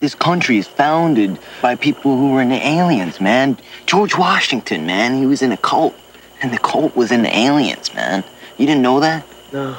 This 0.00 0.14
country 0.14 0.58
is 0.58 0.68
founded 0.68 1.40
by 1.60 1.74
people 1.74 2.16
who 2.16 2.30
were 2.30 2.40
into 2.40 2.54
aliens, 2.54 3.20
man. 3.20 3.58
George 3.84 4.16
Washington, 4.16 4.86
man, 4.86 5.16
he 5.16 5.26
was 5.26 5.42
in 5.42 5.50
a 5.50 5.56
cult. 5.56 5.92
And 6.40 6.52
the 6.52 6.58
cult 6.58 6.94
was 6.94 7.10
into 7.10 7.36
aliens, 7.36 7.92
man. 7.96 8.22
You 8.58 8.66
didn't 8.66 8.82
know 8.82 9.00
that? 9.00 9.26
No. 9.52 9.76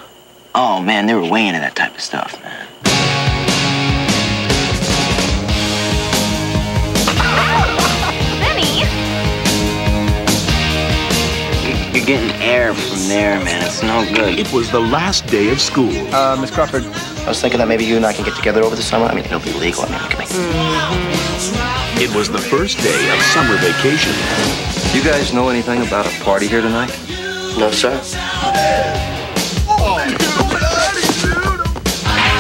Oh, 0.54 0.82
man, 0.82 1.06
they 1.06 1.14
were 1.14 1.26
way 1.26 1.48
into 1.48 1.62
that 1.62 1.78
type 1.78 1.96
of 1.96 2.02
stuff, 2.02 2.34
man. 2.44 2.68
Benny! 8.42 8.80
You're 11.98 12.06
getting 12.06 12.42
air 12.42 12.74
from 12.74 13.08
there, 13.08 13.42
man. 13.46 13.66
It's 13.66 13.82
no 13.82 14.06
good. 14.14 14.38
It 14.38 14.52
was 14.52 14.70
the 14.70 14.82
last 14.82 15.28
day 15.28 15.50
of 15.50 15.62
school. 15.62 15.96
Uh, 16.14 16.36
Miss 16.42 16.52
Crawford, 16.52 16.84
I 17.30 17.32
was 17.32 17.42
thinking 17.42 17.60
that 17.60 17.68
maybe 17.68 17.86
you 17.86 17.96
and 17.96 18.08
I 18.08 18.12
can 18.12 18.26
get 18.26 18.36
together 18.36 18.64
over 18.64 18.76
the 18.76 18.82
summer. 18.82 19.06
I 19.06 19.14
mean, 19.14 19.24
it'll 19.24 19.40
be 19.40 19.54
legal. 19.54 19.84
I 19.86 19.90
mean, 19.92 20.02
we 20.02 20.10
can 20.10 20.18
make. 20.18 20.30
It 22.02 22.10
was 22.18 22.28
the 22.28 22.40
first 22.42 22.80
day 22.80 23.14
of 23.14 23.22
summer 23.22 23.54
vacation. 23.62 24.18
You 24.98 25.04
guys 25.06 25.32
know 25.32 25.50
anything 25.50 25.86
about 25.86 26.08
a 26.08 26.24
party 26.24 26.48
here 26.48 26.62
tonight? 26.62 26.90
No, 27.56 27.70
sir. 27.70 27.94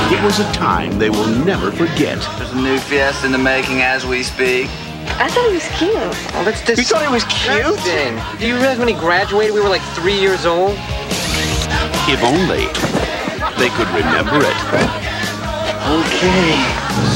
It 0.09 0.23
was 0.23 0.39
a 0.39 0.51
time 0.53 0.97
they 0.97 1.11
will 1.11 1.27
never 1.45 1.71
forget. 1.71 2.17
There's 2.39 2.51
a 2.53 2.55
new 2.55 2.79
fiesta 2.79 3.27
in 3.27 3.31
the 3.31 3.37
making 3.37 3.83
as 3.83 4.07
we 4.07 4.23
speak. 4.23 4.69
I 5.21 5.29
thought 5.29 5.49
he 5.49 5.53
was 5.53 5.67
cute. 5.77 5.93
Oh, 6.33 6.41
that's 6.43 6.65
dis- 6.65 6.79
You 6.79 6.85
thought 6.85 7.05
he 7.05 7.13
was 7.13 7.25
cute? 7.25 7.77
Then, 7.85 8.39
do 8.39 8.47
you 8.47 8.55
realize 8.55 8.79
when 8.79 8.87
he 8.87 8.95
graduated, 8.95 9.53
we 9.53 9.61
were 9.61 9.69
like 9.69 9.83
three 9.93 10.19
years 10.19 10.47
old? 10.47 10.73
If 12.09 12.23
only 12.23 12.98
they 13.59 13.69
could 13.69 13.89
remember 13.89 14.39
it. 14.39 14.57
Okay. 15.89 16.55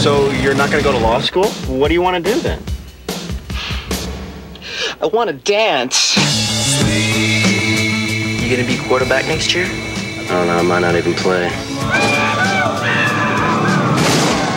So 0.02 0.30
you're 0.32 0.54
not 0.54 0.70
gonna 0.70 0.84
go 0.84 0.92
to 0.92 0.98
law 0.98 1.22
school? 1.22 1.48
What 1.68 1.88
do 1.88 1.94
you 1.94 2.02
want 2.02 2.24
to 2.24 2.34
do 2.34 2.38
then? 2.42 2.62
I 5.02 5.06
want 5.08 5.30
to 5.30 5.36
dance. 5.36 6.18
You 8.42 8.50
gonna 8.50 8.68
be 8.68 8.78
quarterback 8.88 9.26
next 9.28 9.56
year? 9.56 9.66
I 9.66 10.28
don't 10.28 10.48
know. 10.48 10.58
I 10.58 10.62
might 10.62 10.80
not 10.80 10.96
even 10.96 11.14
play. 11.14 11.48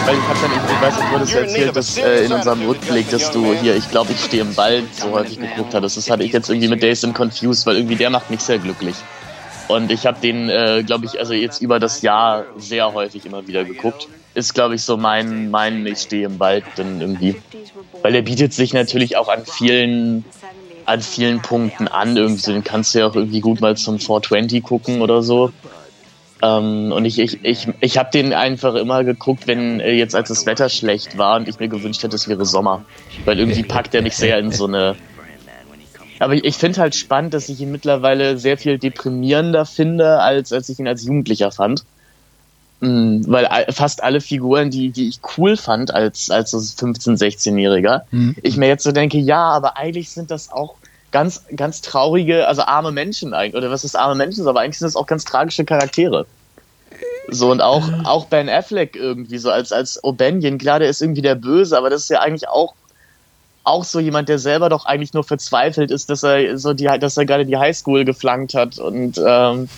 Ich 0.09 0.23
hab 0.29 0.41
dann, 0.41 0.53
ich, 0.53 0.73
ich 0.73 0.81
weiß 0.81 0.97
nicht, 0.97 1.13
wo 1.13 1.19
das 1.19 1.33
erzählt, 1.35 1.77
dass 1.77 1.99
äh, 1.99 2.25
in 2.27 2.33
unserem 2.33 2.65
Rückblick, 2.67 3.11
dass 3.11 3.31
du 3.33 3.55
hier, 3.55 3.75
ich 3.75 3.91
glaube, 3.91 4.13
ich 4.13 4.23
stehe 4.25 4.43
im 4.43 4.57
Wald, 4.57 4.85
so 4.95 5.11
häufig 5.11 5.41
geguckt 5.41 5.75
hattest. 5.75 5.97
Das 5.97 6.09
hatte 6.09 6.23
ich 6.23 6.33
jetzt 6.33 6.49
irgendwie 6.49 6.69
mit 6.69 6.81
Days 6.81 7.03
and 7.05 7.15
Confused, 7.15 7.67
weil 7.67 7.77
irgendwie 7.77 7.97
der 7.97 8.11
macht 8.11 8.31
mich 8.31 8.41
sehr 8.41 8.59
glücklich. 8.59 8.95
Und 9.69 9.91
ich 9.91 10.07
habe 10.07 10.21
den, 10.21 10.49
äh, 10.49 10.83
glaube 10.87 11.07
ich, 11.07 11.19
also 11.19 11.33
jetzt 11.33 11.61
über 11.61 11.79
das 11.79 12.03
Jahr 12.03 12.45
sehr 12.57 12.93
häufig 12.93 13.27
immer 13.27 13.47
wieder 13.47 13.65
geguckt. 13.65 14.09
Ist, 14.35 14.55
glaube 14.55 14.75
ich, 14.75 14.83
so 14.83 14.97
mein, 14.97 15.51
mein 15.51 15.87
Ich 15.87 15.99
stehe 15.99 16.27
im 16.27 16.39
Wald 16.39 16.65
dann 16.77 17.01
irgendwie. 17.01 17.37
Weil 18.03 18.13
der 18.13 18.23
bietet 18.23 18.53
sich 18.53 18.73
natürlich 18.73 19.17
auch 19.17 19.29
an 19.29 19.45
vielen, 19.47 20.25
an 20.85 21.01
vielen 21.01 21.41
Punkten 21.41 21.89
an. 21.89 22.17
Irgendwie, 22.17 22.53
den 22.53 22.65
kannst 22.65 22.95
du 22.95 23.01
ja 23.01 23.07
auch 23.07 23.17
irgendwie 23.17 23.41
gut 23.41 23.61
mal 23.61 23.77
zum 23.77 23.99
420 23.99 24.63
gucken 24.63 25.01
oder 25.01 25.23
so. 25.23 25.53
Ähm, 26.43 26.93
und 26.93 27.05
ich, 27.07 27.19
ich, 27.19 27.43
ich, 27.45 27.69
ich 27.81 27.99
habe 27.99 28.11
den 28.11 28.35
einfach 28.35 28.75
immer 28.75 29.05
geguckt, 29.05 29.47
wenn 29.47 29.81
äh, 29.81 29.93
jetzt 29.93 30.15
als 30.15 30.29
das 30.29 30.45
Wetter 30.45 30.69
schlecht 30.69 31.17
war 31.17 31.37
und 31.37 31.49
ich 31.49 31.59
mir 31.59 31.69
gewünscht 31.69 32.03
hätte, 32.03 32.15
es 32.15 32.29
wäre 32.29 32.45
Sommer. 32.45 32.85
Weil 33.25 33.39
irgendwie 33.39 33.63
packt 33.63 33.95
er 33.95 34.03
mich 34.03 34.17
sehr 34.17 34.39
in 34.39 34.53
so 34.53 34.67
eine. 34.67 34.97
Aber 36.19 36.35
ich, 36.35 36.45
ich 36.45 36.57
finde 36.57 36.81
halt 36.81 36.95
spannend, 36.95 37.35
dass 37.35 37.49
ich 37.49 37.61
ihn 37.61 37.71
mittlerweile 37.71 38.39
sehr 38.39 38.59
viel 38.59 38.79
deprimierender 38.79 39.67
finde, 39.67 40.21
als, 40.21 40.53
als 40.53 40.69
ich 40.69 40.79
ihn 40.79 40.89
als 40.89 41.05
Jugendlicher 41.05 41.51
fand. 41.53 41.85
Mm, 42.81 43.23
weil 43.27 43.49
fast 43.71 44.03
alle 44.03 44.21
Figuren, 44.21 44.71
die, 44.71 44.91
die 44.91 45.09
ich 45.09 45.21
cool 45.37 45.57
fand 45.57 45.95
als, 45.95 46.31
als 46.31 46.51
so 46.51 46.59
15-, 46.59 47.19
16-Jähriger, 47.19 48.03
ich 48.43 48.57
mir 48.57 48.69
jetzt 48.69 48.85
so 48.85 48.93
denke, 48.93 49.19
ja, 49.19 49.43
aber 49.43 49.77
eigentlich 49.77 50.11
sind 50.11 50.31
das 50.31 50.53
auch 50.53 50.75
ganz, 51.11 51.45
ganz 51.55 51.81
traurige, 51.81 52.47
also 52.47 52.63
arme 52.63 52.93
Menschen 52.93 53.33
eigentlich, 53.33 53.55
oder 53.55 53.71
was 53.71 53.85
ist 53.85 53.97
arme 53.97 54.15
Menschen, 54.15 54.47
aber 54.47 54.61
eigentlich 54.61 54.79
sind 54.79 54.87
das 54.87 54.97
auch 54.97 55.07
ganz 55.07 55.25
tragische 55.25 55.65
Charaktere. 55.65 56.27
So, 57.29 57.51
und 57.51 57.61
auch, 57.61 57.89
auch 58.05 58.27
Ben 58.27 58.49
Affleck 58.49 58.95
irgendwie 58.95 59.39
so 59.39 59.51
als, 59.51 59.73
als 59.73 60.03
O'Banion, 60.05 60.59
klar, 60.59 60.79
der 60.79 60.89
ist 60.89 61.01
irgendwie 61.01 61.23
der 61.23 61.35
Böse, 61.35 61.77
aber 61.77 61.91
das 61.91 62.03
ist 62.03 62.11
ja 62.11 62.21
eigentlich 62.21 62.49
auch, 62.49 62.75
auch 63.67 63.85
so 63.85 63.99
jemand, 63.99 64.29
der 64.29 64.39
selber 64.39 64.69
doch 64.69 64.87
eigentlich 64.87 65.13
nur 65.13 65.25
verzweifelt 65.25 65.91
ist, 65.91 66.09
dass 66.09 66.23
er 66.23 66.57
so 66.57 66.73
die, 66.73 66.85
dass 66.85 67.17
er 67.17 67.27
gerade 67.27 67.45
die 67.45 67.57
Highschool 67.57 68.05
geflankt 68.05 68.55
hat 68.55 68.79
und 68.79 69.21
ähm, 69.25 69.69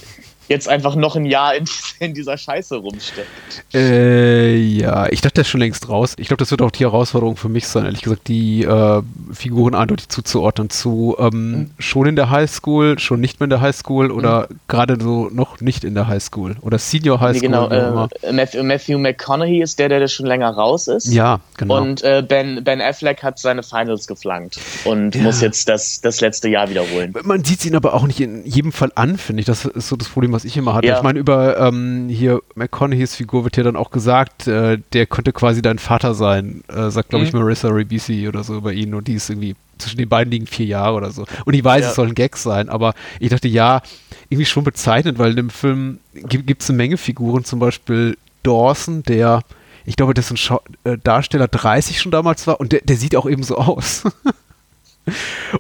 jetzt 0.49 0.69
einfach 0.69 0.95
noch 0.97 1.17
ein 1.17 1.25
Jahr 1.25 1.55
in, 1.55 1.65
in 2.01 2.15
dieser 2.15 2.37
Scheiße 2.37 2.77
rumsteckt. 2.77 3.29
Äh, 3.75 4.57
ja, 4.57 5.07
ich 5.11 5.21
dachte, 5.21 5.35
der 5.35 5.43
ist 5.43 5.49
schon 5.49 5.61
längst 5.61 5.89
raus. 5.89 6.15
Ich 6.19 6.29
glaube, 6.29 6.39
das 6.39 6.51
wird 6.51 6.63
auch 6.63 6.71
die 6.71 6.85
Herausforderung 6.85 7.37
für 7.37 7.49
mich 7.49 7.67
sein, 7.69 7.85
ehrlich 7.85 8.03
gesagt, 8.03 8.29
die 8.29 8.63
äh, 8.65 9.03
Figuren 9.33 9.75
eindeutig 9.75 10.09
zuzuordnen 10.09 10.71
zu 10.71 11.17
ähm, 11.19 11.29
Mhm. 11.39 11.71
schon 11.79 12.07
in 12.07 12.17
der 12.17 12.31
Highschool, 12.31 12.99
schon 12.99 13.21
nicht 13.21 13.39
mehr 13.41 13.45
in 13.47 13.51
der 13.51 13.61
Highschool 13.61 14.11
oder 14.11 14.49
gerade 14.67 14.99
so 15.01 15.29
noch 15.33 15.61
nicht 15.61 15.85
in 15.85 15.95
der 15.95 16.09
Highschool 16.09 16.57
oder 16.63 16.79
Senior 16.79 17.19
Nee, 17.19 17.25
Highschool. 17.27 17.41
genau, 17.43 17.65
auch 17.67 17.71
immer. 17.71 18.09
äh, 18.23 18.33
Matthew, 18.33 18.63
Matthew 18.65 18.99
McConaughey 18.99 19.63
ist 19.63 19.79
der, 19.79 19.89
der 19.89 20.07
schon 20.09 20.27
länger 20.27 20.51
raus 20.51 20.89
ist. 20.89 21.07
ja, 21.13 21.41
genau. 21.57 21.77
Und 21.81 22.03
äh, 22.03 22.23
ben, 22.27 22.65
ben 22.65 22.81
Affleck 22.81 23.23
hat 23.23 23.39
seine 23.39 23.63
Finals 23.63 24.07
geflankt 24.07 24.59
und 24.85 25.15
Ja. 25.15 25.23
muss 25.23 25.41
jetzt 25.41 25.69
das, 25.69 26.01
das 26.01 26.21
letzte 26.21 26.49
Jahr 26.49 26.69
wiederholen. 26.71 27.15
Man 27.23 27.45
sieht 27.45 27.65
ihn 27.65 27.77
aber 27.77 27.95
auch 27.95 28.07
nicht 28.07 28.21
in 28.21 28.45
jedem 28.45 28.73
Fall 28.73 28.91
an, 28.95 29.17
finde 29.19 29.41
ich. 29.41 29.47
Das 29.47 29.65
ist 29.65 29.89
so 29.89 29.97
das 29.97 30.09
Problem, 30.09 30.33
was 30.39 30.45
ich 30.45 30.57
immer 30.57 30.75
hatte. 30.75 30.87
Ja. 30.87 30.97
Ich 30.99 31.03
meine, 31.03 31.19
über 31.19 31.59
ähm, 31.59 32.09
hier 32.09 32.41
McConaugheys 32.55 33.17
Figur 33.17 33.43
wird 33.43 33.57
ja 33.57 33.65
dann 33.65 33.75
auch 33.75 33.91
gesagt, 33.91 34.47
äh, 34.47 34.79
der 34.93 35.07
könnte 35.07 35.33
quasi 35.33 35.63
dein 35.63 35.81
Vater 35.81 36.15
sein, 36.15 36.63
äh, 36.69 36.91
sagt, 36.91 37.09
glaube 37.11 37.25
ich, 37.25 37.33
Mhm. 37.33 37.41
Marissa 37.41 37.69
Ribisi 37.69 38.29
oder 38.29 38.45
so 38.45 38.57
über 38.57 38.73
ihn. 38.73 38.95
Und 38.95 39.09
die 39.09 39.15
ist 39.15 39.29
irgendwie, 39.29 39.57
zwischen 39.79 39.99
den 39.99 40.09
beiden 40.09 40.31
liegen 40.31 40.47
vier 40.47 40.67
Jahre 40.67 40.95
oder 40.95 41.11
so. 41.11 41.25
Und 41.45 41.55
ich 41.55 41.65
weiß, 41.65 41.83
Ja. 41.83 41.91
es 41.91 41.97
soll 41.97 42.07
ein 42.07 42.15
Gag 42.15 42.37
sein, 42.37 42.69
aber 42.69 42.95
ich 43.19 43.31
dachte, 43.31 43.49
ja, 43.49 43.83
irgendwie 44.29 44.47
schon 44.47 44.63
bezeichnend, 44.65 45.19
weil 45.19 45.31
in 45.31 45.37
dem 45.37 45.51
Film 45.51 45.99
gibt 46.15 46.63
es 46.63 46.71
eine 46.71 46.77
Menge 46.77 46.97
Figuren, 46.97 47.45
zum 47.45 47.59
Beispiel 47.59 48.17
Dawson, 48.45 49.03
der, 49.03 49.43
ich 49.85 49.97
glaube, 49.97 50.15
dessen 50.15 50.37
Schau 50.37 50.63
äh, 50.85 50.97
Darsteller 51.03 51.49
30 51.49 52.01
schon 52.01 52.13
damals 52.13 52.47
war 52.47 52.61
und 52.61 52.73
der, 52.73 52.81
der 52.83 52.97
sieht 52.97 53.17
auch 53.17 53.29
eben 53.29 53.43
so 53.43 53.57
aus. 53.59 54.05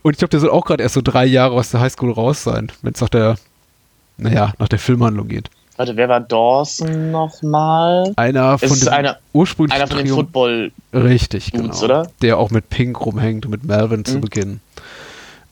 Und 0.03 0.12
ich 0.12 0.19
glaube, 0.19 0.28
der 0.31 0.41
soll 0.41 0.50
auch 0.50 0.67
gerade 0.67 0.83
erst 0.83 0.94
so 0.94 1.00
drei 1.03 1.25
Jahre 1.25 1.55
aus 1.55 1.71
der 1.71 1.81
Highschool 1.81 2.12
raus 2.12 2.43
sein, 2.43 2.71
wenn 2.83 2.93
es 2.93 3.00
nach 3.00 3.09
der, 3.09 3.37
naja, 4.19 4.53
nach 4.59 4.69
der 4.69 4.79
Filmhandlung 4.79 5.29
geht. 5.29 5.49
Warte, 5.77 5.97
wer 5.97 6.09
war 6.09 6.21
Dawson 6.21 7.12
nochmal? 7.12 8.12
Einer 8.17 8.59
von 8.59 8.79
dem 8.79 8.89
einer, 8.89 9.19
ursprünglichen 9.33 9.81
einer 9.81 9.87
von 9.89 9.97
den 9.99 10.06
Trio- 10.06 10.17
Football. 10.17 10.73
Richtig, 10.93 11.53
Dudes, 11.53 11.81
genau. 11.81 11.84
oder? 11.84 12.11
Der 12.21 12.37
auch 12.39 12.51
mit 12.51 12.69
Pink 12.69 13.01
rumhängt 13.01 13.45
und 13.47 13.53
mit 13.53 13.65
Melvin 13.65 14.05
zu 14.05 14.17
Mhm. 14.17 14.21
Beginn. 14.21 14.61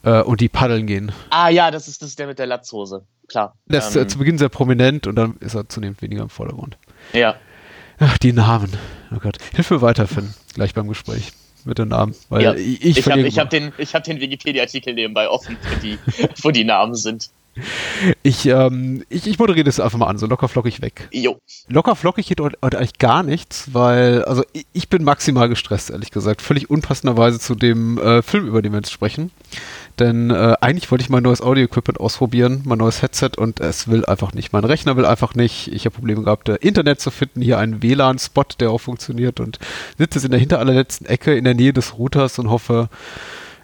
Äh, 0.02 0.22
und 0.22 0.40
die 0.40 0.48
paddeln 0.48 0.86
gehen. 0.86 1.12
Ah 1.30 1.48
ja, 1.48 1.70
das 1.70 1.86
ist, 1.88 2.02
das 2.02 2.08
ist 2.10 2.18
der 2.18 2.26
mit 2.26 2.38
der 2.40 2.46
Latzhose. 2.46 3.02
Klar. 3.28 3.54
Der 3.66 3.78
ist 3.78 3.94
Ähm, 3.94 4.02
äh, 4.02 4.06
zu 4.08 4.18
Beginn 4.18 4.38
sehr 4.38 4.48
prominent 4.48 5.06
und 5.06 5.14
dann 5.16 5.36
ist 5.40 5.54
er 5.54 5.68
zunehmend 5.68 6.02
weniger 6.02 6.22
im 6.22 6.28
Vordergrund. 6.28 6.76
ja. 7.12 7.36
Ach, 7.98 8.18
die 8.18 8.34
Namen. 8.34 8.70
Oh 9.10 9.18
Gott. 9.20 9.38
Hilf 9.54 9.70
mir 9.70 9.80
weiter, 9.80 10.06
Finn, 10.06 10.34
gleich 10.52 10.74
beim 10.74 10.86
Gespräch 10.86 11.32
mit 11.64 11.78
den 11.78 11.88
Namen. 11.88 12.14
Weil 12.28 12.42
ja. 12.42 12.52
ich, 12.54 12.84
Ich, 12.98 13.10
habe 13.10 13.22
hab 13.26 13.48
den, 13.48 13.72
ich 13.78 13.94
hab 13.94 14.04
den 14.04 14.20
Wikipedia-Artikel 14.20 14.92
nebenbei 14.92 15.30
offen, 15.30 15.56
wo 15.62 15.80
die, 15.80 15.98
wo 16.42 16.50
die 16.50 16.64
Namen 16.64 16.94
sind. 16.94 17.30
Ich, 18.22 18.46
ähm, 18.46 19.04
ich, 19.08 19.26
ich 19.26 19.38
moderiere 19.38 19.64
das 19.64 19.80
einfach 19.80 19.98
mal 19.98 20.06
an, 20.06 20.18
so 20.18 20.26
locker 20.26 20.48
flockig 20.48 20.82
weg. 20.82 21.08
Jo. 21.12 21.38
Locker 21.68 21.96
flockig 21.96 22.26
geht 22.26 22.40
heute 22.40 22.58
heute 22.62 22.78
eigentlich 22.78 22.98
gar 22.98 23.22
nichts, 23.22 23.70
weil, 23.72 24.24
also 24.24 24.44
ich, 24.52 24.66
ich 24.72 24.88
bin 24.88 25.04
maximal 25.04 25.48
gestresst, 25.48 25.90
ehrlich 25.90 26.10
gesagt. 26.10 26.42
Völlig 26.42 26.70
unpassenderweise 26.70 27.38
zu 27.38 27.54
dem 27.54 27.98
äh, 27.98 28.22
Film, 28.22 28.46
über 28.46 28.62
den 28.62 28.72
wir 28.72 28.78
jetzt 28.78 28.92
sprechen. 28.92 29.30
Denn 29.98 30.30
äh, 30.30 30.54
eigentlich 30.60 30.90
wollte 30.90 31.02
ich 31.02 31.08
mein 31.08 31.22
neues 31.22 31.40
Audio-Equipment 31.40 31.98
ausprobieren, 31.98 32.60
mein 32.64 32.78
neues 32.78 33.00
Headset 33.00 33.30
und 33.38 33.60
es 33.60 33.88
will 33.88 34.04
einfach 34.04 34.34
nicht. 34.34 34.52
Mein 34.52 34.64
Rechner 34.64 34.96
will 34.96 35.06
einfach 35.06 35.34
nicht. 35.34 35.68
Ich 35.68 35.86
habe 35.86 35.94
Probleme 35.94 36.22
gehabt, 36.22 36.48
äh, 36.48 36.56
Internet 36.56 37.00
zu 37.00 37.10
finden. 37.10 37.40
Hier 37.40 37.58
einen 37.58 37.82
WLAN-Spot, 37.82 38.44
der 38.60 38.70
auch 38.70 38.80
funktioniert 38.80 39.40
und 39.40 39.58
sitze 39.96 40.18
jetzt 40.18 40.24
in 40.24 40.32
der 40.32 40.40
hinterallerletzten 40.40 41.06
Ecke 41.06 41.34
in 41.34 41.44
der 41.44 41.54
Nähe 41.54 41.72
des 41.72 41.96
Routers 41.96 42.38
und 42.38 42.50
hoffe, 42.50 42.90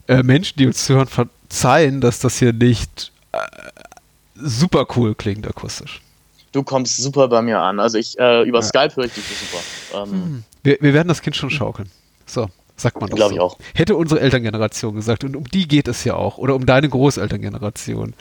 äh, 0.09 0.23
Menschen, 0.23 0.59
die 0.59 0.67
uns 0.67 0.85
zuhören, 0.85 1.09
verzeihen, 1.09 2.01
dass 2.01 2.19
das 2.19 2.39
hier 2.39 2.53
nicht 2.53 3.12
äh, 3.33 3.39
super 4.37 4.87
cool 4.97 5.15
klingt 5.15 5.47
akustisch. 5.47 6.01
Du 6.53 6.63
kommst 6.63 6.99
super 6.99 7.29
bei 7.29 7.41
mir 7.43 7.61
an. 7.61 7.81
Also 7.81 7.97
ich, 7.99 8.19
äh, 8.19 8.43
über 8.43 8.59
Ja. 8.59 8.63
Skype 8.63 8.97
höre 8.97 9.05
ich 9.07 9.13
dich 9.15 9.25
super. 9.25 10.05
Ähm, 10.05 10.45
Wir, 10.63 10.77
wir 10.81 10.93
werden 10.95 11.09
das 11.09 11.23
Kind 11.23 11.35
schon 11.35 11.49
schaukeln. 11.51 11.91
So, 12.27 12.49
sagt 12.77 13.01
man 13.01 13.09
doch 13.09 13.17
Glaub 13.17 13.31
so. 13.31 13.35
ich 13.35 13.41
auch. 13.41 13.59
Hätte 13.75 13.97
unsere 13.97 14.21
Elterngeneration 14.21 14.95
gesagt. 14.95 15.25
Und 15.25 15.35
um 15.35 15.45
die 15.45 15.67
geht 15.67 15.89
es 15.89 16.05
ja 16.05 16.15
auch. 16.15 16.37
Oder 16.37 16.55
um 16.55 16.67
deine 16.67 16.89
Großelterngeneration. 16.91 18.13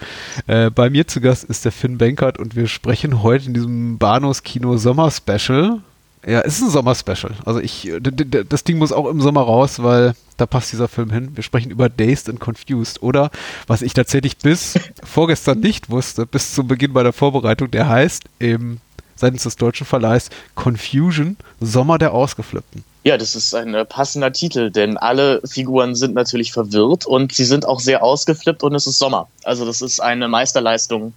Äh, 0.48 0.70
bei 0.70 0.90
mir 0.90 1.08
zu 1.08 1.20
Gast 1.20 1.44
ist 1.44 1.66
der 1.66 1.74
Finn 1.74 1.98
Benkert 1.98 2.40
und 2.40 2.56
wir 2.56 2.68
sprechen 2.68 3.22
heute 3.22 3.48
in 3.48 3.54
diesem 3.54 3.98
Bahnhofskino 3.98 4.78
Sommer-Special. 4.78 5.82
Ja, 6.26 6.42
es 6.42 6.58
ist 6.58 6.62
ein 6.64 6.70
Sommer-Special. 6.70 7.32
Also 7.46 7.60
ich, 7.60 7.90
d- 8.00 8.44
das 8.48 8.64
Ding 8.64 8.78
muss 8.78 8.92
auch 8.92 9.08
im 9.10 9.22
Sommer 9.22 9.42
raus, 9.42 9.82
weil 9.82 10.14
da 10.38 10.46
passt 10.46 10.72
dieser 10.72 10.88
Film 10.88 11.10
hin. 11.10 11.32
Wir 11.36 11.44
sprechen 11.44 11.72
über 11.72 11.90
Dazed 11.90 12.30
and 12.30 12.40
Confused. 12.40 13.02
Oder, 13.02 13.32
was 13.68 13.82
ich 13.82 13.94
tatsächlich 13.94 14.38
bis 14.38 14.76
vorgestern 15.04 15.60
nicht 15.60 15.90
wusste, 15.90 16.26
bis 16.28 16.54
zum 16.54 16.68
Beginn 16.68 16.94
bei 16.94 17.02
der 17.04 17.14
Vorbereitung, 17.14 17.72
der 17.72 17.90
heißt 17.90 18.24
im 18.40 18.78
seitens 19.22 19.44
des 19.44 19.56
deutschen 19.56 19.88
Verleihs 19.88 20.30
Confusion, 20.56 21.38
Sommer 21.60 21.98
der 21.98 22.14
Ausgeflippten. 22.14 22.84
Ja, 23.04 23.18
das 23.18 23.36
ist 23.36 23.56
ein 23.56 23.74
äh, 23.74 23.84
passender 23.84 24.32
Titel, 24.32 24.70
denn 24.70 24.98
alle 24.98 25.42
Figuren 25.46 25.96
sind 25.96 26.14
natürlich 26.14 26.52
verwirrt 26.52 27.06
und 27.06 27.34
sie 27.34 27.46
sind 27.46 27.66
auch 27.66 27.80
sehr 27.80 28.04
ausgeflippt 28.04 28.62
und 28.62 28.76
es 28.76 28.86
ist 28.86 29.00
Sommer. 29.00 29.28
Also 29.44 29.66
das 29.66 29.82
ist 29.82 30.00
eine 30.02 30.28
Meisterleistung, 30.28 31.14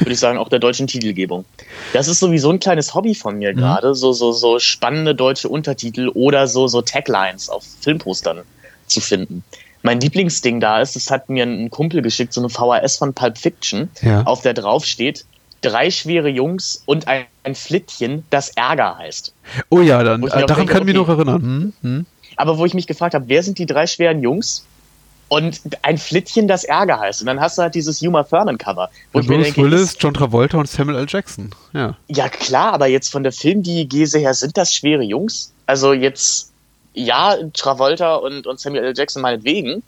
würde 0.00 0.12
ich 0.12 0.18
sagen, 0.18 0.38
auch 0.38 0.48
der 0.48 0.58
deutschen 0.58 0.88
Titelgebung. 0.88 1.44
Das 1.92 2.08
ist 2.08 2.18
sowieso 2.18 2.50
ein 2.50 2.58
kleines 2.58 2.92
Hobby 2.94 3.14
von 3.14 3.38
mir 3.38 3.52
mhm. 3.52 3.58
gerade, 3.58 3.94
so, 3.94 4.12
so, 4.12 4.32
so 4.32 4.58
spannende 4.58 5.14
deutsche 5.14 5.48
Untertitel 5.48 6.08
oder 6.08 6.48
so, 6.48 6.66
so 6.66 6.82
Taglines 6.82 7.48
auf 7.48 7.64
Filmpostern 7.82 8.42
zu 8.88 9.00
finden. 9.00 9.44
Mein 9.82 10.00
Lieblingsding 10.00 10.58
da 10.58 10.80
ist, 10.80 10.96
das 10.96 11.08
hat 11.08 11.28
mir 11.28 11.44
ein 11.44 11.70
Kumpel 11.70 12.02
geschickt, 12.02 12.32
so 12.32 12.40
eine 12.40 12.48
VHS 12.48 12.96
von 12.96 13.14
Pulp 13.14 13.38
Fiction, 13.38 13.90
ja. 14.02 14.24
auf 14.24 14.42
der 14.42 14.54
drauf 14.54 14.84
steht, 14.84 15.24
drei 15.60 15.90
schwere 15.90 16.28
Jungs 16.28 16.82
und 16.86 17.08
ein, 17.08 17.26
ein 17.42 17.54
Flittchen, 17.54 18.24
das 18.30 18.50
Ärger 18.50 18.98
heißt. 18.98 19.32
Oh 19.70 19.80
ja, 19.80 20.02
dann 20.02 20.22
äh, 20.22 20.28
daran 20.28 20.46
denke, 20.46 20.72
kann 20.72 20.82
ich 20.82 20.86
mich 20.86 20.94
noch 20.94 21.08
erinnern. 21.08 21.42
Hm? 21.42 21.72
Hm. 21.82 22.06
Aber 22.36 22.58
wo 22.58 22.64
ich 22.64 22.74
mich 22.74 22.86
gefragt 22.86 23.14
habe, 23.14 23.28
wer 23.28 23.42
sind 23.42 23.58
die 23.58 23.66
drei 23.66 23.86
schweren 23.86 24.22
Jungs? 24.22 24.64
Und 25.30 25.60
ein 25.82 25.98
Flittchen, 25.98 26.48
das 26.48 26.64
Ärger 26.64 27.00
heißt. 27.00 27.20
Und 27.20 27.26
dann 27.26 27.38
hast 27.38 27.58
du 27.58 27.62
halt 27.62 27.74
dieses 27.74 28.00
Huma 28.00 28.22
Thurman 28.22 28.56
Cover. 28.56 28.88
Wo 29.12 29.18
ja, 29.18 29.22
ich 29.22 29.28
Bruce 29.28 29.42
denke, 29.42 29.62
Willis, 29.62 29.96
John 29.98 30.14
Travolta 30.14 30.56
und 30.56 30.68
Samuel 30.68 30.96
L. 30.96 31.06
Jackson. 31.06 31.50
Ja. 31.74 31.96
ja, 32.06 32.30
klar, 32.30 32.72
aber 32.72 32.86
jetzt 32.86 33.12
von 33.12 33.22
der 33.22 33.32
Filmdiegese 33.32 34.18
her 34.18 34.32
sind 34.32 34.56
das 34.56 34.72
schwere 34.72 35.02
Jungs. 35.02 35.52
Also 35.66 35.92
jetzt, 35.92 36.50
ja, 36.94 37.36
Travolta 37.52 38.14
und, 38.14 38.46
und 38.46 38.58
Samuel 38.58 38.84
L. 38.84 38.94
Jackson 38.96 39.20
meinetwegen. 39.20 39.82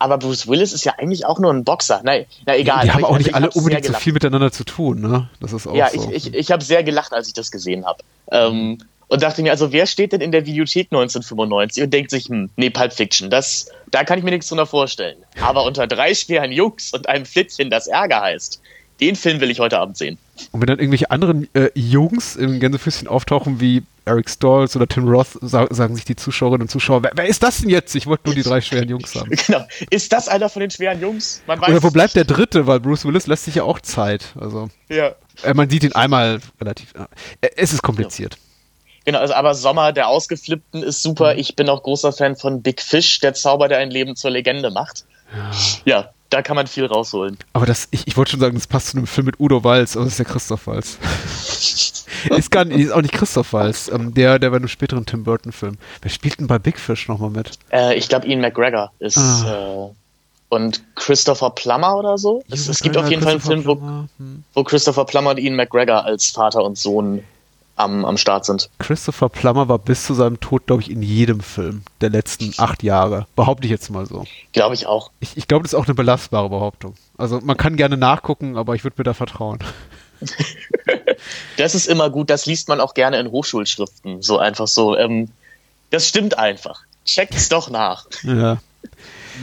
Aber 0.00 0.16
Bruce 0.16 0.48
Willis 0.48 0.72
ist 0.72 0.84
ja 0.84 0.94
eigentlich 0.98 1.26
auch 1.26 1.38
nur 1.38 1.52
ein 1.52 1.62
Boxer. 1.62 2.00
Na, 2.02 2.14
na 2.46 2.56
egal. 2.56 2.84
Die, 2.84 2.90
haben 2.90 3.04
auch 3.04 3.18
nicht 3.18 3.34
alle 3.34 3.50
unbedingt 3.50 3.84
so 3.84 3.92
viel 3.92 4.14
miteinander 4.14 4.50
zu 4.50 4.64
tun, 4.64 5.02
ne? 5.02 5.28
Das 5.40 5.52
ist 5.52 5.66
auch 5.66 5.74
ja, 5.74 5.90
so. 5.90 6.10
ich, 6.10 6.26
ich, 6.26 6.34
ich 6.34 6.50
habe 6.50 6.64
sehr 6.64 6.82
gelacht, 6.82 7.12
als 7.12 7.28
ich 7.28 7.34
das 7.34 7.50
gesehen 7.50 7.84
habe. 7.84 8.02
Ähm, 8.32 8.78
und 9.08 9.22
dachte 9.22 9.42
mir, 9.42 9.50
also 9.50 9.72
wer 9.72 9.86
steht 9.86 10.12
denn 10.12 10.22
in 10.22 10.32
der 10.32 10.46
Videothek 10.46 10.86
1995 10.90 11.82
und 11.82 11.92
denkt 11.92 12.10
sich, 12.10 12.26
hm, 12.26 12.48
nee, 12.56 12.70
Pulp 12.70 12.94
Fiction, 12.94 13.28
das, 13.28 13.68
da 13.90 14.04
kann 14.04 14.18
ich 14.18 14.24
mir 14.24 14.30
nichts 14.30 14.48
drunter 14.48 14.66
vorstellen. 14.66 15.18
Aber 15.42 15.64
unter 15.64 15.86
drei 15.86 16.14
schweren 16.14 16.50
Jungs 16.50 16.94
und 16.94 17.06
einem 17.06 17.26
Flittchen, 17.26 17.68
das 17.68 17.86
Ärger 17.86 18.22
heißt, 18.22 18.62
den 19.00 19.16
Film 19.16 19.40
will 19.40 19.50
ich 19.50 19.60
heute 19.60 19.78
Abend 19.78 19.98
sehen. 19.98 20.16
Und 20.52 20.62
wenn 20.62 20.66
dann 20.66 20.78
irgendwelche 20.78 21.10
anderen 21.10 21.48
äh, 21.54 21.68
Jungs 21.74 22.36
im 22.36 22.58
Gänsefüßchen 22.58 23.06
auftauchen, 23.06 23.60
wie 23.60 23.82
Eric 24.10 24.28
Stolz 24.28 24.76
oder 24.76 24.86
Tim 24.86 25.08
Roth, 25.08 25.38
sagen 25.40 25.94
sich 25.94 26.04
die 26.04 26.16
Zuschauerinnen 26.16 26.62
und 26.62 26.70
Zuschauer, 26.70 27.02
wer, 27.02 27.12
wer 27.14 27.26
ist 27.26 27.42
das 27.42 27.58
denn 27.58 27.70
jetzt? 27.70 27.94
Ich 27.94 28.06
wollte 28.06 28.24
nur 28.26 28.34
die 28.34 28.42
drei 28.42 28.60
schweren 28.60 28.88
Jungs 28.88 29.14
haben. 29.14 29.30
Genau. 29.46 29.66
Ist 29.90 30.12
das 30.12 30.28
einer 30.28 30.48
von 30.48 30.60
den 30.60 30.70
schweren 30.70 31.00
Jungs? 31.00 31.42
oder 31.46 31.82
wo 31.82 31.90
bleibt 31.90 32.14
der 32.14 32.24
dritte? 32.24 32.66
Weil 32.66 32.80
Bruce 32.80 33.04
Willis 33.04 33.26
lässt 33.26 33.44
sich 33.44 33.54
ja 33.56 33.62
auch 33.62 33.80
Zeit. 33.80 34.34
Also, 34.38 34.68
ja. 34.88 35.14
Äh, 35.42 35.54
man 35.54 35.70
sieht 35.70 35.84
ihn 35.84 35.92
einmal 35.92 36.40
relativ. 36.60 36.92
Äh, 37.40 37.48
es 37.56 37.72
ist 37.72 37.82
kompliziert. 37.82 38.34
Ja. 38.34 38.40
Genau, 39.06 39.18
also 39.18 39.34
aber 39.34 39.54
Sommer 39.54 39.92
der 39.92 40.08
Ausgeflippten 40.08 40.82
ist 40.82 41.02
super. 41.02 41.36
Ich 41.36 41.56
bin 41.56 41.68
auch 41.68 41.82
großer 41.82 42.12
Fan 42.12 42.36
von 42.36 42.62
Big 42.62 42.82
Fish, 42.82 43.20
der 43.20 43.34
Zauber, 43.34 43.68
der 43.68 43.78
ein 43.78 43.90
Leben 43.90 44.14
zur 44.14 44.30
Legende 44.30 44.70
macht. 44.70 45.04
Ja, 45.84 46.00
ja 46.00 46.10
da 46.30 46.42
kann 46.42 46.56
man 46.56 46.66
viel 46.66 46.86
rausholen. 46.86 47.36
Aber 47.52 47.66
das, 47.66 47.88
ich, 47.90 48.06
ich 48.06 48.16
wollte 48.16 48.32
schon 48.32 48.40
sagen, 48.40 48.54
das 48.54 48.66
passt 48.66 48.88
zu 48.88 48.96
einem 48.96 49.06
Film 49.06 49.26
mit 49.26 49.40
Udo 49.40 49.62
Walz, 49.64 49.96
aber 49.96 50.04
das 50.04 50.14
ist 50.14 50.18
ja 50.18 50.24
Christoph 50.24 50.66
Walz. 50.66 50.98
ist, 52.36 52.50
gar 52.50 52.64
nicht, 52.64 52.78
ist 52.78 52.92
auch 52.92 53.02
nicht 53.02 53.12
Christoph 53.12 53.52
Walz, 53.52 53.90
ähm, 53.92 54.14
der, 54.14 54.38
der 54.38 54.50
bei 54.50 54.56
einem 54.56 54.68
späteren 54.68 55.04
Tim 55.04 55.24
Burton-Film. 55.24 55.76
Wer 56.00 56.10
spielt 56.10 56.40
denn 56.40 56.46
bei 56.46 56.58
Big 56.58 56.78
Fish 56.78 57.08
nochmal 57.08 57.30
mit? 57.30 57.58
Äh, 57.72 57.96
ich 57.96 58.08
glaube, 58.08 58.26
Ian 58.26 58.40
McGregor 58.40 58.92
ist. 59.00 59.18
Ah. 59.18 59.88
Äh, 59.88 59.94
und 60.52 60.82
Christopher 60.96 61.50
Plummer 61.50 61.96
oder 61.96 62.18
so. 62.18 62.42
Es, 62.50 62.68
es 62.68 62.80
gibt 62.80 62.96
auf 62.96 63.08
jeden 63.08 63.22
Fall 63.22 63.32
einen 63.32 63.40
Film, 63.40 63.64
wo, 63.64 63.74
hm. 64.18 64.42
wo 64.52 64.64
Christopher 64.64 65.04
Plummer 65.04 65.30
und 65.30 65.38
Ian 65.38 65.54
McGregor 65.54 66.04
als 66.04 66.26
Vater 66.26 66.64
und 66.64 66.76
Sohn 66.76 67.22
am, 67.80 68.04
am 68.04 68.16
Start 68.16 68.44
sind. 68.44 68.70
Christopher 68.78 69.28
Plummer 69.28 69.68
war 69.68 69.78
bis 69.78 70.04
zu 70.04 70.14
seinem 70.14 70.40
Tod, 70.40 70.66
glaube 70.66 70.82
ich, 70.82 70.90
in 70.90 71.02
jedem 71.02 71.40
Film 71.40 71.82
der 72.00 72.10
letzten 72.10 72.54
acht 72.58 72.82
Jahre. 72.82 73.26
Behaupte 73.36 73.64
ich 73.66 73.70
jetzt 73.70 73.90
mal 73.90 74.06
so. 74.06 74.24
Glaube 74.52 74.74
ich 74.74 74.86
auch. 74.86 75.10
Ich, 75.20 75.36
ich 75.36 75.48
glaube, 75.48 75.62
das 75.62 75.72
ist 75.72 75.78
auch 75.78 75.86
eine 75.86 75.94
belastbare 75.94 76.48
Behauptung. 76.48 76.94
Also 77.16 77.40
man 77.42 77.56
kann 77.56 77.76
gerne 77.76 77.96
nachgucken, 77.96 78.56
aber 78.56 78.74
ich 78.74 78.84
würde 78.84 78.96
mir 78.98 79.04
da 79.04 79.14
vertrauen. 79.14 79.58
das 81.56 81.74
ist 81.74 81.86
immer 81.86 82.10
gut, 82.10 82.30
das 82.30 82.46
liest 82.46 82.68
man 82.68 82.80
auch 82.80 82.94
gerne 82.94 83.18
in 83.18 83.30
Hochschulschriften. 83.30 84.22
So 84.22 84.38
einfach 84.38 84.68
so. 84.68 84.96
Ähm, 84.96 85.30
das 85.90 86.08
stimmt 86.08 86.38
einfach. 86.38 86.82
Checkt 87.04 87.34
es 87.34 87.48
doch 87.48 87.70
nach. 87.70 88.06
Ja. 88.22 88.58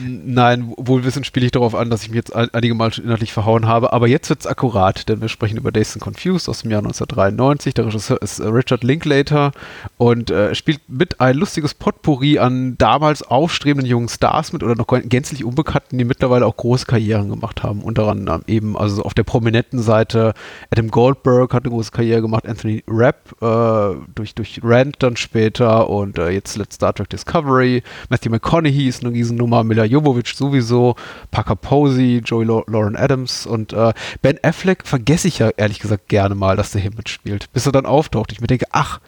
Nein, 0.06 0.74
wohlwissend 0.78 1.26
spiele 1.26 1.46
ich 1.46 1.52
darauf 1.52 1.76
an, 1.76 1.90
dass 1.90 2.04
ich 2.04 2.10
mich 2.10 2.18
jetzt 2.18 2.36
einige 2.36 2.76
Mal 2.76 2.94
schon 2.94 3.06
inhaltlich 3.06 3.34
verhauen 3.34 3.68
habe. 3.68 3.94
Aber 3.94 4.08
jetzt 4.08 4.30
wird 4.30 4.42
es 4.42 4.48
akkurat, 4.48 5.08
denn 5.10 5.22
wir 5.22 5.30
sprechen 5.30 5.58
über 5.58 5.72
Dazed 5.72 5.96
and 5.96 6.04
Confused 6.04 6.50
aus 6.50 6.62
dem 6.62 6.72
Jahr 6.72 6.80
1993. 6.80 7.74
Der 7.74 7.86
Regisseur 7.86 8.22
ist 8.22 8.40
äh, 8.40 8.48
Richard 8.48 8.84
Linklater 8.84 9.52
und 9.98 10.30
äh, 10.30 10.54
spielt 10.54 10.82
mit 10.88 11.20
ein 11.20 11.36
lustiges 11.36 11.74
Potpourri 11.74 12.38
an 12.38 12.78
damals 12.78 13.24
aufstrebenden 13.24 13.90
jungen 13.90 14.10
Stars 14.10 14.54
mit 14.54 14.62
oder 14.64 14.76
noch 14.76 14.88
gänzlich 14.88 15.44
Unbekannten, 15.44 15.98
die 15.98 16.06
mittlerweile 16.06 16.46
auch 16.46 16.56
große 16.56 16.86
Karrieren 16.86 17.30
gemacht 17.30 17.64
haben. 17.64 17.82
Unter 17.82 18.08
anderem 18.08 18.44
eben, 18.46 18.78
also 18.78 19.02
auf 19.02 19.16
der 19.16 19.24
prominenten 19.24 19.80
Seite 19.80 20.34
Adam 20.70 20.92
Goldberg 20.92 21.54
hat 21.54 21.66
eine 21.66 21.74
große 21.74 21.92
Karriere 21.92 22.22
gemacht, 22.22 22.48
Anthony 22.48 22.84
Rapp 22.88 23.36
äh, 23.42 23.98
durch, 24.14 24.36
durch 24.36 24.62
Rand 24.64 24.98
dann 25.00 25.18
später 25.18 25.90
und 25.90 26.20
äh, 26.20 26.30
jetzt 26.30 26.58
Let's 26.58 26.76
Star 26.76 26.94
Trek 26.94 27.10
Discovery. 27.10 27.82
Matthew 28.10 28.30
McConaughey 28.30 28.88
ist 28.88 29.04
eine 29.04 29.14
Riesennummer, 29.14 29.64
Mila 29.64 29.84
Jovovich 29.84 30.36
sowieso, 30.36 30.96
Parker 31.32 31.56
Posey, 31.56 32.22
Joey 32.24 32.46
Lauren 32.46 32.96
Adams 32.96 33.48
und 33.48 33.74
äh, 33.74 33.94
Ben 34.22 34.38
Affleck 34.44 34.86
vergesse 34.86 35.28
ich 35.28 35.40
ja 35.40 35.50
ehrlich 35.58 35.80
gesagt 35.80 36.08
gerne 36.08 36.36
mal, 36.36 36.56
dass 36.56 36.72
der 36.72 36.82
hier 36.82 36.94
mitspielt, 36.96 37.52
bis 37.54 37.66
er 37.66 37.72
dann 37.72 37.88
auftaucht. 37.88 38.32
Ich 38.32 38.42
mir 38.42 38.48
denke, 38.48 38.68
ach, 38.72 39.00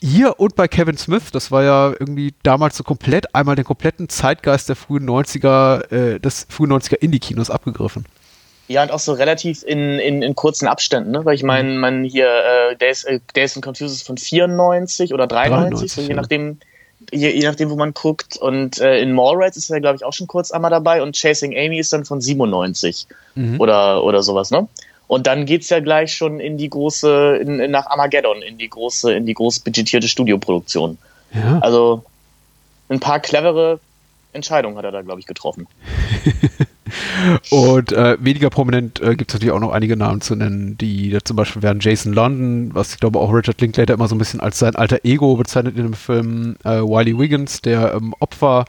hier 0.00 0.38
und 0.38 0.56
bei 0.56 0.68
Kevin 0.68 0.96
Smith, 0.96 1.30
das 1.32 1.50
war 1.50 1.62
ja 1.62 1.90
irgendwie 1.90 2.34
damals 2.42 2.76
so 2.76 2.84
komplett, 2.84 3.34
einmal 3.34 3.56
den 3.56 3.64
kompletten 3.64 4.08
Zeitgeist 4.08 4.68
der 4.68 4.76
frühen 4.76 5.08
90er, 5.08 5.92
äh, 5.92 6.20
des 6.20 6.46
frühen 6.48 6.72
90er 6.72 6.96
Indie-Kinos 6.96 7.50
abgegriffen. 7.50 8.04
Ja, 8.68 8.82
und 8.82 8.92
auch 8.92 9.00
so 9.00 9.12
relativ 9.12 9.62
in, 9.64 9.98
in, 9.98 10.22
in 10.22 10.34
kurzen 10.34 10.66
Abständen, 10.66 11.10
ne? 11.10 11.24
Weil 11.24 11.34
ich 11.34 11.42
meine, 11.42 11.70
mhm. 11.70 11.78
man 11.78 12.04
hier, 12.04 12.26
äh, 12.26 12.76
Days, 12.76 13.04
äh, 13.04 13.20
Days 13.34 13.56
and 13.56 13.64
Confused 13.64 13.96
ist 13.96 14.06
von 14.06 14.16
94 14.16 15.12
oder 15.12 15.26
93, 15.26 15.92
93 15.92 15.92
so 15.92 16.00
je 16.02 16.08
ja. 16.08 16.14
nachdem, 16.14 16.58
je, 17.10 17.30
je 17.30 17.46
nachdem, 17.46 17.70
wo 17.70 17.76
man 17.76 17.92
guckt. 17.92 18.36
Und 18.36 18.80
äh, 18.80 19.00
in 19.00 19.12
Mallrats 19.12 19.56
ist 19.56 19.70
er, 19.70 19.80
glaube 19.80 19.96
ich, 19.96 20.04
auch 20.04 20.12
schon 20.12 20.26
kurz 20.26 20.52
einmal 20.52 20.70
dabei. 20.70 21.02
Und 21.02 21.16
Chasing 21.16 21.56
Amy 21.56 21.78
ist 21.78 21.92
dann 21.92 22.04
von 22.04 22.20
97 22.20 23.06
mhm. 23.34 23.60
oder, 23.60 24.04
oder 24.04 24.22
sowas, 24.22 24.50
ne? 24.50 24.68
Und 25.12 25.26
dann 25.26 25.44
geht's 25.44 25.68
ja 25.68 25.80
gleich 25.80 26.14
schon 26.14 26.40
in 26.40 26.56
die 26.56 26.70
große, 26.70 27.36
in, 27.42 27.60
in, 27.60 27.70
nach 27.70 27.84
Armageddon, 27.84 28.40
in 28.40 28.56
die 28.56 28.70
große, 28.70 29.12
in 29.12 29.26
die 29.26 29.34
groß 29.34 29.60
budgetierte 29.60 30.08
Studioproduktion. 30.08 30.96
Ja. 31.34 31.58
Also 31.58 32.02
ein 32.88 32.98
paar 32.98 33.20
clevere 33.20 33.78
Entscheidungen 34.32 34.78
hat 34.78 34.86
er 34.86 34.90
da, 34.90 35.02
glaube 35.02 35.20
ich, 35.20 35.26
getroffen. 35.26 35.68
Und 37.50 37.92
äh, 37.92 38.16
weniger 38.20 38.50
prominent 38.50 39.00
äh, 39.00 39.16
gibt 39.16 39.30
es 39.30 39.34
natürlich 39.34 39.52
auch 39.52 39.60
noch 39.60 39.72
einige 39.72 39.96
Namen 39.96 40.20
zu 40.20 40.34
nennen, 40.34 40.76
die 40.78 41.10
da 41.10 41.18
zum 41.24 41.36
Beispiel 41.36 41.62
wären 41.62 41.80
Jason 41.80 42.12
London, 42.12 42.70
was 42.74 42.94
ich 42.94 43.00
glaube 43.00 43.18
auch 43.18 43.32
Richard 43.32 43.60
Linklater 43.60 43.94
immer 43.94 44.08
so 44.08 44.14
ein 44.14 44.18
bisschen 44.18 44.40
als 44.40 44.58
sein 44.58 44.76
alter 44.76 45.00
Ego 45.04 45.36
bezeichnet 45.36 45.76
in 45.76 45.84
dem 45.84 45.94
Film, 45.94 46.56
äh, 46.64 46.80
Wiley 46.80 47.18
Wiggins, 47.18 47.60
der 47.60 47.94
ähm, 47.94 48.14
Opfer, 48.20 48.64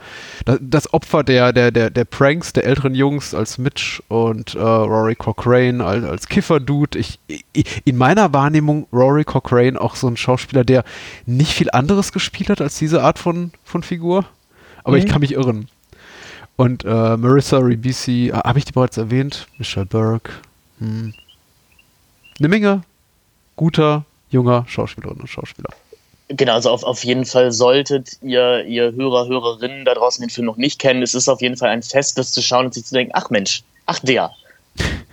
das, 0.45 0.59
das, 0.61 0.93
Opfer 0.93 1.23
der, 1.23 1.53
der, 1.53 1.71
der, 1.71 1.89
der 1.89 2.05
Pranks 2.05 2.53
der 2.53 2.65
älteren 2.65 2.95
Jungs 2.95 3.33
als 3.33 3.57
Mitch 3.57 4.01
und 4.07 4.55
äh, 4.55 4.59
Rory 4.59 5.15
Cochrane 5.15 5.83
als, 5.83 6.05
als 6.05 6.27
Kiffer-Dude. 6.27 6.99
Ich, 6.99 7.19
ich, 7.27 7.81
in 7.85 7.97
meiner 7.97 8.33
Wahrnehmung 8.33 8.87
Rory 8.91 9.23
Cochrane 9.23 9.79
auch 9.79 9.95
so 9.95 10.07
ein 10.07 10.17
Schauspieler, 10.17 10.63
der 10.63 10.83
nicht 11.25 11.53
viel 11.53 11.69
anderes 11.71 12.11
gespielt 12.11 12.49
hat 12.49 12.61
als 12.61 12.77
diese 12.77 13.03
Art 13.03 13.19
von, 13.19 13.51
von 13.63 13.83
Figur. 13.83 14.25
Aber 14.83 14.97
mhm. 14.97 15.03
ich 15.03 15.09
kann 15.09 15.21
mich 15.21 15.33
irren. 15.33 15.67
Und 16.55 16.85
äh, 16.85 17.17
Marissa 17.17 17.57
Ribisi, 17.57 18.29
äh, 18.29 18.33
habe 18.33 18.59
ich 18.59 18.65
die 18.65 18.71
bereits 18.71 18.97
erwähnt? 18.97 19.47
Michelle 19.57 19.85
Burke. 19.85 20.31
Hm. 20.79 21.13
Eine 22.39 22.47
Menge 22.47 22.83
guter, 23.55 24.05
junger 24.29 24.65
Schauspielerinnen 24.67 25.21
und 25.21 25.27
Schauspieler. 25.27 25.69
Genau, 26.29 26.53
also 26.53 26.69
auf, 26.71 26.83
auf 26.83 27.03
jeden 27.03 27.25
Fall 27.25 27.51
solltet 27.51 28.17
ihr, 28.21 28.65
ihr 28.65 28.93
Hörer, 28.93 29.27
Hörerinnen 29.27 29.85
da 29.85 29.93
draußen 29.93 30.21
den 30.21 30.29
Film 30.29 30.45
noch 30.45 30.57
nicht 30.57 30.79
kennen. 30.79 31.03
Es 31.03 31.13
ist 31.13 31.27
auf 31.27 31.41
jeden 31.41 31.57
Fall 31.57 31.69
ein 31.69 31.83
Fest, 31.83 32.17
das 32.17 32.31
zu 32.31 32.41
schauen 32.41 32.65
und 32.65 32.73
sich 32.73 32.85
zu 32.85 32.95
denken, 32.95 33.11
ach 33.13 33.29
Mensch, 33.29 33.63
ach 33.85 33.99
der, 33.99 34.31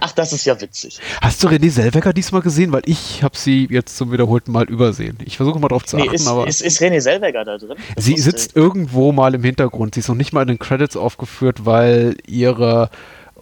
Ach, 0.00 0.12
das 0.12 0.33
ist 0.33 0.47
ja 0.47 0.59
witzig. 0.61 0.99
Hast 1.21 1.43
du 1.43 1.49
René 1.49 1.71
Selweger 1.71 2.12
diesmal 2.12 2.40
gesehen? 2.40 2.73
Weil 2.73 2.83
ich 2.87 3.23
habe 3.23 3.37
sie 3.37 3.69
jetzt 3.71 3.97
zum 3.97 4.11
wiederholten 4.12 4.50
Mal 4.50 4.64
übersehen. 4.64 5.19
Ich 5.25 5.37
versuche 5.37 5.59
mal 5.59 5.69
drauf 5.69 5.85
zu 5.85 5.97
nee, 5.97 6.05
achten. 6.05 6.14
Ist, 6.14 6.26
aber 6.26 6.47
ist, 6.47 6.62
ist 6.62 6.81
René 6.81 7.00
Selweger 7.00 7.45
da 7.45 7.59
drin? 7.59 7.76
Das 7.95 8.05
sie 8.05 8.17
sitzt 8.17 8.57
irgendwo 8.57 9.12
mal 9.12 9.35
im 9.35 9.45
Hintergrund. 9.45 9.95
Sie 9.95 10.00
ist 10.00 10.09
noch 10.09 10.14
nicht 10.14 10.33
mal 10.33 10.43
in 10.43 10.49
den 10.49 10.59
Credits 10.59 10.97
aufgeführt, 10.97 11.67
weil 11.67 12.17
ihre 12.26 12.90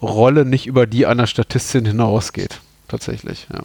Rolle 0.01 0.45
nicht 0.45 0.67
über 0.67 0.85
die 0.85 1.05
einer 1.05 1.27
Statistin 1.27 1.85
hinausgeht. 1.85 2.59
Tatsächlich, 2.89 3.47
ja. 3.53 3.61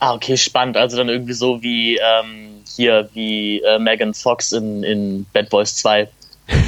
Ah, 0.00 0.14
okay, 0.14 0.36
spannend. 0.36 0.76
Also 0.76 0.96
dann 0.96 1.08
irgendwie 1.08 1.32
so 1.32 1.60
wie 1.62 1.96
ähm, 1.96 2.62
hier, 2.76 3.08
wie 3.14 3.60
äh, 3.62 3.80
Megan 3.80 4.14
Fox 4.14 4.52
in, 4.52 4.84
in 4.84 5.26
Bad 5.32 5.50
Boys 5.50 5.74
2 5.74 6.08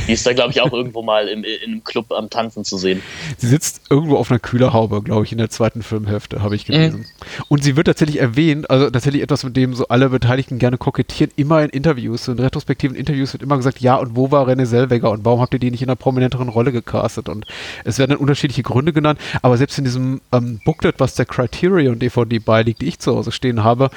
Die 0.06 0.12
ist 0.12 0.26
da, 0.26 0.32
glaube 0.32 0.50
ich, 0.50 0.60
auch 0.60 0.72
irgendwo 0.72 1.02
mal 1.02 1.28
im, 1.28 1.44
in 1.44 1.70
einem 1.70 1.84
Club 1.84 2.12
am 2.12 2.30
Tanzen 2.30 2.64
zu 2.64 2.76
sehen. 2.76 3.02
Sie 3.38 3.46
sitzt 3.46 3.82
irgendwo 3.90 4.16
auf 4.16 4.30
einer 4.30 4.38
Kühlerhaube, 4.38 5.02
glaube 5.02 5.24
ich, 5.24 5.32
in 5.32 5.38
der 5.38 5.50
zweiten 5.50 5.82
Filmhälfte, 5.82 6.42
habe 6.42 6.54
ich 6.54 6.66
gelesen. 6.66 7.00
Mhm. 7.00 7.44
Und 7.48 7.64
sie 7.64 7.76
wird 7.76 7.86
tatsächlich 7.86 8.20
erwähnt, 8.20 8.68
also 8.70 8.90
tatsächlich 8.90 9.22
etwas, 9.22 9.44
mit 9.44 9.56
dem 9.56 9.74
so 9.74 9.88
alle 9.88 10.10
Beteiligten 10.10 10.58
gerne 10.58 10.78
kokettieren, 10.78 11.32
immer 11.36 11.62
in 11.62 11.70
Interviews, 11.70 12.24
so 12.24 12.32
in 12.32 12.38
retrospektiven 12.38 12.96
Interviews 12.96 13.32
wird 13.32 13.42
immer 13.42 13.56
gesagt, 13.56 13.80
ja, 13.80 13.96
und 13.96 14.16
wo 14.16 14.30
war 14.30 14.48
René 14.48 14.66
Selweger 14.66 15.10
und 15.10 15.24
warum 15.24 15.40
habt 15.40 15.54
ihr 15.54 15.60
die 15.60 15.70
nicht 15.70 15.82
in 15.82 15.88
einer 15.88 15.96
prominenteren 15.96 16.48
Rolle 16.48 16.72
gecastet? 16.72 17.28
Und 17.28 17.46
es 17.84 17.98
werden 17.98 18.10
dann 18.10 18.18
unterschiedliche 18.18 18.62
Gründe 18.62 18.92
genannt, 18.92 19.18
aber 19.42 19.56
selbst 19.56 19.78
in 19.78 19.84
diesem 19.84 20.20
ähm, 20.32 20.60
Booklet, 20.64 20.96
was 20.98 21.14
der 21.14 21.26
Criterion 21.26 21.98
DVD 21.98 22.38
beiliegt, 22.38 22.82
die 22.82 22.88
ich 22.88 22.98
zu 22.98 23.14
Hause 23.14 23.32
stehen 23.32 23.64
habe, 23.64 23.90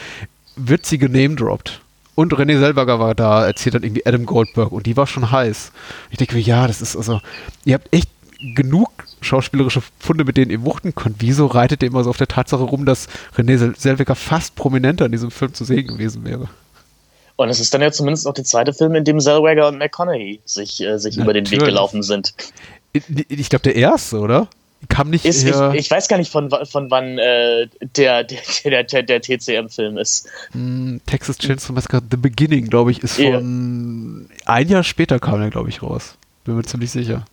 wird 0.55 0.85
sie 0.85 0.97
genamedroppt. 0.97 1.82
Und 2.15 2.33
René 2.33 2.59
Selberger 2.59 2.99
war 2.99 3.15
da, 3.15 3.45
erzählt 3.45 3.75
dann 3.75 3.83
irgendwie 3.83 4.05
Adam 4.05 4.25
Goldberg 4.25 4.71
und 4.71 4.85
die 4.85 4.95
war 4.97 5.07
schon 5.07 5.31
heiß. 5.31 5.71
Ich 6.11 6.17
denke 6.17 6.35
mir, 6.35 6.41
ja, 6.41 6.67
das 6.67 6.81
ist 6.81 6.95
also, 6.95 7.21
ihr 7.65 7.73
habt 7.73 7.91
echt 7.91 8.09
genug 8.55 8.89
schauspielerische 9.21 9.81
Funde, 9.99 10.25
mit 10.25 10.37
denen 10.37 10.51
ihr 10.51 10.63
wuchten 10.63 10.93
könnt. 10.93 11.17
Wieso 11.19 11.47
reitet 11.47 11.81
ihr 11.81 11.87
immer 11.87 12.03
so 12.03 12.09
auf 12.09 12.17
der 12.17 12.27
Tatsache 12.27 12.63
rum, 12.63 12.85
dass 12.85 13.07
René 13.37 13.73
Selweger 13.77 14.15
fast 14.15 14.55
prominenter 14.55 15.05
in 15.05 15.11
diesem 15.11 15.31
Film 15.31 15.53
zu 15.53 15.63
sehen 15.63 15.87
gewesen 15.87 16.25
wäre? 16.25 16.49
Und 17.35 17.49
es 17.49 17.59
ist 17.59 17.73
dann 17.73 17.81
ja 17.81 17.91
zumindest 17.91 18.27
auch 18.27 18.33
der 18.33 18.43
zweite 18.43 18.73
Film, 18.73 18.93
in 18.95 19.05
dem 19.05 19.19
Zellweger 19.19 19.67
und 19.67 19.79
McConaughey 19.79 20.41
sich, 20.45 20.81
äh, 20.81 20.99
sich 20.99 21.17
über 21.17 21.33
den 21.33 21.49
Weg 21.49 21.61
gelaufen 21.61 22.03
sind. 22.03 22.35
Ich, 22.91 23.03
ich 23.27 23.49
glaube, 23.49 23.63
der 23.63 23.75
erste, 23.75 24.19
oder? 24.19 24.47
Kam 24.89 25.09
nicht. 25.09 25.25
Ist, 25.25 25.43
ich, 25.43 25.55
ich, 25.73 25.91
weiß 25.91 26.07
gar 26.07 26.17
nicht, 26.17 26.31
von, 26.31 26.49
von 26.49 26.91
wann 26.91 27.17
äh, 27.17 27.67
der, 27.95 28.23
der, 28.23 28.83
der, 28.83 29.03
der 29.03 29.21
TCM-Film 29.21 29.97
ist. 29.97 30.27
Mm, 30.53 30.97
Texas 31.05 31.37
Chainsaw 31.37 31.73
Massacre 31.73 32.01
The 32.09 32.17
Beginning, 32.17 32.67
glaube 32.67 32.91
ich, 32.91 33.03
ist 33.03 33.15
von 33.15 33.25
yeah. 33.25 34.53
ein 34.53 34.67
Jahr 34.67 34.83
später 34.83 35.19
kam 35.19 35.41
er, 35.41 35.49
glaube 35.49 35.69
ich, 35.69 35.81
raus. 35.81 36.15
Bin 36.45 36.55
mir 36.55 36.63
ziemlich 36.63 36.91
sicher. 36.91 37.25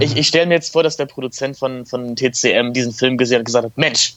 Ich, 0.00 0.16
ich 0.16 0.28
stelle 0.28 0.46
mir 0.46 0.54
jetzt 0.54 0.72
vor, 0.72 0.82
dass 0.84 0.96
der 0.96 1.06
Produzent 1.06 1.56
von, 1.56 1.86
von 1.86 2.14
TCM 2.14 2.72
diesen 2.72 2.92
Film 2.92 3.16
gesehen 3.16 3.36
hat 3.36 3.40
und 3.40 3.46
gesagt 3.46 3.64
hat: 3.64 3.76
Mensch, 3.76 4.14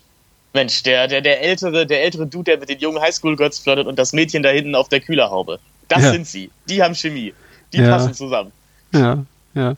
Mensch, 0.53 0.83
der, 0.83 1.07
der, 1.07 1.21
der 1.21 1.41
ältere, 1.41 1.87
der 1.87 2.03
ältere 2.03 2.27
Dude, 2.27 2.51
der 2.51 2.59
mit 2.59 2.69
den 2.69 2.79
jungen 2.79 3.01
Highschool-Girls 3.01 3.59
flirtet 3.59 3.87
und 3.87 3.97
das 3.97 4.13
Mädchen 4.13 4.43
da 4.43 4.49
hinten 4.49 4.75
auf 4.75 4.89
der 4.89 4.99
Kühlerhaube. 4.99 5.59
Das 5.87 6.03
ja. 6.03 6.11
sind 6.11 6.27
sie. 6.27 6.51
Die 6.69 6.83
haben 6.83 6.95
Chemie. 6.95 7.33
Die 7.73 7.77
ja. 7.77 7.89
passen 7.89 8.13
zusammen. 8.13 8.51
Ja, 8.93 9.25
ja. 9.53 9.75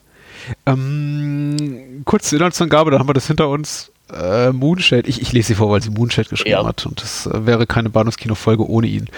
Ähm, 0.66 2.02
kurz 2.04 2.28
zur 2.28 2.38
Inhaltsangabe, 2.38 2.90
da 2.90 2.98
haben 2.98 3.08
wir 3.08 3.14
das 3.14 3.26
hinter 3.26 3.48
uns. 3.48 3.92
Äh, 4.12 4.52
Moonshade, 4.52 5.08
ich, 5.08 5.20
ich 5.20 5.32
lese 5.32 5.48
sie 5.48 5.54
vor, 5.54 5.70
weil 5.70 5.82
sie 5.82 5.90
Moonshade 5.90 6.28
geschrieben 6.28 6.52
ja. 6.52 6.66
hat 6.66 6.86
und 6.86 7.02
das 7.02 7.26
äh, 7.26 7.46
wäre 7.46 7.66
keine 7.66 7.90
Bahnhofskino-Folge 7.90 8.66
ohne 8.66 8.86
ihn. 8.86 9.08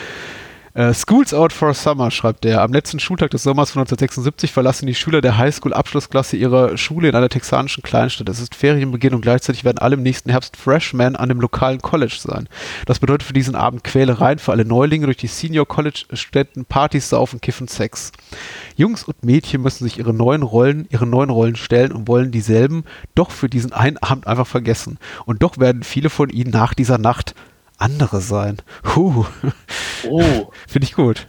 Uh, 0.80 0.94
Schools 0.94 1.34
out 1.34 1.52
for 1.52 1.74
summer, 1.74 2.10
schreibt 2.10 2.46
er. 2.46 2.62
Am 2.62 2.72
letzten 2.72 3.00
Schultag 3.00 3.30
des 3.32 3.42
Sommers 3.42 3.70
von 3.70 3.80
1976 3.80 4.50
verlassen 4.50 4.86
die 4.86 4.94
Schüler 4.94 5.20
der 5.20 5.36
Highschool-Abschlussklasse 5.36 6.38
ihre 6.38 6.78
Schule 6.78 7.10
in 7.10 7.14
einer 7.14 7.28
texanischen 7.28 7.82
Kleinstadt. 7.82 8.30
Es 8.30 8.40
ist 8.40 8.54
Ferienbeginn 8.54 9.12
und 9.12 9.20
gleichzeitig 9.20 9.62
werden 9.62 9.76
alle 9.76 9.96
im 9.96 10.02
nächsten 10.02 10.30
Herbst 10.30 10.56
Freshmen 10.56 11.16
an 11.16 11.28
dem 11.28 11.38
lokalen 11.38 11.82
College 11.82 12.16
sein. 12.18 12.48
Das 12.86 12.98
bedeutet 12.98 13.24
für 13.24 13.34
diesen 13.34 13.56
Abend 13.56 13.84
Quälereien 13.84 14.38
für 14.38 14.52
alle 14.52 14.64
Neulinge 14.64 15.04
durch 15.04 15.18
die 15.18 15.26
Senior 15.26 15.68
College-Städten, 15.68 16.64
Partys, 16.64 17.10
Saufen, 17.10 17.42
Kiffen, 17.42 17.68
Sex. 17.68 18.12
Jungs 18.74 19.04
und 19.04 19.22
Mädchen 19.22 19.60
müssen 19.60 19.84
sich 19.84 19.98
ihre 19.98 20.14
neuen 20.14 20.42
Rollen, 20.42 20.86
ihre 20.88 21.06
neuen 21.06 21.28
Rollen 21.28 21.56
stellen 21.56 21.92
und 21.92 22.08
wollen 22.08 22.30
dieselben 22.30 22.84
doch 23.14 23.32
für 23.32 23.50
diesen 23.50 23.74
einen 23.74 23.98
Abend 23.98 24.26
einfach 24.26 24.46
vergessen. 24.46 24.98
Und 25.26 25.42
doch 25.42 25.58
werden 25.58 25.82
viele 25.82 26.08
von 26.08 26.30
ihnen 26.30 26.52
nach 26.52 26.72
dieser 26.72 26.96
Nacht 26.96 27.34
andere 27.80 28.20
sein. 28.20 28.58
Huh. 28.94 29.24
Oh. 30.08 30.22
Finde 30.68 30.86
ich 30.86 30.94
gut. 30.94 31.26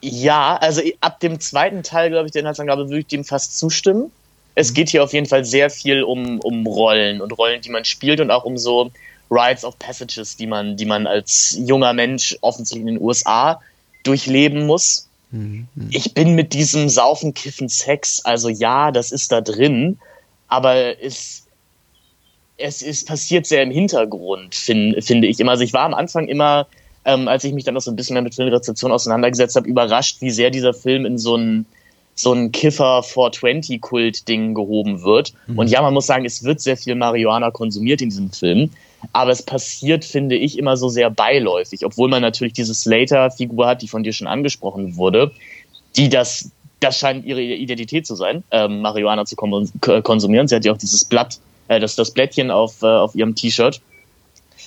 ja, 0.00 0.56
also 0.56 0.82
ab 1.00 1.20
dem 1.20 1.40
zweiten 1.40 1.82
Teil, 1.82 2.10
glaube 2.10 2.26
ich, 2.26 2.32
der 2.32 2.40
Inhaltsangabe 2.40 2.88
würde 2.88 3.00
ich 3.00 3.06
dem 3.06 3.24
fast 3.24 3.58
zustimmen. 3.58 4.10
Es 4.54 4.70
mhm. 4.70 4.74
geht 4.74 4.88
hier 4.90 5.04
auf 5.04 5.12
jeden 5.12 5.26
Fall 5.26 5.44
sehr 5.44 5.70
viel 5.70 6.02
um, 6.02 6.40
um 6.40 6.66
Rollen 6.66 7.20
und 7.20 7.36
Rollen, 7.38 7.60
die 7.60 7.70
man 7.70 7.84
spielt 7.84 8.20
und 8.20 8.30
auch 8.30 8.44
um 8.44 8.58
so 8.58 8.90
Rites 9.30 9.64
of 9.64 9.78
Passages, 9.78 10.36
die 10.36 10.46
man, 10.46 10.76
die 10.76 10.86
man 10.86 11.06
als 11.06 11.56
junger 11.60 11.92
Mensch 11.92 12.36
offensichtlich 12.40 12.80
in 12.80 12.94
den 12.94 13.02
USA 13.02 13.60
durchleben 14.02 14.66
muss. 14.66 15.08
Mhm. 15.30 15.68
Ich 15.90 16.14
bin 16.14 16.34
mit 16.34 16.52
diesem 16.52 16.88
Saufen, 16.88 17.34
Kiffen, 17.34 17.68
Sex, 17.68 18.24
also 18.24 18.48
ja, 18.48 18.90
das 18.90 19.12
ist 19.12 19.30
da 19.30 19.40
drin, 19.40 19.98
aber 20.48 21.00
es 21.00 21.39
es 22.60 22.82
ist 22.82 23.06
passiert 23.06 23.46
sehr 23.46 23.62
im 23.62 23.70
Hintergrund, 23.70 24.54
find, 24.54 25.02
finde 25.04 25.28
ich 25.28 25.40
immer. 25.40 25.52
Also 25.52 25.64
ich 25.64 25.72
war 25.72 25.84
am 25.84 25.94
Anfang 25.94 26.28
immer, 26.28 26.66
ähm, 27.04 27.28
als 27.28 27.44
ich 27.44 27.52
mich 27.52 27.64
dann 27.64 27.74
noch 27.74 27.80
so 27.80 27.90
ein 27.90 27.96
bisschen 27.96 28.14
mehr 28.14 28.22
mit 28.22 28.34
Filmrezeption 28.34 28.92
auseinandergesetzt 28.92 29.56
habe, 29.56 29.68
überrascht, 29.68 30.20
wie 30.20 30.30
sehr 30.30 30.50
dieser 30.50 30.74
Film 30.74 31.06
in 31.06 31.18
so 31.18 31.36
ein 31.36 31.66
so 32.14 32.34
ein 32.34 32.52
Kiffer 32.52 33.00
420-Kult-Ding 33.00 34.54
gehoben 34.54 35.02
wird. 35.02 35.32
Mhm. 35.46 35.58
Und 35.58 35.70
ja, 35.70 35.80
man 35.80 35.94
muss 35.94 36.06
sagen, 36.06 36.26
es 36.26 36.44
wird 36.44 36.60
sehr 36.60 36.76
viel 36.76 36.94
Marihuana 36.94 37.50
konsumiert 37.50 38.02
in 38.02 38.10
diesem 38.10 38.30
Film. 38.30 38.70
Aber 39.12 39.30
es 39.30 39.42
passiert, 39.42 40.04
finde 40.04 40.36
ich, 40.36 40.58
immer 40.58 40.76
so 40.76 40.90
sehr 40.90 41.08
beiläufig. 41.08 41.86
Obwohl 41.86 42.10
man 42.10 42.20
natürlich 42.20 42.52
diese 42.52 42.74
Slater-Figur 42.74 43.66
hat, 43.66 43.80
die 43.80 43.88
von 43.88 44.02
dir 44.02 44.12
schon 44.12 44.26
angesprochen 44.26 44.96
wurde, 44.96 45.30
die 45.96 46.10
das, 46.10 46.50
das 46.80 46.98
scheint 46.98 47.24
ihre 47.24 47.40
Identität 47.40 48.06
zu 48.06 48.14
sein, 48.14 48.44
ähm, 48.50 48.82
Marihuana 48.82 49.24
zu 49.24 49.36
konsumieren. 49.36 50.46
Sie 50.46 50.54
hat 50.54 50.66
ja 50.66 50.72
auch 50.72 50.78
dieses 50.78 51.06
Blatt 51.06 51.38
äh, 51.70 51.78
das, 51.78 51.94
das 51.94 52.10
Blättchen 52.10 52.50
auf, 52.50 52.82
äh, 52.82 52.86
auf 52.86 53.14
ihrem 53.14 53.34
T-Shirt. 53.34 53.80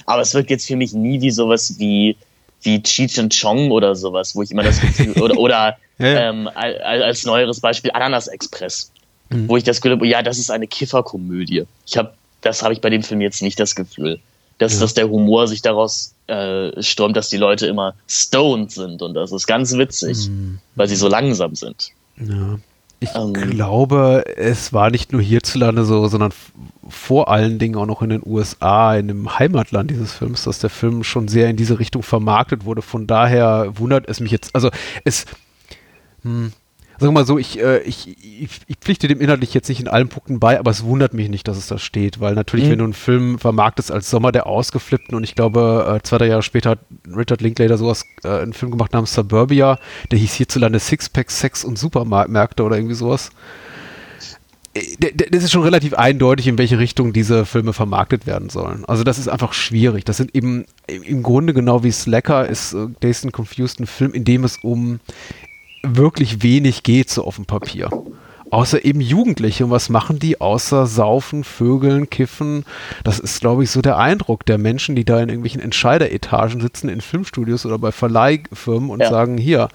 Aber 0.05 0.21
es 0.21 0.33
wirkt 0.33 0.49
jetzt 0.49 0.65
für 0.65 0.77
mich 0.77 0.93
nie 0.93 1.21
wie 1.21 1.31
sowas 1.31 1.75
wie, 1.77 2.15
wie 2.61 2.81
Cheech 2.81 3.19
and 3.19 3.37
Chong 3.37 3.71
oder 3.71 3.93
sowas, 3.93 4.35
wo 4.35 4.41
ich 4.41 4.51
immer 4.51 4.63
das 4.63 4.79
Gefühl, 4.79 5.11
oder, 5.21 5.37
oder 5.37 5.77
ja. 5.99 6.29
ähm, 6.29 6.49
als 6.53 7.25
neueres 7.25 7.59
Beispiel 7.59 7.91
Ananas 7.93 8.27
Express, 8.27 8.91
mhm. 9.29 9.49
wo 9.49 9.57
ich 9.57 9.65
das 9.65 9.81
Gefühl 9.81 9.97
habe, 9.97 10.07
ja, 10.07 10.23
das 10.23 10.39
ist 10.39 10.49
eine 10.49 10.65
Kifferkomödie. 10.65 11.65
Ich 11.85 11.97
habe, 11.97 12.13
das 12.41 12.63
habe 12.63 12.73
ich 12.73 12.79
bei 12.79 12.89
dem 12.89 13.03
Film 13.03 13.19
jetzt 13.19 13.41
nicht 13.41 13.59
das 13.59 13.75
Gefühl, 13.75 14.19
dass, 14.57 14.75
ja. 14.75 14.79
dass 14.79 14.93
der 14.93 15.09
Humor 15.09 15.47
sich 15.47 15.61
daraus 15.61 16.15
äh, 16.27 16.81
stürmt, 16.81 17.17
dass 17.17 17.29
die 17.29 17.37
Leute 17.37 17.67
immer 17.67 17.95
stoned 18.07 18.71
sind 18.71 19.01
und 19.01 19.13
das 19.13 19.33
ist 19.33 19.45
ganz 19.45 19.73
witzig, 19.77 20.29
mhm. 20.29 20.59
weil 20.75 20.87
sie 20.87 20.95
so 20.95 21.09
langsam 21.09 21.53
sind. 21.55 21.89
Ja. 22.17 22.59
Ich 23.03 23.15
ähm, 23.15 23.33
glaube, 23.33 24.23
es 24.37 24.71
war 24.71 24.89
nicht 24.89 25.11
nur 25.11 25.21
hierzulande 25.21 25.83
so, 25.83 26.07
sondern 26.07 26.31
vor 26.87 27.29
allen 27.29 27.59
Dingen 27.59 27.75
auch 27.75 27.85
noch 27.85 28.01
in 28.01 28.09
den 28.09 28.21
USA, 28.25 28.95
in 28.95 29.09
dem 29.09 29.37
Heimatland 29.37 29.91
dieses 29.91 30.13
Films, 30.13 30.45
dass 30.45 30.59
der 30.59 30.69
Film 30.69 31.03
schon 31.03 31.27
sehr 31.27 31.49
in 31.49 31.57
diese 31.57 31.79
Richtung 31.79 32.01
vermarktet 32.01 32.63
wurde. 32.63 32.81
Von 32.81 33.05
daher 33.05 33.77
wundert 33.77 34.07
es 34.07 34.21
mich 34.21 34.31
jetzt, 34.31 34.55
also 34.55 34.69
es, 35.03 35.25
hm, 36.21 36.53
sagen 37.03 37.13
wir 37.13 37.19
mal 37.19 37.25
so, 37.25 37.37
ich, 37.37 37.59
äh, 37.59 37.79
ich, 37.79 38.17
ich, 38.23 38.61
ich, 38.65 38.77
pflichte 38.77 39.07
dem 39.07 39.19
inhaltlich 39.21 39.53
jetzt 39.53 39.67
nicht 39.67 39.81
in 39.81 39.87
allen 39.87 40.07
Punkten 40.07 40.39
bei, 40.39 40.57
aber 40.57 40.71
es 40.71 40.83
wundert 40.83 41.13
mich 41.13 41.29
nicht, 41.29 41.47
dass 41.47 41.57
es 41.57 41.67
da 41.67 41.77
steht, 41.77 42.19
weil 42.19 42.33
natürlich, 42.33 42.65
mhm. 42.65 42.71
wenn 42.71 42.79
du 42.79 42.83
einen 42.85 42.93
Film 42.93 43.39
vermarktest 43.39 43.91
als 43.91 44.09
Sommer 44.09 44.31
der 44.31 44.47
Ausgeflippten 44.47 45.15
und 45.15 45.23
ich 45.23 45.35
glaube, 45.35 45.97
äh, 45.97 46.01
zwei, 46.03 46.17
drei 46.17 46.27
Jahre 46.27 46.41
später 46.41 46.71
hat 46.71 46.79
Richard 47.15 47.41
Linklater 47.41 47.77
sowas, 47.77 48.05
äh, 48.23 48.29
einen 48.29 48.53
Film 48.53 48.71
gemacht 48.71 48.93
namens 48.93 49.13
Suburbia, 49.13 49.77
der 50.11 50.19
hieß 50.19 50.33
hierzulande 50.33 50.79
Sixpack, 50.79 51.29
Sex 51.29 51.63
und 51.63 51.77
Supermärkte 51.77 52.63
oder 52.63 52.77
irgendwie 52.77 52.95
sowas. 52.95 53.31
Äh, 54.73 54.81
das 55.29 55.43
ist 55.43 55.51
schon 55.51 55.63
relativ 55.63 55.93
eindeutig, 55.93 56.47
in 56.47 56.57
welche 56.57 56.79
Richtung 56.79 57.13
diese 57.13 57.45
Filme 57.45 57.73
vermarktet 57.73 58.25
werden 58.25 58.49
sollen. 58.49 58.85
Also 58.85 59.03
das 59.03 59.17
ist 59.17 59.27
einfach 59.27 59.53
schwierig. 59.53 60.05
Das 60.05 60.17
sind 60.17 60.35
eben 60.35 60.65
im 60.87 61.21
Grunde 61.23 61.53
genau 61.53 61.83
wie 61.83 61.91
Slacker 61.91 62.47
ist 62.47 62.73
äh, 62.73 62.87
Dazed 63.01 63.25
and 63.25 63.33
Confused 63.33 63.79
ein 63.79 63.87
Film, 63.87 64.13
in 64.13 64.23
dem 64.23 64.43
es 64.43 64.57
um 64.63 64.99
wirklich 65.83 66.41
wenig 66.41 66.83
geht 66.83 67.09
so 67.09 67.25
auf 67.25 67.35
dem 67.35 67.45
Papier. 67.45 67.89
Außer 68.53 68.85
eben 68.85 69.01
Jugendliche. 69.01 69.65
Und 69.65 69.71
was 69.71 69.89
machen 69.89 70.19
die? 70.19 70.39
Außer 70.39 70.85
saufen, 70.85 71.43
vögeln, 71.43 72.11
kiffen. 72.11 72.65
Das 73.03 73.17
ist, 73.17 73.41
glaube 73.41 73.63
ich, 73.63 73.71
so 73.71 73.81
der 73.81 73.97
Eindruck 73.97 74.45
der 74.45 74.59
Menschen, 74.59 74.95
die 74.95 75.05
da 75.05 75.19
in 75.19 75.29
irgendwelchen 75.29 75.59
Entscheideretagen 75.59 76.61
sitzen, 76.61 76.87
in 76.87 77.01
Filmstudios 77.01 77.65
oder 77.65 77.79
bei 77.79 77.91
Verleihfirmen 77.91 78.91
und 78.91 78.99
ja. 78.99 79.09
sagen, 79.09 79.39
hier, 79.39 79.69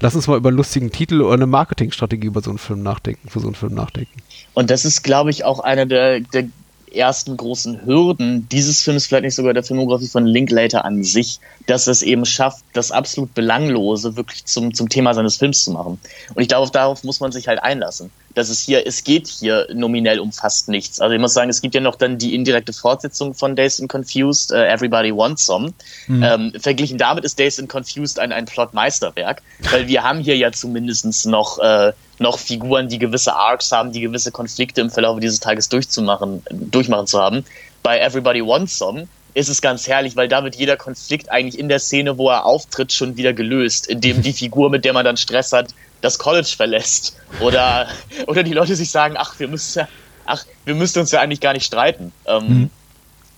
lass 0.00 0.14
uns 0.14 0.26
mal 0.26 0.36
über 0.36 0.50
einen 0.50 0.58
lustigen 0.58 0.92
Titel 0.92 1.22
oder 1.22 1.34
eine 1.34 1.46
Marketingstrategie 1.46 2.26
über 2.26 2.42
so 2.42 2.50
einen 2.50 2.58
Film 2.58 2.82
nachdenken, 2.82 3.30
für 3.30 3.40
so 3.40 3.46
einen 3.46 3.54
Film 3.54 3.72
nachdenken. 3.72 4.20
Und 4.52 4.68
das 4.68 4.84
ist, 4.84 5.02
glaube 5.02 5.30
ich, 5.30 5.44
auch 5.44 5.60
einer 5.60 5.86
der, 5.86 6.20
der 6.20 6.50
ersten 6.92 7.36
großen 7.36 7.84
Hürden 7.86 8.48
dieses 8.50 8.82
Films, 8.82 9.06
vielleicht 9.06 9.24
nicht 9.24 9.34
sogar 9.34 9.54
der 9.54 9.62
Filmografie 9.62 10.08
von 10.08 10.26
Linklater 10.26 10.84
an 10.84 11.02
sich, 11.04 11.40
dass 11.66 11.86
es 11.86 12.02
eben 12.02 12.24
schafft, 12.24 12.64
das 12.72 12.90
absolut 12.90 13.34
Belanglose 13.34 14.16
wirklich 14.16 14.44
zum, 14.44 14.74
zum 14.74 14.88
Thema 14.88 15.14
seines 15.14 15.36
Films 15.36 15.64
zu 15.64 15.72
machen. 15.72 16.00
Und 16.34 16.42
ich 16.42 16.48
glaube, 16.48 16.70
darauf 16.70 17.04
muss 17.04 17.20
man 17.20 17.32
sich 17.32 17.48
halt 17.48 17.62
einlassen. 17.62 18.10
Dass 18.38 18.48
es 18.48 18.60
hier, 18.60 18.86
es 18.86 19.02
geht 19.02 19.26
hier 19.26 19.66
nominell 19.74 20.20
um 20.20 20.30
fast 20.30 20.68
nichts. 20.68 21.00
Also 21.00 21.12
ich 21.12 21.20
muss 21.20 21.34
sagen, 21.34 21.50
es 21.50 21.60
gibt 21.60 21.74
ja 21.74 21.80
noch 21.80 21.96
dann 21.96 22.18
die 22.18 22.34
indirekte 22.34 22.72
Fortsetzung 22.72 23.34
von 23.34 23.56
Days 23.56 23.80
and 23.80 23.90
Confused, 23.90 24.52
uh, 24.52 24.54
Everybody 24.54 25.14
Wants 25.14 25.44
Some. 25.46 25.72
Mhm. 26.06 26.22
Ähm, 26.22 26.52
verglichen 26.60 26.98
damit 26.98 27.24
ist 27.24 27.38
Days 27.38 27.58
and 27.58 27.68
Confused 27.68 28.20
ein, 28.20 28.30
ein 28.30 28.44
Plot-Meisterwerk, 28.44 29.42
weil 29.72 29.88
wir 29.88 30.04
haben 30.04 30.20
hier 30.20 30.36
ja 30.36 30.52
zumindest 30.52 31.26
noch 31.26 31.58
äh, 31.58 31.92
noch 32.20 32.38
Figuren, 32.38 32.88
die 32.88 32.98
gewisse 32.98 33.34
Arcs 33.34 33.72
haben, 33.72 33.92
die 33.92 34.00
gewisse 34.00 34.30
Konflikte 34.30 34.80
im 34.80 34.90
Verlauf 34.90 35.18
dieses 35.20 35.40
Tages 35.40 35.68
durchzumachen, 35.68 36.42
durchmachen 36.50 37.06
zu 37.06 37.20
haben. 37.20 37.44
Bei 37.82 37.98
Everybody 37.98 38.44
Wants 38.44 38.78
Some 38.78 39.08
ist 39.38 39.48
es 39.48 39.62
ganz 39.62 39.86
herrlich, 39.86 40.16
weil 40.16 40.26
da 40.26 40.42
wird 40.42 40.56
jeder 40.56 40.76
Konflikt 40.76 41.30
eigentlich 41.30 41.58
in 41.58 41.68
der 41.68 41.78
Szene, 41.78 42.18
wo 42.18 42.28
er 42.28 42.44
auftritt, 42.44 42.92
schon 42.92 43.16
wieder 43.16 43.32
gelöst, 43.32 43.86
indem 43.86 44.20
die 44.20 44.32
Figur, 44.32 44.68
mit 44.68 44.84
der 44.84 44.92
man 44.92 45.04
dann 45.04 45.16
Stress 45.16 45.52
hat, 45.52 45.68
das 46.00 46.18
College 46.18 46.52
verlässt. 46.56 47.16
Oder, 47.40 47.86
oder 48.26 48.42
die 48.42 48.52
Leute 48.52 48.74
sich 48.74 48.90
sagen, 48.90 49.14
ach, 49.16 49.38
wir 49.38 49.46
müssen 49.46 49.78
ja, 49.78 49.88
ach, 50.26 50.44
wir 50.64 50.74
müssten 50.74 50.98
uns 50.98 51.12
ja 51.12 51.20
eigentlich 51.20 51.40
gar 51.40 51.52
nicht 51.52 51.64
streiten. 51.64 52.12
Ähm, 52.26 52.48
mhm. 52.48 52.70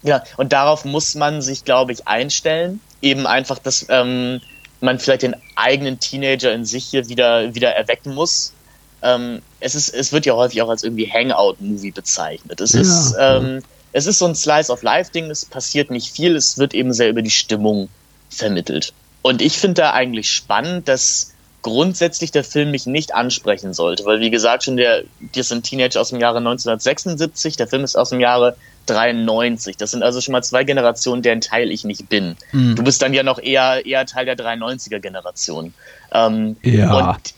Ja, 0.02 0.24
und 0.38 0.54
darauf 0.54 0.86
muss 0.86 1.14
man 1.14 1.42
sich, 1.42 1.64
glaube 1.64 1.92
ich, 1.92 2.08
einstellen. 2.08 2.80
Eben 3.02 3.26
einfach, 3.26 3.58
dass 3.58 3.84
ähm, 3.90 4.40
man 4.80 4.98
vielleicht 4.98 5.22
den 5.22 5.36
eigenen 5.56 6.00
Teenager 6.00 6.50
in 6.52 6.64
sich 6.64 6.86
hier 6.86 7.10
wieder, 7.10 7.54
wieder 7.54 7.76
erwecken 7.76 8.14
muss. 8.14 8.54
Ähm, 9.02 9.42
es, 9.60 9.74
ist, 9.74 9.90
es 9.90 10.12
wird 10.12 10.24
ja 10.24 10.32
häufig 10.34 10.62
auch 10.62 10.70
als 10.70 10.82
irgendwie 10.82 11.10
Hangout-Movie 11.10 11.90
bezeichnet. 11.90 12.58
Es, 12.62 12.72
ja. 12.72 12.80
ist, 12.80 13.14
ähm, 13.18 13.62
es 13.92 14.06
ist 14.06 14.18
so 14.18 14.26
ein 14.26 14.34
Slice-of-Life-Ding, 14.34 15.30
es 15.30 15.44
passiert 15.44 15.90
nicht 15.90 16.12
viel, 16.12 16.36
es 16.36 16.58
wird 16.58 16.74
eben 16.74 16.92
sehr 16.92 17.08
über 17.08 17.22
die 17.22 17.30
Stimmung 17.30 17.88
vermittelt. 18.28 18.92
Und 19.22 19.42
ich 19.42 19.58
finde 19.58 19.82
da 19.82 19.92
eigentlich 19.92 20.30
spannend, 20.30 20.88
dass 20.88 21.34
grundsätzlich 21.62 22.30
der 22.30 22.44
Film 22.44 22.70
mich 22.70 22.86
nicht 22.86 23.14
ansprechen 23.14 23.74
sollte, 23.74 24.04
weil 24.06 24.20
wie 24.20 24.30
gesagt 24.30 24.64
schon 24.64 24.76
der, 24.76 25.04
das 25.34 25.48
sind 25.48 25.64
Teenager 25.64 26.00
aus 26.00 26.08
dem 26.10 26.20
Jahre 26.20 26.38
1976, 26.38 27.56
der 27.56 27.66
Film 27.66 27.84
ist 27.84 27.96
aus 27.96 28.10
dem 28.10 28.20
Jahre 28.20 28.56
93. 28.86 29.76
Das 29.76 29.90
sind 29.90 30.02
also 30.02 30.20
schon 30.20 30.32
mal 30.32 30.42
zwei 30.42 30.64
Generationen, 30.64 31.22
deren 31.22 31.40
Teil 31.40 31.70
ich 31.70 31.84
nicht 31.84 32.08
bin. 32.08 32.36
Mhm. 32.52 32.76
Du 32.76 32.82
bist 32.82 33.02
dann 33.02 33.12
ja 33.12 33.22
noch 33.22 33.38
eher, 33.38 33.84
eher 33.84 34.06
Teil 34.06 34.24
der 34.24 34.36
93er 34.36 35.00
Generation. 35.00 35.74
Ähm, 36.12 36.56
ja. 36.62 37.10
Und 37.12 37.34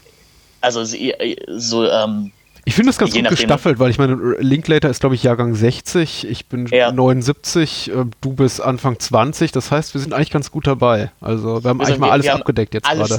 also 0.61 0.85
so, 0.85 1.91
ähm, 1.91 2.33
ich 2.65 2.75
finde 2.75 2.91
das 2.91 2.99
ganz 2.99 3.13
gut 3.13 3.29
gestaffelt, 3.29 3.79
weil 3.79 3.91
ich 3.91 3.99
meine, 3.99 4.15
Linklater 4.39 4.89
ist, 4.89 5.01
glaube 5.01 5.15
ich, 5.15 5.23
Jahrgang 5.23 5.55
60, 5.55 6.29
ich 6.29 6.47
bin 6.47 6.67
ja. 6.67 6.93
79, 6.93 7.91
äh, 7.91 8.05
du 8.21 8.33
bist 8.33 8.61
Anfang 8.61 8.99
20, 8.99 9.51
das 9.53 9.71
heißt, 9.71 9.95
wir 9.95 10.01
sind 10.01 10.13
eigentlich 10.13 10.31
ganz 10.31 10.51
gut 10.51 10.67
dabei. 10.67 11.11
Also 11.21 11.65
wir 11.65 11.71
haben 11.71 11.81
also 11.81 11.93
eigentlich 11.93 12.01
wir, 12.01 12.07
mal 12.07 12.11
alles 12.13 12.29
abgedeckt 12.29 12.75
jetzt 12.75 12.89
gerade. 12.89 13.19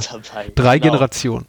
Drei 0.55 0.79
genau. 0.79 0.93
Generationen. 0.93 1.45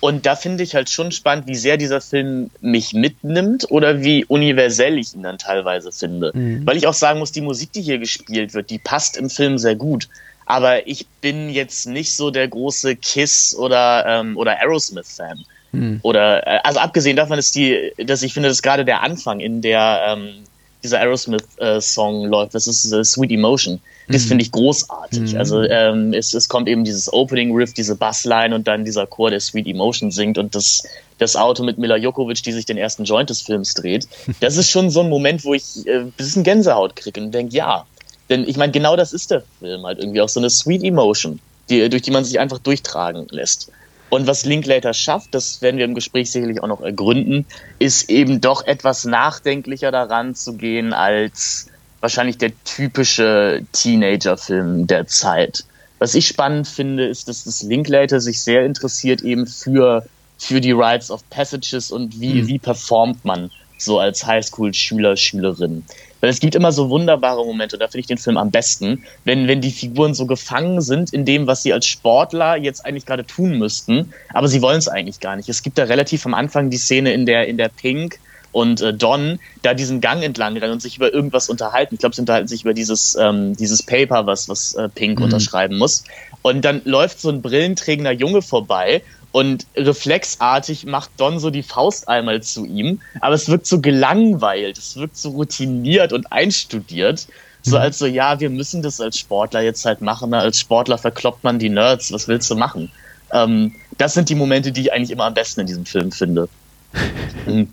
Und 0.00 0.26
da 0.26 0.36
finde 0.36 0.62
ich 0.62 0.74
halt 0.74 0.90
schon 0.90 1.10
spannend, 1.10 1.48
wie 1.48 1.56
sehr 1.56 1.76
dieser 1.76 2.00
Film 2.00 2.50
mich 2.60 2.94
mitnimmt 2.94 3.66
oder 3.70 4.00
wie 4.00 4.24
universell 4.24 4.96
ich 4.96 5.14
ihn 5.14 5.24
dann 5.24 5.38
teilweise 5.38 5.90
finde. 5.90 6.30
Mhm. 6.34 6.64
Weil 6.66 6.76
ich 6.76 6.86
auch 6.86 6.94
sagen 6.94 7.18
muss, 7.18 7.32
die 7.32 7.40
Musik, 7.40 7.72
die 7.72 7.82
hier 7.82 7.98
gespielt 7.98 8.54
wird, 8.54 8.70
die 8.70 8.78
passt 8.78 9.16
im 9.16 9.28
Film 9.28 9.58
sehr 9.58 9.74
gut. 9.74 10.08
Aber 10.46 10.86
ich 10.86 11.06
bin 11.20 11.50
jetzt 11.50 11.86
nicht 11.86 12.14
so 12.14 12.30
der 12.30 12.48
große 12.48 12.96
Kiss 12.96 13.54
oder, 13.58 14.06
ähm, 14.06 14.36
oder 14.36 14.58
Aerosmith-Fan. 14.60 15.44
Mhm. 15.72 16.00
Oder, 16.02 16.46
äh, 16.46 16.60
also 16.64 16.80
abgesehen 16.80 17.16
davon 17.16 17.38
ist 17.38 17.54
die, 17.54 17.92
dass 17.98 18.22
ich 18.22 18.34
finde, 18.34 18.48
dass 18.48 18.62
gerade 18.62 18.84
der 18.84 19.02
Anfang 19.02 19.40
in 19.40 19.60
der 19.62 20.02
ähm, 20.08 20.44
dieser 20.82 21.00
Aerosmith-Song 21.00 22.24
äh, 22.24 22.28
läuft, 22.28 22.54
das 22.54 22.66
ist 22.66 22.92
äh, 22.92 23.04
Sweet 23.04 23.32
Emotion. 23.32 23.80
Das 24.08 24.24
mhm. 24.24 24.28
finde 24.28 24.42
ich 24.44 24.52
großartig. 24.52 25.32
Mhm. 25.32 25.38
Also 25.38 25.62
ähm, 25.62 26.12
es, 26.12 26.34
es 26.34 26.48
kommt 26.48 26.68
eben 26.68 26.84
dieses 26.84 27.12
Opening-Riff, 27.12 27.74
diese 27.74 27.96
Bassline 27.96 28.54
und 28.54 28.66
dann 28.68 28.84
dieser 28.84 29.06
Chor, 29.06 29.30
der 29.30 29.40
Sweet 29.40 29.66
Emotion 29.66 30.10
singt 30.10 30.38
und 30.38 30.54
das, 30.54 30.84
das 31.18 31.36
Auto 31.36 31.64
mit 31.64 31.78
Mila 31.78 31.96
Jokovic, 31.96 32.42
die 32.42 32.52
sich 32.52 32.64
den 32.64 32.78
ersten 32.78 33.04
Joint 33.04 33.28
des 33.30 33.42
Films 33.42 33.74
dreht. 33.74 34.06
Das 34.40 34.56
ist 34.56 34.70
schon 34.70 34.90
so 34.90 35.00
ein 35.00 35.08
Moment, 35.08 35.44
wo 35.44 35.52
ich 35.54 35.86
äh, 35.86 35.98
ein 35.98 36.12
bisschen 36.12 36.44
Gänsehaut 36.44 36.96
kriege 36.96 37.20
und 37.20 37.32
denke, 37.32 37.56
ja. 37.56 37.84
Denn 38.30 38.46
ich 38.46 38.56
meine, 38.56 38.72
genau 38.72 38.94
das 38.94 39.12
ist 39.12 39.30
der 39.30 39.42
Film 39.58 39.84
halt 39.84 39.98
irgendwie 39.98 40.20
auch 40.20 40.28
so 40.28 40.38
eine 40.38 40.50
Sweet 40.50 40.84
Emotion, 40.84 41.40
die, 41.68 41.88
durch 41.88 42.02
die 42.02 42.10
man 42.10 42.24
sich 42.24 42.38
einfach 42.38 42.58
durchtragen 42.58 43.26
lässt. 43.30 43.72
Und 44.10 44.26
was 44.26 44.44
Linklater 44.44 44.94
schafft, 44.94 45.34
das 45.34 45.60
werden 45.60 45.76
wir 45.76 45.84
im 45.84 45.94
Gespräch 45.94 46.30
sicherlich 46.30 46.62
auch 46.62 46.68
noch 46.68 46.80
ergründen, 46.80 47.44
ist 47.78 48.08
eben 48.08 48.40
doch 48.40 48.66
etwas 48.66 49.04
nachdenklicher 49.04 49.90
daran 49.90 50.34
zu 50.34 50.54
gehen 50.54 50.92
als 50.92 51.70
wahrscheinlich 52.00 52.38
der 52.38 52.52
typische 52.64 53.62
Teenager-Film 53.72 54.86
der 54.86 55.06
Zeit. 55.06 55.64
Was 55.98 56.14
ich 56.14 56.28
spannend 56.28 56.68
finde, 56.68 57.06
ist, 57.06 57.28
dass 57.28 57.44
das 57.44 57.62
Linklater 57.62 58.20
sich 58.20 58.40
sehr 58.40 58.64
interessiert 58.64 59.20
eben 59.22 59.46
für, 59.46 60.06
für 60.38 60.60
die 60.60 60.72
Rites 60.72 61.10
of 61.10 61.28
Passages 61.28 61.90
und 61.90 62.20
wie, 62.20 62.42
mhm. 62.42 62.46
wie 62.46 62.58
performt 62.58 63.24
man 63.24 63.50
so 63.78 63.98
als 63.98 64.24
Highschool-Schüler, 64.24 65.16
Schülerin. 65.16 65.84
Weil 66.20 66.30
es 66.30 66.40
gibt 66.40 66.54
immer 66.54 66.72
so 66.72 66.90
wunderbare 66.90 67.44
Momente, 67.44 67.76
und 67.76 67.80
da 67.80 67.86
finde 67.86 68.00
ich 68.00 68.06
den 68.06 68.18
Film 68.18 68.36
am 68.36 68.50
besten, 68.50 69.04
wenn, 69.24 69.46
wenn 69.48 69.60
die 69.60 69.70
Figuren 69.70 70.14
so 70.14 70.26
gefangen 70.26 70.80
sind 70.80 71.12
in 71.12 71.24
dem, 71.24 71.46
was 71.46 71.62
sie 71.62 71.72
als 71.72 71.86
Sportler 71.86 72.56
jetzt 72.56 72.84
eigentlich 72.84 73.06
gerade 73.06 73.24
tun 73.24 73.58
müssten, 73.58 74.12
aber 74.32 74.48
sie 74.48 74.62
wollen 74.62 74.78
es 74.78 74.88
eigentlich 74.88 75.20
gar 75.20 75.36
nicht. 75.36 75.48
Es 75.48 75.62
gibt 75.62 75.78
da 75.78 75.84
relativ 75.84 76.26
am 76.26 76.34
Anfang 76.34 76.70
die 76.70 76.76
Szene, 76.76 77.12
in 77.12 77.26
der, 77.26 77.46
in 77.46 77.56
der 77.56 77.68
Pink 77.68 78.18
und 78.52 78.80
äh, 78.80 78.94
Don 78.94 79.38
da 79.62 79.74
diesen 79.74 80.00
Gang 80.00 80.22
entlang 80.22 80.56
rennen 80.56 80.72
und 80.72 80.82
sich 80.82 80.96
über 80.96 81.12
irgendwas 81.12 81.48
unterhalten. 81.48 81.94
Ich 81.94 82.00
glaube, 82.00 82.14
sie 82.14 82.22
unterhalten 82.22 82.48
sich 82.48 82.62
über 82.62 82.74
dieses, 82.74 83.16
ähm, 83.20 83.56
dieses 83.56 83.82
Paper, 83.82 84.26
was, 84.26 84.48
was 84.48 84.74
äh, 84.74 84.88
Pink 84.88 85.18
mhm. 85.18 85.26
unterschreiben 85.26 85.78
muss. 85.78 86.04
Und 86.42 86.64
dann 86.64 86.82
läuft 86.84 87.20
so 87.20 87.28
ein 87.30 87.42
brillenträgender 87.42 88.12
Junge 88.12 88.42
vorbei 88.42 89.02
und 89.32 89.66
reflexartig 89.76 90.86
macht 90.86 91.10
Don 91.18 91.38
so 91.38 91.50
die 91.50 91.62
Faust 91.62 92.08
einmal 92.08 92.42
zu 92.42 92.64
ihm, 92.64 93.00
aber 93.20 93.34
es 93.34 93.48
wirkt 93.48 93.66
so 93.66 93.80
gelangweilt, 93.80 94.78
es 94.78 94.96
wirkt 94.96 95.16
so 95.16 95.30
routiniert 95.30 96.12
und 96.12 96.32
einstudiert. 96.32 97.26
So 97.62 97.76
mhm. 97.76 97.82
als 97.82 97.98
so, 97.98 98.06
ja, 98.06 98.40
wir 98.40 98.50
müssen 98.50 98.82
das 98.82 99.00
als 99.00 99.18
Sportler 99.18 99.60
jetzt 99.60 99.84
halt 99.84 100.00
machen. 100.00 100.30
Ne? 100.30 100.38
Als 100.38 100.60
Sportler 100.60 100.96
verkloppt 100.96 101.44
man 101.44 101.58
die 101.58 101.68
Nerds, 101.68 102.12
was 102.12 102.28
willst 102.28 102.50
du 102.50 102.54
machen? 102.54 102.90
Ähm, 103.32 103.74
das 103.98 104.14
sind 104.14 104.28
die 104.28 104.34
Momente, 104.34 104.72
die 104.72 104.82
ich 104.82 104.92
eigentlich 104.92 105.10
immer 105.10 105.24
am 105.24 105.34
besten 105.34 105.60
in 105.60 105.66
diesem 105.66 105.84
Film 105.84 106.12
finde. 106.12 106.48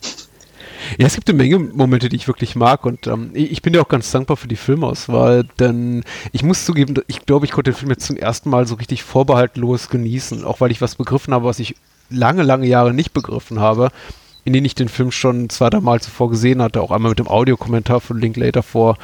Ja, 0.97 1.07
es 1.07 1.15
gibt 1.15 1.29
eine 1.29 1.37
Menge 1.37 1.59
Momente, 1.59 2.09
die 2.09 2.15
ich 2.15 2.27
wirklich 2.27 2.55
mag 2.55 2.85
und 2.85 3.07
ähm, 3.07 3.31
ich 3.33 3.61
bin 3.61 3.73
ja 3.73 3.81
auch 3.81 3.87
ganz 3.87 4.11
dankbar 4.11 4.37
für 4.37 4.47
die 4.47 4.55
Filmauswahl, 4.55 5.45
denn 5.59 6.03
ich 6.31 6.43
muss 6.43 6.65
zugeben, 6.65 6.95
ich 7.07 7.25
glaube, 7.25 7.45
ich 7.45 7.51
konnte 7.51 7.71
den 7.71 7.77
Film 7.77 7.91
jetzt 7.91 8.05
zum 8.05 8.17
ersten 8.17 8.49
Mal 8.49 8.67
so 8.67 8.75
richtig 8.75 9.03
vorbehaltlos 9.03 9.89
genießen, 9.89 10.43
auch 10.43 10.61
weil 10.61 10.71
ich 10.71 10.81
was 10.81 10.95
begriffen 10.95 11.33
habe, 11.33 11.45
was 11.45 11.59
ich 11.59 11.75
lange, 12.09 12.43
lange 12.43 12.67
Jahre 12.67 12.93
nicht 12.93 13.13
begriffen 13.13 13.59
habe, 13.59 13.89
in 14.43 14.53
denen 14.53 14.65
ich 14.65 14.75
den 14.75 14.89
Film 14.89 15.11
schon 15.11 15.49
zwei, 15.49 15.69
drei 15.69 15.81
Mal 15.81 16.01
zuvor 16.01 16.29
gesehen 16.29 16.61
hatte, 16.61 16.81
auch 16.81 16.91
einmal 16.91 17.09
mit 17.09 17.19
dem 17.19 17.27
Audiokommentar 17.27 17.99
von 17.99 18.19
Linklater 18.19 18.61
vor, 18.61 18.97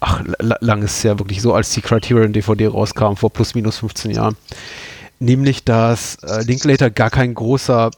ach, 0.00 0.22
lang 0.38 0.82
ist 0.82 0.98
es 0.98 1.02
ja 1.04 1.18
wirklich 1.18 1.40
so, 1.40 1.54
als 1.54 1.70
die 1.70 1.80
Criterion 1.80 2.32
DVD 2.32 2.66
rauskam, 2.66 3.14
vor 3.14 3.30
plus 3.30 3.54
minus 3.54 3.78
15 3.78 4.10
Jahren. 4.10 4.36
Nämlich, 5.20 5.64
dass 5.64 6.16
äh, 6.16 6.42
Linklater 6.42 6.90
gar 6.90 7.10
kein 7.10 7.34
großer 7.34 7.90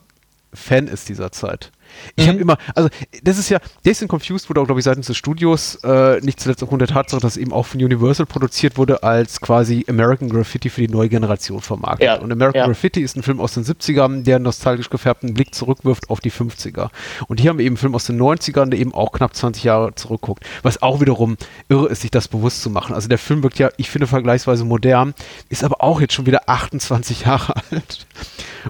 Fan 0.53 0.87
ist 0.87 1.09
dieser 1.09 1.33
Zeit. 1.33 1.71
Ich 2.17 2.27
mhm. 2.27 2.31
habe 2.31 2.41
immer, 2.41 2.59
also 2.75 2.89
das 3.23 3.39
ist 3.39 3.49
ja, 3.49 3.59
Days 3.85 4.05
Confused 4.07 4.49
wurde 4.49 4.61
auch, 4.61 4.67
glaube 4.67 4.81
ich, 4.81 4.85
seitens 4.85 5.07
des 5.07 5.17
Studios, 5.17 5.77
äh, 5.85 6.21
nicht 6.21 6.41
zuletzt 6.41 6.63
aufgrund 6.63 6.83
der 6.83 6.89
Tatsache, 6.89 7.21
dass 7.21 7.37
eben 7.37 7.53
auch 7.53 7.67
von 7.67 7.83
Universal 7.83 8.27
produziert 8.27 8.77
wurde, 8.77 9.03
als 9.03 9.41
quasi 9.41 9.85
American 9.89 10.29
Graffiti 10.29 10.71
für 10.71 10.81
die 10.81 10.89
neue 10.89 11.09
Generation 11.09 11.61
vermarktet. 11.61 12.07
Ja. 12.07 12.17
Und 12.17 12.33
American 12.33 12.61
ja. 12.61 12.67
Graffiti 12.67 13.01
ist 13.01 13.17
ein 13.17 13.23
Film 13.23 13.41
aus 13.41 13.55
den 13.55 13.65
70ern, 13.65 14.25
der 14.25 14.37
einen 14.37 14.45
nostalgisch 14.45 14.91
gefärbten 14.91 15.35
Blick 15.35 15.55
zurückwirft 15.55 16.11
auf 16.11 16.21
die 16.21 16.31
50er. 16.31 16.91
Und 17.29 17.41
hier 17.41 17.51
haben 17.51 17.59
wir 17.59 17.65
eben 17.65 17.73
einen 17.73 17.79
Film 17.79 17.95
aus 17.95 18.05
den 18.05 18.21
90ern, 18.21 18.71
der 18.71 18.79
eben 18.79 18.95
auch 18.95 19.13
knapp 19.13 19.35
20 19.35 19.65
Jahre 19.65 19.95
zurückguckt. 19.95 20.45
Was 20.63 20.83
auch 20.83 21.01
wiederum 21.01 21.37
irre 21.69 21.89
ist, 21.89 22.03
sich 22.03 22.11
das 22.11 22.29
bewusst 22.29 22.63
zu 22.63 22.71
machen. 22.71 22.95
Also 22.95 23.09
der 23.09 23.19
Film 23.19 23.43
wirkt 23.43 23.59
ja, 23.59 23.71
ich 23.77 23.91
finde, 23.91 24.07
vergleichsweise 24.07 24.65
modern, 24.65 25.15
ist 25.49 25.65
aber 25.65 25.83
auch 25.83 26.01
jetzt 26.01 26.15
schon 26.15 26.27
wieder 26.27 26.49
28 26.49 27.23
Jahre 27.23 27.55
alt. 27.71 28.07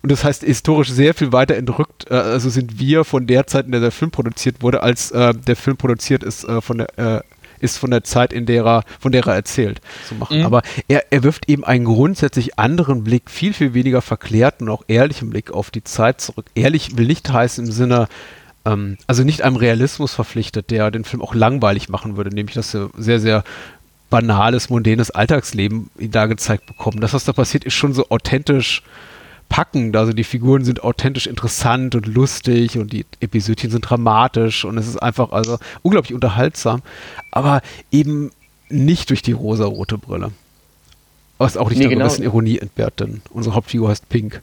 Und 0.00 0.10
das 0.10 0.24
heißt, 0.24 0.42
historisch 0.42 0.90
sehr 0.90 1.14
viel 1.14 1.32
weiter 1.32 1.56
entrückt, 1.56 2.10
äh, 2.10 2.14
also 2.14 2.48
sind 2.48 2.78
wir 2.78 3.04
von 3.04 3.26
der 3.26 3.46
Zeit, 3.46 3.66
in 3.66 3.72
der 3.72 3.80
der 3.80 3.92
Film 3.92 4.10
produziert 4.10 4.62
wurde, 4.62 4.82
als 4.82 5.10
äh, 5.10 5.34
der 5.34 5.56
Film 5.56 5.76
produziert 5.76 6.22
ist 6.22 6.44
äh, 6.44 6.60
von 6.60 6.78
der 6.78 6.98
äh, 6.98 7.20
ist 7.62 7.78
von 7.78 7.90
der 7.92 8.02
Zeit, 8.02 8.32
in 8.32 8.44
der 8.44 8.64
er, 8.64 8.84
von 8.98 9.12
der 9.12 9.24
er 9.24 9.34
erzählt, 9.34 9.80
zu 10.08 10.16
machen. 10.16 10.40
Mhm. 10.40 10.46
Aber 10.46 10.62
er, 10.88 11.04
er 11.12 11.22
wirft 11.22 11.48
eben 11.48 11.64
einen 11.64 11.84
grundsätzlich 11.84 12.58
anderen 12.58 13.04
Blick, 13.04 13.30
viel, 13.30 13.52
viel 13.52 13.72
weniger 13.72 14.02
verklärten 14.02 14.68
und 14.68 14.74
auch 14.74 14.84
ehrlichen 14.88 15.30
Blick 15.30 15.52
auf 15.52 15.70
die 15.70 15.84
Zeit 15.84 16.20
zurück. 16.20 16.46
Ehrlich 16.56 16.98
will 16.98 17.06
nicht 17.06 17.32
heißen 17.32 17.64
im 17.64 17.70
Sinne, 17.70 18.08
ähm, 18.64 18.98
also 19.06 19.22
nicht 19.22 19.42
einem 19.42 19.56
Realismus 19.56 20.12
verpflichtet, 20.12 20.70
der 20.70 20.90
den 20.90 21.04
Film 21.04 21.22
auch 21.22 21.34
langweilig 21.34 21.88
machen 21.88 22.16
würde, 22.16 22.30
nämlich 22.30 22.54
dass 22.54 22.74
er 22.74 22.90
sehr, 22.98 23.20
sehr 23.20 23.44
banales, 24.10 24.68
mondänes 24.68 25.10
Alltagsleben 25.10 25.88
da 25.98 26.26
gezeigt 26.26 26.66
bekommen. 26.66 27.00
Das, 27.00 27.14
was 27.14 27.24
da 27.24 27.32
passiert, 27.32 27.64
ist 27.64 27.74
schon 27.74 27.94
so 27.94 28.10
authentisch 28.10 28.82
packend. 29.52 29.94
Also 29.96 30.14
die 30.14 30.24
Figuren 30.24 30.64
sind 30.64 30.82
authentisch 30.82 31.26
interessant 31.26 31.94
und 31.94 32.06
lustig 32.06 32.78
und 32.78 32.90
die 32.90 33.04
Episodien 33.20 33.70
sind 33.70 33.82
dramatisch 33.82 34.64
und 34.64 34.78
es 34.78 34.88
ist 34.88 34.96
einfach 34.96 35.30
also 35.32 35.58
unglaublich 35.82 36.14
unterhaltsam, 36.14 36.80
aber 37.30 37.60
eben 37.90 38.30
nicht 38.70 39.10
durch 39.10 39.20
die 39.20 39.32
rosa-rote 39.32 39.98
Brille. 39.98 40.32
Was 41.36 41.58
auch 41.58 41.68
nicht 41.68 41.78
nee, 41.78 41.88
genau. 41.88 42.04
ein 42.04 42.08
bisschen 42.08 42.24
Ironie 42.24 42.58
entbehrt, 42.58 43.00
denn 43.00 43.20
unsere 43.28 43.54
Hauptfigur 43.54 43.90
heißt 43.90 44.08
Pink. 44.08 44.40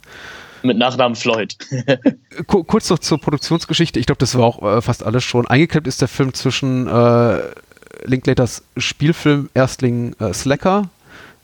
Mit 0.62 0.78
Nachnamen 0.78 1.16
Floyd. 1.16 1.58
Kurz 2.46 2.90
noch 2.92 3.00
zur 3.00 3.20
Produktionsgeschichte. 3.20 4.00
Ich 4.00 4.06
glaube, 4.06 4.20
das 4.20 4.38
war 4.38 4.46
auch 4.46 4.78
äh, 4.78 4.82
fast 4.82 5.04
alles 5.04 5.24
schon. 5.24 5.48
Eingeklemmt 5.48 5.88
ist 5.88 6.02
der 6.02 6.08
Film 6.08 6.36
zwischen 6.36 6.86
äh, 6.86 7.40
Linklaters 8.04 8.62
Spielfilm 8.78 9.50
Erstling 9.56 10.14
äh, 10.20 10.34
Slacker 10.34 10.90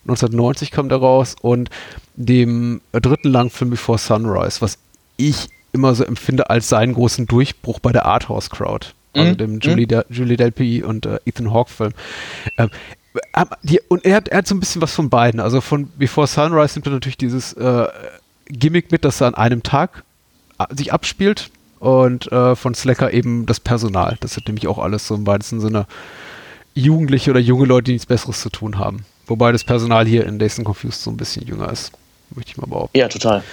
1990 0.07 0.71
kam 0.71 0.89
der 0.89 0.99
raus 0.99 1.35
und 1.41 1.69
dem 2.15 2.81
dritten 2.91 3.29
Langfilm 3.29 3.71
Before 3.71 3.97
Sunrise, 3.97 4.61
was 4.61 4.77
ich 5.17 5.49
immer 5.73 5.93
so 5.95 6.03
empfinde 6.03 6.49
als 6.49 6.69
seinen 6.69 6.93
großen 6.93 7.25
Durchbruch 7.25 7.79
bei 7.79 7.91
der 7.91 8.05
Arthouse 8.05 8.49
Crowd. 8.49 8.87
also 9.13 9.31
mhm. 9.31 9.37
dem 9.37 9.59
Julie, 9.59 9.87
mhm. 9.87 10.03
Julie 10.09 10.37
Delpy 10.37 10.83
und 10.83 11.05
äh, 11.05 11.19
Ethan 11.25 11.53
Hawke 11.53 11.71
Film. 11.71 11.91
Ähm, 12.57 12.69
die, 13.63 13.79
und 13.87 14.05
er 14.05 14.15
hat, 14.17 14.27
er 14.27 14.39
hat 14.39 14.47
so 14.47 14.55
ein 14.55 14.59
bisschen 14.59 14.81
was 14.81 14.93
von 14.93 15.09
beiden. 15.09 15.39
Also 15.39 15.61
von 15.61 15.89
Before 15.97 16.27
Sunrise 16.27 16.75
nimmt 16.75 16.87
er 16.87 16.93
natürlich 16.93 17.17
dieses 17.17 17.53
äh, 17.53 17.87
Gimmick 18.47 18.91
mit, 18.91 19.05
dass 19.05 19.21
er 19.21 19.27
an 19.27 19.35
einem 19.35 19.63
Tag 19.63 20.03
äh, 20.59 20.65
sich 20.75 20.93
abspielt 20.93 21.49
und 21.79 22.31
äh, 22.31 22.55
von 22.55 22.73
Slacker 22.73 23.13
eben 23.13 23.45
das 23.45 23.59
Personal. 23.59 24.17
Das 24.19 24.33
sind 24.33 24.47
nämlich 24.47 24.67
auch 24.67 24.79
alles 24.79 25.07
so 25.07 25.15
im 25.15 25.27
weitesten 25.27 25.61
Sinne 25.61 25.87
Jugendliche 26.73 27.31
oder 27.31 27.39
junge 27.39 27.65
Leute, 27.65 27.85
die 27.85 27.93
nichts 27.93 28.05
Besseres 28.05 28.41
zu 28.41 28.49
tun 28.49 28.77
haben. 28.79 29.05
Wobei 29.27 29.51
das 29.51 29.63
Personal 29.63 30.05
hier 30.05 30.25
in 30.25 30.39
Dazed 30.39 30.63
Confused 30.63 31.01
so 31.01 31.11
ein 31.11 31.17
bisschen 31.17 31.45
jünger 31.47 31.71
ist, 31.71 31.91
möchte 32.35 32.51
ich 32.51 32.57
mal 32.57 32.67
behaupten. 32.67 32.97
Ja, 32.97 33.07
total. 33.07 33.43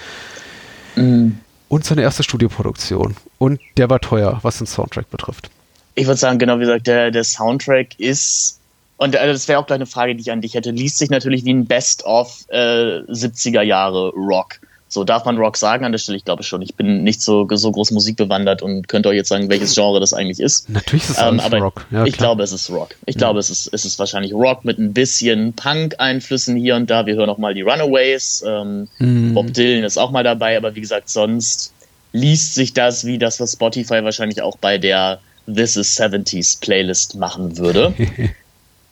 Mhm. 0.97 1.39
Und 1.69 1.85
seine 1.85 2.03
erste 2.03 2.23
Studioproduktion. 2.23 3.17
Und 3.39 3.61
der 3.77 3.89
war 3.89 4.01
teuer, 4.01 4.39
was 4.43 4.59
den 4.59 4.67
Soundtrack 4.67 5.11
betrifft. 5.11 5.51
Ich 5.95 6.07
würde 6.07 6.19
sagen, 6.19 6.39
genau 6.39 6.57
wie 6.57 6.61
gesagt, 6.61 6.87
der, 6.87 7.11
der 7.11 7.25
Soundtrack 7.25 7.99
ist 7.99 8.59
und 9.03 9.17
äh, 9.17 9.27
das 9.27 9.49
wäre 9.49 9.59
auch 9.59 9.67
gleich 9.67 9.79
eine 9.79 9.87
Frage, 9.87 10.15
die 10.15 10.21
ich 10.21 10.31
an 10.31 10.41
dich 10.41 10.55
hätte. 10.55 10.71
Liest 10.71 10.99
sich 10.99 11.11
natürlich 11.11 11.45
wie 11.45 11.53
ein 11.53 11.67
Best-of 11.67 12.45
äh, 12.51 13.01
70er 13.09 13.63
Jahre 13.63 14.11
Rock. 14.11 14.61
So 14.93 15.05
darf 15.05 15.25
man 15.25 15.39
Rock 15.39 15.57
sagen 15.57 15.87
an 15.87 15.93
der 15.93 15.99
Stelle? 15.99 16.19
Ich 16.19 16.25
glaube 16.27 16.43
schon. 16.43 16.61
Ich 16.61 16.75
bin 16.75 17.03
nicht 17.03 17.23
so, 17.23 17.49
so 17.51 17.73
groß 17.73 17.93
musikbewandert 17.93 18.61
und 18.61 18.89
könnte 18.89 19.09
euch 19.09 19.17
jetzt 19.17 19.31
sagen, 19.31 19.49
welches 19.49 19.75
Genre 19.75 20.01
das 20.01 20.13
eigentlich 20.13 20.39
ist. 20.39 20.69
Natürlich 20.69 21.05
ist 21.05 21.17
es 21.17 21.19
ähm, 21.19 21.41
aber 21.41 21.61
Rock. 21.61 21.87
Ja, 21.91 22.05
ich 22.05 22.19
glaube, 22.19 22.43
es 22.43 22.53
ist 22.53 22.69
Rock. 22.69 22.95
Ich 23.07 23.15
ja. 23.15 23.21
glaube, 23.21 23.41
es 23.41 23.49
ist, 23.49 23.71
es 23.73 23.87
ist 23.87 23.99
wahrscheinlich 23.99 24.35
Rock 24.35 24.67
mit 24.67 24.79
ein 24.79 24.93
bisschen 24.93 25.55
Punk-Einflüssen 25.55 26.57
hier 26.57 26.77
und 26.77 26.91
da. 26.91 27.07
Wir 27.07 27.15
hören 27.15 27.31
auch 27.31 27.39
mal 27.39 27.55
die 27.55 27.63
Runaways. 27.63 28.45
Ähm, 28.47 28.89
mhm. 28.99 29.33
Bob 29.33 29.55
Dylan 29.55 29.85
ist 29.85 29.97
auch 29.97 30.11
mal 30.11 30.25
dabei, 30.25 30.59
aber 30.59 30.75
wie 30.75 30.83
gesagt, 30.83 31.09
sonst 31.09 31.73
liest 32.13 32.55
sich 32.55 32.75
das 32.75 33.07
wie 33.07 33.17
das, 33.17 33.41
was 33.41 33.53
Spotify 33.53 34.05
wahrscheinlich 34.05 34.43
auch 34.43 34.59
bei 34.59 34.77
der 34.77 35.21
This 35.47 35.77
is 35.77 35.99
70s 35.99 36.61
Playlist 36.61 37.17
machen 37.17 37.57
würde. 37.57 37.95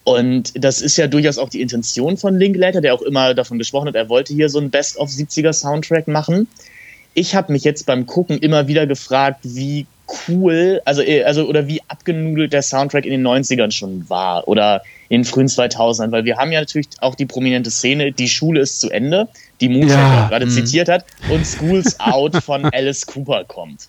Und 0.05 0.53
das 0.55 0.81
ist 0.81 0.97
ja 0.97 1.07
durchaus 1.07 1.39
auch 1.39 1.49
die 1.49 1.61
Intention 1.61 2.17
von 2.17 2.37
Linklater, 2.37 2.81
der 2.81 2.95
auch 2.95 3.03
immer 3.03 3.35
davon 3.35 3.59
gesprochen 3.59 3.89
hat, 3.89 3.95
er 3.95 4.09
wollte 4.09 4.33
hier 4.33 4.49
so 4.49 4.59
ein 4.59 4.71
Best-of-70er-Soundtrack 4.71 6.09
machen. 6.09 6.49
Ich 7.13 7.35
habe 7.35 7.53
mich 7.53 7.65
jetzt 7.65 7.87
beim 7.87 8.07
Gucken 8.07 8.39
immer 8.39 8.67
wieder 8.67 8.87
gefragt, 8.87 9.41
wie 9.43 9.87
cool, 10.29 10.81
also, 10.85 11.03
äh, 11.03 11.25
also 11.25 11.47
oder 11.47 11.67
wie 11.69 11.81
abgenudelt 11.89 12.53
der 12.53 12.63
Soundtrack 12.63 13.05
in 13.05 13.11
den 13.11 13.27
90ern 13.27 13.71
schon 13.71 14.09
war 14.09 14.49
oder 14.49 14.83
in 15.09 15.23
den 15.23 15.25
frühen 15.25 15.49
2000ern, 15.49 16.11
weil 16.13 16.25
wir 16.25 16.37
haben 16.37 16.53
ja 16.53 16.61
natürlich 16.61 16.89
auch 17.01 17.15
die 17.15 17.27
prominente 17.27 17.71
Szene, 17.71 18.13
die 18.13 18.29
Schule 18.29 18.61
ist 18.61 18.81
zu 18.81 18.91
Ende, 18.91 19.29
die 19.61 19.69
Moonshot 19.69 19.99
ja, 19.99 20.29
gerade 20.29 20.47
mhm. 20.47 20.51
zitiert 20.51 20.89
hat 20.89 21.05
und 21.31 21.45
School's 21.45 21.99
Out 22.01 22.37
von 22.37 22.65
Alice 22.65 23.07
Cooper 23.07 23.45
kommt. 23.45 23.89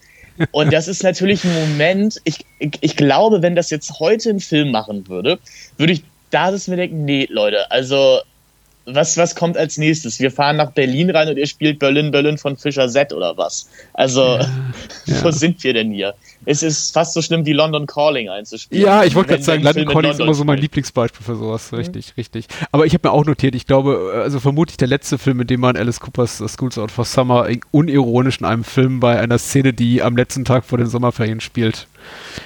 Und 0.51 0.73
das 0.73 0.87
ist 0.87 1.03
natürlich 1.03 1.43
ein 1.43 1.53
Moment, 1.53 2.19
ich, 2.23 2.45
ich, 2.59 2.71
ich, 2.81 2.95
glaube, 2.95 3.41
wenn 3.41 3.55
das 3.55 3.69
jetzt 3.69 3.99
heute 3.99 4.29
ein 4.29 4.39
Film 4.39 4.71
machen 4.71 5.07
würde, 5.07 5.39
würde 5.77 5.93
ich 5.93 6.03
da 6.29 6.51
mir 6.67 6.77
denken, 6.77 7.05
nee, 7.05 7.27
Leute, 7.29 7.69
also 7.71 8.19
was, 8.85 9.15
was 9.17 9.35
kommt 9.35 9.57
als 9.57 9.77
nächstes? 9.77 10.19
Wir 10.19 10.31
fahren 10.31 10.57
nach 10.57 10.71
Berlin 10.71 11.09
rein 11.11 11.29
und 11.29 11.37
ihr 11.37 11.45
spielt 11.45 11.79
Berlin, 11.79 12.11
Berlin 12.11 12.37
von 12.37 12.57
Fischer 12.57 12.89
Z 12.89 13.13
oder 13.13 13.37
was? 13.37 13.69
Also, 13.93 14.21
ja, 14.21 14.49
ja. 15.05 15.23
wo 15.23 15.31
sind 15.31 15.63
wir 15.63 15.73
denn 15.73 15.91
hier? 15.91 16.15
Es 16.45 16.63
ist 16.63 16.91
fast 16.91 17.13
so 17.13 17.21
schlimm 17.21 17.45
wie 17.45 17.53
London 17.53 17.85
Calling 17.85 18.29
einzuspielen. 18.29 18.83
Ja, 18.83 19.03
ich 19.03 19.13
wollte 19.13 19.29
gerade 19.29 19.43
sagen, 19.43 19.61
London 19.61 19.85
Calling 19.85 19.95
London 19.95 20.11
ist 20.11 20.19
immer 20.19 20.33
so 20.33 20.43
mein 20.43 20.57
Lieblingsbeispiel 20.57 21.23
für 21.23 21.35
sowas. 21.35 21.71
Richtig, 21.73 22.07
mhm. 22.07 22.13
richtig. 22.17 22.45
Aber 22.71 22.87
ich 22.87 22.93
habe 22.93 23.07
mir 23.07 23.13
auch 23.13 23.25
notiert, 23.25 23.53
ich 23.53 23.67
glaube, 23.67 24.13
also 24.15 24.39
vermutlich 24.39 24.77
der 24.77 24.87
letzte 24.87 25.19
Film, 25.19 25.41
in 25.41 25.47
dem 25.47 25.59
man 25.59 25.77
Alice 25.77 25.99
Coopers 25.99 26.43
Schools 26.47 26.79
Out 26.79 26.91
for 26.91 27.05
Summer 27.05 27.47
unironisch 27.69 28.39
in 28.39 28.45
einem 28.45 28.63
Film 28.63 28.99
bei 28.99 29.19
einer 29.19 29.37
Szene, 29.37 29.73
die 29.73 30.01
am 30.01 30.17
letzten 30.17 30.43
Tag 30.43 30.65
vor 30.65 30.79
den 30.79 30.87
Sommerferien 30.87 31.39
spielt, 31.39 31.87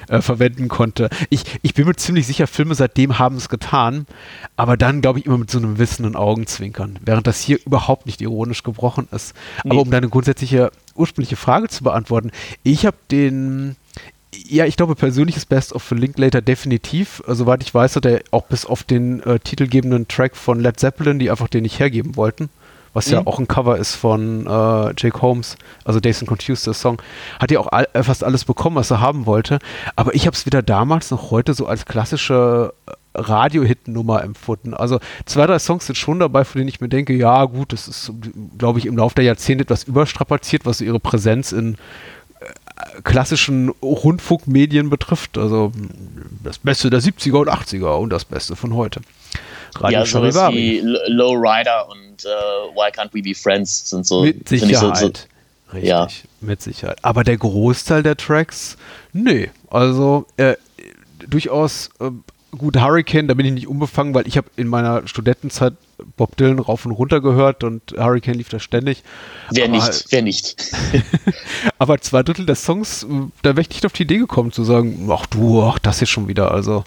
äh, 0.10 0.22
verwenden 0.22 0.68
konnte. 0.68 1.10
Ich, 1.30 1.44
ich 1.62 1.74
bin 1.74 1.86
mir 1.86 1.96
ziemlich 1.96 2.28
sicher, 2.28 2.48
Filme 2.48 2.76
seitdem 2.76 3.20
haben 3.20 3.36
es 3.36 3.50
getan, 3.50 4.06
aber 4.56 4.78
dann, 4.78 5.02
glaube 5.02 5.20
ich, 5.20 5.26
immer 5.26 5.38
mit 5.38 5.52
so 5.52 5.58
einem 5.58 5.78
wissenden 5.78 6.16
Augenzwinkern, 6.16 7.00
während 7.04 7.28
das 7.28 7.42
hier 7.42 7.60
überhaupt 7.66 8.06
nicht 8.06 8.22
ironisch 8.22 8.64
gebrochen 8.64 9.08
ist. 9.12 9.36
Nee. 9.64 9.72
Aber 9.72 9.82
um 9.82 9.92
deine 9.92 10.10
grundsätzliche 10.10 10.72
ursprüngliche 10.96 11.36
Frage 11.36 11.68
zu 11.68 11.84
beantworten, 11.84 12.32
ich 12.64 12.86
habe 12.86 12.98
den 13.12 13.76
ja, 14.48 14.66
ich 14.66 14.76
glaube, 14.76 14.96
persönliches 14.96 15.46
Best 15.46 15.74
of 15.74 15.84
für 15.84 15.96
Linklater 15.96 16.42
definitiv. 16.42 17.24
Also, 17.26 17.46
soweit 17.46 17.64
ich 17.64 17.74
weiß, 17.74 17.96
hat 17.96 18.06
er 18.06 18.22
auch 18.32 18.44
bis 18.44 18.66
auf 18.66 18.84
den 18.84 19.22
äh, 19.24 19.40
titelgebenden 19.40 20.08
Track 20.08 20.36
von 20.36 20.60
Led 20.60 20.80
Zeppelin, 20.80 21.20
die 21.20 21.32
einfach 21.32 21.48
den 21.48 21.64
nicht 21.64 21.80
hergeben 21.80 22.16
wollten, 22.16 22.50
was 22.96 23.08
mhm. 23.08 23.14
ja 23.14 23.28
auch 23.28 23.38
ein 23.38 23.48
Cover 23.48 23.78
ist 23.78 23.96
von 23.96 24.48
äh, 24.48 24.94
Jake 24.98 25.22
Holmes, 25.22 25.58
also 25.84 26.00
Days 26.00 26.20
and 26.22 26.30
Confused, 26.30 26.66
der 26.66 26.74
Song, 26.74 27.00
hat 27.40 27.52
ja 27.52 27.60
auch 27.60 27.68
all, 27.68 27.88
äh, 27.94 28.02
fast 28.02 28.24
alles 28.24 28.46
bekommen, 28.46 28.78
was 28.78 28.90
er 28.90 29.02
haben 29.02 29.26
wollte. 29.28 29.60
Aber 29.96 30.16
ich 30.16 30.26
habe 30.26 30.36
es 30.36 30.46
weder 30.46 30.64
damals 30.64 31.12
noch 31.12 31.30
heute 31.30 31.54
so 31.54 31.68
als 31.68 31.86
klassische 31.86 32.74
äh, 32.88 32.92
Radio-Hit-Nummer 33.14 34.24
empfunden. 34.24 34.74
Also 34.74 35.00
zwei, 35.26 35.46
drei 35.46 35.60
Songs 35.60 35.86
sind 35.86 35.98
schon 35.98 36.20
dabei, 36.20 36.46
von 36.46 36.60
denen 36.60 36.70
ich 36.70 36.82
mir 36.82 36.90
denke, 36.90 37.14
ja 37.14 37.44
gut, 37.46 37.74
das 37.74 37.88
ist, 37.88 38.12
glaube 38.58 38.80
ich, 38.80 38.86
im 38.86 38.98
Laufe 38.98 39.16
der 39.16 39.26
Jahrzehnte 39.26 39.64
etwas 39.64 39.84
überstrapaziert, 39.84 40.66
was 40.66 40.78
so 40.78 40.86
ihre 40.86 41.02
Präsenz 41.02 41.52
in 41.52 41.76
äh, 42.40 43.02
klassischen 43.04 43.70
Rundfunkmedien 43.82 44.90
betrifft. 44.90 45.38
Also 45.38 45.74
das 46.44 46.60
Beste 46.60 46.90
der 46.90 47.02
70er 47.02 47.42
und 47.42 47.50
80er 47.50 47.98
und 47.98 48.10
das 48.10 48.24
Beste 48.24 48.56
von 48.56 48.74
heute. 48.74 49.02
Radio 49.80 50.00
ja, 50.00 50.06
sowas 50.06 50.36
wie 50.52 50.82
Low 51.08 51.34
Rider 51.34 51.88
und 51.90 52.26
äh, 52.26 52.28
Why 52.28 52.92
Can't 52.92 53.14
We 53.14 53.22
Be 53.22 53.36
Friends 53.36 53.90
sind 53.90 54.06
so. 54.06 54.24
Mit 54.24 54.48
Sicherheit. 54.48 54.98
So, 54.98 55.08
so, 55.08 55.14
Richtig, 55.74 55.90
ja. 55.90 56.08
mit 56.42 56.62
Sicherheit. 56.62 56.98
Aber 57.02 57.24
der 57.24 57.38
Großteil 57.38 58.04
der 58.04 58.16
Tracks, 58.16 58.78
nee. 59.14 59.50
Also 59.70 60.26
äh, 60.38 60.56
durchaus 61.28 61.90
äh, 62.00 62.12
gut 62.58 62.78
Hurricane, 62.78 63.28
da 63.28 63.34
bin 63.34 63.46
ich 63.46 63.52
nicht 63.52 63.68
unbefangen, 63.68 64.14
weil 64.14 64.28
ich 64.28 64.38
habe 64.38 64.48
in 64.56 64.68
meiner 64.68 65.08
Studentenzeit 65.08 65.74
Bob 66.18 66.36
Dylan 66.38 66.60
rauf 66.60 66.86
und 66.86 66.92
runter 66.92 67.22
gehört 67.22 67.64
und 67.64 67.94
Hurricane 67.98 68.36
lief 68.36 68.50
da 68.50 68.60
ständig. 68.60 69.04
Wer 69.52 69.66
aber, 69.66 69.74
nicht, 69.74 70.06
wer 70.10 70.22
nicht. 70.22 70.72
aber 71.80 72.00
zwei 72.00 72.24
Drittel 72.24 72.46
der 72.46 72.56
Songs, 72.56 73.04
äh, 73.04 73.08
da 73.42 73.52
wäre 73.52 73.62
ich 73.62 73.70
nicht 73.70 73.86
auf 73.86 73.94
die 73.94 74.04
Idee 74.04 74.18
gekommen 74.18 74.52
zu 74.52 74.64
sagen, 74.64 75.10
ach 75.12 75.26
du, 75.26 75.64
ach 75.64 75.80
das 75.80 76.02
ist 76.02 76.10
schon 76.10 76.28
wieder, 76.28 76.52
also 76.52 76.84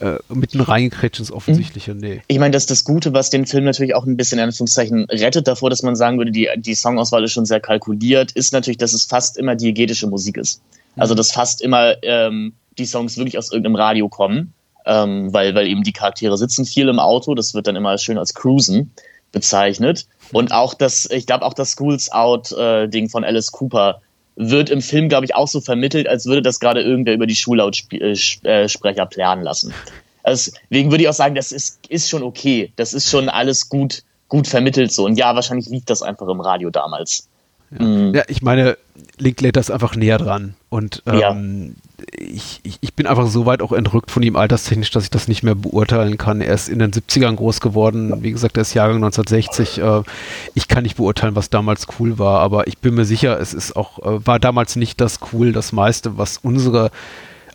äh, 0.00 0.18
mitten 0.28 0.60
reingekretscht 0.60 1.20
ins 1.20 1.32
Offensichtliche, 1.32 1.94
nee. 1.94 2.22
Ich 2.26 2.38
meine, 2.38 2.52
das 2.52 2.64
ist 2.64 2.70
das 2.70 2.84
Gute, 2.84 3.12
was 3.12 3.30
den 3.30 3.46
Film 3.46 3.64
natürlich 3.64 3.94
auch 3.94 4.04
ein 4.04 4.16
bisschen 4.16 4.38
in 4.38 4.44
Anführungszeichen 4.44 5.04
rettet 5.04 5.48
davor, 5.48 5.70
dass 5.70 5.82
man 5.82 5.96
sagen 5.96 6.18
würde, 6.18 6.32
die, 6.32 6.48
die 6.56 6.74
Songauswahl 6.74 7.24
ist 7.24 7.32
schon 7.32 7.46
sehr 7.46 7.60
kalkuliert, 7.60 8.32
ist 8.32 8.52
natürlich, 8.52 8.78
dass 8.78 8.92
es 8.92 9.04
fast 9.04 9.36
immer 9.36 9.56
diegetische 9.56 10.06
Musik 10.06 10.36
ist. 10.36 10.60
Also, 10.96 11.14
dass 11.14 11.32
fast 11.32 11.62
immer 11.62 11.94
ähm, 12.02 12.54
die 12.78 12.86
Songs 12.86 13.16
wirklich 13.16 13.38
aus 13.38 13.50
irgendeinem 13.50 13.76
Radio 13.76 14.08
kommen, 14.08 14.54
ähm, 14.84 15.32
weil, 15.32 15.54
weil 15.54 15.66
eben 15.66 15.82
die 15.82 15.92
Charaktere 15.92 16.36
sitzen 16.38 16.64
viel 16.64 16.88
im 16.88 16.98
Auto, 16.98 17.34
das 17.34 17.54
wird 17.54 17.66
dann 17.66 17.76
immer 17.76 17.98
schön 17.98 18.18
als 18.18 18.34
Cruisen 18.34 18.92
bezeichnet. 19.32 20.06
Und 20.32 20.52
auch 20.52 20.74
das, 20.74 21.08
ich 21.10 21.26
glaube 21.26 21.44
auch 21.44 21.54
das 21.54 21.72
Schools 21.72 22.10
Out-Ding 22.10 23.06
äh, 23.06 23.08
von 23.08 23.24
Alice 23.24 23.52
Cooper 23.52 24.00
wird 24.36 24.70
im 24.70 24.82
Film, 24.82 25.08
glaube 25.08 25.24
ich, 25.24 25.34
auch 25.34 25.48
so 25.48 25.60
vermittelt, 25.60 26.06
als 26.06 26.26
würde 26.26 26.42
das 26.42 26.60
gerade 26.60 26.82
irgendwer 26.82 27.14
über 27.14 27.26
die 27.26 27.36
Schullautsprecher 27.36 29.02
äh, 29.02 29.06
planen 29.06 29.42
lassen. 29.42 29.72
Also 30.22 30.52
deswegen 30.70 30.90
würde 30.90 31.04
ich 31.04 31.08
auch 31.08 31.14
sagen, 31.14 31.34
das 31.34 31.52
ist, 31.52 31.80
ist 31.88 32.08
schon 32.08 32.22
okay. 32.22 32.72
Das 32.76 32.92
ist 32.92 33.08
schon 33.08 33.28
alles 33.28 33.68
gut, 33.68 34.02
gut 34.28 34.46
vermittelt 34.46 34.92
so. 34.92 35.04
Und 35.04 35.16
ja, 35.16 35.34
wahrscheinlich 35.34 35.68
lief 35.68 35.84
das 35.86 36.02
einfach 36.02 36.28
im 36.28 36.40
Radio 36.40 36.70
damals. 36.70 37.28
Ja, 37.70 37.84
mhm. 37.84 38.14
ja 38.14 38.24
ich 38.28 38.42
meine, 38.42 38.76
Linklater 39.18 39.60
ist 39.60 39.70
einfach 39.70 39.96
näher 39.96 40.18
dran. 40.18 40.54
Und 40.76 41.02
ähm, 41.06 41.18
ja. 41.18 41.34
ich, 42.18 42.60
ich, 42.62 42.76
ich, 42.82 42.92
bin 42.92 43.06
einfach 43.06 43.28
so 43.28 43.46
weit 43.46 43.62
auch 43.62 43.72
entrückt 43.72 44.10
von 44.10 44.22
ihm 44.22 44.36
alterstechnisch, 44.36 44.90
dass 44.90 45.04
ich 45.04 45.10
das 45.10 45.26
nicht 45.26 45.42
mehr 45.42 45.54
beurteilen 45.54 46.18
kann. 46.18 46.42
Er 46.42 46.52
ist 46.52 46.68
in 46.68 46.80
den 46.80 46.90
70ern 46.90 47.34
groß 47.34 47.62
geworden. 47.62 48.22
Wie 48.22 48.30
gesagt, 48.30 48.58
er 48.58 48.60
ist 48.60 48.74
Jahrgang 48.74 48.96
1960. 48.96 49.78
Äh, 49.78 50.02
ich 50.52 50.68
kann 50.68 50.82
nicht 50.82 50.98
beurteilen, 50.98 51.34
was 51.34 51.48
damals 51.48 51.86
cool 51.98 52.18
war, 52.18 52.40
aber 52.40 52.66
ich 52.66 52.76
bin 52.76 52.94
mir 52.94 53.06
sicher, 53.06 53.40
es 53.40 53.54
ist 53.54 53.74
auch, 53.74 54.00
äh, 54.00 54.26
war 54.26 54.38
damals 54.38 54.76
nicht 54.76 55.00
das 55.00 55.18
cool, 55.32 55.52
das 55.52 55.72
meiste, 55.72 56.18
was 56.18 56.36
unsere 56.36 56.90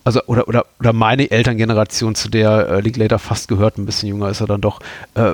also 0.04 0.24
oder, 0.26 0.48
oder, 0.48 0.66
oder 0.80 0.94
meine 0.94 1.30
Elterngeneration, 1.30 2.16
zu 2.16 2.28
der 2.28 2.70
äh, 2.70 2.80
Linklater 2.82 3.20
fast 3.20 3.48
gehört, 3.48 3.78
ein 3.78 3.86
bisschen 3.86 4.10
jünger 4.10 4.30
ist 4.30 4.42
er 4.42 4.48
dann 4.48 4.62
doch, 4.62 4.80
äh, 5.14 5.34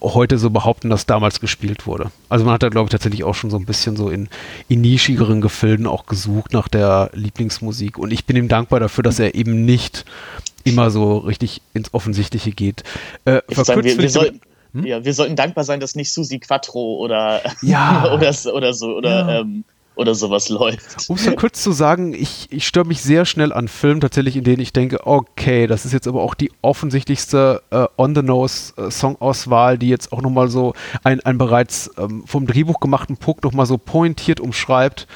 heute 0.00 0.38
so 0.38 0.50
behaupten, 0.50 0.90
dass 0.90 1.06
damals 1.06 1.40
gespielt 1.40 1.86
wurde. 1.86 2.10
Also 2.28 2.44
man 2.44 2.54
hat 2.54 2.62
da, 2.62 2.68
glaube 2.68 2.86
ich, 2.86 2.90
tatsächlich 2.90 3.24
auch 3.24 3.34
schon 3.34 3.50
so 3.50 3.56
ein 3.56 3.66
bisschen 3.66 3.96
so 3.96 4.10
in, 4.10 4.28
in 4.68 4.80
nischigeren 4.80 5.40
Gefilden 5.40 5.86
auch 5.86 6.06
gesucht 6.06 6.52
nach 6.52 6.68
der 6.68 7.10
Lieblingsmusik. 7.14 7.98
Und 7.98 8.12
ich 8.12 8.24
bin 8.24 8.36
ihm 8.36 8.48
dankbar 8.48 8.80
dafür, 8.80 9.02
dass 9.02 9.18
er 9.18 9.34
eben 9.34 9.64
nicht 9.64 10.04
immer 10.64 10.90
so 10.90 11.18
richtig 11.18 11.62
ins 11.74 11.92
Offensichtliche 11.94 12.52
geht. 12.52 12.84
Äh, 13.24 13.40
sagen, 13.50 13.82
wir, 13.84 13.98
wir, 13.98 14.10
sollten, 14.10 14.40
hm? 14.72 14.86
ja, 14.86 15.04
wir 15.04 15.14
sollten 15.14 15.36
dankbar 15.36 15.64
sein, 15.64 15.80
dass 15.80 15.94
nicht 15.94 16.12
Susi 16.12 16.38
Quattro 16.38 16.96
oder, 16.98 17.40
ja. 17.62 18.12
oder, 18.14 18.32
oder 18.54 18.74
so 18.74 18.96
oder 18.96 19.10
ja. 19.10 19.40
ähm, 19.40 19.64
oder 19.98 20.14
sowas 20.14 20.48
läuft. 20.48 21.08
Um 21.08 21.16
es 21.16 21.26
mal 21.26 21.34
kurz 21.34 21.60
zu 21.60 21.72
sagen, 21.72 22.14
ich, 22.14 22.46
ich 22.50 22.66
störe 22.66 22.86
mich 22.86 23.02
sehr 23.02 23.24
schnell 23.24 23.52
an 23.52 23.66
Filmen 23.66 24.00
tatsächlich, 24.00 24.36
in 24.36 24.44
denen 24.44 24.60
ich 24.62 24.72
denke, 24.72 25.04
okay, 25.06 25.66
das 25.66 25.84
ist 25.84 25.92
jetzt 25.92 26.06
aber 26.06 26.22
auch 26.22 26.34
die 26.34 26.52
offensichtlichste 26.62 27.62
äh, 27.70 27.86
On-the-Nose-Songauswahl, 27.96 29.74
äh, 29.74 29.78
die 29.78 29.88
jetzt 29.88 30.12
auch 30.12 30.22
nochmal 30.22 30.48
so 30.48 30.74
ein, 31.02 31.18
ein 31.20 31.36
bereits 31.36 31.90
ähm, 31.98 32.22
vom 32.26 32.46
Drehbuch 32.46 32.78
gemachten 32.78 33.16
Punkt 33.16 33.42
nochmal 33.42 33.66
so 33.66 33.76
pointiert 33.76 34.38
umschreibt. 34.38 35.08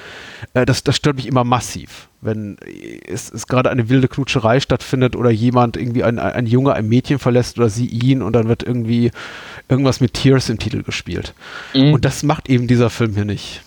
Äh, 0.52 0.66
das, 0.66 0.82
das 0.82 0.96
stört 0.96 1.14
mich 1.14 1.26
immer 1.26 1.44
massiv. 1.44 2.08
Wenn 2.20 2.56
es, 3.06 3.32
es 3.32 3.46
gerade 3.46 3.70
eine 3.70 3.88
wilde 3.88 4.08
Knutscherei 4.08 4.58
stattfindet 4.58 5.14
oder 5.14 5.30
jemand 5.30 5.76
irgendwie 5.76 6.02
ein, 6.02 6.18
ein 6.18 6.46
Junge 6.46 6.72
ein 6.74 6.88
Mädchen 6.88 7.20
verlässt 7.20 7.56
oder 7.56 7.68
sie 7.68 7.86
ihn 7.86 8.20
und 8.20 8.32
dann 8.32 8.48
wird 8.48 8.64
irgendwie 8.64 9.12
irgendwas 9.68 10.00
mit 10.00 10.14
Tears 10.14 10.48
im 10.48 10.58
Titel 10.58 10.82
gespielt. 10.82 11.34
Mhm. 11.72 11.94
Und 11.94 12.04
das 12.04 12.24
macht 12.24 12.48
eben 12.48 12.66
dieser 12.66 12.90
Film 12.90 13.14
hier 13.14 13.24
nicht. 13.24 13.62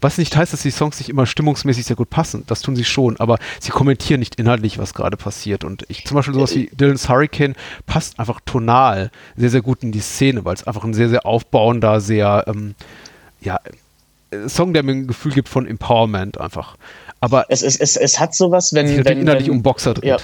Was 0.00 0.18
nicht 0.18 0.36
heißt, 0.36 0.52
dass 0.52 0.62
die 0.62 0.70
Songs 0.70 0.98
nicht 0.98 1.08
immer 1.08 1.26
stimmungsmäßig 1.26 1.84
sehr 1.84 1.96
gut 1.96 2.10
passen. 2.10 2.44
Das 2.46 2.60
tun 2.60 2.76
sie 2.76 2.84
schon, 2.84 3.18
aber 3.18 3.38
sie 3.60 3.70
kommentieren 3.70 4.20
nicht 4.20 4.36
inhaltlich, 4.36 4.78
was 4.78 4.94
gerade 4.94 5.16
passiert. 5.16 5.64
Und 5.64 5.84
ich 5.88 6.04
zum 6.04 6.16
Beispiel 6.16 6.34
sowas 6.34 6.54
wie 6.54 6.70
Dylan's 6.72 7.08
Hurricane 7.08 7.54
passt 7.86 8.18
einfach 8.18 8.40
tonal 8.44 9.10
sehr, 9.36 9.50
sehr 9.50 9.62
gut 9.62 9.82
in 9.82 9.92
die 9.92 10.00
Szene, 10.00 10.44
weil 10.44 10.54
es 10.54 10.66
einfach 10.66 10.84
ein 10.84 10.94
sehr, 10.94 11.08
sehr 11.08 11.26
aufbauender, 11.26 12.00
sehr, 12.00 12.44
ähm, 12.46 12.74
ja, 13.40 13.58
äh, 14.30 14.48
Song, 14.48 14.72
der 14.72 14.82
mir 14.82 14.92
ein 14.92 15.06
Gefühl 15.06 15.32
gibt 15.32 15.48
von 15.48 15.66
Empowerment 15.66 16.40
einfach. 16.40 16.76
Aber 17.20 17.46
es, 17.48 17.62
es, 17.62 17.76
es, 17.76 17.96
es 17.96 18.18
hat 18.18 18.34
sowas, 18.34 18.72
wenn. 18.74 19.04
wenn 19.04 19.20
inhaltlich 19.20 19.48
wenn, 19.48 19.56
um 19.56 19.62
Boxer 19.62 19.94
dreht. 19.94 20.04
Ja. 20.04 20.16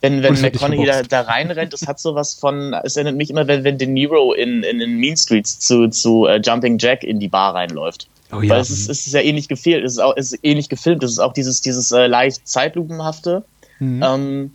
Wenn, 0.00 0.22
wenn 0.22 0.38
McConaughey 0.38 0.84
da, 0.84 1.02
da 1.02 1.22
reinrennt, 1.22 1.72
es 1.72 1.86
hat 1.86 1.98
sowas 1.98 2.34
von, 2.34 2.74
es 2.84 2.96
erinnert 2.96 3.16
mich 3.16 3.30
immer, 3.30 3.46
wenn, 3.46 3.64
wenn 3.64 3.78
De 3.78 3.86
Niro 3.86 4.34
in, 4.34 4.62
in, 4.62 4.80
in 4.80 4.98
Mean 4.98 5.16
Streets 5.16 5.58
zu, 5.60 5.88
zu 5.88 6.24
uh, 6.24 6.36
Jumping 6.36 6.76
Jack 6.76 7.04
in 7.04 7.20
die 7.20 7.28
Bar 7.28 7.54
reinläuft. 7.54 8.06
Oh, 8.34 8.42
ja. 8.42 8.50
Weil 8.50 8.60
es 8.60 8.70
ist, 8.70 8.88
es 8.88 9.06
ist 9.06 9.12
ja 9.12 9.20
ähnlich 9.20 9.48
gefehlt, 9.48 9.84
es 9.84 9.92
ist 9.92 9.98
auch 9.98 10.14
es 10.16 10.32
ist 10.32 10.40
ähnlich 10.42 10.68
gefilmt, 10.68 11.02
es 11.04 11.12
ist 11.12 11.18
auch 11.18 11.32
dieses, 11.32 11.60
dieses 11.60 11.92
äh, 11.92 12.06
leicht 12.06 12.46
Zeitlupenhafte. 12.46 13.44
Mhm. 13.78 14.02
Ähm, 14.02 14.54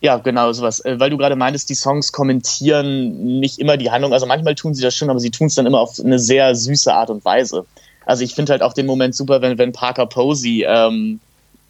ja, 0.00 0.18
genau, 0.18 0.52
sowas. 0.52 0.84
Äh, 0.84 1.00
weil 1.00 1.10
du 1.10 1.16
gerade 1.16 1.36
meintest, 1.36 1.70
die 1.70 1.74
Songs 1.74 2.12
kommentieren 2.12 3.40
nicht 3.40 3.58
immer 3.58 3.76
die 3.76 3.90
Handlung. 3.90 4.12
Also 4.12 4.26
manchmal 4.26 4.54
tun 4.54 4.74
sie 4.74 4.82
das 4.82 4.94
schon, 4.94 5.10
aber 5.10 5.18
sie 5.18 5.30
tun 5.30 5.46
es 5.46 5.54
dann 5.54 5.66
immer 5.66 5.80
auf 5.80 5.98
eine 5.98 6.18
sehr 6.18 6.54
süße 6.54 6.92
Art 6.92 7.10
und 7.10 7.24
Weise. 7.24 7.64
Also 8.06 8.22
ich 8.22 8.34
finde 8.34 8.52
halt 8.52 8.62
auch 8.62 8.74
den 8.74 8.86
Moment 8.86 9.14
super, 9.14 9.40
wenn, 9.40 9.56
wenn 9.56 9.72
Parker 9.72 10.06
Posey 10.06 10.66
ähm, 10.68 11.20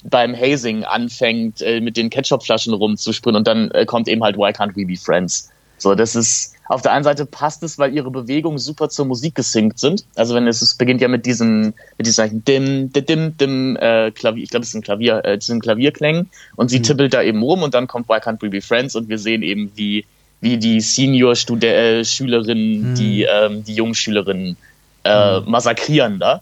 beim 0.02 0.34
Hazing 0.34 0.84
anfängt, 0.84 1.62
äh, 1.62 1.80
mit 1.80 1.96
den 1.96 2.10
Ketchupflaschen 2.10 2.74
rumzuspringen 2.74 3.38
und 3.38 3.46
dann 3.46 3.70
äh, 3.70 3.86
kommt 3.86 4.08
eben 4.08 4.22
halt 4.22 4.36
Why 4.36 4.50
Can't 4.50 4.74
We 4.74 4.84
Be 4.84 4.96
Friends? 4.96 5.50
So, 5.78 5.94
das 5.94 6.16
ist, 6.16 6.53
auf 6.66 6.82
der 6.82 6.92
einen 6.92 7.04
Seite 7.04 7.26
passt 7.26 7.62
es, 7.62 7.78
weil 7.78 7.94
ihre 7.94 8.10
Bewegungen 8.10 8.58
super 8.58 8.88
zur 8.88 9.04
Musik 9.04 9.34
gesinkt 9.34 9.78
sind. 9.78 10.04
Also 10.14 10.34
wenn 10.34 10.46
es, 10.46 10.62
es 10.62 10.74
beginnt 10.74 11.00
ja 11.00 11.08
mit 11.08 11.26
diesem, 11.26 11.74
mit 11.98 12.06
diesem 12.06 12.44
dim, 12.44 12.92
dim, 12.92 13.06
dim, 13.06 13.36
dim 13.36 13.76
äh, 13.76 14.10
Klavier, 14.10 14.42
ich 14.42 14.50
glaube, 14.50 14.62
es 14.62 14.70
ist 14.70 14.74
ein 14.74 14.82
Klavier, 14.82 15.24
äh, 15.24 15.38
diesen 15.38 15.60
Klavierklängen 15.60 16.30
und 16.56 16.70
sie 16.70 16.78
mhm. 16.78 16.84
tippelt 16.84 17.14
da 17.14 17.22
eben 17.22 17.42
rum 17.42 17.62
und 17.62 17.74
dann 17.74 17.86
kommt 17.86 18.08
Why 18.08 18.14
Can't 18.14 18.40
We 18.40 18.48
Be 18.48 18.62
Friends 18.62 18.96
und 18.96 19.08
wir 19.08 19.18
sehen 19.18 19.42
eben, 19.42 19.72
wie, 19.74 20.06
wie 20.40 20.56
die 20.56 20.80
Senior-Schülerinnen, 20.80 22.04
äh, 22.04 22.88
mhm. 22.88 22.94
die, 22.94 23.22
ähm, 23.24 23.64
die 23.64 23.74
jungen 23.74 23.94
Schülerinnen 23.94 24.56
äh, 25.04 25.40
mhm. 25.40 25.50
massakrieren 25.50 26.18
da. 26.18 26.40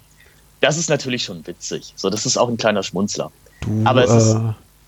Das 0.60 0.78
ist 0.78 0.88
natürlich 0.88 1.24
schon 1.24 1.44
witzig. 1.46 1.92
So, 1.96 2.08
das 2.08 2.24
ist 2.24 2.36
auch 2.36 2.48
ein 2.48 2.56
kleiner 2.56 2.84
Schmunzler. 2.84 3.32
Du, 3.62 3.82
Aber 3.84 4.04
es 4.04 4.12
ist, 4.12 4.36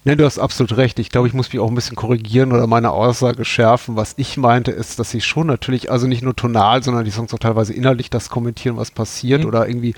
äh, 0.05 0.11
Ne, 0.11 0.17
du 0.17 0.25
hast 0.25 0.39
absolut 0.39 0.77
recht. 0.77 0.99
Ich 0.99 1.09
glaube, 1.09 1.29
ich 1.29 1.35
muss 1.35 1.53
mich 1.53 1.61
auch 1.61 1.69
ein 1.69 1.75
bisschen 1.75 1.97
korrigieren 1.97 2.53
oder 2.53 2.67
meine 2.67 2.91
Aussage 2.91 3.45
schärfen. 3.45 3.97
Was 3.97 4.15
ich 4.19 4.37
meinte, 4.37 4.71
ist, 4.71 4.99
dass 4.99 5.11
sie 5.11 5.21
schon 5.21 5.47
natürlich, 5.47 5.91
also 5.91 6.07
nicht 6.07 6.23
nur 6.23 6.37
tonal, 6.37 6.83
sondern 6.83 7.05
die 7.05 7.11
Songs 7.11 7.33
auch 7.33 7.39
teilweise 7.39 7.73
inhaltlich 7.73 8.11
das 8.11 8.29
kommentieren, 8.29 8.77
was 8.77 8.91
passiert 8.91 9.43
mhm. 9.43 9.49
oder 9.49 9.67
irgendwie 9.67 9.95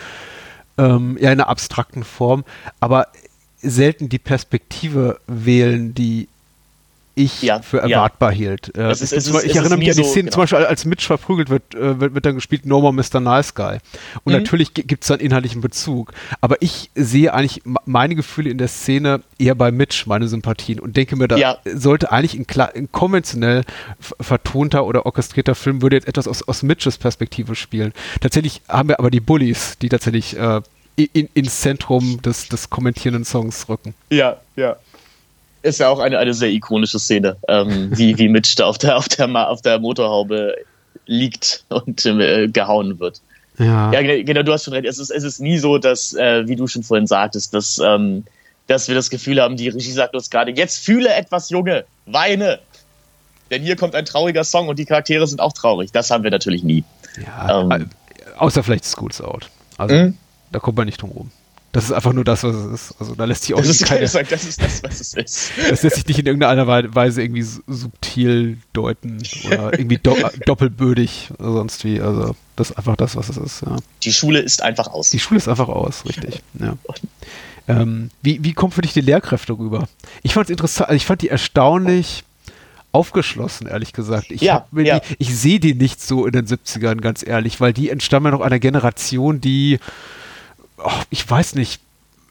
ähm, 0.79 1.17
ja 1.21 1.33
in 1.33 1.41
einer 1.41 1.49
abstrakten 1.49 2.05
Form, 2.05 2.45
aber 2.81 3.09
selten 3.57 4.09
die 4.09 4.19
Perspektive 4.19 5.19
wählen, 5.27 5.95
die 5.95 6.29
ich 7.17 7.43
ja, 7.43 7.63
für 7.63 7.79
erwartbar 7.79 8.31
ja. 8.33 8.37
hielt. 8.37 8.77
Äh, 8.77 8.93
ist, 8.93 9.01
ich, 9.03 9.13
ist, 9.13 9.45
ich 9.45 9.57
erinnere 9.57 9.79
mich 9.79 9.91
an 9.91 9.97
die 9.97 10.05
Szene, 10.05 10.25
genau. 10.25 10.33
zum 10.33 10.43
Beispiel 10.43 10.59
als 10.59 10.85
Mitch 10.85 11.07
verprügelt 11.07 11.49
wird, 11.49 11.75
äh, 11.75 11.99
wird, 11.99 12.15
wird 12.15 12.27
dann 12.27 12.35
gespielt 12.35 12.67
No 12.67 12.81
More 12.83 12.93
Mr. 12.93 13.21
Nice 13.21 13.55
Guy. 13.55 13.79
Und 14.25 14.35
mhm. 14.35 14.39
natürlich 14.39 14.75
gibt 14.75 15.03
es 15.03 15.09
dann 15.09 15.19
inhaltlichen 15.19 15.63
Bezug. 15.63 16.13
Aber 16.43 16.61
ich 16.61 16.91
sehe 16.95 17.33
eigentlich 17.33 17.63
meine 17.87 18.15
Gefühle 18.15 18.51
in 18.51 18.59
der 18.59 18.69
Szene 18.69 19.23
eher 19.39 19.55
bei 19.55 19.73
Mitch, 19.73 20.05
meine 20.07 20.29
Sympathien, 20.29 20.79
und 20.79 20.97
denke 20.97 21.17
mir, 21.17 21.27
da 21.27 21.39
ja. 21.39 21.57
sollte 21.65 22.13
eigentlich 22.13 22.35
ein, 22.35 22.47
ein 22.75 22.93
konventionell 22.93 23.65
vertonter 24.21 24.85
oder 24.85 25.07
orchestrierter 25.07 25.55
Film 25.55 25.81
würde 25.81 25.97
jetzt 25.97 26.09
etwas 26.09 26.29
aus, 26.29 26.47
aus 26.47 26.63
Mitches 26.63 26.99
Perspektive 26.99 27.55
spielen. 27.55 27.95
Tatsächlich 28.21 28.61
haben 28.69 28.91
wir 28.91 28.99
aber 28.99 29.11
die 29.11 29.21
Bullies, 29.21 29.79
die 29.81 29.89
tatsächlich 29.89 30.39
äh, 30.39 30.61
in, 30.97 31.29
ins 31.33 31.61
Zentrum 31.61 32.21
des, 32.21 32.49
des 32.49 32.69
kommentierenden 32.69 33.25
Songs 33.25 33.69
rücken. 33.71 33.95
Ja, 34.11 34.37
ja 34.57 34.77
ist 35.67 35.81
ja 35.81 35.89
auch 35.89 35.99
eine, 35.99 36.19
eine 36.19 36.33
sehr 36.33 36.51
ikonische 36.51 36.99
Szene, 36.99 37.37
ähm, 37.49 37.91
wie, 37.97 38.17
wie 38.19 38.29
Mitch 38.29 38.55
da 38.57 38.67
auf 38.67 38.79
der, 38.79 38.97
auf 38.97 39.09
der, 39.09 39.51
auf 39.51 39.63
der 39.63 39.79
Motorhaube 39.79 40.57
liegt 41.07 41.65
und 41.69 42.05
äh, 42.07 42.49
gehauen 42.49 42.99
wird. 42.99 43.21
Ja. 43.59 43.91
ja, 43.93 44.23
genau, 44.23 44.43
du 44.43 44.53
hast 44.53 44.65
schon 44.65 44.75
recht. 44.75 44.87
Es 44.87 44.99
ist, 44.99 45.11
es 45.11 45.25
ist 45.25 45.41
nie 45.41 45.59
so, 45.59 45.79
dass, 45.79 46.13
äh, 46.13 46.47
wie 46.47 46.57
du 46.57 46.67
schon 46.67 46.83
vorhin 46.83 47.07
sagtest, 47.07 47.55
dass, 47.55 47.79
ähm, 47.79 48.25
dass 48.67 48.89
wir 48.89 48.95
das 48.95 49.09
Gefühl 49.09 49.41
haben, 49.41 49.57
die 49.57 49.69
Regie 49.69 49.93
sagt 49.93 50.15
uns 50.15 50.29
gerade, 50.29 50.51
jetzt 50.53 50.85
fühle 50.85 51.13
etwas, 51.15 51.49
Junge, 51.49 51.85
weine. 52.05 52.59
Denn 53.51 53.63
hier 53.63 53.77
kommt 53.77 53.95
ein 53.95 54.05
trauriger 54.05 54.45
Song 54.45 54.69
und 54.69 54.79
die 54.79 54.85
Charaktere 54.85 55.27
sind 55.27 55.41
auch 55.41 55.53
traurig. 55.53 55.91
Das 55.93 56.11
haben 56.11 56.25
wir 56.25 56.31
natürlich 56.31 56.65
nie. 56.65 56.85
Ja, 57.25 57.63
ähm, 57.63 57.71
äh, 57.71 57.85
außer 58.37 58.63
vielleicht 58.63 58.85
Schools 58.85 59.21
Out. 59.23 59.49
Also, 59.79 59.95
mhm. 59.95 60.19
da 60.53 60.59
kommt 60.59 60.77
man 60.77 60.87
nicht 60.87 61.01
drum 61.01 61.11
rum. 61.13 61.31
Das 61.77 61.85
ist 61.85 61.93
einfach 61.93 62.15
nur 62.15 62.25
das, 62.25 62.43
was 62.43 62.57
es 62.57 62.73
ist. 62.73 62.95
Also 62.99 63.15
da 63.15 63.27
lässt 63.27 63.43
sich 63.43 63.53
auch 63.53 63.59
das 63.59 63.69
ist 63.69 63.85
keine, 63.85 64.09
sagen, 64.09 64.29
das 64.31 64.45
ist 64.45 64.63
das, 64.63 64.83
was 64.83 64.99
es 64.99 65.13
ist. 65.13 65.51
Das 65.69 65.83
lässt 65.83 65.97
sich 65.97 66.07
nicht 66.07 66.19
in 66.19 66.25
irgendeiner 66.25 66.67
Weise 66.67 67.21
irgendwie 67.21 67.43
subtil 67.43 68.57
deuten 68.73 69.23
oder 69.47 69.75
irgendwie 69.75 69.99
do 69.99 70.17
doppelbödig 70.47 71.33
oder 71.39 71.53
sonst 71.53 71.85
wie. 71.85 72.01
Also 72.01 72.35
das 72.57 72.71
ist 72.71 72.79
einfach 72.79 72.97
das, 72.97 73.15
was 73.15 73.29
es 73.29 73.37
ist. 73.37 73.61
Ja. 73.61 73.77
Die 74.03 74.13
Schule 74.15 74.39
ist 74.39 74.63
einfach 74.63 74.87
aus. 74.87 75.11
Die 75.11 75.19
Schule 75.19 75.37
ist 75.37 75.49
einfach 75.49 75.69
aus, 75.69 76.07
richtig. 76.07 76.43
Ja. 76.59 76.79
Ähm, 77.69 78.11
wie, 78.23 78.43
wie 78.43 78.55
kommt 78.55 78.73
für 78.73 78.81
dich 78.81 78.95
die 78.95 79.03
Lehrkräfte 79.03 79.53
rüber? 79.53 79.87
Ich 80.23 80.33
fand 80.33 80.47
es 80.47 80.51
interessant, 80.51 80.89
also 80.89 80.97
ich 80.97 81.05
fand 81.05 81.21
die 81.21 81.29
erstaunlich 81.29 82.25
aufgeschlossen, 82.93 83.67
ehrlich 83.67 83.93
gesagt. 83.93 84.31
Ich, 84.31 84.41
ja, 84.41 84.67
ja. 84.73 85.03
ich 85.19 85.37
sehe 85.37 85.61
die 85.61 85.75
nicht 85.75 86.01
so 86.01 86.25
in 86.25 86.33
den 86.33 86.47
70ern, 86.47 87.03
ganz 87.03 87.27
ehrlich, 87.27 87.61
weil 87.61 87.75
die 87.75 87.91
entstammen 87.91 88.33
ja 88.33 88.39
noch 88.39 88.41
einer 88.41 88.61
Generation, 88.61 89.43
die 89.43 89.81
oh, 90.79 91.03
ich 91.11 91.29
weiß 91.29 91.55
nicht, 91.55 91.81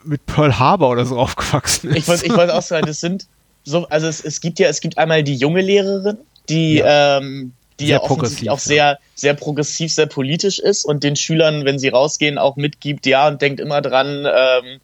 mit 0.04 0.26
Pearl 0.26 0.60
Harbor 0.60 0.90
oder 0.90 1.06
so 1.06 1.18
aufgewachsen 1.20 1.90
ist. 1.90 1.98
Ich 1.98 2.08
wollte 2.08 2.26
ich 2.26 2.36
wollt 2.36 2.52
auch 2.52 2.62
sagen, 2.62 2.88
das 2.88 3.00
sind 3.00 3.28
so, 3.64 3.88
also 3.88 4.08
es, 4.08 4.24
es 4.24 4.42
gibt 4.42 4.60
ja, 4.60 4.68
es 4.68 4.80
gibt 4.80 4.98
einmal 4.98 5.24
die 5.24 5.36
junge 5.36 5.62
Lehrerin, 5.62 6.18
die, 6.50 6.76
ja. 6.76 7.18
ähm, 7.18 7.54
die 7.80 7.88
sehr 7.88 7.98
ja 7.98 8.04
offensichtlich 8.04 8.50
auch 8.52 8.60
sehr, 8.60 9.00
sehr 9.16 9.34
progressiv, 9.34 9.92
sehr 9.92 10.06
politisch 10.06 10.60
ist 10.60 10.86
und 10.86 11.04
den 11.04 11.16
Schülern, 11.16 11.66
wenn 11.66 11.80
sie 11.80 11.90
rausgehen, 11.90 12.38
auch 12.38 12.56
mitgibt, 12.56 13.06
ja, 13.06 13.28
und 13.28 13.42
denkt 13.42 13.60
immer 13.60 13.82
dran, 13.82 14.26
ähm, 14.26 14.80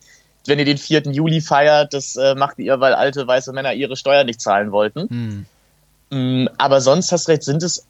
wenn 0.48 0.58
ihr 0.58 0.66
den 0.66 0.80
4. 0.80 1.04
Juli 1.12 1.42
feiert, 1.42 1.94
das 1.94 2.16
äh, 2.16 2.34
macht 2.34 2.58
ihr, 2.58 2.80
weil 2.80 2.94
alte 2.94 3.28
weiße 3.28 3.54
Männer 3.54 3.74
ihre 3.74 3.96
Steuern 3.96 4.26
nicht 4.26 4.42
zahlen 4.42 4.72
wollten. 4.72 5.46
Hm. 6.10 6.44
Mm, 6.44 6.50
aber 6.58 6.82
sonst 6.82 7.12
hast 7.12 7.30
recht, 7.30 7.44
sind 7.44 7.62
es 7.62 7.86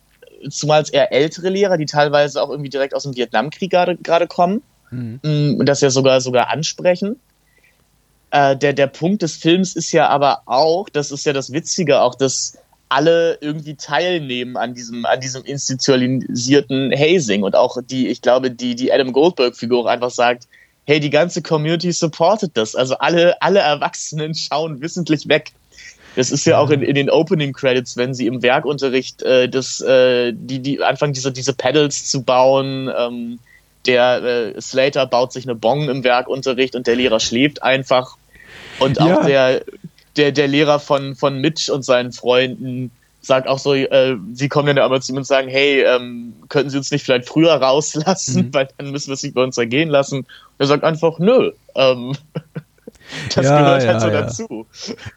zumal 0.49 0.84
eher 0.91 1.13
ältere 1.13 1.49
Lehrer, 1.49 1.77
die 1.77 1.86
teilweise 1.86 2.41
auch 2.41 2.49
irgendwie 2.49 2.69
direkt 2.69 2.93
aus 2.93 3.03
dem 3.03 3.15
Vietnamkrieg 3.15 3.71
gerade 3.71 4.27
kommen 4.27 4.62
mhm. 4.91 5.56
und 5.60 5.65
das 5.65 5.82
ja 5.82 5.89
sogar, 5.89 6.21
sogar 6.21 6.49
ansprechen. 6.49 7.19
Äh, 8.32 8.56
der, 8.56 8.73
der 8.73 8.88
Punkt 8.88 9.21
des 9.21 9.36
Films 9.36 9.75
ist 9.75 9.91
ja 9.91 10.08
aber 10.08 10.43
auch, 10.45 10.89
das 10.89 11.12
ist 11.12 11.25
ja 11.25 11.34
das 11.34 11.51
Witzige, 11.51 12.01
auch 12.01 12.15
dass 12.15 12.58
alle 12.91 13.38
irgendwie 13.39 13.75
teilnehmen 13.75 14.58
an 14.58 14.73
diesem, 14.73 15.06
an 15.06 15.21
diesem 15.21 15.45
institutionalisierten 15.45 16.91
Hazing 16.91 17.43
und 17.43 17.56
auch 17.56 17.77
die, 17.82 18.10
ich 18.10 18.21
glaube, 18.21 18.51
die, 18.51 18.75
die 18.75 18.91
Adam 18.91 19.13
Goldberg-Figur 19.13 19.89
einfach 19.89 20.12
sagt, 20.12 20.47
hey, 20.86 20.99
die 20.99 21.10
ganze 21.10 21.41
Community 21.41 21.93
supportet 21.93 22.51
das. 22.56 22.75
Also 22.75 22.97
alle, 22.97 23.41
alle 23.41 23.60
Erwachsenen 23.60 24.36
schauen 24.36 24.82
wissentlich 24.82 25.30
weg. 25.30 25.54
Das 26.17 26.32
ist 26.32 26.45
ja 26.45 26.58
auch 26.58 26.69
in, 26.69 26.82
in 26.82 26.95
den 26.95 27.10
Opening 27.10 27.54
Credits, 27.54 27.95
wenn 27.95 28.13
sie 28.13 28.27
im 28.27 28.41
Werkunterricht 28.41 29.21
äh, 29.23 29.47
das, 29.47 29.80
äh, 29.80 30.34
die, 30.36 30.60
die 30.60 30.84
anfangen, 30.84 31.13
diese, 31.13 31.32
diese 31.32 31.54
Pedals 31.54 32.10
zu 32.10 32.23
bauen, 32.23 32.91
ähm, 32.97 33.39
der 33.85 34.23
äh, 34.23 34.61
Slater 34.61 35.05
baut 35.05 35.33
sich 35.33 35.45
eine 35.45 35.55
Bong 35.55 35.89
im 35.89 36.03
Werkunterricht 36.03 36.75
und 36.75 36.87
der 36.87 36.95
Lehrer 36.95 37.19
schläft 37.19 37.63
einfach. 37.63 38.17
Und 38.79 38.99
auch 38.99 39.07
ja. 39.07 39.23
der, 39.23 39.65
der, 40.17 40.31
der 40.31 40.47
Lehrer 40.47 40.79
von, 40.79 41.15
von 41.15 41.39
Mitch 41.39 41.71
und 41.71 41.83
seinen 41.83 42.11
Freunden 42.11 42.91
sagt 43.21 43.47
auch 43.47 43.59
so, 43.59 43.75
äh, 43.75 44.17
sie 44.33 44.49
kommen 44.49 44.75
dann 44.75 44.83
aber 44.83 44.99
zu 44.99 45.11
ihm 45.13 45.17
und 45.17 45.27
sagen, 45.27 45.47
hey, 45.47 45.83
ähm, 45.83 46.33
könnten 46.49 46.71
Sie 46.71 46.77
uns 46.77 46.91
nicht 46.91 47.05
vielleicht 47.05 47.27
früher 47.27 47.53
rauslassen, 47.53 48.47
mhm. 48.47 48.53
weil 48.53 48.67
dann 48.77 48.91
müssen 48.91 49.07
wir 49.09 49.13
es 49.13 49.23
nicht 49.23 49.35
bei 49.35 49.43
uns 49.43 49.57
ergehen 49.57 49.89
lassen. 49.89 50.17
Und 50.17 50.27
er 50.57 50.65
sagt 50.65 50.83
einfach, 50.83 51.19
nö, 51.19 51.51
ähm, 51.75 52.15
das 53.35 53.45
ja, 53.45 53.59
gehört 53.59 53.87
halt 53.87 53.93
ja, 53.93 53.99
so 53.99 54.09
dazu. 54.09 54.67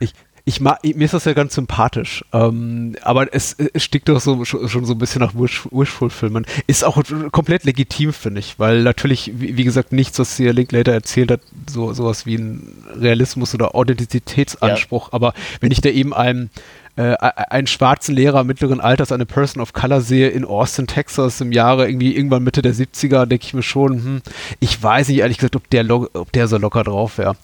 Ich, 0.01 0.13
ich 0.47 0.61
mag, 0.61 0.85
mir 0.85 1.05
ist 1.05 1.15
das 1.15 1.25
ja 1.25 1.33
ganz 1.33 1.55
sympathisch. 1.55 2.23
Ähm, 2.33 2.97
aber 3.01 3.33
es, 3.33 3.57
es 3.73 3.83
stickt 3.83 4.11
doch 4.11 4.21
so, 4.21 4.45
schon 4.45 4.85
so 4.85 4.93
ein 4.93 4.99
bisschen 4.99 5.21
nach 5.21 5.35
Wish, 5.35 5.67
Wishful-Filmen. 5.71 6.45
Ist 6.67 6.85
auch 6.85 7.03
komplett 7.33 7.65
legitim, 7.65 8.13
finde 8.13 8.41
ich, 8.41 8.59
weil 8.59 8.83
natürlich, 8.83 9.33
wie, 9.37 9.57
wie, 9.57 9.65
gesagt, 9.65 9.93
nichts, 9.93 10.19
was 10.19 10.37
hier 10.37 10.53
Linklater 10.53 10.93
erzählt 10.93 11.31
hat, 11.31 11.41
so 11.67 11.95
sowas 11.95 12.27
wie 12.27 12.37
ein 12.37 12.85
Realismus 12.95 13.55
oder 13.55 13.75
Authentizitätsanspruch. 13.75 15.09
Ja. 15.09 15.13
Aber 15.15 15.33
wenn 15.61 15.73
ich 15.73 15.81
da 15.81 15.89
eben 15.89 16.13
einem 16.13 16.51
äh, 16.97 17.15
einen 17.15 17.67
schwarzen 17.67 18.15
Lehrer 18.15 18.45
mittleren 18.45 18.81
Alters, 18.81 19.13
eine 19.13 19.27
Person 19.27 19.63
of 19.63 19.73
Color 19.73 20.03
sehe 20.03 20.29
in 20.29 20.45
Austin, 20.45 20.87
Texas 20.87 21.41
im 21.41 21.53
Jahre 21.53 21.89
irgendwie 21.89 22.15
irgendwann 22.15 22.45
Mitte 22.45 22.61
der 22.61 22.75
70er, 22.75 23.25
denke 23.25 23.47
ich 23.47 23.55
mir 23.55 23.63
schon, 23.63 23.93
hm, 23.95 24.23
ich 24.61 24.81
weiß 24.81 25.09
nicht 25.09 25.21
ehrlich 25.21 25.39
gesagt, 25.39 25.57
ob 25.57 25.71
der, 25.71 25.91
ob 25.91 26.33
der 26.33 26.49
so 26.49 26.59
locker 26.59 26.85
drauf 26.85 27.17
wäre. 27.17 27.35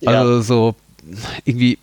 Ja. 0.00 0.12
Also 0.12 0.40
so 0.40 0.74
irgendwie, 1.44 1.78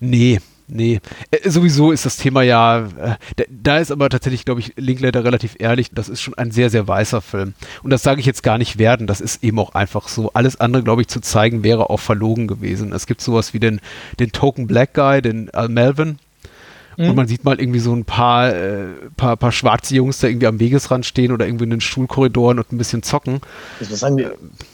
nee, 0.00 0.40
Nee, 0.70 1.00
äh, 1.30 1.48
sowieso 1.48 1.92
ist 1.92 2.04
das 2.04 2.18
Thema 2.18 2.42
ja, 2.42 2.80
äh, 2.80 3.44
da 3.48 3.78
ist 3.78 3.90
aber 3.90 4.10
tatsächlich, 4.10 4.44
glaube 4.44 4.60
ich, 4.60 4.74
Linklater 4.76 5.24
relativ 5.24 5.56
ehrlich, 5.58 5.88
das 5.92 6.10
ist 6.10 6.20
schon 6.20 6.34
ein 6.34 6.50
sehr, 6.50 6.68
sehr 6.68 6.86
weißer 6.86 7.22
Film. 7.22 7.54
Und 7.82 7.88
das 7.88 8.02
sage 8.02 8.20
ich 8.20 8.26
jetzt 8.26 8.42
gar 8.42 8.58
nicht 8.58 8.78
werden, 8.78 9.06
das 9.06 9.22
ist 9.22 9.42
eben 9.42 9.58
auch 9.58 9.74
einfach 9.74 10.08
so. 10.08 10.30
Alles 10.34 10.60
andere, 10.60 10.82
glaube 10.82 11.00
ich, 11.00 11.08
zu 11.08 11.20
zeigen, 11.20 11.64
wäre 11.64 11.88
auch 11.88 12.00
verlogen 12.00 12.46
gewesen. 12.48 12.92
Es 12.92 13.06
gibt 13.06 13.22
sowas 13.22 13.54
wie 13.54 13.60
den, 13.60 13.80
den 14.20 14.30
Token 14.30 14.66
Black 14.66 14.92
Guy, 14.92 15.22
den 15.22 15.48
Al 15.54 15.70
Melvin, 15.70 16.18
Mhm. 16.98 17.10
Und 17.10 17.16
man 17.16 17.28
sieht 17.28 17.44
mal 17.44 17.60
irgendwie 17.60 17.78
so 17.78 17.94
ein 17.94 18.04
paar, 18.04 18.52
äh, 18.52 18.86
paar, 19.16 19.36
paar 19.36 19.52
schwarze 19.52 19.94
Jungs 19.94 20.18
da 20.18 20.26
irgendwie 20.26 20.48
am 20.48 20.58
Wegesrand 20.58 21.06
stehen 21.06 21.30
oder 21.30 21.46
irgendwie 21.46 21.64
in 21.64 21.70
den 21.70 21.80
Schulkorridoren 21.80 22.58
und 22.58 22.72
ein 22.72 22.78
bisschen 22.78 23.04
zocken. 23.04 23.40
Ich 23.80 23.88
muss 23.88 24.00
sagen, 24.00 24.26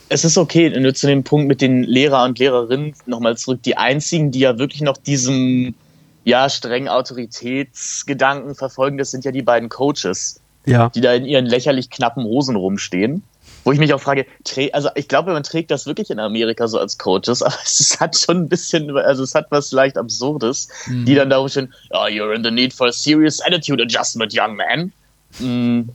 es 0.09 0.25
ist 0.25 0.37
okay, 0.37 0.71
nur 0.79 0.95
zu 0.95 1.05
dem 1.05 1.23
Punkt 1.23 1.47
mit 1.47 1.61
den 1.61 1.83
Lehrer 1.83 2.23
und 2.23 2.39
Lehrerinnen 2.39 2.95
nochmal 3.05 3.37
zurück. 3.37 3.61
Die 3.61 3.77
einzigen, 3.77 4.31
die 4.31 4.39
ja 4.39 4.57
wirklich 4.57 4.81
noch 4.81 4.97
diesem 4.97 5.75
ja, 6.23 6.49
strengen 6.49 6.89
Autoritätsgedanken 6.89 8.55
verfolgen, 8.55 8.97
das 8.97 9.11
sind 9.11 9.23
ja 9.23 9.31
die 9.31 9.43
beiden 9.43 9.69
Coaches, 9.69 10.41
ja. 10.65 10.89
die 10.89 11.01
da 11.01 11.13
in 11.13 11.25
ihren 11.25 11.45
lächerlich 11.45 11.89
knappen 11.89 12.23
Hosen 12.23 12.55
rumstehen. 12.55 13.23
Wo 13.63 13.71
ich 13.71 13.79
mich 13.79 13.93
auch 13.95 13.99
frage, 13.99 14.27
also 14.73 14.89
ich 14.93 15.07
glaube, 15.07 15.33
man 15.33 15.41
trägt 15.41 15.71
das 15.71 15.87
wirklich 15.87 16.11
in 16.11 16.19
Amerika 16.19 16.67
so 16.67 16.77
als 16.77 16.99
Coaches, 16.99 17.41
aber 17.41 17.55
es 17.63 17.99
hat 17.99 18.17
schon 18.17 18.43
ein 18.43 18.49
bisschen, 18.49 18.95
also 18.95 19.23
es 19.23 19.33
hat 19.33 19.47
was 19.49 19.71
leicht 19.71 19.97
Absurdes, 19.97 20.69
mhm. 20.85 21.05
die 21.05 21.15
dann 21.15 21.29
darum 21.31 21.49
stehen, 21.49 21.73
oh, 21.89 22.05
you're 22.05 22.33
in 22.33 22.43
the 22.43 22.51
need 22.51 22.73
for 22.73 22.87
a 22.87 22.91
serious 22.91 23.41
attitude 23.41 23.81
adjustment, 23.81 24.33
young 24.37 24.55
man. 24.55 24.91
Mhm. 25.39 25.89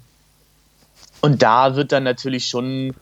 Und 1.20 1.42
da 1.42 1.76
wird 1.76 1.92
dann 1.92 2.02
natürlich 2.02 2.46
schon 2.46 2.94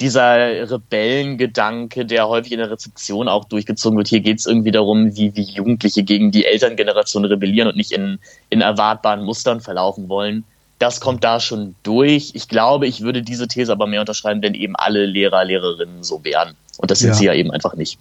dieser 0.00 0.70
Rebellengedanke, 0.70 2.04
der 2.04 2.28
häufig 2.28 2.52
in 2.52 2.58
der 2.58 2.70
Rezeption 2.70 3.28
auch 3.28 3.44
durchgezogen 3.44 3.96
wird. 3.96 4.08
Hier 4.08 4.20
geht 4.20 4.40
es 4.40 4.46
irgendwie 4.46 4.72
darum, 4.72 5.16
wie, 5.16 5.34
wie 5.36 5.42
Jugendliche 5.42 6.02
gegen 6.02 6.30
die 6.30 6.44
Elterngeneration 6.44 7.24
rebellieren 7.24 7.68
und 7.68 7.76
nicht 7.76 7.92
in, 7.92 8.18
in 8.50 8.60
erwartbaren 8.60 9.24
Mustern 9.24 9.60
verlaufen 9.60 10.08
wollen 10.08 10.44
das 10.82 11.00
kommt 11.00 11.22
da 11.22 11.38
schon 11.38 11.76
durch. 11.84 12.32
Ich 12.34 12.48
glaube, 12.48 12.88
ich 12.88 13.02
würde 13.02 13.22
diese 13.22 13.46
These 13.46 13.70
aber 13.70 13.86
mehr 13.86 14.00
unterschreiben, 14.00 14.42
wenn 14.42 14.54
eben 14.54 14.74
alle 14.74 15.06
Lehrer, 15.06 15.44
Lehrerinnen 15.44 16.02
so 16.02 16.24
wären. 16.24 16.56
Und 16.78 16.90
das 16.90 16.98
sind 16.98 17.10
ja. 17.10 17.14
sie 17.14 17.24
ja 17.26 17.34
eben 17.34 17.52
einfach 17.52 17.74
nicht. 17.74 17.98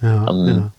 Ja, 0.00 0.26
ähm, 0.28 0.46
ja. 0.46 0.72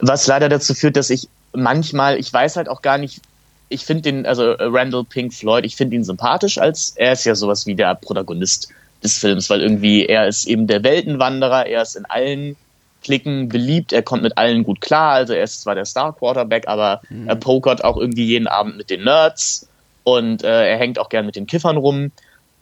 Was 0.00 0.26
leider 0.26 0.48
dazu 0.48 0.74
führt, 0.74 0.96
dass 0.96 1.10
ich 1.10 1.28
manchmal, 1.52 2.18
ich 2.18 2.32
weiß 2.32 2.56
halt 2.56 2.68
auch 2.68 2.82
gar 2.82 2.98
nicht, 2.98 3.20
ich 3.68 3.84
finde 3.84 4.02
den, 4.02 4.26
also 4.26 4.52
Randall 4.58 5.04
Pink 5.04 5.32
Floyd, 5.32 5.64
ich 5.64 5.76
finde 5.76 5.94
ihn 5.94 6.02
sympathisch 6.02 6.58
als, 6.58 6.92
er 6.96 7.12
ist 7.12 7.24
ja 7.24 7.36
sowas 7.36 7.66
wie 7.66 7.76
der 7.76 7.94
Protagonist 7.94 8.68
des 9.04 9.18
Films, 9.18 9.48
weil 9.48 9.60
irgendwie 9.62 10.06
er 10.06 10.26
ist 10.26 10.46
eben 10.46 10.66
der 10.66 10.82
Weltenwanderer, 10.82 11.66
er 11.66 11.82
ist 11.82 11.94
in 11.94 12.04
allen 12.06 12.56
Klicken 13.04 13.48
beliebt, 13.48 13.92
er 13.92 14.02
kommt 14.02 14.24
mit 14.24 14.36
allen 14.36 14.64
gut 14.64 14.80
klar, 14.80 15.12
also 15.12 15.32
er 15.32 15.44
ist 15.44 15.62
zwar 15.62 15.76
der 15.76 15.84
Star 15.84 16.12
Quarterback, 16.12 16.66
aber 16.66 17.00
mhm. 17.08 17.28
er 17.28 17.36
pokert 17.36 17.84
auch 17.84 17.96
irgendwie 17.96 18.26
jeden 18.26 18.48
Abend 18.48 18.76
mit 18.76 18.90
den 18.90 19.04
Nerds 19.04 19.68
und 20.06 20.44
äh, 20.44 20.70
er 20.70 20.78
hängt 20.78 21.00
auch 21.00 21.08
gern 21.08 21.26
mit 21.26 21.34
den 21.34 21.48
Kiffern 21.48 21.76
rum. 21.76 22.12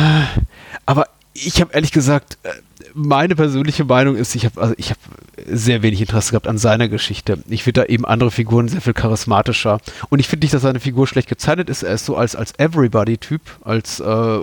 aber 0.87 1.05
ich 1.35 1.61
habe 1.61 1.71
ehrlich 1.73 1.91
gesagt, 1.91 2.39
äh, 2.41 2.49
meine 2.95 3.35
persönliche 3.35 3.85
Meinung 3.85 4.15
ist, 4.15 4.33
ich 4.33 4.45
habe 4.45 4.59
also 4.59 4.73
ich 4.77 4.89
habe 4.89 4.99
sehr 5.45 5.83
wenig 5.83 6.01
Interesse 6.01 6.31
gehabt 6.31 6.47
an 6.47 6.57
seiner 6.57 6.89
Geschichte. 6.89 7.37
Ich 7.47 7.63
finde 7.63 7.81
da 7.81 7.85
eben 7.85 8.03
andere 8.03 8.31
Figuren 8.31 8.67
sehr 8.67 8.81
viel 8.81 8.93
charismatischer. 8.93 9.79
Und 10.09 10.17
ich 10.17 10.27
finde 10.27 10.45
nicht, 10.45 10.55
dass 10.55 10.63
seine 10.63 10.79
Figur 10.79 11.05
schlecht 11.05 11.29
gezeichnet 11.29 11.69
ist. 11.69 11.83
Er 11.83 11.93
ist 11.93 12.05
so 12.05 12.17
als, 12.17 12.35
als 12.35 12.53
Everybody-Typ, 12.57 13.41
als 13.61 13.99
äh, 13.99 14.39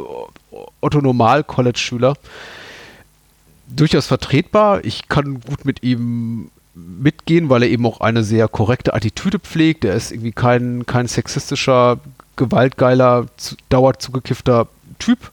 Otto 0.81 1.01
Normal-College-Schüler 1.01 2.15
durchaus 3.69 4.07
vertretbar. 4.07 4.85
Ich 4.85 5.09
kann 5.09 5.41
gut 5.41 5.65
mit 5.65 5.83
ihm 5.83 6.51
mitgehen, 6.75 7.49
weil 7.49 7.63
er 7.63 7.71
eben 7.71 7.87
auch 7.87 8.01
eine 8.01 8.23
sehr 8.23 8.49
korrekte 8.49 8.95
Attitüde 8.95 9.39
pflegt. 9.39 9.85
Er 9.85 9.95
ist 9.95 10.13
irgendwie 10.13 10.33
kein, 10.33 10.85
kein 10.87 11.09
sexistischer, 11.09 11.99
gewaltgeiler, 12.37 13.27
zu, 13.37 13.57
dauert 13.69 14.03
zugekiffter 14.03 14.69
Typ. 14.99 15.31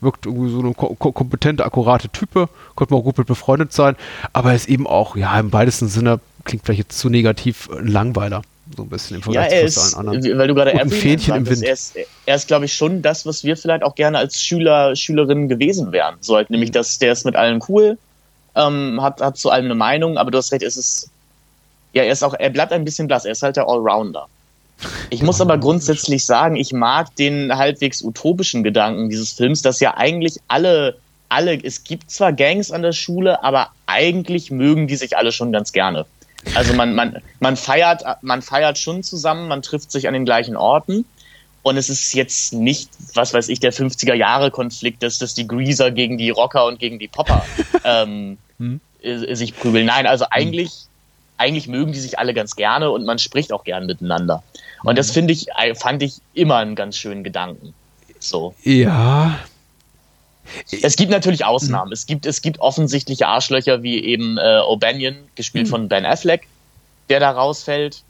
Wirkt 0.00 0.26
irgendwie 0.26 0.50
so 0.50 0.60
eine 0.60 0.74
ko 0.74 0.94
kompetente, 0.94 1.64
akkurate 1.64 2.08
Type. 2.10 2.48
Könnte 2.76 2.94
man 2.94 3.00
auch 3.00 3.04
gut 3.04 3.18
mit 3.18 3.26
befreundet 3.26 3.72
sein. 3.72 3.96
Aber 4.32 4.50
er 4.50 4.56
ist 4.56 4.68
eben 4.68 4.86
auch, 4.86 5.16
ja, 5.16 5.38
im 5.38 5.52
weitesten 5.52 5.88
Sinne, 5.88 6.20
klingt 6.44 6.64
vielleicht 6.64 6.78
jetzt 6.78 6.98
zu 6.98 7.08
negativ, 7.08 7.68
ein 7.70 7.88
Langweiler 7.88 8.42
so 8.76 8.82
ein 8.82 8.88
bisschen 8.88 9.16
im 9.16 9.22
Vergleich 9.22 9.52
ja, 9.52 9.68
zu 9.68 9.80
allen 9.80 10.08
anderen. 10.08 10.38
Weil 10.38 10.48
du 10.48 10.54
gerade 10.54 10.90
Fähnchen 10.90 11.34
im 11.34 11.48
Wind. 11.48 11.62
Er 11.62 11.72
ist, 11.72 11.96
er 12.26 12.36
ist 12.36 12.46
glaube 12.46 12.64
ich, 12.64 12.72
schon 12.72 13.02
das, 13.02 13.26
was 13.26 13.44
wir 13.44 13.56
vielleicht 13.56 13.82
auch 13.82 13.94
gerne 13.94 14.18
als 14.18 14.40
Schüler, 14.40 14.96
Schülerinnen 14.96 15.48
gewesen 15.48 15.92
wären. 15.92 16.16
So 16.20 16.36
halt, 16.36 16.50
nämlich, 16.50 16.70
mhm. 16.70 16.74
dass 16.74 16.98
der 16.98 17.12
ist 17.12 17.24
mit 17.24 17.36
allen 17.36 17.62
cool, 17.68 17.98
ähm, 18.54 19.02
hat, 19.02 19.20
hat 19.20 19.36
zu 19.36 19.50
allem 19.50 19.66
eine 19.66 19.74
Meinung, 19.74 20.16
aber 20.16 20.30
du 20.30 20.38
hast 20.38 20.52
recht, 20.52 20.62
es 20.62 20.76
ist, 20.76 21.10
ja, 21.92 22.02
er 22.04 22.12
ist 22.12 22.22
auch, 22.22 22.34
er 22.34 22.50
bleibt 22.50 22.72
ein 22.72 22.84
bisschen 22.84 23.06
blass, 23.06 23.24
er 23.24 23.32
ist 23.32 23.42
halt 23.42 23.56
der 23.56 23.68
Allrounder. 23.68 24.28
Ich 25.10 25.22
muss 25.22 25.40
aber 25.40 25.58
grundsätzlich 25.58 26.24
sagen, 26.24 26.56
ich 26.56 26.72
mag 26.72 27.14
den 27.16 27.56
halbwegs 27.56 28.02
utopischen 28.02 28.64
Gedanken 28.64 29.08
dieses 29.08 29.32
Films, 29.32 29.62
dass 29.62 29.80
ja 29.80 29.96
eigentlich 29.96 30.40
alle, 30.48 30.96
alle, 31.28 31.62
es 31.62 31.84
gibt 31.84 32.10
zwar 32.10 32.32
Gangs 32.32 32.70
an 32.70 32.82
der 32.82 32.92
Schule, 32.92 33.42
aber 33.42 33.68
eigentlich 33.86 34.50
mögen 34.50 34.88
die 34.88 34.96
sich 34.96 35.16
alle 35.16 35.32
schon 35.32 35.52
ganz 35.52 35.72
gerne. 35.72 36.06
Also 36.54 36.74
man, 36.74 36.94
man, 36.94 37.22
man, 37.40 37.56
feiert, 37.56 38.02
man 38.22 38.42
feiert 38.42 38.78
schon 38.78 39.02
zusammen, 39.02 39.48
man 39.48 39.62
trifft 39.62 39.90
sich 39.90 40.06
an 40.08 40.14
den 40.14 40.24
gleichen 40.24 40.56
Orten. 40.56 41.04
Und 41.62 41.78
es 41.78 41.88
ist 41.88 42.12
jetzt 42.12 42.52
nicht, 42.52 42.90
was 43.14 43.32
weiß 43.32 43.48
ich, 43.48 43.58
der 43.58 43.72
50er-Jahre-Konflikt, 43.72 45.02
dass, 45.02 45.18
dass 45.18 45.32
die 45.32 45.48
Greaser 45.48 45.90
gegen 45.90 46.18
die 46.18 46.28
Rocker 46.28 46.66
und 46.66 46.78
gegen 46.78 46.98
die 46.98 47.08
Popper 47.08 47.44
ähm, 47.84 48.36
hm? 48.58 48.80
sich 49.02 49.56
prügeln. 49.56 49.86
Nein, 49.86 50.06
also 50.06 50.26
eigentlich 50.30 50.86
eigentlich 51.36 51.66
mögen 51.66 51.92
die 51.92 52.00
sich 52.00 52.18
alle 52.18 52.34
ganz 52.34 52.56
gerne 52.56 52.90
und 52.90 53.04
man 53.04 53.18
spricht 53.18 53.52
auch 53.52 53.64
gern 53.64 53.86
miteinander. 53.86 54.42
Und 54.82 54.98
das 54.98 55.10
finde 55.10 55.32
ich, 55.32 55.48
äh, 55.58 55.74
fand 55.74 56.02
ich 56.02 56.20
immer 56.32 56.56
einen 56.56 56.74
ganz 56.74 56.96
schönen 56.96 57.24
Gedanken. 57.24 57.74
So. 58.18 58.54
Ja. 58.62 59.38
Es 60.82 60.96
gibt 60.96 61.10
natürlich 61.10 61.44
Ausnahmen. 61.44 61.92
Es 61.92 62.06
gibt, 62.06 62.26
es 62.26 62.42
gibt 62.42 62.60
offensichtliche 62.60 63.26
Arschlöcher 63.26 63.82
wie 63.82 64.02
eben 64.04 64.38
äh, 64.38 64.40
O'Banion, 64.60 65.14
gespielt 65.34 65.68
von 65.68 65.88
Ben 65.88 66.04
Affleck, 66.06 66.46
der 67.08 67.20
da 67.20 67.30
rausfällt. 67.30 68.02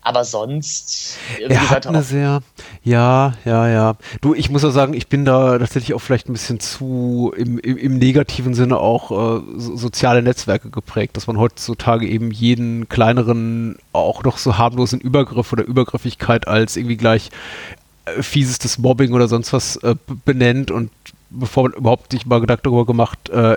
Aber 0.00 0.24
sonst, 0.24 1.18
Er 1.48 1.70
hat 1.70 1.86
eine 1.86 1.98
auch- 1.98 2.02
sehr, 2.02 2.40
ja, 2.84 3.34
ja, 3.44 3.68
ja. 3.68 3.96
Du, 4.20 4.32
ich 4.32 4.48
muss 4.48 4.62
ja 4.62 4.70
sagen, 4.70 4.94
ich 4.94 5.08
bin 5.08 5.24
da 5.24 5.58
tatsächlich 5.58 5.92
auch 5.92 5.98
vielleicht 5.98 6.28
ein 6.28 6.32
bisschen 6.32 6.60
zu 6.60 7.32
im, 7.36 7.58
im, 7.58 7.76
im 7.76 7.98
negativen 7.98 8.54
Sinne 8.54 8.78
auch 8.78 9.10
äh, 9.10 9.42
so, 9.56 9.76
soziale 9.76 10.22
Netzwerke 10.22 10.70
geprägt, 10.70 11.16
dass 11.16 11.26
man 11.26 11.36
heutzutage 11.36 12.06
eben 12.06 12.30
jeden 12.30 12.88
kleineren, 12.88 13.76
auch 13.92 14.22
noch 14.22 14.38
so 14.38 14.56
harmlosen 14.56 15.00
Übergriff 15.00 15.52
oder 15.52 15.64
Übergriffigkeit 15.64 16.46
als 16.46 16.76
irgendwie 16.76 16.96
gleich 16.96 17.30
äh, 18.06 18.22
fiesestes 18.22 18.78
Mobbing 18.78 19.12
oder 19.12 19.26
sonst 19.28 19.52
was 19.52 19.76
äh, 19.78 19.96
benennt 20.24 20.70
und 20.70 20.90
bevor 21.30 21.64
man 21.64 21.72
überhaupt 21.72 22.12
sich 22.12 22.26
mal 22.26 22.40
Gedanken 22.40 22.62
darüber 22.64 22.86
gemacht, 22.86 23.28
äh, 23.30 23.56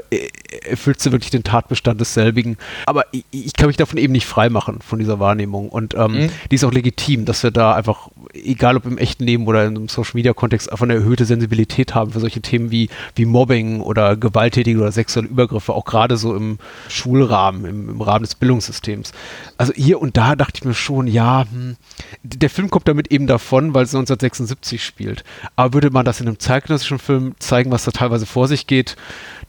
erfüllt 0.67 0.99
sie 1.01 1.11
wirklich 1.11 1.31
den 1.31 1.43
Tatbestand 1.43 1.99
desselbigen. 2.01 2.57
Aber 2.85 3.05
ich, 3.11 3.25
ich 3.31 3.53
kann 3.53 3.67
mich 3.67 3.77
davon 3.77 3.97
eben 3.97 4.13
nicht 4.13 4.25
freimachen, 4.25 4.79
von 4.81 4.99
dieser 4.99 5.19
Wahrnehmung. 5.19 5.69
Und 5.69 5.93
ähm, 5.95 6.11
Mhm. 6.11 6.29
die 6.49 6.55
ist 6.55 6.63
auch 6.63 6.71
legitim, 6.71 7.25
dass 7.25 7.43
wir 7.43 7.51
da 7.51 7.73
einfach, 7.73 8.09
egal 8.33 8.75
ob 8.77 8.85
im 8.85 8.97
echten 8.97 9.23
Leben 9.23 9.47
oder 9.47 9.65
in 9.65 9.75
einem 9.77 9.87
Social-Media-Kontext, 9.87 10.71
einfach 10.71 10.83
eine 10.83 10.95
erhöhte 10.95 11.25
Sensibilität 11.25 11.95
haben 11.95 12.11
für 12.11 12.19
solche 12.19 12.41
Themen 12.41 12.71
wie, 12.71 12.89
wie 13.15 13.25
Mobbing 13.25 13.81
oder 13.81 14.15
gewalttätige 14.17 14.79
oder 14.79 14.91
sexuelle 14.91 15.29
Übergriffe, 15.29 15.73
auch 15.73 15.85
gerade 15.85 16.17
so 16.17 16.35
im 16.35 16.57
Schulrahmen, 16.89 17.65
im, 17.65 17.89
im 17.89 18.01
Rahmen 18.01 18.23
des 18.23 18.35
Bildungssystems. 18.35 19.11
Also 19.57 19.73
hier 19.73 20.01
und 20.01 20.17
da 20.17 20.35
dachte 20.35 20.53
ich 20.55 20.65
mir 20.65 20.73
schon, 20.73 21.07
ja, 21.07 21.45
hm, 21.51 21.77
der 22.23 22.49
Film 22.49 22.69
kommt 22.69 22.87
damit 22.87 23.11
eben 23.11 23.27
davon, 23.27 23.73
weil 23.73 23.83
es 23.83 23.93
1976 23.95 24.83
spielt. 24.83 25.23
Aber 25.55 25.73
würde 25.73 25.89
man 25.91 26.05
das 26.05 26.19
in 26.19 26.27
einem 26.27 26.39
zeitgenössischen 26.39 26.99
Film 26.99 27.35
zeigen, 27.39 27.60
was 27.69 27.83
da 27.83 27.91
teilweise 27.91 28.25
vor 28.25 28.47
sich 28.47 28.65
geht, 28.65 28.95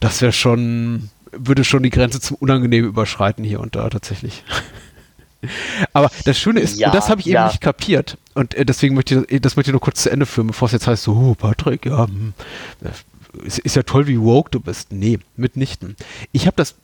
das 0.00 0.20
wäre 0.20 0.32
schon, 0.32 1.08
würde 1.30 1.64
schon 1.64 1.82
die 1.82 1.90
Grenze 1.90 2.20
zum 2.20 2.36
Unangenehmen 2.38 2.90
überschreiten 2.90 3.44
hier 3.44 3.60
und 3.60 3.76
da 3.76 3.88
tatsächlich. 3.88 4.44
Aber 5.92 6.10
das 6.24 6.38
Schöne 6.38 6.60
ist, 6.60 6.78
Ja, 6.78 6.88
und 6.88 6.94
das 6.94 7.08
habe 7.08 7.20
ich 7.20 7.26
eben 7.26 7.34
ja. 7.34 7.46
nicht 7.46 7.60
kapiert. 7.60 8.18
Und 8.34 8.54
äh, 8.54 8.64
deswegen 8.64 8.94
möchte 8.94 9.26
ich, 9.28 9.40
das 9.40 9.56
möchte 9.56 9.70
ich 9.70 9.72
nur 9.72 9.80
kurz 9.80 10.02
zu 10.02 10.10
Ende 10.10 10.26
führen, 10.26 10.48
bevor 10.48 10.66
es 10.66 10.72
jetzt 10.72 10.86
heißt, 10.86 11.02
so, 11.02 11.12
oh, 11.12 11.34
Patrick, 11.34 11.86
ja, 11.86 12.06
hm, 12.06 12.34
äh, 12.82 13.46
ist, 13.46 13.58
ist 13.60 13.76
ja 13.76 13.82
toll, 13.82 14.06
wie 14.06 14.20
woke 14.20 14.50
du 14.50 14.60
bist. 14.60 14.92
Nee, 14.92 15.18
mitnichten. 15.36 15.96
Ich 16.32 16.46
habe 16.46 16.56
das 16.56 16.76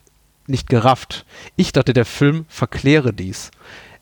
nicht 0.47 0.69
gerafft. 0.69 1.27
Ich 1.57 1.73
dachte, 1.73 1.93
der 1.93 2.07
Film 2.07 2.47
verkläre 2.49 3.13
dies. 3.13 3.51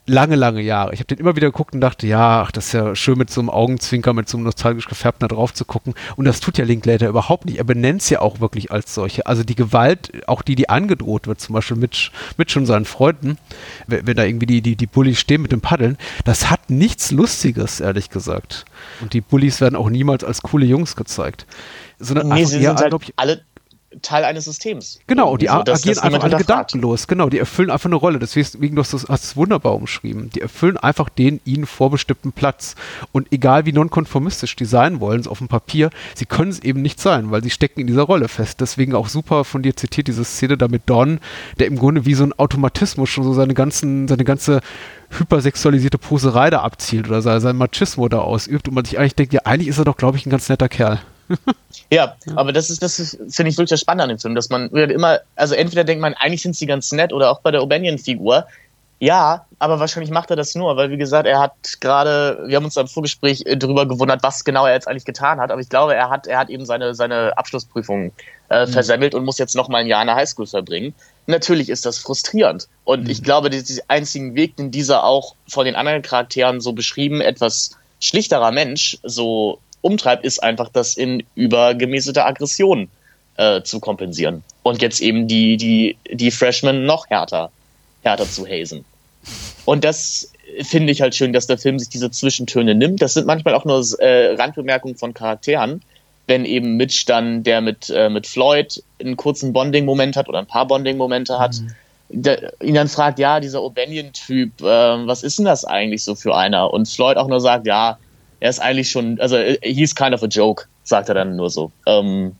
Lange, 0.08 0.36
lange 0.36 0.60
Jahre. 0.60 0.94
Ich 0.94 1.00
habe 1.00 1.06
den 1.06 1.18
immer 1.18 1.34
wieder 1.34 1.48
geguckt 1.48 1.74
und 1.74 1.80
dachte, 1.80 2.06
ja, 2.06 2.42
ach, 2.42 2.52
das 2.52 2.66
ist 2.66 2.72
ja 2.72 2.94
schön 2.94 3.18
mit 3.18 3.28
so 3.28 3.40
einem 3.40 3.50
Augenzwinker, 3.50 4.12
mit 4.12 4.28
so 4.28 4.36
einem 4.36 4.44
nostalgisch 4.44 4.86
gefärbten 4.86 5.26
da 5.26 5.34
drauf 5.34 5.52
zu 5.52 5.64
gucken. 5.64 5.94
Und 6.14 6.26
das 6.26 6.38
tut 6.38 6.58
ja 6.58 6.64
Linklater 6.64 7.08
überhaupt 7.08 7.44
nicht. 7.44 7.58
Er 7.58 7.64
benennt 7.64 8.02
es 8.02 8.10
ja 8.10 8.20
auch 8.20 8.38
wirklich 8.38 8.70
als 8.70 8.94
solche. 8.94 9.26
Also 9.26 9.42
die 9.42 9.56
Gewalt, 9.56 10.12
auch 10.28 10.42
die, 10.42 10.54
die 10.54 10.68
angedroht 10.68 11.26
wird, 11.26 11.40
zum 11.40 11.54
Beispiel 11.54 11.76
mit, 11.76 12.12
mit 12.36 12.52
schon 12.52 12.66
seinen 12.66 12.84
Freunden, 12.84 13.36
wenn, 13.88 14.06
wenn 14.06 14.16
da 14.16 14.22
irgendwie 14.22 14.46
die, 14.46 14.62
die, 14.62 14.76
die 14.76 14.86
Bullies 14.86 15.18
stehen 15.18 15.42
mit 15.42 15.50
dem 15.50 15.60
Paddeln, 15.60 15.98
das 16.24 16.50
hat 16.50 16.70
nichts 16.70 17.10
Lustiges, 17.10 17.80
ehrlich 17.80 18.08
gesagt. 18.08 18.64
Und 19.00 19.12
die 19.12 19.20
Bullies 19.20 19.60
werden 19.60 19.74
auch 19.74 19.90
niemals 19.90 20.22
als 20.22 20.40
coole 20.40 20.66
Jungs 20.66 20.94
gezeigt. 20.94 21.46
Sondern 21.98 22.28
nee, 22.28 22.44
sie 22.44 22.60
sind 22.60 22.78
halt 22.78 22.94
alle 23.16 23.40
Teil 24.02 24.24
eines 24.24 24.44
Systems. 24.44 24.98
Genau, 25.06 25.32
und 25.32 25.42
die 25.42 25.46
so, 25.46 25.62
dass 25.62 25.80
agieren 25.80 25.98
einfach 25.98 26.22
alle 26.24 26.36
gedankenlos. 26.36 27.06
Genau, 27.06 27.28
die 27.28 27.38
erfüllen 27.38 27.70
einfach 27.70 27.86
eine 27.86 27.96
Rolle. 27.96 28.18
Deswegen 28.18 28.76
du 28.76 28.82
hast 28.82 28.92
hast 28.92 29.24
es 29.24 29.36
wunderbar 29.36 29.74
umschrieben. 29.74 30.30
Die 30.30 30.40
erfüllen 30.40 30.76
einfach 30.76 31.08
den 31.08 31.40
ihnen 31.44 31.66
vorbestimmten 31.66 32.32
Platz. 32.32 32.74
Und 33.12 33.32
egal 33.32 33.66
wie 33.66 33.72
nonkonformistisch 33.72 34.56
die 34.56 34.64
sein 34.64 35.00
wollen, 35.00 35.22
so 35.22 35.30
auf 35.30 35.38
dem 35.38 35.48
Papier, 35.48 35.90
sie 36.14 36.26
können 36.26 36.50
es 36.50 36.60
eben 36.60 36.82
nicht 36.82 37.00
sein, 37.00 37.30
weil 37.30 37.42
sie 37.42 37.50
stecken 37.50 37.80
in 37.80 37.86
dieser 37.86 38.02
Rolle 38.02 38.28
fest. 38.28 38.60
Deswegen 38.60 38.94
auch 38.94 39.08
super 39.08 39.44
von 39.44 39.62
dir 39.62 39.76
zitiert 39.76 40.08
diese 40.08 40.24
Szene 40.24 40.56
da 40.56 40.68
mit 40.68 40.82
Don, 40.86 41.20
der 41.58 41.66
im 41.66 41.76
Grunde 41.76 42.04
wie 42.04 42.14
so 42.14 42.24
ein 42.24 42.32
Automatismus 42.38 43.08
schon 43.08 43.24
so 43.24 43.32
seine 43.32 43.54
ganzen, 43.54 44.08
seine 44.08 44.24
ganze 44.24 44.60
hypersexualisierte 45.10 45.98
Poserei 45.98 46.50
da 46.50 46.60
abzielt 46.60 47.08
oder 47.08 47.22
sein, 47.22 47.40
sein 47.40 47.56
Machismo 47.56 48.08
da 48.08 48.18
ausübt 48.18 48.68
und 48.68 48.74
man 48.74 48.84
sich 48.84 48.98
eigentlich 48.98 49.14
denkt, 49.14 49.32
ja, 49.32 49.40
eigentlich 49.44 49.68
ist 49.68 49.78
er 49.78 49.84
doch, 49.84 49.96
glaube 49.96 50.18
ich, 50.18 50.26
ein 50.26 50.30
ganz 50.30 50.48
netter 50.48 50.68
Kerl. 50.68 51.00
Ja, 51.90 52.16
aber 52.34 52.52
das 52.52 52.68
ist, 52.68 52.82
das 52.82 52.98
ist, 52.98 53.16
finde 53.28 53.50
ich 53.50 53.56
wirklich 53.56 53.70
das 53.70 53.80
Spannende 53.80 54.04
an 54.04 54.08
dem 54.08 54.18
Film, 54.18 54.34
dass 54.34 54.48
man 54.48 54.68
immer, 54.70 55.20
also 55.36 55.54
entweder 55.54 55.84
denkt 55.84 56.02
man, 56.02 56.14
eigentlich 56.14 56.42
sind 56.42 56.56
sie 56.56 56.66
ganz 56.66 56.90
nett 56.90 57.12
oder 57.12 57.30
auch 57.30 57.40
bei 57.40 57.52
der 57.52 57.60
O'Banion-Figur. 57.60 58.44
Ja, 58.98 59.44
aber 59.58 59.78
wahrscheinlich 59.78 60.10
macht 60.10 60.30
er 60.30 60.36
das 60.36 60.54
nur, 60.54 60.76
weil 60.76 60.90
wie 60.90 60.96
gesagt, 60.96 61.28
er 61.28 61.38
hat 61.38 61.52
gerade, 61.80 62.42
wir 62.46 62.56
haben 62.56 62.64
uns 62.64 62.76
im 62.76 62.88
Vorgespräch 62.88 63.42
äh, 63.44 63.56
darüber 63.56 63.86
gewundert, 63.86 64.22
was 64.22 64.42
genau 64.42 64.66
er 64.66 64.72
jetzt 64.72 64.88
eigentlich 64.88 65.04
getan 65.04 65.38
hat, 65.38 65.50
aber 65.50 65.60
ich 65.60 65.68
glaube, 65.68 65.94
er 65.94 66.08
hat, 66.08 66.26
er 66.26 66.38
hat 66.38 66.48
eben 66.48 66.64
seine, 66.64 66.94
seine 66.94 67.36
Abschlussprüfung 67.36 68.12
äh, 68.48 68.66
versemmelt 68.66 69.14
und 69.14 69.24
muss 69.24 69.38
jetzt 69.38 69.54
noch 69.54 69.68
mal 69.68 69.78
ein 69.78 69.86
Jahr 69.86 70.00
in 70.00 70.06
der 70.06 70.16
Highschool 70.16 70.46
verbringen. 70.46 70.94
Natürlich 71.26 71.68
ist 71.68 71.84
das 71.84 71.98
frustrierend. 71.98 72.68
Und 72.84 73.08
ich 73.08 73.22
glaube, 73.22 73.50
die 73.50 73.64
einzigen 73.88 74.34
Weg, 74.34 74.56
den 74.56 74.70
dieser 74.70 75.04
auch 75.04 75.34
von 75.46 75.66
den 75.66 75.76
anderen 75.76 76.02
Charakteren 76.02 76.60
so 76.60 76.72
beschrieben, 76.72 77.20
etwas 77.20 77.76
schlichterer 78.00 78.52
Mensch 78.52 78.98
so 79.02 79.58
umtreibt, 79.86 80.24
ist 80.24 80.42
einfach 80.42 80.68
das 80.68 80.96
in 80.96 81.22
übergemäßigter 81.34 82.26
Aggression 82.26 82.88
äh, 83.36 83.62
zu 83.62 83.80
kompensieren. 83.80 84.42
Und 84.62 84.82
jetzt 84.82 85.00
eben 85.00 85.28
die, 85.28 85.56
die, 85.56 85.96
die 86.10 86.30
Freshmen 86.30 86.84
noch 86.84 87.08
härter, 87.08 87.50
härter 88.02 88.28
zu 88.28 88.46
hazen. 88.46 88.84
Und 89.64 89.84
das 89.84 90.30
finde 90.62 90.92
ich 90.92 91.00
halt 91.00 91.14
schön, 91.14 91.32
dass 91.32 91.46
der 91.46 91.58
Film 91.58 91.78
sich 91.78 91.88
diese 91.88 92.10
Zwischentöne 92.10 92.74
nimmt. 92.74 93.02
Das 93.02 93.14
sind 93.14 93.26
manchmal 93.26 93.54
auch 93.54 93.64
nur 93.64 93.84
äh, 94.00 94.34
Randbemerkungen 94.34 94.96
von 94.96 95.14
Charakteren. 95.14 95.82
Wenn 96.26 96.44
eben 96.44 96.76
Mitch 96.76 97.04
dann, 97.06 97.44
der 97.44 97.60
mit, 97.60 97.90
äh, 97.90 98.08
mit 98.08 98.26
Floyd 98.26 98.82
einen 99.00 99.16
kurzen 99.16 99.52
Bonding-Moment 99.52 100.16
hat 100.16 100.28
oder 100.28 100.40
ein 100.40 100.46
paar 100.46 100.66
Bonding-Momente 100.66 101.38
hat, 101.38 101.60
der, 102.08 102.52
ihn 102.62 102.74
dann 102.74 102.88
fragt, 102.88 103.18
ja, 103.18 103.40
dieser 103.40 103.60
O'Banion-Typ, 103.60 104.60
äh, 104.60 104.64
was 105.06 105.22
ist 105.22 105.38
denn 105.38 105.44
das 105.44 105.64
eigentlich 105.64 106.04
so 106.04 106.14
für 106.14 106.34
einer? 106.34 106.72
Und 106.72 106.88
Floyd 106.88 107.16
auch 107.16 107.28
nur 107.28 107.40
sagt, 107.40 107.66
ja, 107.66 107.98
er 108.40 108.50
ist 108.50 108.58
eigentlich 108.60 108.90
schon, 108.90 109.18
also 109.20 109.36
he's 109.62 109.94
kind 109.94 110.14
of 110.14 110.22
a 110.22 110.26
joke, 110.26 110.64
sagt 110.84 111.08
er 111.08 111.14
dann 111.14 111.36
nur 111.36 111.50
so. 111.50 111.70
Ähm, 111.86 112.32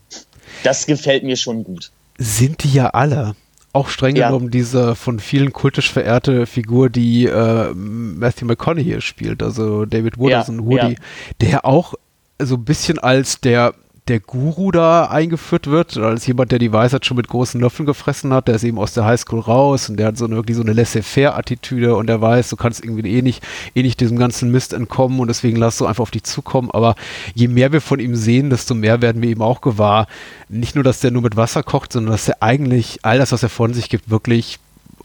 das 0.63 0.85
gefällt 0.85 1.23
mir 1.23 1.35
schon 1.37 1.63
gut. 1.63 1.91
sind 2.17 2.63
die 2.63 2.73
ja 2.73 2.87
alle. 2.89 3.35
Auch 3.73 3.89
streng 3.89 4.15
Ja. 4.15 4.27
genommen 4.29 4.49
diese 4.49 4.95
von 4.95 5.19
vielen 5.19 5.53
kultisch 5.53 5.91
verehrte 5.91 6.45
Figur, 6.47 6.89
die 6.89 7.25
äh, 7.25 7.73
Matthew 7.75 8.45
McConaughey 8.45 9.01
spielt, 9.01 9.43
also 9.43 9.85
David 9.85 10.17
Wooderson, 10.17 10.59
Ja, 10.59 10.65
Woody, 10.65 10.93
ja. 10.93 10.99
der 11.41 11.65
auch 11.65 11.93
so 12.41 12.55
ein 12.55 12.65
bisschen 12.65 12.97
als 12.97 13.39
der 13.41 13.73
der 14.07 14.19
Guru 14.19 14.71
da 14.71 15.05
eingeführt 15.05 15.67
wird, 15.67 15.97
als 15.97 16.25
jemand, 16.27 16.51
der 16.51 16.59
die 16.59 16.71
Weisheit 16.71 17.05
schon 17.05 17.17
mit 17.17 17.27
großen 17.27 17.59
Löffeln 17.59 17.85
gefressen 17.85 18.33
hat, 18.33 18.47
der 18.47 18.55
ist 18.55 18.63
eben 18.63 18.77
aus 18.77 18.93
der 18.93 19.05
Highschool 19.05 19.39
raus 19.39 19.89
und 19.89 19.97
der 19.97 20.07
hat 20.07 20.17
so 20.17 20.25
eine, 20.25 20.35
wirklich 20.35 20.55
so 20.55 20.63
eine 20.63 20.73
laissez-faire-Attitüde 20.73 21.95
und 21.95 22.07
der 22.07 22.21
weiß, 22.21 22.49
du 22.49 22.55
kannst 22.55 22.83
irgendwie 22.83 23.17
eh 23.17 23.21
nicht, 23.21 23.43
eh 23.75 23.83
nicht 23.83 23.99
diesem 23.99 24.17
ganzen 24.17 24.51
Mist 24.51 24.73
entkommen 24.73 25.19
und 25.19 25.27
deswegen 25.27 25.57
lass 25.57 25.77
du 25.77 25.85
einfach 25.85 26.03
auf 26.03 26.11
dich 26.11 26.23
zukommen. 26.23 26.71
Aber 26.71 26.95
je 27.33 27.47
mehr 27.47 27.71
wir 27.71 27.81
von 27.81 27.99
ihm 27.99 28.15
sehen, 28.15 28.49
desto 28.49 28.73
mehr 28.73 29.01
werden 29.01 29.21
wir 29.21 29.29
eben 29.29 29.41
auch 29.41 29.61
gewahr. 29.61 30.07
Nicht 30.49 30.75
nur, 30.75 30.83
dass 30.83 31.01
der 31.01 31.11
nur 31.11 31.21
mit 31.21 31.35
Wasser 31.35 31.63
kocht, 31.63 31.93
sondern 31.93 32.11
dass 32.11 32.27
er 32.27 32.41
eigentlich 32.41 32.99
all 33.03 33.17
das, 33.17 33.31
was 33.31 33.43
er 33.43 33.49
von 33.49 33.73
sich 33.73 33.89
gibt, 33.89 34.09
wirklich 34.09 34.59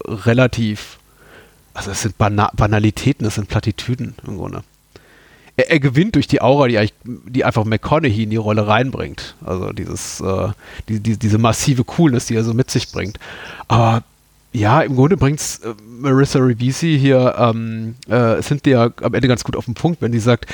relativ, 0.07 0.98
also 1.74 1.90
es 1.90 2.03
sind 2.03 2.18
Bana 2.18 2.50
Banalitäten, 2.55 3.24
das 3.24 3.34
sind 3.34 3.48
Plattitüden 3.48 4.14
im 4.26 4.36
Grunde 4.36 4.62
er, 5.57 5.70
er 5.70 5.80
gewinnt 5.80 6.14
durch 6.14 6.26
die 6.26 6.40
Aura, 6.40 6.68
die, 6.68 6.88
die 7.05 7.44
einfach 7.44 7.64
McConaughey 7.64 8.24
in 8.24 8.30
die 8.30 8.36
Rolle 8.36 8.66
reinbringt. 8.66 9.34
Also 9.44 9.72
dieses, 9.72 10.20
äh, 10.20 10.48
die, 10.88 11.00
die, 11.00 11.16
diese 11.18 11.38
massive 11.38 11.84
Coolness, 11.84 12.26
die 12.26 12.36
er 12.36 12.44
so 12.44 12.55
mit 12.55 12.70
sich 12.70 12.90
bringt. 12.90 13.18
Aber 13.68 14.03
ja, 14.53 14.82
im 14.82 14.96
Grunde 14.96 15.16
bringt 15.16 15.40
es 15.40 15.59
äh, 15.61 15.74
Marissa 16.00 16.38
Ribisi 16.38 16.98
hier 16.98 17.34
ähm, 17.38 17.94
äh, 18.09 18.40
Cynthia 18.42 18.90
am 19.03 19.14
Ende 19.14 19.28
ganz 19.28 19.44
gut 19.44 19.57
auf 19.57 19.64
den 19.64 19.74
Punkt, 19.74 20.03
wenn 20.03 20.12
sie 20.12 20.20
sagt, 20.20 20.46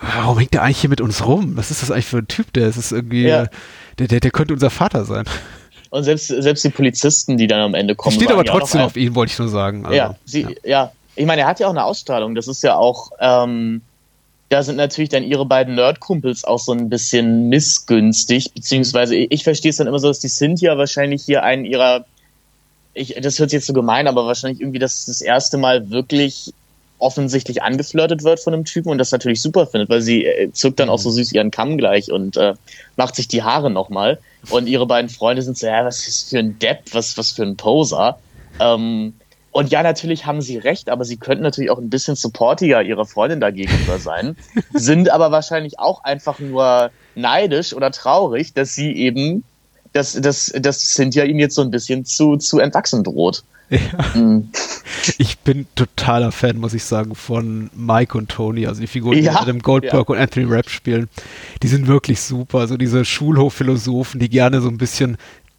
warum 0.00 0.38
hängt 0.38 0.54
der 0.54 0.62
eigentlich 0.62 0.80
hier 0.80 0.90
mit 0.90 1.00
uns 1.00 1.26
rum? 1.26 1.56
Was 1.56 1.70
ist 1.70 1.82
das 1.82 1.90
eigentlich 1.90 2.06
für 2.06 2.18
ein 2.18 2.28
Typ? 2.28 2.52
Der 2.52 2.68
ist 2.68 2.92
irgendwie, 2.92 3.26
Ja. 3.26 3.46
der, 3.98 4.08
der, 4.08 4.20
der 4.20 4.30
könnte 4.30 4.54
unser 4.54 4.70
Vater 4.70 5.04
sein. 5.04 5.24
Und 5.90 6.04
selbst, 6.04 6.28
selbst 6.28 6.64
die 6.64 6.68
Polizisten, 6.68 7.38
die 7.38 7.46
dann 7.46 7.60
am 7.60 7.74
Ende 7.74 7.94
kommen. 7.94 8.14
Steht 8.14 8.30
aber 8.30 8.44
ja 8.44 8.52
trotzdem 8.52 8.82
auf 8.82 8.96
ihn, 8.96 9.14
wollte 9.14 9.32
ich 9.32 9.38
nur 9.38 9.48
sagen. 9.48 9.86
Also, 9.86 9.96
ja, 9.96 10.14
sie, 10.24 10.46
ja. 10.62 10.92
Ich 11.16 11.26
meine, 11.26 11.42
er 11.42 11.48
hat 11.48 11.58
ja 11.58 11.66
auch 11.66 11.72
eine 11.72 11.82
Ausstrahlung. 11.84 12.34
Das 12.34 12.46
ist 12.46 12.62
ja 12.62 12.76
auch, 12.76 13.10
ähm, 13.18 13.80
da 14.48 14.62
sind 14.62 14.76
natürlich 14.76 15.10
dann 15.10 15.24
ihre 15.24 15.44
beiden 15.44 15.74
Nerdkumpels 15.74 16.44
auch 16.44 16.58
so 16.58 16.72
ein 16.72 16.88
bisschen 16.88 17.48
missgünstig, 17.48 18.52
beziehungsweise 18.54 19.14
ich, 19.14 19.44
verstehe 19.44 19.70
es 19.70 19.76
dann 19.76 19.86
immer 19.86 19.98
so, 19.98 20.08
dass 20.08 20.20
die 20.20 20.28
Cynthia 20.28 20.78
wahrscheinlich 20.78 21.22
hier 21.22 21.42
einen 21.42 21.64
ihrer, 21.64 22.06
ich, 22.94 23.14
das 23.20 23.38
hört 23.38 23.50
sich 23.50 23.58
jetzt 23.58 23.66
so 23.66 23.74
gemein, 23.74 24.06
aber 24.06 24.26
wahrscheinlich 24.26 24.60
irgendwie 24.60 24.78
das, 24.78 25.04
das 25.04 25.20
erste 25.20 25.58
Mal 25.58 25.90
wirklich 25.90 26.54
offensichtlich 26.98 27.62
angeflirtet 27.62 28.24
wird 28.24 28.40
von 28.40 28.54
einem 28.54 28.64
Typen 28.64 28.90
und 28.90 28.98
das 28.98 29.12
natürlich 29.12 29.40
super 29.40 29.66
findet, 29.66 29.88
weil 29.88 30.00
sie 30.00 30.24
äh, 30.24 30.50
zückt 30.52 30.80
dann 30.80 30.88
auch 30.88 30.98
so 30.98 31.10
süß 31.10 31.32
ihren 31.32 31.50
Kamm 31.50 31.78
gleich 31.78 32.10
und 32.10 32.36
äh, 32.36 32.54
macht 32.96 33.14
sich 33.16 33.28
die 33.28 33.42
Haare 33.42 33.70
nochmal. 33.70 34.18
Und 34.50 34.66
ihre 34.66 34.86
beiden 34.86 35.08
Freunde 35.08 35.42
sind 35.42 35.58
so, 35.58 35.66
ja, 35.66 35.84
was 35.84 36.08
ist 36.08 36.30
für 36.30 36.38
ein 36.38 36.58
Depp, 36.58 36.92
was, 36.92 37.16
was 37.16 37.32
für 37.32 37.42
ein 37.42 37.56
Poser. 37.56 38.18
Ähm, 38.58 39.14
Und 39.50 39.70
ja, 39.70 39.82
natürlich 39.82 40.26
haben 40.26 40.42
sie 40.42 40.58
recht, 40.58 40.90
aber 40.90 41.04
sie 41.04 41.16
könnten 41.16 41.42
natürlich 41.42 41.70
auch 41.70 41.78
ein 41.78 41.90
bisschen 41.90 42.16
supportiger 42.16 42.82
ihrer 42.82 43.06
Freundin 43.06 43.40
dagegenüber 43.40 43.98
sein, 43.98 44.36
sind 44.72 45.10
aber 45.10 45.32
wahrscheinlich 45.32 45.78
auch 45.78 46.04
einfach 46.04 46.38
nur 46.38 46.90
neidisch 47.14 47.72
oder 47.72 47.90
traurig, 47.90 48.52
dass 48.52 48.74
sie 48.74 48.92
eben, 48.92 49.44
dass, 49.92 50.12
dass, 50.12 50.52
dass 50.54 50.80
Cynthia 50.80 51.24
ihnen 51.24 51.40
jetzt 51.40 51.54
so 51.54 51.62
ein 51.62 51.70
bisschen 51.70 52.04
zu, 52.04 52.36
zu 52.36 52.58
entwachsen 52.58 53.04
droht. 53.04 53.42
Ja. 53.70 53.78
Mhm. 54.14 54.50
Ich 55.18 55.38
bin 55.38 55.66
totaler 55.74 56.32
Fan, 56.32 56.58
muss 56.58 56.74
ich 56.74 56.84
sagen, 56.84 57.14
von 57.14 57.70
Mike 57.74 58.16
und 58.16 58.30
Tony, 58.30 58.66
also 58.66 58.80
die 58.80 58.86
Figuren, 58.86 59.16
die 59.16 59.24
ja. 59.24 59.40
Adam 59.40 59.60
Goldberg 59.60 60.08
ja. 60.08 60.14
und 60.14 60.18
Anthony 60.18 60.46
Rapp 60.48 60.70
spielen. 60.70 61.08
Die 61.62 61.68
sind 61.68 61.86
wirklich 61.86 62.20
super. 62.20 62.58
Also 62.58 62.76
diese 62.76 63.04
Schulhofphilosophen, 63.04 64.20
die 64.20 64.28
gerne 64.28 64.60
so 64.60 64.68
ein 64.68 64.78
bisschen 64.78 65.18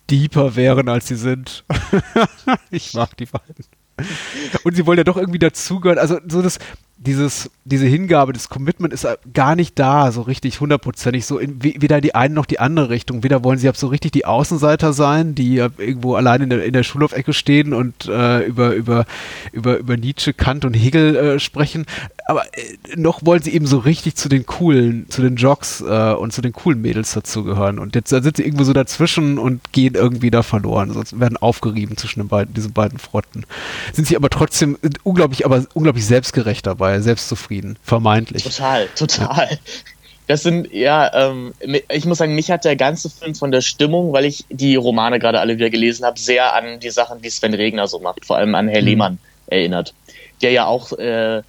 deeper 0.10 0.56
wären, 0.56 0.90
als 0.90 1.08
sie 1.08 1.16
sind. 1.16 1.64
ich 2.72 2.94
mag 2.94 3.16
die 3.18 3.26
beiden. 3.26 3.66
Und 4.64 4.76
sie 4.76 4.86
wollen 4.86 4.98
ja 4.98 5.04
doch 5.04 5.18
irgendwie 5.18 5.40
dazugehören. 5.40 6.00
Also 6.00 6.20
so 6.28 6.42
das, 6.42 6.60
dieses, 7.02 7.50
diese 7.64 7.86
Hingabe, 7.86 8.34
das 8.34 8.50
Commitment 8.50 8.94
ist 8.94 9.08
gar 9.34 9.56
nicht 9.56 9.80
da, 9.80 10.12
so 10.12 10.22
richtig 10.22 10.60
hundertprozentig, 10.60 11.26
so 11.26 11.40
in, 11.40 11.64
weder 11.64 12.02
die 12.02 12.14
eine 12.14 12.34
noch 12.34 12.46
die 12.46 12.60
andere 12.60 12.90
Richtung. 12.90 13.24
Weder 13.24 13.44
wollen 13.44 13.58
sie 13.58 13.70
ab 13.70 13.78
so 13.78 13.88
richtig 13.88 14.12
die 14.12 14.26
Außenseiter 14.26 14.92
sein, 14.92 15.34
die 15.34 15.58
irgendwo 15.58 16.16
allein 16.16 16.42
in 16.42 16.50
der, 16.50 16.66
in 16.66 16.74
der 16.74 16.84
Schulhofecke 16.84 17.32
stehen 17.32 17.74
und 17.74 18.08
äh, 18.08 18.46
über, 18.46 18.74
über, 18.74 19.06
über, 19.54 19.78
über 19.78 19.96
Nietzsche, 19.96 20.34
Kant 20.34 20.66
und 20.66 20.74
Hegel 20.74 21.16
äh, 21.16 21.40
sprechen, 21.40 21.86
aber 22.28 22.44
äh, 22.58 22.98
noch 22.98 23.26
wollen 23.26 23.42
sie 23.42 23.54
eben 23.54 23.66
so 23.66 23.78
richtig 23.78 24.16
zu 24.16 24.28
den 24.28 24.46
coolen, 24.46 25.06
zu 25.10 25.22
den 25.22 25.38
Jocks 25.38 25.80
äh, 25.80 26.14
und 26.14 26.34
zu 26.34 26.42
den 26.42 26.52
coolen 26.52 26.82
Mädels 26.82 27.14
dazugehören. 27.14 27.80
Und 27.80 27.96
jetzt 27.96 28.10
sind 28.10 28.36
sie 28.36 28.44
irgendwo 28.44 28.66
so 28.66 28.74
dazwischen 28.74 29.38
und 29.38 29.72
gehen 29.72 29.96
irgendwie 29.96 30.32
da 30.32 30.44
verloren, 30.44 30.92
sonst 30.92 31.18
werden 31.18 31.38
aufgerieben 31.38 31.96
zwischen 31.96 32.20
den 32.20 32.28
beiden, 32.28 32.54
diesen 32.54 32.74
beiden 32.74 33.00
Fronten. 33.00 33.46
Sind 33.94 34.06
sie 34.06 34.18
aber 34.18 34.30
trotzdem 34.30 34.78
unglaublich, 35.04 35.46
aber 35.46 35.66
unglaublich 35.74 36.06
selbstgerecht 36.06 36.68
dabei 36.68 36.89
er 36.92 37.02
selbstzufrieden, 37.02 37.78
vermeintlich. 37.84 38.44
Total, 38.44 38.88
total. 38.96 39.48
Ja. 39.52 39.58
Das 40.28 40.44
sind, 40.44 40.72
ja, 40.72 41.30
ähm, 41.30 41.54
ich 41.92 42.06
muss 42.06 42.20
sagen, 42.20 42.36
mich 42.36 42.52
hat 42.52 42.64
der 42.64 42.76
ganze 42.76 43.10
Film 43.10 43.34
von 43.34 43.52
der 43.52 43.62
Stimmung, 43.62 44.14
weil 44.14 44.26
ich 44.26 44.46
die 44.52 44.76
Romane 44.76 45.18
gerade 45.18 45.40
alle 45.40 45.58
wieder 45.58 45.72
gelesen 45.72 46.06
habe, 46.06 46.20
sehr 46.20 46.54
an 46.54 46.80
die 46.80 46.92
Sachen, 46.92 47.20
die 47.20 47.32
Sven 47.32 47.56
Regner 47.56 47.88
so 47.88 47.98
macht, 47.98 48.26
vor 48.26 48.38
allem 48.38 48.54
an 48.54 48.68
Herr 48.68 48.82
mhm. 48.82 48.88
Lehmann 48.88 49.18
erinnert, 49.48 49.96
der 50.44 50.52
ja 50.52 50.68
auch 50.68 50.94
äh, 50.94 51.42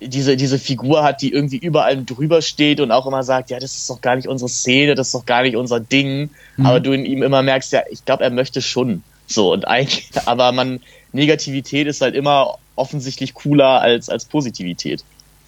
diese, 0.00 0.36
diese 0.36 0.60
Figur 0.60 1.02
hat, 1.02 1.22
die 1.22 1.32
irgendwie 1.32 1.58
überall 1.58 2.04
drüber 2.04 2.40
steht 2.40 2.80
und 2.80 2.92
auch 2.92 3.06
immer 3.06 3.24
sagt, 3.24 3.50
ja, 3.50 3.58
das 3.58 3.76
ist 3.76 3.90
doch 3.90 4.00
gar 4.00 4.16
nicht 4.16 4.28
unsere 4.28 4.48
Szene, 4.48 4.94
das 4.94 5.08
ist 5.08 5.14
doch 5.14 5.26
gar 5.26 5.42
nicht 5.42 5.56
unser 5.56 5.80
Ding, 5.80 6.30
mhm. 6.56 6.66
aber 6.66 6.78
du 6.78 6.92
in 6.92 7.04
ihm 7.04 7.24
immer 7.24 7.42
merkst, 7.42 7.72
ja, 7.72 7.82
ich 7.90 8.04
glaube, 8.04 8.22
er 8.22 8.30
möchte 8.30 8.62
schon 8.62 9.02
so 9.26 9.52
und 9.52 9.66
eigentlich, 9.66 10.08
aber 10.26 10.52
man, 10.52 10.80
Negativität 11.12 11.86
ist 11.86 12.00
halt 12.00 12.14
immer 12.14 12.58
offensichtlich 12.80 13.34
cooler 13.34 13.80
als, 13.80 14.08
als 14.08 14.24
Positivität. 14.24 15.04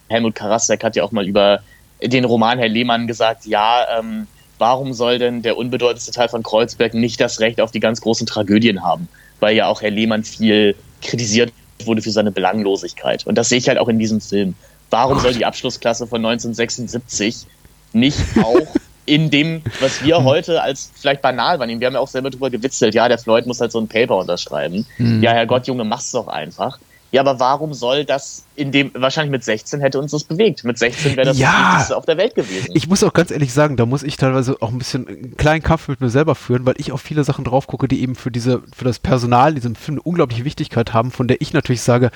Helmut 0.09 0.35
Karasek 0.35 0.85
hat 0.85 0.95
ja 0.95 1.03
auch 1.03 1.13
mal 1.13 1.27
über 1.27 1.61
den 2.03 2.25
Roman 2.25 2.59
Herr 2.59 2.69
Lehmann 2.69 3.07
gesagt, 3.07 3.47
ja, 3.47 3.99
ähm, 3.99 4.27
warum 4.59 4.93
soll 4.93 5.19
denn 5.19 5.43
der 5.43 5.57
unbedeutendste 5.57 6.13
Teil 6.13 6.29
von 6.29 6.43
Kreuzberg 6.43 6.95
nicht 6.95 7.21
das 7.21 7.41
Recht 7.41 7.61
auf 7.61 7.71
die 7.71 7.81
ganz 7.81 8.01
großen 8.01 8.27
Tragödien 8.27 8.85
haben? 8.85 9.09
Weil 9.41 9.57
ja 9.57 9.67
auch 9.67 9.83
Herr 9.83 9.91
Lehmann 9.91 10.25
viel 10.25 10.77
kritisiert 11.01 11.53
wurde 11.85 12.03
für 12.03 12.11
seine 12.11 12.31
Belanglosigkeit. 12.31 13.27
Und 13.27 13.37
das 13.37 13.49
sehe 13.49 13.59
ich 13.59 13.69
halt 13.69 13.79
auch 13.79 13.89
in 13.89 13.99
diesem 13.99 14.21
Film. 14.21 14.55
Warum 14.91 15.19
soll 15.19 15.33
die 15.33 15.47
Abschlussklasse 15.47 16.07
von 16.07 16.25
1976 16.25 17.47
nicht 17.93 18.19
auch 18.43 18.67
in 19.05 19.31
dem, 19.31 19.63
was 19.81 20.05
wir 20.05 20.23
heute 20.23 20.63
als 20.63 20.93
vielleicht 20.95 21.23
banal 21.23 21.59
wahrnehmen. 21.59 21.81
Wir 21.81 21.87
haben 21.87 21.95
ja 21.95 22.01
auch 22.01 22.09
selber 22.09 22.31
drüber 22.31 22.51
gewitzelt, 22.51 22.95
ja, 22.95 23.09
der 23.09 23.19
Floyd 23.19 23.47
muss 23.47 23.61
halt 23.61 23.73
so 23.73 23.81
ein 23.81 23.89
Paper 23.89 24.19
unterschreiben. 24.19 24.87
Mhm. 24.99 25.23
Ja, 25.23 25.33
Herrgott, 25.33 25.67
Junge, 25.67 25.85
mach's 25.85 26.13
doch 26.13 26.29
einfach. 26.29 26.79
Ja, 27.13 27.21
aber 27.21 27.39
warum 27.39 27.75
soll 27.75 28.07
das 28.07 28.45
in 28.57 28.73
dem, 28.73 28.91
wahrscheinlich 28.95 29.31
mit 29.31 29.45
16 29.45 29.81
hätte 29.81 29.99
uns 29.99 30.13
das 30.13 30.25
bewegt. 30.25 30.65
Mit 30.65 30.79
16 30.79 31.15
wäre 31.15 31.27
das 31.27 31.39
ja, 31.39 31.53
das 31.53 31.71
Wichtigste 31.73 31.97
auf 31.99 32.07
der 32.07 32.17
Welt 32.17 32.35
gewesen. 32.35 32.71
Ich 32.73 32.89
muss 32.89 33.05
auch 33.05 33.13
ganz 33.13 33.31
ehrlich 33.31 33.53
sagen, 33.53 33.77
da 33.77 33.85
muss 33.85 34.03
ich 34.03 34.17
teilweise 34.17 34.57
auch 34.61 34.71
ein 34.71 34.79
bisschen 34.79 35.07
einen 35.07 35.37
kleinen 35.37 35.63
Kampf 35.63 35.89
mit 35.89 36.01
mir 36.01 36.09
selber 36.09 36.35
führen, 36.35 36.65
weil 36.65 36.75
ich 36.79 36.91
auf 36.91 37.03
viele 37.03 37.23
Sachen 37.23 37.45
drauf 37.45 37.67
gucke, 37.67 37.87
die 37.87 38.03
eben 38.03 38.15
für 38.15 38.31
diese, 38.31 38.63
für 38.75 38.87
das 38.87 38.99
Personal 38.99 39.51
in 39.51 39.55
diesem 39.57 39.75
Film 39.75 39.97
eine 39.97 40.03
unglaubliche 40.03 40.47
Wichtigkeit 40.47 40.95
haben, 40.95 41.11
von 41.11 41.29
der 41.29 41.43
ich 41.43 41.53
natürlich 41.53 41.83
sage, 41.83 42.11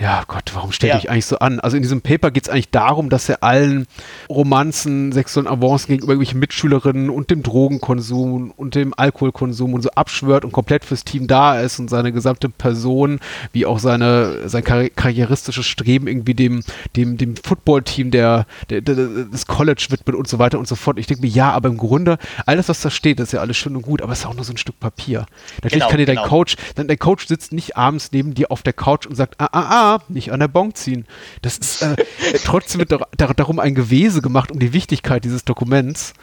ja 0.00 0.24
Gott, 0.26 0.52
warum 0.54 0.72
stellt 0.72 0.92
ja. 0.92 0.98
ich 0.98 1.10
eigentlich 1.10 1.26
so 1.26 1.38
an? 1.38 1.60
Also 1.60 1.76
in 1.76 1.82
diesem 1.82 2.02
Paper 2.02 2.30
geht 2.30 2.44
es 2.44 2.48
eigentlich 2.48 2.70
darum, 2.70 3.10
dass 3.10 3.28
er 3.28 3.42
allen 3.42 3.86
Romanzen, 4.28 5.12
sexuellen 5.12 5.48
Avancen 5.48 5.88
gegenüber 5.88 6.12
irgendwelchen 6.12 6.40
Mitschülerinnen 6.40 7.10
und 7.10 7.30
dem 7.30 7.42
Drogenkonsum 7.42 8.52
und 8.56 8.74
dem 8.74 8.94
Alkoholkonsum 8.96 9.74
und 9.74 9.82
so 9.82 9.90
abschwört 9.90 10.44
und 10.44 10.52
komplett 10.52 10.84
fürs 10.84 11.04
Team 11.04 11.26
da 11.26 11.60
ist 11.60 11.78
und 11.78 11.90
seine 11.90 12.12
gesamte 12.12 12.48
Person, 12.48 13.18
wie 13.52 13.66
auch 13.66 13.78
seine, 13.78 14.48
sein 14.48 14.62
karri 14.62 14.90
karrieristisches 14.90 15.66
Streben 15.66 16.06
irgendwie 16.06 16.34
dem, 16.34 16.62
dem, 16.96 17.16
dem 17.16 17.36
Footballteam 17.36 18.10
der, 18.10 18.46
der, 18.70 18.80
der, 18.82 18.94
des 18.94 19.46
College 19.46 19.86
widmet 19.90 20.14
und 20.16 20.28
so 20.28 20.38
weiter 20.38 20.58
und 20.58 20.68
so 20.68 20.76
fort. 20.76 20.98
Ich 20.98 21.06
denke 21.06 21.22
mir, 21.22 21.28
ja, 21.28 21.50
aber 21.50 21.68
im 21.68 21.76
Grunde, 21.76 22.18
alles, 22.46 22.68
was 22.68 22.80
da 22.80 22.90
steht, 22.90 23.20
ist 23.20 23.32
ja 23.32 23.40
alles 23.40 23.56
schön 23.56 23.74
und 23.74 23.82
gut, 23.82 24.02
aber 24.02 24.12
es 24.12 24.20
ist 24.20 24.26
auch 24.26 24.34
nur 24.34 24.44
so 24.44 24.52
ein 24.52 24.58
Stück 24.58 24.78
Papier. 24.78 25.26
Natürlich 25.56 25.72
genau, 25.72 25.88
kann 25.88 25.98
dir 25.98 26.06
dein 26.06 26.16
genau. 26.16 26.28
Coach, 26.28 26.56
dann 26.76 26.88
dein 26.88 26.98
Coach 26.98 27.26
sitzt 27.26 27.52
nicht 27.52 27.76
abends 27.76 28.10
neben 28.12 28.34
dir 28.34 28.50
auf 28.50 28.62
der 28.62 28.72
Couch 28.72 29.06
und 29.06 29.16
sagt, 29.16 29.34
ah, 29.38 29.48
ah, 29.50 29.66
ah, 29.68 29.87
nicht 30.08 30.32
an 30.32 30.40
der 30.40 30.48
Bonk 30.48 30.76
ziehen. 30.76 31.06
Das 31.42 31.58
ist, 31.58 31.82
äh, 31.82 31.96
trotzdem 32.44 32.80
wird 32.80 32.92
dar 32.92 33.34
darum 33.34 33.58
ein 33.58 33.74
Gewese 33.74 34.22
gemacht 34.22 34.50
um 34.50 34.58
die 34.58 34.72
Wichtigkeit 34.72 35.24
dieses 35.24 35.44
Dokuments 35.44 36.14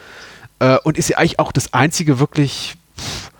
äh, 0.58 0.78
und 0.84 0.98
ist 0.98 1.08
ja 1.08 1.18
eigentlich 1.18 1.38
auch 1.38 1.52
das 1.52 1.72
einzige 1.72 2.18
wirklich 2.18 2.74
pff, 2.98 3.30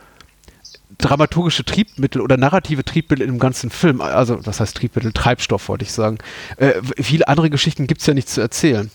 dramaturgische 0.99 1.65
Triebmittel 1.65 2.21
oder 2.21 2.37
narrative 2.37 2.85
Triebmittel 2.85 3.27
im 3.27 3.39
ganzen 3.39 3.71
Film. 3.71 4.01
Also, 4.01 4.37
das 4.37 4.61
heißt 4.61 4.77
Triebmittel, 4.77 5.13
Treibstoff, 5.13 5.69
wollte 5.69 5.85
ich 5.85 5.93
sagen. 5.93 6.19
Äh, 6.57 6.75
viele 6.99 7.29
andere 7.29 7.51
Geschichten 7.51 7.87
gibt 7.87 8.01
es 8.01 8.07
ja 8.07 8.15
nicht 8.15 8.29
zu 8.29 8.41
erzählen 8.41 8.91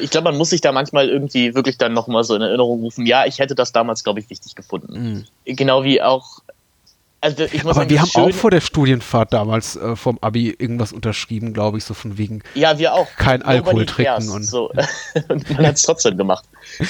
ich 0.00 0.10
glaube, 0.10 0.24
man 0.24 0.36
muss 0.36 0.50
sich 0.50 0.60
da 0.60 0.72
manchmal 0.72 1.08
irgendwie 1.08 1.54
wirklich 1.54 1.78
dann 1.78 1.92
nochmal 1.92 2.24
so 2.24 2.34
in 2.34 2.42
Erinnerung 2.42 2.80
rufen, 2.80 3.06
ja, 3.06 3.26
ich 3.26 3.38
hätte 3.38 3.54
das 3.54 3.72
damals, 3.72 4.02
glaube 4.02 4.20
ich, 4.20 4.30
wichtig 4.30 4.54
gefunden. 4.54 5.24
Mhm. 5.46 5.54
Genau 5.54 5.84
wie 5.84 6.02
auch 6.02 6.39
also 7.20 7.44
ich 7.44 7.64
muss 7.64 7.72
Aber 7.72 7.74
sagen, 7.74 7.90
wir 7.90 8.00
haben 8.00 8.10
auch 8.14 8.34
vor 8.34 8.50
der 8.50 8.60
Studienfahrt 8.60 9.32
damals 9.32 9.76
äh, 9.76 9.94
vom 9.94 10.18
Abi 10.20 10.50
irgendwas 10.58 10.92
unterschrieben, 10.92 11.52
glaube 11.52 11.78
ich, 11.78 11.84
so 11.84 11.92
von 11.92 12.16
wegen. 12.16 12.42
Ja, 12.54 12.78
wir 12.78 12.94
auch. 12.94 13.08
Kein 13.16 13.42
Alkohol 13.42 13.84
trinken 13.86 14.30
und. 14.30 14.44
So. 14.44 14.70
und 15.28 15.50
man 15.50 15.66
hat 15.66 15.74
es 15.74 15.82
trotzdem 15.82 16.16
gemacht. 16.16 16.44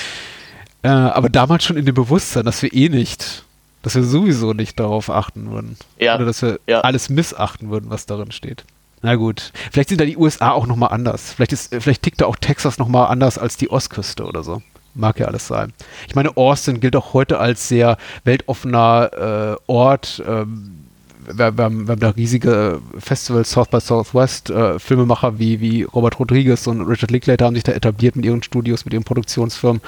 Äh, 0.83 0.89
aber 0.89 1.29
damals 1.29 1.65
schon 1.65 1.77
in 1.77 1.85
dem 1.85 1.95
Bewusstsein, 1.95 2.47
dass 2.47 2.63
wir 2.63 2.73
eh 2.73 2.89
nicht, 2.89 3.45
dass 3.83 3.97
wir 3.97 4.03
sowieso 4.03 4.55
nicht 4.55 4.81
darauf 4.81 5.11
achten 5.11 5.51
würden. 5.51 5.77
Ja. 5.99 6.15
Oder 6.15 6.25
dass 6.25 6.41
wir 6.41 6.59
ja. 6.67 6.81
alles 6.81 7.11
missachten 7.11 7.69
würden, 7.71 7.91
was 7.91 8.07
darin 8.07 8.31
steht. 8.31 8.65
Na 9.03 9.17
gut. 9.17 9.53
Vielleicht 9.71 9.91
sind 9.91 10.01
da 10.01 10.07
die 10.07 10.17
USA 10.17 10.53
auch 10.53 10.67
nochmal 10.67 10.91
anders. 10.91 11.35
Vielleicht, 11.35 11.53
ist, 11.53 11.75
vielleicht 11.75 12.01
tickt 12.03 12.23
da 12.23 12.25
auch 12.25 12.37
Texas 12.37 12.79
nochmal 12.79 13.09
anders 13.09 13.37
als 13.37 13.59
die 13.59 13.71
Ostküste 13.71 14.25
oder 14.25 14.43
so. 14.43 14.63
Mag 14.95 15.21
ja 15.21 15.27
alles 15.27 15.47
sein. 15.47 15.73
Ich 16.09 16.15
meine, 16.15 16.37
Austin 16.37 16.81
gilt 16.81 16.97
auch 16.97 17.13
heute 17.15 17.39
als 17.39 17.69
sehr 17.69 17.97
weltoffener 18.25 19.57
äh, 19.59 19.71
Ort. 19.71 20.23
Ähm, 20.27 20.81
wir, 21.27 21.57
wir, 21.57 21.65
haben, 21.65 21.87
wir, 21.87 21.93
haben, 21.93 22.01
da 22.01 22.11
riesige 22.11 22.81
Festivals, 22.99 23.51
South 23.51 23.69
by 23.69 23.81
Southwest, 23.81 24.51
äh, 24.51 24.79
Filmemacher 24.79 25.39
wie, 25.39 25.61
wie 25.61 25.83
Robert 25.85 26.19
Rodriguez 26.19 26.67
und 26.67 26.83
Richard 26.83 27.11
Linklater 27.11 27.45
haben 27.45 27.55
sich 27.55 27.65
da 27.65 27.73
etabliert 27.73 28.17
mit 28.17 28.25
ihren 28.25 28.43
Studios, 28.43 28.85
mit 28.85 28.95
ihren 28.95 29.05
Produktionsfirmen. 29.05 29.81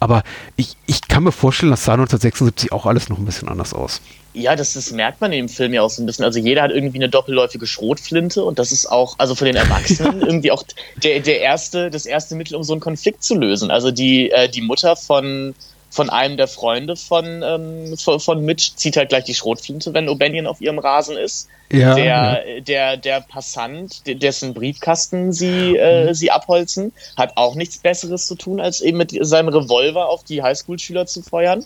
Aber 0.00 0.22
ich, 0.56 0.76
ich 0.86 1.06
kann 1.08 1.24
mir 1.24 1.32
vorstellen, 1.32 1.70
das 1.70 1.84
sah 1.84 1.92
1976 1.92 2.72
auch 2.72 2.86
alles 2.86 3.08
noch 3.08 3.18
ein 3.18 3.24
bisschen 3.24 3.48
anders 3.48 3.74
aus. 3.74 4.00
Ja, 4.38 4.54
das, 4.54 4.74
das 4.74 4.92
merkt 4.92 5.20
man 5.20 5.32
im 5.32 5.48
Film 5.48 5.74
ja 5.74 5.82
auch 5.82 5.90
so 5.90 6.02
ein 6.02 6.06
bisschen. 6.06 6.24
Also 6.24 6.38
jeder 6.38 6.62
hat 6.62 6.70
irgendwie 6.70 6.98
eine 6.98 7.08
doppelläufige 7.08 7.66
Schrotflinte 7.66 8.44
und 8.44 8.58
das 8.58 8.70
ist 8.70 8.86
auch, 8.86 9.16
also 9.18 9.34
für 9.34 9.44
den 9.44 9.56
Erwachsenen 9.56 10.22
irgendwie 10.26 10.52
auch 10.52 10.62
der, 10.96 11.20
der 11.20 11.40
erste, 11.40 11.90
das 11.90 12.06
erste 12.06 12.36
Mittel, 12.36 12.54
um 12.54 12.62
so 12.62 12.72
einen 12.72 12.80
Konflikt 12.80 13.24
zu 13.24 13.34
lösen. 13.34 13.70
Also 13.70 13.90
die, 13.90 14.30
äh, 14.30 14.48
die 14.48 14.60
Mutter 14.60 14.94
von, 14.94 15.54
von 15.90 16.10
einem 16.10 16.36
der 16.36 16.46
Freunde 16.46 16.94
von, 16.96 17.42
ähm, 17.42 17.96
von, 17.96 18.20
von 18.20 18.44
Mitch 18.44 18.72
zieht 18.76 18.96
halt 18.96 19.08
gleich 19.08 19.24
die 19.24 19.34
Schrotflinte, 19.34 19.92
wenn 19.94 20.08
O'Banion 20.08 20.46
auf 20.46 20.60
ihrem 20.60 20.78
Rasen 20.78 21.16
ist. 21.16 21.48
Ja, 21.72 21.94
der, 21.94 22.04
ja. 22.04 22.60
der, 22.60 22.96
der 22.96 23.20
Passant, 23.20 24.02
dessen 24.06 24.54
Briefkasten 24.54 25.32
sie, 25.32 25.76
äh, 25.76 26.06
mhm. 26.06 26.14
sie 26.14 26.30
abholzen, 26.30 26.92
hat 27.16 27.36
auch 27.36 27.56
nichts 27.56 27.78
Besseres 27.78 28.26
zu 28.26 28.36
tun, 28.36 28.60
als 28.60 28.80
eben 28.80 28.98
mit 28.98 29.14
seinem 29.20 29.48
Revolver 29.48 30.08
auf 30.08 30.24
die 30.24 30.42
Highschool-Schüler 30.42 31.06
zu 31.06 31.22
feuern. 31.22 31.64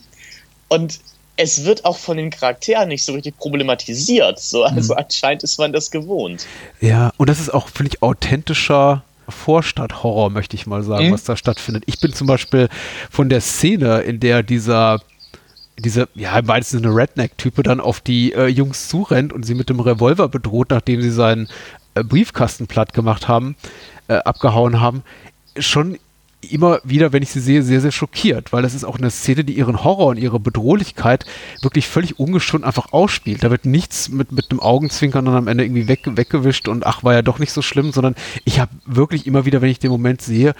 Und 0.68 1.00
es 1.36 1.64
wird 1.64 1.84
auch 1.84 1.98
von 1.98 2.16
den 2.16 2.30
Charakteren 2.30 2.88
nicht 2.88 3.04
so 3.04 3.12
richtig 3.12 3.36
problematisiert. 3.38 4.38
So, 4.38 4.64
also 4.64 4.94
mhm. 4.94 4.98
anscheinend 4.98 5.42
ist 5.42 5.58
man 5.58 5.72
das 5.72 5.90
gewohnt. 5.90 6.46
Ja, 6.80 7.12
und 7.16 7.28
das 7.28 7.40
ist 7.40 7.52
auch, 7.52 7.68
finde 7.68 7.92
ich, 7.94 8.02
authentischer 8.02 9.02
Vorstadthorror, 9.28 10.30
möchte 10.30 10.56
ich 10.56 10.66
mal 10.66 10.82
sagen, 10.82 11.08
mhm. 11.08 11.12
was 11.12 11.24
da 11.24 11.36
stattfindet. 11.36 11.84
Ich 11.86 12.00
bin 12.00 12.12
zum 12.12 12.26
Beispiel 12.26 12.68
von 13.10 13.28
der 13.28 13.40
Szene, 13.40 14.00
in 14.00 14.20
der 14.20 14.42
dieser 14.42 15.00
diese, 15.78 16.08
ja, 16.14 16.38
im 16.38 16.48
weitesten 16.48 16.78
Sinne 16.78 16.94
Redneck-Type 16.94 17.62
dann 17.62 17.80
auf 17.80 18.00
die 18.00 18.34
äh, 18.34 18.46
Jungs 18.46 18.88
zurennt 18.88 19.32
und 19.32 19.44
sie 19.44 19.54
mit 19.54 19.70
dem 19.70 19.80
Revolver 19.80 20.28
bedroht, 20.28 20.70
nachdem 20.70 21.00
sie 21.00 21.10
seinen 21.10 21.48
äh, 21.94 22.04
Briefkasten 22.04 22.66
platt 22.66 22.92
gemacht 22.92 23.26
haben, 23.26 23.56
äh, 24.08 24.16
abgehauen 24.16 24.80
haben, 24.80 25.02
schon 25.58 25.98
immer 26.50 26.80
wieder, 26.84 27.12
wenn 27.12 27.22
ich 27.22 27.30
sie 27.30 27.40
sehe, 27.40 27.62
sehr, 27.62 27.80
sehr 27.80 27.92
schockiert, 27.92 28.52
weil 28.52 28.62
das 28.62 28.74
ist 28.74 28.84
auch 28.84 28.98
eine 28.98 29.10
Szene, 29.10 29.44
die 29.44 29.54
ihren 29.54 29.84
Horror 29.84 30.08
und 30.08 30.16
ihre 30.16 30.40
Bedrohlichkeit 30.40 31.24
wirklich 31.62 31.88
völlig 31.88 32.18
ungeschoren 32.18 32.64
einfach 32.64 32.92
ausspielt. 32.92 33.44
Da 33.44 33.50
wird 33.50 33.64
nichts 33.64 34.08
mit, 34.08 34.32
mit 34.32 34.50
einem 34.50 34.60
Augenzwinkern 34.60 35.24
dann 35.24 35.34
am 35.34 35.48
Ende 35.48 35.64
irgendwie 35.64 35.88
weg, 35.88 36.00
weggewischt 36.04 36.68
und 36.68 36.86
ach, 36.86 37.04
war 37.04 37.14
ja 37.14 37.22
doch 37.22 37.38
nicht 37.38 37.52
so 37.52 37.62
schlimm, 37.62 37.92
sondern 37.92 38.14
ich 38.44 38.60
habe 38.60 38.72
wirklich 38.84 39.26
immer 39.26 39.44
wieder, 39.44 39.62
wenn 39.62 39.70
ich 39.70 39.78
den 39.78 39.90
Moment 39.90 40.20
sehe, 40.20 40.54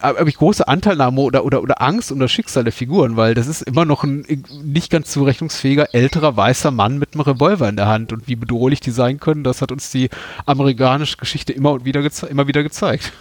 habe 0.00 0.28
ich 0.28 0.36
große 0.36 0.68
Anteilnahme 0.68 1.20
oder, 1.20 1.44
oder, 1.44 1.62
oder 1.62 1.80
Angst 1.80 2.12
um 2.12 2.18
das 2.18 2.30
Schicksal 2.30 2.64
der 2.64 2.72
Figuren, 2.72 3.16
weil 3.16 3.34
das 3.34 3.46
ist 3.46 3.62
immer 3.62 3.84
noch 3.84 4.04
ein 4.04 4.44
nicht 4.62 4.90
ganz 4.90 5.10
zurechnungsfähiger 5.10 5.94
älterer 5.94 6.36
weißer 6.36 6.70
Mann 6.70 6.98
mit 6.98 7.14
einem 7.14 7.22
Revolver 7.22 7.68
in 7.68 7.76
der 7.76 7.86
Hand 7.86 8.12
und 8.12 8.28
wie 8.28 8.36
bedrohlich 8.36 8.80
die 8.80 8.90
sein 8.90 9.18
können, 9.18 9.44
das 9.44 9.62
hat 9.62 9.72
uns 9.72 9.90
die 9.90 10.10
amerikanische 10.44 11.16
Geschichte 11.16 11.52
immer 11.52 11.72
und 11.72 11.84
wieder, 11.84 12.02
immer 12.28 12.46
wieder 12.46 12.62
gezeigt. 12.62 13.12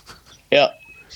Ja. 0.51 0.71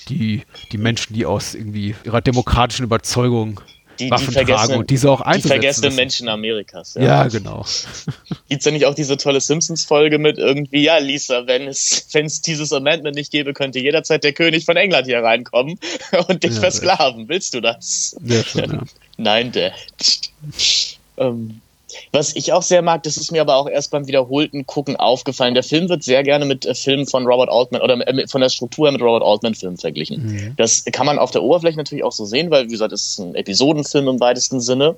Die, 0.09 0.43
die 0.71 0.77
Menschen, 0.77 1.13
die 1.13 1.25
aus 1.25 1.53
irgendwie 1.53 1.95
ihrer 2.03 2.21
demokratischen 2.21 2.83
Überzeugung 2.83 3.61
die, 3.99 4.11
Waffen 4.11 4.33
die 4.33 4.43
tragen 4.43 4.75
und 4.75 4.89
diese 4.89 5.09
auch 5.09 5.21
einzusetzen. 5.21 5.47
Die 5.47 5.49
vergessenen. 5.49 5.95
Menschen 5.95 6.29
Amerikas. 6.29 6.93
Ja, 6.95 7.03
ja 7.03 7.27
genau. 7.27 7.65
Gibt 8.49 8.61
es 8.61 8.65
ja 8.65 8.71
nicht 8.71 8.85
auch 8.85 8.95
diese 8.95 9.17
tolle 9.17 9.41
Simpsons-Folge 9.41 10.19
mit 10.19 10.37
irgendwie, 10.37 10.83
ja, 10.83 10.97
Lisa, 10.97 11.47
wenn 11.47 11.67
es, 11.67 12.07
wenn 12.13 12.25
es 12.25 12.41
dieses 12.41 12.71
Amendment 12.73 13.15
nicht 13.15 13.31
gäbe, 13.31 13.53
könnte 13.53 13.79
jederzeit 13.79 14.23
der 14.23 14.33
König 14.33 14.65
von 14.65 14.77
England 14.77 15.07
hier 15.07 15.23
reinkommen 15.23 15.79
und 16.27 16.43
dich 16.43 16.53
Ja, 16.53 16.61
versklaven. 16.61 17.27
Willst 17.27 17.53
du 17.53 17.61
das? 17.61 18.15
Ja, 18.23 18.43
schon. 18.43 18.87
Nein, 19.17 19.51
Dad. 19.51 19.73
ähm, 21.17 21.61
was 22.11 22.35
ich 22.35 22.53
auch 22.53 22.61
sehr 22.61 22.81
mag, 22.81 23.03
das 23.03 23.17
ist 23.17 23.31
mir 23.31 23.41
aber 23.41 23.55
auch 23.55 23.69
erst 23.69 23.91
beim 23.91 24.07
wiederholten 24.07 24.65
Gucken 24.65 24.95
aufgefallen. 24.95 25.53
Der 25.53 25.63
Film 25.63 25.89
wird 25.89 26.03
sehr 26.03 26.23
gerne 26.23 26.45
mit 26.45 26.65
äh, 26.65 26.75
Filmen 26.75 27.05
von 27.05 27.25
Robert 27.25 27.49
Altman 27.49 27.81
oder 27.81 28.07
äh, 28.07 28.27
von 28.27 28.41
der 28.41 28.49
Struktur 28.49 28.87
her 28.87 28.91
mit 28.91 29.01
Robert 29.01 29.23
Altman-Filmen 29.23 29.77
verglichen. 29.77 30.53
Das 30.57 30.83
kann 30.85 31.05
man 31.05 31.19
auf 31.19 31.31
der 31.31 31.43
Oberfläche 31.43 31.77
natürlich 31.77 32.03
auch 32.03 32.11
so 32.11 32.25
sehen, 32.25 32.51
weil, 32.51 32.65
wie 32.65 32.71
gesagt, 32.71 32.93
es 32.93 33.07
ist 33.07 33.19
ein 33.19 33.35
Episodenfilm 33.35 34.07
im 34.07 34.19
weitesten 34.19 34.61
Sinne. 34.61 34.95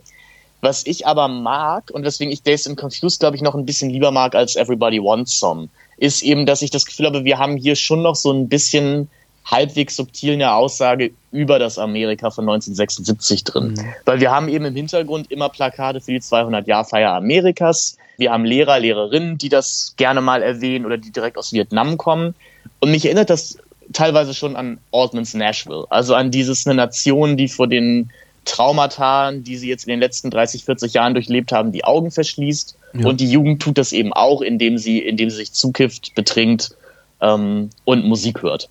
Was 0.62 0.86
ich 0.86 1.08
aber 1.08 1.30
mag 1.30 1.90
und 1.92 2.04
weswegen 2.04 2.34
ich 2.34 2.44
Days 2.44 2.68
and 2.68 2.78
Confused, 2.78 3.22
glaube 3.22 3.36
ich, 3.38 3.42
noch 3.42 3.56
ein 3.56 3.66
bisschen 3.66 3.90
lieber 3.90 4.12
mag 4.12 4.36
als 4.36 4.58
Everybody 4.58 5.02
Wants 5.02 5.40
Some, 5.40 5.70
ist 5.98 6.22
eben, 6.22 6.46
dass 6.46 6.62
ich 6.62 6.70
das 6.70 6.86
Gefühl 6.86 7.06
habe, 7.06 7.24
wir 7.24 7.38
haben 7.38 7.56
hier 7.56 7.76
schon 7.76 8.02
noch 8.02 8.16
so 8.16 8.32
ein 8.32 8.50
bisschen 8.50 9.10
halbwegs 9.50 9.96
subtil 9.96 10.34
eine 10.34 10.54
Aussage 10.54 11.12
über 11.32 11.60
das 11.60 11.78
Amerika 11.78 12.30
von 12.30 12.44
1976 12.44 13.44
drin. 13.44 13.80
Weil 14.06 14.20
wir 14.20 14.32
haben 14.32 14.48
eben 14.48 14.66
im 14.66 14.76
Hintergrund 14.76 15.32
immer 15.32 15.50
Plakate 15.50 16.02
für 16.02 16.12
die 16.12 16.20
200-Jahr-Feier 16.20 17.14
Amerikas. 17.14 17.98
Wir 18.18 18.32
haben 18.32 18.46
Lehrer, 18.46 18.80
Lehrerinnen, 18.80 19.38
die 19.38 19.50
das 19.50 19.94
gerne 19.98 20.22
mal 20.22 20.44
erwähnen 20.44 20.86
oder 20.86 20.98
die 20.98 21.12
direkt 21.12 21.38
aus 21.38 21.54
Vietnam 21.54 21.98
kommen. 21.98 22.36
Und 22.80 22.92
mich 22.92 23.06
erinnert 23.06 23.30
das 23.30 23.58
teilweise 23.94 24.34
schon 24.34 24.56
an 24.56 24.80
Altmans 24.92 25.34
Nashville. 25.34 25.86
Also 25.90 26.16
an 26.16 26.32
dieses 26.32 26.66
eine 26.68 26.76
Nation, 26.76 27.38
die 27.38 27.48
vor 27.48 27.68
den 27.68 28.12
Traumata, 28.46 29.32
die 29.32 29.58
sie 29.58 29.70
jetzt 29.70 29.86
in 29.86 29.92
den 29.92 30.00
letzten 30.00 30.30
30, 30.30 30.66
40 30.66 30.94
Jahren 30.94 31.14
durchlebt 31.14 31.52
haben, 31.52 31.72
die 31.72 31.84
Augen 31.84 32.12
verschließt. 32.12 32.78
Ja. 32.94 33.08
Und 33.08 33.20
die 33.20 33.30
Jugend 33.30 33.62
tut 33.62 33.78
das 33.78 33.92
eben 33.92 34.14
auch, 34.14 34.42
indem 34.42 34.78
sie, 34.78 35.00
indem 35.00 35.30
sie 35.30 35.38
sich 35.38 35.54
zukifft, 35.54 36.16
betrinkt 36.16 36.76
ähm, 37.22 37.70
und 37.86 38.06
Musik 38.06 38.42
hört. 38.42 38.70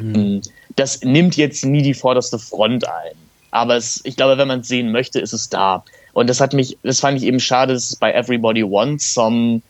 Mm, 0.00 0.40
Das 0.76 1.02
nimmt 1.02 1.36
jetzt 1.36 1.64
nie 1.64 1.82
die 1.82 1.94
vorderste 1.94 2.38
Front 2.38 2.86
ein. 2.86 3.16
Aber 3.50 3.76
es, 3.76 4.00
ich 4.04 4.16
glaube, 4.16 4.38
wenn 4.38 4.48
man 4.48 4.60
es 4.60 4.68
sehen 4.68 4.92
möchte, 4.92 5.20
ist 5.20 5.32
es 5.32 5.48
da. 5.48 5.84
Und 6.12 6.28
das 6.28 6.40
hat 6.40 6.52
mich, 6.52 6.78
das 6.82 7.00
fand 7.00 7.18
ich 7.18 7.24
eben 7.24 7.40
schade, 7.40 7.72
dass 7.72 7.90
es 7.90 7.96
bei 7.96 8.12
Everybody 8.12 8.62
Wants 8.62 9.14
Some 9.14 9.62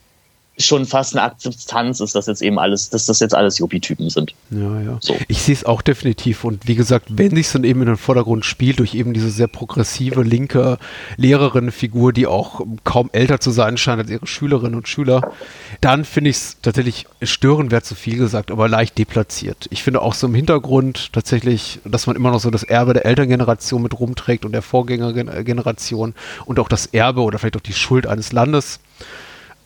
schon 0.61 0.87
fast 0.87 1.17
eine 1.17 1.25
Akzeptanz 1.25 2.01
ist, 2.01 2.15
dass 2.15 2.27
jetzt 2.27 2.43
eben 2.43 2.59
alles, 2.59 2.91
dass 2.91 3.07
das 3.07 3.21
jetzt 3.21 3.35
alles 3.35 3.59
Yuppie-Typen 3.59 4.11
sind. 4.11 4.35
Ja, 4.51 4.81
ja. 4.81 4.99
So. 5.01 5.17
Ich 5.29 5.43
sehe 5.43 5.55
es 5.55 5.65
auch 5.65 5.83
definitiv. 5.83 6.45
Und 6.45 6.67
wie 6.67 6.75
gesagt, 6.75 7.07
wenn 7.11 7.35
sich 7.35 7.51
dann 7.51 7.65
eben 7.65 7.81
in 7.81 7.87
den 7.87 7.97
Vordergrund 7.97 8.45
spielt, 8.45 8.79
durch 8.79 8.95
eben 8.95 9.13
diese 9.13 9.31
sehr 9.31 9.49
progressive, 9.49 10.23
linke 10.23 10.79
Lehrerinnenfigur, 11.17 12.13
die 12.13 12.27
auch 12.27 12.61
kaum 12.85 13.11
älter 13.13 13.41
zu 13.41 13.51
sein 13.51 13.77
scheint 13.77 14.01
als 14.01 14.11
ihre 14.11 14.27
Schülerinnen 14.27 14.75
und 14.75 14.89
Schüler, 14.89 15.33
dann 15.81 16.05
finde 16.05 16.31
ich 16.31 16.37
es 16.37 16.57
tatsächlich 16.63 17.07
störend, 17.23 17.71
wäre 17.71 17.83
zu 17.83 17.95
viel 17.95 18.17
gesagt, 18.17 18.51
aber 18.51 18.69
leicht 18.69 18.99
deplatziert. 18.99 19.67
Ich 19.71 19.83
finde 19.83 20.03
auch 20.03 20.15
so 20.15 20.27
im 20.27 20.35
Hintergrund 20.35 21.13
tatsächlich, 21.13 21.81
dass 21.85 22.07
man 22.07 22.17
immer 22.17 22.31
noch 22.31 22.41
so 22.41 22.51
das 22.51 22.63
Erbe 22.63 22.95
der 22.95 23.07
Elterngeneration 23.07 23.83
mit 23.83 23.99
rumträgt 23.99 24.45
und 24.45 24.53
der 24.53 24.63
Vorgängergeneration 24.63 26.15
und 26.45 26.59
auch 26.59 26.69
das 26.69 26.87
Erbe 26.87 27.23
oder 27.23 27.39
vielleicht 27.39 27.57
auch 27.57 27.61
die 27.61 27.73
Schuld 27.73 28.07
eines 28.07 28.33
Landes 28.33 28.81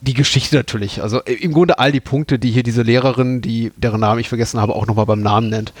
die 0.01 0.13
Geschichte 0.13 0.55
natürlich. 0.55 1.01
Also 1.01 1.21
äh, 1.23 1.33
im 1.33 1.53
Grunde 1.53 1.79
all 1.79 1.91
die 1.91 1.99
Punkte, 1.99 2.37
die 2.39 2.51
hier 2.51 2.63
diese 2.63 2.81
Lehrerin, 2.83 3.41
die 3.41 3.71
deren 3.77 4.01
Namen 4.01 4.19
ich 4.19 4.29
vergessen 4.29 4.59
habe, 4.59 4.75
auch 4.75 4.85
nochmal 4.87 5.05
beim 5.05 5.21
Namen 5.21 5.49
nennt. 5.49 5.73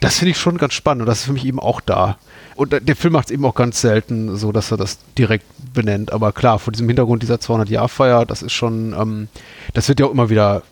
Das 0.00 0.18
finde 0.18 0.30
ich 0.32 0.38
schon 0.38 0.58
ganz 0.58 0.74
spannend 0.74 1.02
und 1.02 1.06
das 1.06 1.20
ist 1.20 1.24
für 1.26 1.32
mich 1.32 1.44
eben 1.44 1.60
auch 1.60 1.80
da. 1.80 2.18
Und 2.56 2.72
äh, 2.72 2.80
der 2.80 2.94
Film 2.96 3.14
macht 3.14 3.26
es 3.26 3.30
eben 3.32 3.44
auch 3.44 3.54
ganz 3.54 3.80
selten 3.80 4.36
so, 4.36 4.52
dass 4.52 4.70
er 4.70 4.76
das 4.76 4.98
direkt 5.18 5.44
benennt. 5.72 6.12
Aber 6.12 6.32
klar, 6.32 6.58
vor 6.58 6.72
diesem 6.72 6.86
Hintergrund 6.88 7.22
dieser 7.22 7.36
200-Jahr-Feier, 7.36 8.26
das 8.26 8.42
ist 8.42 8.52
schon, 8.52 8.92
ähm, 8.92 9.28
das 9.72 9.88
wird 9.88 9.98
ja 9.98 10.06
auch 10.06 10.12
immer 10.12 10.30
wieder, 10.30 10.62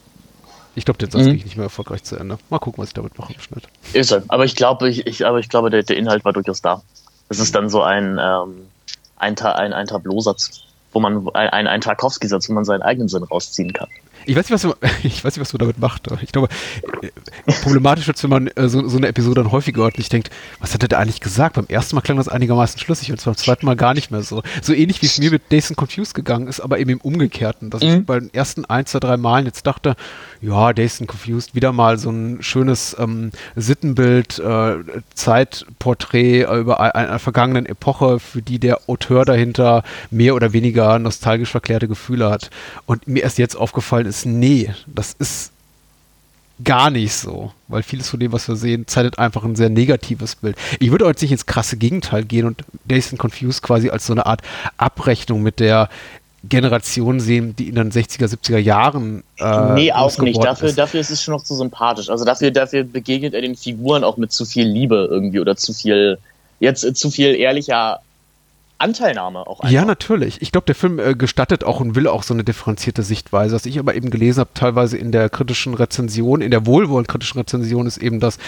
ich 0.76 0.84
glaube, 0.84 0.98
den 0.98 1.10
Satz 1.10 1.22
Mhm. 1.22 1.26
kriege 1.30 1.38
ich 1.38 1.44
nicht 1.44 1.56
mehr 1.56 1.64
erfolgreich 1.64 2.04
zu 2.04 2.16
Ende. 2.16 2.38
Mal 2.50 2.58
gucken, 2.60 2.80
was 2.80 2.88
ich 2.90 2.94
damit 2.94 3.18
mache 3.18 3.32
im 3.32 3.40
Schnitt. 3.40 3.64
Ist 3.94 4.12
er. 4.12 4.22
Aber 4.28 4.44
ich 4.44 4.54
glaube, 4.54 4.88
ich, 4.88 5.06
ich, 5.06 5.26
aber 5.26 5.38
ich 5.40 5.48
glaube, 5.48 5.70
der, 5.70 5.82
der 5.82 5.96
Inhalt 5.96 6.24
war 6.24 6.32
durchaus 6.32 6.62
da. 6.62 6.82
Es 7.28 7.40
ist 7.40 7.54
dann 7.54 7.68
so 7.68 7.82
ein, 7.82 8.18
ähm, 8.20 8.66
ein, 9.16 9.36
ein, 9.38 9.72
ein 9.72 9.86
Tableausatz, 9.86 10.62
wo 10.92 11.00
man, 11.00 11.26
ein, 11.34 11.66
ein, 11.66 11.80
Tarkovsky-Satz, 11.80 12.48
wo 12.48 12.52
man 12.54 12.64
seinen 12.64 12.82
eigenen 12.82 13.08
Sinn 13.08 13.22
rausziehen 13.22 13.72
kann. 13.72 13.88
Ich 14.24 14.36
weiß 14.36 14.48
nicht, 14.48 14.52
was 14.52 14.62
man, 14.64 14.74
ich 15.02 15.24
weiß 15.24 15.34
nicht, 15.36 15.40
was 15.40 15.52
man 15.52 15.58
damit 15.58 15.78
macht. 15.80 16.10
aber 16.12 16.22
Ich 16.22 16.30
glaube, 16.30 16.48
äh, 17.02 17.52
problematisch 17.62 18.06
wird 18.06 18.16
es, 18.16 18.22
wenn 18.22 18.30
man 18.30 18.46
äh, 18.48 18.68
so, 18.68 18.86
so 18.86 18.96
eine 18.96 19.08
Episode 19.08 19.42
dann 19.42 19.50
häufiger 19.50 19.82
hört 19.82 19.96
und 19.96 20.00
ich 20.00 20.08
denkt, 20.10 20.30
was 20.60 20.74
hat 20.74 20.82
er 20.82 20.88
da 20.88 20.98
eigentlich 20.98 21.20
gesagt? 21.20 21.56
Beim 21.56 21.66
ersten 21.68 21.96
Mal 21.96 22.02
klang 22.02 22.18
das 22.18 22.28
einigermaßen 22.28 22.78
schlüssig 22.78 23.10
und 23.10 23.24
beim 23.24 23.36
zweiten 23.36 23.66
Mal 23.66 23.74
gar 23.74 23.94
nicht 23.94 24.10
mehr 24.12 24.22
so. 24.22 24.42
So 24.62 24.72
ähnlich 24.74 25.02
wie 25.02 25.06
es 25.06 25.18
mir 25.18 25.30
mit 25.32 25.50
Days 25.50 25.70
and 25.70 25.76
Confused 25.76 26.14
gegangen 26.14 26.46
ist, 26.46 26.60
aber 26.60 26.78
eben 26.78 26.90
im 26.90 27.00
Umgekehrten. 27.00 27.70
Dass 27.70 27.82
ich 27.82 28.06
bei 28.06 28.20
den 28.20 28.32
ersten 28.32 28.64
ein, 28.64 28.86
zwei, 28.86 29.00
drei 29.00 29.16
Malen 29.16 29.46
jetzt 29.46 29.66
dachte, 29.66 29.96
ja, 30.40 30.66
and 30.68 31.08
Confused, 31.08 31.54
wieder 31.56 31.72
mal 31.72 31.98
so 31.98 32.10
ein 32.10 32.42
schönes 32.42 32.96
ähm, 33.00 33.30
Sittenbild, 33.56 34.38
äh, 34.38 34.76
Zeitporträt 35.14 36.42
äh, 36.42 36.56
über 36.58 36.80
ein- 36.80 36.92
einer 36.92 37.18
vergangenen 37.18 37.66
Epoche, 37.66 38.18
für 38.20 38.42
die 38.42 38.58
der 38.58 38.80
Auteur 38.88 39.24
dahinter 39.24 39.82
mehr 40.10 40.34
oder 40.34 40.52
weniger 40.52 40.81
nostalgisch 40.98 41.50
verklärte 41.50 41.88
Gefühle 41.88 42.30
hat. 42.30 42.50
Und 42.86 43.06
mir 43.08 43.22
erst 43.22 43.38
jetzt 43.38 43.56
aufgefallen 43.56 44.06
ist, 44.06 44.26
nee, 44.26 44.72
das 44.86 45.14
ist 45.18 45.52
gar 46.64 46.90
nicht 46.90 47.14
so, 47.14 47.52
weil 47.68 47.82
vieles 47.82 48.08
von 48.08 48.20
dem, 48.20 48.32
was 48.32 48.46
wir 48.48 48.56
sehen, 48.56 48.86
zeitigt 48.86 49.18
einfach 49.18 49.44
ein 49.44 49.56
sehr 49.56 49.70
negatives 49.70 50.36
Bild. 50.36 50.56
Ich 50.78 50.90
würde 50.90 51.06
jetzt 51.06 51.22
nicht 51.22 51.32
ins 51.32 51.46
krasse 51.46 51.76
Gegenteil 51.76 52.24
gehen 52.24 52.46
und 52.46 52.62
Days 52.84 53.10
and 53.10 53.20
Confused 53.20 53.62
quasi 53.62 53.90
als 53.90 54.06
so 54.06 54.12
eine 54.12 54.26
Art 54.26 54.42
Abrechnung 54.76 55.42
mit 55.42 55.60
der 55.60 55.88
Generation 56.44 57.20
sehen, 57.20 57.54
die 57.54 57.68
in 57.68 57.76
den 57.76 57.92
60er, 57.92 58.26
70er 58.26 58.58
Jahren 58.58 59.22
äh, 59.38 59.74
nee, 59.74 59.92
auch 59.92 60.16
nicht. 60.18 60.42
Dafür, 60.42 60.68
ist. 60.68 60.78
dafür 60.78 61.00
ist 61.00 61.10
es 61.10 61.22
schon 61.22 61.34
noch 61.34 61.44
zu 61.44 61.54
sympathisch. 61.54 62.10
Also 62.10 62.24
dafür, 62.24 62.50
dafür 62.50 62.82
begegnet 62.82 63.34
er 63.34 63.42
den 63.42 63.54
Figuren 63.54 64.02
auch 64.02 64.16
mit 64.16 64.32
zu 64.32 64.44
viel 64.44 64.66
Liebe 64.66 65.08
irgendwie 65.10 65.38
oder 65.38 65.56
zu 65.56 65.72
viel, 65.72 66.18
jetzt 66.58 66.84
äh, 66.84 66.94
zu 66.94 67.10
viel 67.10 67.36
ehrlicher 67.36 68.00
Anteilnahme 68.82 69.46
auch 69.46 69.60
einfach. 69.60 69.72
Ja, 69.72 69.84
natürlich. 69.84 70.42
Ich 70.42 70.52
glaube, 70.52 70.66
der 70.66 70.74
Film 70.74 70.98
äh, 70.98 71.14
gestattet 71.14 71.64
auch 71.64 71.80
und 71.80 71.94
will 71.94 72.06
auch 72.08 72.22
so 72.22 72.34
eine 72.34 72.44
differenzierte 72.44 73.02
Sichtweise. 73.02 73.54
Was 73.54 73.64
ich 73.66 73.78
aber 73.78 73.94
eben 73.94 74.10
gelesen 74.10 74.40
habe, 74.40 74.50
teilweise 74.54 74.98
in 74.98 75.12
der 75.12 75.28
kritischen 75.30 75.74
Rezension, 75.74 76.40
in 76.40 76.50
der 76.50 76.66
wohlwollend 76.66 77.08
kritischen 77.08 77.38
Rezension, 77.40 77.86
ist 77.86 77.98
eben, 77.98 78.20
dass 78.20 78.38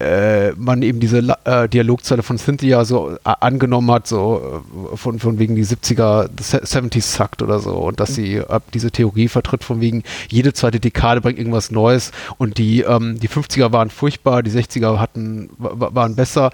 äh, 0.00 0.52
man 0.52 0.82
eben 0.82 1.00
diese 1.00 1.18
äh, 1.44 1.68
Dialogzeile 1.68 2.22
von 2.22 2.38
Cynthia 2.38 2.84
so 2.84 3.12
äh, 3.16 3.18
angenommen 3.40 3.90
hat, 3.90 4.06
so 4.06 4.62
äh, 4.92 4.96
von, 4.96 5.18
von 5.18 5.38
wegen 5.40 5.56
die 5.56 5.64
70er, 5.64 6.28
the 6.36 6.44
se- 6.44 6.62
70s 6.62 7.02
sucked 7.16 7.42
oder 7.42 7.58
so. 7.58 7.72
Und 7.74 7.98
dass 7.98 8.14
sie 8.14 8.36
äh, 8.36 8.60
diese 8.74 8.90
Theorie 8.92 9.26
vertritt, 9.28 9.64
von 9.64 9.80
wegen 9.80 10.04
jede 10.28 10.52
zweite 10.52 10.78
Dekade 10.78 11.20
bringt 11.20 11.38
irgendwas 11.38 11.70
Neues 11.72 12.12
und 12.36 12.58
die, 12.58 12.82
ähm, 12.82 13.18
die 13.18 13.28
50er 13.28 13.72
waren 13.72 13.90
furchtbar, 13.90 14.42
die 14.44 14.50
60er 14.52 14.98
hatten, 14.98 15.50
wa- 15.58 15.88
waren 15.92 16.14
besser. 16.14 16.52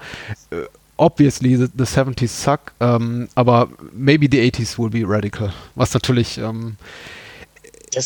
Obviously 0.97 1.55
the, 1.57 1.67
the 1.77 1.83
70s 1.83 2.29
suck, 2.29 2.71
ähm, 2.79 3.27
aber 3.35 3.69
maybe 3.93 4.27
the 4.31 4.39
80s 4.39 4.77
will 4.79 4.89
be 4.89 5.03
radical. 5.05 5.51
Was 5.75 5.93
natürlich, 5.93 6.37
ähm, 6.37 6.77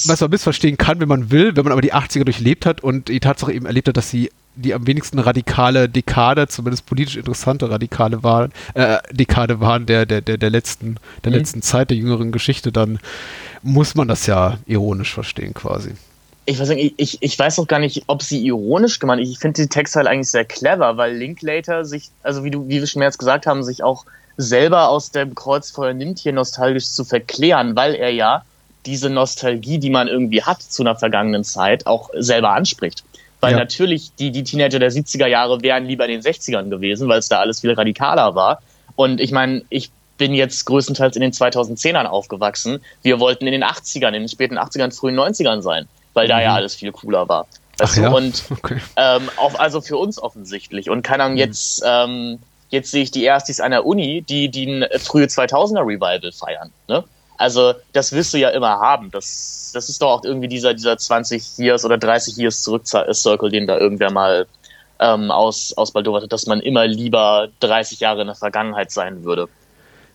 was 0.05 0.21
man 0.21 0.29
missverstehen 0.29 0.77
kann, 0.77 0.99
wenn 0.99 1.07
man 1.07 1.31
will, 1.31 1.55
wenn 1.55 1.63
man 1.63 1.71
aber 1.71 1.81
die 1.81 1.93
80er 1.93 2.23
durchlebt 2.23 2.65
hat 2.65 2.81
und 2.81 3.09
die 3.09 3.19
Tatsache 3.19 3.53
eben 3.53 3.65
erlebt 3.65 3.87
hat, 3.87 3.97
dass 3.97 4.09
sie 4.09 4.31
die 4.55 4.73
am 4.73 4.85
wenigsten 4.87 5.19
radikale 5.19 5.87
Dekade, 5.87 6.47
zumindest 6.47 6.85
politisch 6.85 7.15
interessante 7.15 7.69
radikale 7.69 8.23
waren, 8.23 8.51
äh, 8.73 8.97
Dekade 9.11 9.59
waren 9.61 9.85
der, 9.85 10.05
der, 10.05 10.21
der, 10.21 10.37
der 10.37 10.49
letzten, 10.49 10.97
der 11.23 11.31
Mhm. 11.31 11.37
letzten 11.37 11.61
Zeit 11.61 11.91
der 11.91 11.97
jüngeren 11.97 12.31
Geschichte, 12.31 12.71
dann 12.71 12.99
muss 13.63 13.95
man 13.95 14.07
das 14.07 14.25
ja 14.25 14.57
ironisch 14.65 15.13
verstehen 15.13 15.53
quasi. 15.53 15.91
Ich 16.49 16.59
weiß 16.59 16.69
nicht, 16.69 16.95
ich, 16.97 17.17
ich 17.21 17.37
weiß 17.37 17.59
auch 17.59 17.67
gar 17.67 17.79
nicht, 17.79 18.03
ob 18.07 18.23
sie 18.23 18.43
ironisch 18.43 18.99
gemeint 18.99 19.21
ist. 19.21 19.29
Ich 19.29 19.39
finde 19.39 19.61
die 19.61 19.69
Textteile 19.69 20.09
eigentlich 20.09 20.31
sehr 20.31 20.45
clever, 20.45 20.97
weil 20.97 21.15
Linklater 21.15 21.85
sich, 21.85 22.09
also 22.23 22.43
wie 22.43 22.49
du, 22.51 22.67
wie 22.67 22.79
wir 22.79 22.87
schon 22.87 22.99
mehr 22.99 23.07
jetzt 23.07 23.19
gesagt 23.19 23.45
haben, 23.45 23.63
sich 23.63 23.83
auch 23.83 24.05
selber 24.35 24.89
aus 24.89 25.11
dem 25.11 25.35
Kreuzfeuer 25.35 25.93
nimmt, 25.93 26.17
hier 26.19 26.33
nostalgisch 26.33 26.89
zu 26.91 27.05
verklären, 27.05 27.75
weil 27.75 27.93
er 27.93 28.09
ja 28.09 28.43
diese 28.85 29.09
Nostalgie, 29.09 29.77
die 29.77 29.91
man 29.91 30.07
irgendwie 30.07 30.41
hat 30.41 30.61
zu 30.63 30.81
einer 30.81 30.95
vergangenen 30.95 31.43
Zeit, 31.43 31.85
auch 31.85 32.09
selber 32.17 32.51
anspricht. 32.51 33.03
Weil 33.41 33.51
Ja. 33.51 33.57
natürlich 33.59 34.15
die, 34.15 34.31
die 34.31 34.43
Teenager 34.43 34.79
der 34.79 34.91
70er 34.91 35.27
Jahre 35.27 35.61
wären 35.61 35.85
lieber 35.85 36.05
in 36.05 36.11
den 36.11 36.21
60ern 36.21 36.69
gewesen, 36.69 37.07
weil 37.09 37.19
es 37.19 37.27
da 37.27 37.39
alles 37.39 37.59
viel 37.59 37.73
radikaler 37.73 38.33
war. 38.33 38.59
Und 38.95 39.21
ich 39.21 39.31
meine, 39.31 39.63
ich 39.69 39.91
bin 40.17 40.33
jetzt 40.33 40.65
größtenteils 40.65 41.15
in 41.15 41.21
den 41.21 41.31
2010ern 41.31 42.05
aufgewachsen. 42.05 42.79
Wir 43.03 43.19
wollten 43.19 43.45
in 43.45 43.53
den 43.53 43.63
80ern, 43.63 44.07
in 44.07 44.23
den 44.23 44.29
späten 44.29 44.57
80ern, 44.57 44.95
frühen 44.97 45.17
90ern 45.17 45.61
sein, 45.61 45.87
weil 46.19 46.27
da 46.27 46.41
ja 46.41 46.53
alles 46.53 46.75
viel 46.75 46.91
cooler 46.91 47.27
war. 47.27 47.47
Weißt 47.77 47.93
Ach 47.93 47.95
du? 47.95 48.01
ja? 48.01 48.09
Und 48.09 48.43
Okay. 48.51 48.79
ähm, 48.97 49.29
auf, 49.37 49.59
also 49.59 49.81
für 49.81 49.97
uns 49.97 50.21
offensichtlich. 50.21 50.89
Und 50.89 51.01
keine 51.01 51.23
Ahnung, 51.23 51.37
jetzt, 51.37 51.81
ähm, 51.85 52.39
jetzt 52.69 52.91
sehe 52.91 53.03
ich 53.03 53.11
die 53.11 53.23
Erstis 53.23 53.59
an 53.59 53.71
der 53.71 53.85
Uni, 53.85 54.21
die, 54.21 54.49
die 54.49 54.65
ein 54.65 54.85
frühe 54.99 55.25
2000er 55.25 55.81
Revival 55.81 56.31
feiern. 56.31 56.71
Ne? 56.87 57.03
Also 57.37 57.73
das 57.93 58.11
wirst 58.11 58.33
du 58.33 58.37
ja 58.37 58.49
immer 58.49 58.79
haben. 58.79 59.11
Das, 59.11 59.71
das 59.73 59.87
ist 59.87 60.01
doch 60.01 60.09
auch 60.09 60.23
irgendwie 60.25 60.49
dieser, 60.49 60.73
dieser 60.73 60.97
20 60.97 61.57
Years 61.57 61.85
oder 61.85 61.97
30 61.97 62.35
Years 62.35 62.61
zurück 62.63 62.85
Circle, 62.85 63.49
den 63.49 63.65
da 63.65 63.77
irgendwer 63.77 64.11
mal 64.11 64.45
ähm, 64.99 65.31
aus, 65.31 65.73
ausbaldowert 65.77 66.23
hat, 66.23 66.33
dass 66.33 66.45
man 66.47 66.59
immer 66.59 66.85
lieber 66.85 67.47
30 67.61 68.01
Jahre 68.01 68.21
in 68.21 68.27
der 68.27 68.35
Vergangenheit 68.35 68.91
sein 68.91 69.23
würde. 69.23 69.47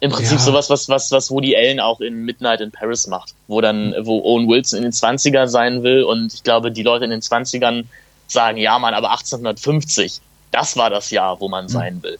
Im 0.04 0.10
Prinzip 0.10 0.36
Ja. 0.36 0.44
sowas, 0.44 0.68
was, 0.68 0.86
was, 0.90 1.10
was 1.12 1.30
Woody 1.30 1.56
Allen 1.56 1.80
auch 1.80 1.98
in 2.02 2.26
Midnight 2.26 2.60
in 2.60 2.70
Paris 2.70 3.06
macht, 3.06 3.32
wo 3.48 3.62
dann, 3.62 3.94
wo 4.02 4.22
Owen 4.22 4.46
Wilson 4.46 4.76
in 4.76 4.82
den 4.82 4.92
20er 4.92 5.48
sein 5.48 5.82
will 5.82 6.02
und 6.02 6.34
ich 6.34 6.42
glaube, 6.42 6.70
die 6.70 6.82
Leute 6.82 7.06
in 7.06 7.10
den 7.10 7.22
20ern 7.22 7.84
sagen, 8.26 8.58
ja, 8.58 8.78
Mann, 8.78 8.92
aber 8.92 9.12
1850, 9.12 10.20
das 10.50 10.76
war 10.76 10.90
das 10.90 11.10
Jahr, 11.10 11.40
wo 11.40 11.48
man 11.48 11.70
sein 11.70 12.02
will. 12.02 12.18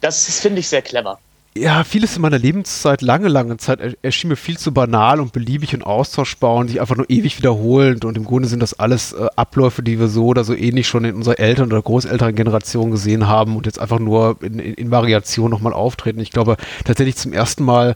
Das, 0.00 0.24
das 0.24 0.40
finde 0.40 0.60
ich 0.60 0.68
sehr 0.68 0.80
clever. 0.80 1.18
Ja, 1.56 1.84
vieles 1.84 2.16
in 2.16 2.22
meiner 2.22 2.38
Lebenszeit, 2.40 3.00
lange, 3.00 3.28
lange 3.28 3.56
Zeit, 3.58 3.78
er- 3.80 3.94
erschien 4.02 4.28
mir 4.28 4.34
viel 4.34 4.58
zu 4.58 4.72
banal 4.72 5.20
und 5.20 5.32
beliebig 5.32 5.72
und 5.72 5.84
austauschbar 5.86 6.56
und 6.56 6.66
sich 6.66 6.80
einfach 6.80 6.96
nur 6.96 7.08
ewig 7.08 7.38
wiederholend. 7.38 8.04
Und 8.04 8.16
im 8.16 8.24
Grunde 8.24 8.48
sind 8.48 8.58
das 8.58 8.76
alles 8.80 9.12
äh, 9.12 9.28
Abläufe, 9.36 9.80
die 9.84 10.00
wir 10.00 10.08
so 10.08 10.26
oder 10.26 10.42
so 10.42 10.52
ähnlich 10.52 10.88
schon 10.88 11.04
in 11.04 11.14
unserer 11.14 11.38
Eltern- 11.38 11.66
oder 11.70 11.80
großälteren 11.80 12.34
Generation 12.34 12.90
gesehen 12.90 13.28
haben 13.28 13.56
und 13.56 13.66
jetzt 13.66 13.78
einfach 13.78 14.00
nur 14.00 14.36
in, 14.42 14.58
in, 14.58 14.74
in 14.74 14.90
Variation 14.90 15.48
nochmal 15.48 15.72
auftreten. 15.74 16.18
Ich 16.18 16.32
glaube, 16.32 16.56
tatsächlich 16.84 17.14
zum 17.14 17.32
ersten 17.32 17.64
Mal 17.64 17.94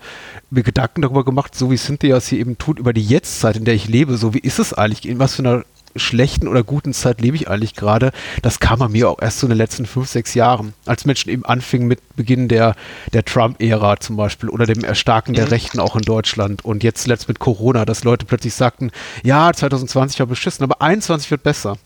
mir 0.51 0.63
Gedanken 0.63 1.03
darüber 1.03 1.25
gemacht, 1.25 1.57
so 1.57 1.73
wie 1.73 1.77
Cynthia 1.77 2.17
es 2.17 2.29
hier 2.29 2.39
eben 2.39 2.59
tut, 2.59 2.79
über 2.79 2.93
die 2.93 3.05
Jetztzeit, 3.05 3.57
in 3.57 3.65
der 3.65 3.75
ich 3.75 3.89
lebe. 3.89 4.17
So 4.19 4.35
wie 4.35 4.39
ist 4.39 4.61
es 4.61 4.73
eigentlich? 4.73 5.09
In 5.09 5.19
was 5.19 5.35
für 5.35 5.43
einer 5.43 5.65
schlechten 5.99 6.49
oder 6.49 6.63
guten 6.63 6.93
Zeit 6.93 7.21
lebe 7.21 7.37
ich 7.37 7.49
eigentlich 7.49 7.75
gerade, 7.75 8.13
das 8.43 8.61
kam 8.61 8.83
an 8.83 8.93
mir 8.93 9.09
auch 9.09 9.21
erst 9.21 9.41
so 9.41 9.47
in 9.47 9.51
den 9.51 9.59
letzten 9.59 9.87
fünf, 9.87 10.09
sechs 10.09 10.35
Jahren, 10.35 10.75
als 10.87 11.05
Menschen 11.05 11.31
eben 11.31 11.45
anfingen 11.45 11.89
mit 11.89 12.01
Beginn 12.17 12.49
der, 12.49 12.75
der 13.13 13.25
Trump-Ära 13.25 14.01
zum 14.01 14.17
Beispiel 14.17 14.49
oder 14.49 14.67
dem 14.67 14.85
Erstarken 14.85 15.35
der 15.35 15.51
Rechten 15.51 15.81
auch 15.81 15.97
in 15.97 16.03
Deutschland 16.03 16.65
und 16.65 16.83
jetzt 16.83 17.03
zuletzt 17.03 17.29
mit 17.29 17.39
Corona, 17.39 17.85
dass 17.85 18.05
Leute 18.05 18.27
plötzlich 18.27 18.55
sagten, 18.55 18.91
ja, 19.23 19.53
2020 19.53 20.21
war 20.21 20.27
beschissen, 20.27 20.65
aber 20.65 20.83
21 20.83 21.31
wird 21.31 21.43
besser. 21.43 21.77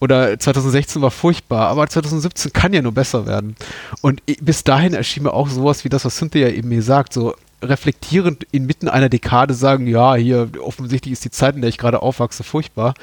Oder 0.00 0.38
2016 0.38 1.00
war 1.00 1.10
furchtbar, 1.10 1.68
aber 1.68 1.86
2017 1.88 2.52
kann 2.52 2.72
ja 2.72 2.82
nur 2.82 2.92
besser 2.92 3.26
werden. 3.26 3.56
Und 4.02 4.22
bis 4.40 4.64
dahin 4.64 4.92
erschien 4.92 5.22
mir 5.22 5.32
auch 5.32 5.48
sowas 5.48 5.84
wie 5.84 5.88
das, 5.88 6.04
was 6.04 6.16
Cynthia 6.16 6.48
eben 6.48 6.68
mir 6.68 6.82
sagt, 6.82 7.12
so 7.12 7.34
reflektierend 7.62 8.44
inmitten 8.52 8.88
einer 8.88 9.08
Dekade 9.08 9.54
sagen, 9.54 9.86
ja, 9.86 10.14
hier 10.14 10.50
offensichtlich 10.60 11.12
ist 11.12 11.24
die 11.24 11.30
Zeit, 11.30 11.54
in 11.54 11.60
der 11.62 11.68
ich 11.68 11.78
gerade 11.78 12.02
aufwachse, 12.02 12.42
furchtbar. 12.42 12.94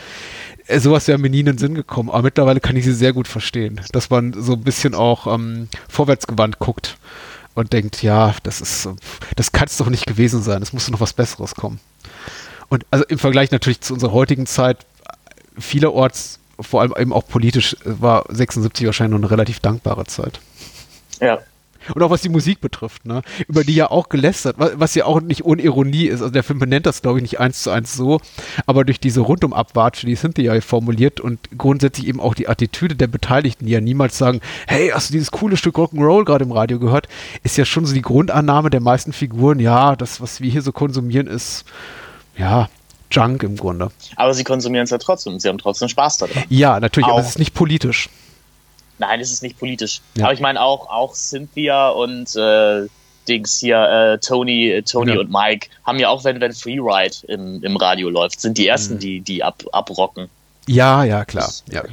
Äh, 0.68 0.80
Sowas 0.80 1.08
wäre 1.08 1.18
mir 1.18 1.30
nie 1.30 1.42
in 1.42 1.48
den 1.48 1.58
Sinn 1.58 1.76
gekommen, 1.76 2.10
aber 2.10 2.24
mittlerweile 2.24 2.60
kann 2.60 2.76
ich 2.76 2.86
sie 2.86 2.94
sehr 2.94 3.14
gut 3.14 3.28
verstehen, 3.28 3.82
dass 3.92 4.10
man 4.10 4.34
so 4.34 4.54
ein 4.54 4.62
bisschen 4.62 4.96
auch 4.96 5.28
ähm, 5.28 5.68
vorwärtsgewandt 5.90 6.60
guckt 6.60 6.98
und 7.54 7.74
denkt, 7.74 8.02
ja, 8.02 8.34
das 8.44 8.62
ist, 8.62 8.90
das 9.36 9.52
kann 9.52 9.68
es 9.68 9.78
doch 9.78 9.90
nicht 9.90 10.06
gewesen 10.06 10.42
sein, 10.42 10.62
es 10.62 10.74
muss 10.74 10.90
noch 10.90 11.02
was 11.02 11.14
Besseres 11.14 11.56
kommen. 11.56 11.80
Und 12.70 12.86
also 12.90 13.04
im 13.06 13.20
Vergleich 13.20 13.52
natürlich 13.52 13.82
zu 13.82 13.94
unserer 13.94 14.14
heutigen 14.14 14.46
Zeit, 14.46 14.86
vielerorts, 15.58 16.40
vor 16.60 16.82
allem 16.82 16.94
eben 16.98 17.12
auch 17.12 17.28
politisch, 17.28 17.74
äh, 17.74 18.02
war 18.02 18.26
76 18.30 18.86
wahrscheinlich 18.86 19.20
noch 19.20 19.28
eine 19.28 19.32
relativ 19.32 19.60
dankbare 19.60 20.06
Zeit. 20.06 20.40
Ja. 21.20 21.40
Und 21.94 22.04
auch 22.04 22.10
was 22.10 22.22
die 22.22 22.30
Musik 22.30 22.62
betrifft, 22.62 23.06
ne? 23.06 23.22
Über 23.48 23.64
die 23.64 23.76
ja 23.76 23.90
auch 23.90 24.10
gelästert, 24.10 24.56
was, 24.58 24.96
ja 24.96 25.06
auch 25.06 25.22
nicht 25.22 25.46
ohne 25.46 25.62
Ironie 25.62 26.06
ist. 26.06 26.22
Also 26.22 26.32
der 26.32 26.44
Film 26.44 26.60
benennt 26.60 26.86
das, 26.86 27.02
glaube 27.02 27.20
ich, 27.20 27.24
nicht 27.24 27.40
eins 27.40 27.64
zu 27.64 27.72
eins 27.72 27.94
so, 27.94 28.20
aber 28.66 28.86
durch 28.86 29.00
diese 29.00 29.22
Rundumabwatsche, 29.22 30.06
die 30.06 30.16
Cynthia 30.16 30.52
hier 30.52 30.62
formuliert 30.62 31.20
und 31.20 31.40
grundsätzlich 31.58 32.08
eben 32.08 32.20
auch 32.20 32.36
die 32.36 32.48
Attitüde 32.48 32.96
der 32.96 33.08
Beteiligten, 33.08 33.66
die 33.66 33.72
ja 33.72 33.82
niemals 33.82 34.18
sagen, 34.18 34.42
hey, 34.68 34.92
hast 34.94 35.10
du 35.10 35.14
dieses 35.14 35.32
coole 35.32 35.58
Stück 35.58 35.78
Rock'n'Roll 35.78 36.26
gerade 36.26 36.46
im 36.46 36.52
Radio 36.52 36.80
gehört, 36.80 37.08
ist 37.44 37.58
ja 37.58 37.66
schon 37.66 37.86
so 37.86 37.94
die 37.94 38.02
Grundannahme 38.02 38.70
der 38.70 38.82
meisten 38.82 39.14
Figuren, 39.14 39.60
ja, 39.60 39.96
das, 39.96 40.22
was 40.22 40.42
wir 40.42 40.52
hier 40.52 40.62
so 40.62 40.72
konsumieren, 40.72 41.28
ist, 41.28 41.66
ja, 42.38 42.70
Junk 43.12 43.44
im 43.44 43.58
Grunde. 43.58 43.92
Aber 44.16 44.34
sie 44.34 44.44
konsumieren 44.44 44.86
es 44.86 44.90
ja 44.90 44.98
trotzdem. 44.98 45.40
Sie 45.40 45.50
haben 45.50 45.58
trotzdem 45.58 45.90
Spaß 45.90 46.20
daran. 46.20 46.44
Ja, 46.50 46.80
natürlich, 46.80 47.08
aber 47.08 47.16
Auch. 47.16 47.22
es 47.22 47.30
ist 47.30 47.40
nicht 47.40 47.54
politisch. 47.54 48.10
Nein, 49.02 49.20
es 49.20 49.32
ist 49.32 49.42
nicht 49.42 49.58
politisch. 49.60 50.00
Ja. 50.16 50.26
Aber 50.26 50.34
ich 50.34 50.40
meine 50.40 50.62
auch, 50.62 50.88
auch 50.90 51.16
Cynthia 51.16 51.90
und 51.90 52.36
äh, 52.36 52.88
Dings 53.28 53.60
hier, 53.60 53.78
äh, 53.80 54.18
Tony, 54.20 54.70
äh, 54.70 54.82
Tony 54.84 55.14
Ja. 55.14 55.20
und 55.20 55.32
Mike 55.32 55.70
haben 55.86 55.98
ja 56.00 56.10
auch, 56.10 56.24
wenn, 56.24 56.40
wenn 56.40 56.54
Freeride 56.54 57.16
im, 57.28 57.64
im 57.64 57.76
Radio 57.78 58.10
läuft, 58.10 58.40
sind 58.40 58.58
die 58.58 58.64
Mhm. 58.64 58.68
ersten, 58.70 59.00
die, 59.00 59.22
die 59.22 59.44
ab, 59.44 59.64
abrocken. 59.72 60.30
Ja, 60.68 61.04
ja, 61.04 61.26
klar. 61.26 61.52
Ja. 61.72 61.84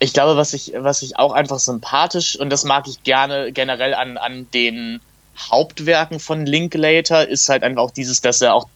Ich 0.00 0.12
glaube, 0.12 0.36
was 0.36 0.52
ich, 0.54 0.72
was 0.76 1.02
ich 1.02 1.16
auch 1.18 1.32
einfach 1.32 1.60
sympathisch 1.60 2.36
und 2.38 2.50
das 2.50 2.64
mag 2.64 2.88
ich 2.88 3.02
gerne 3.04 3.52
generell 3.52 3.94
an, 3.94 4.16
an 4.18 4.48
den 4.52 5.00
Hauptwerken 5.38 6.18
von 6.20 6.46
Linklater, 6.46 7.28
ist 7.28 7.48
halt 7.48 7.62
einfach 7.62 7.82
auch 7.82 7.90
dieses, 7.92 8.20
dass 8.20 8.40
er 8.42 8.54
auch 8.54 8.66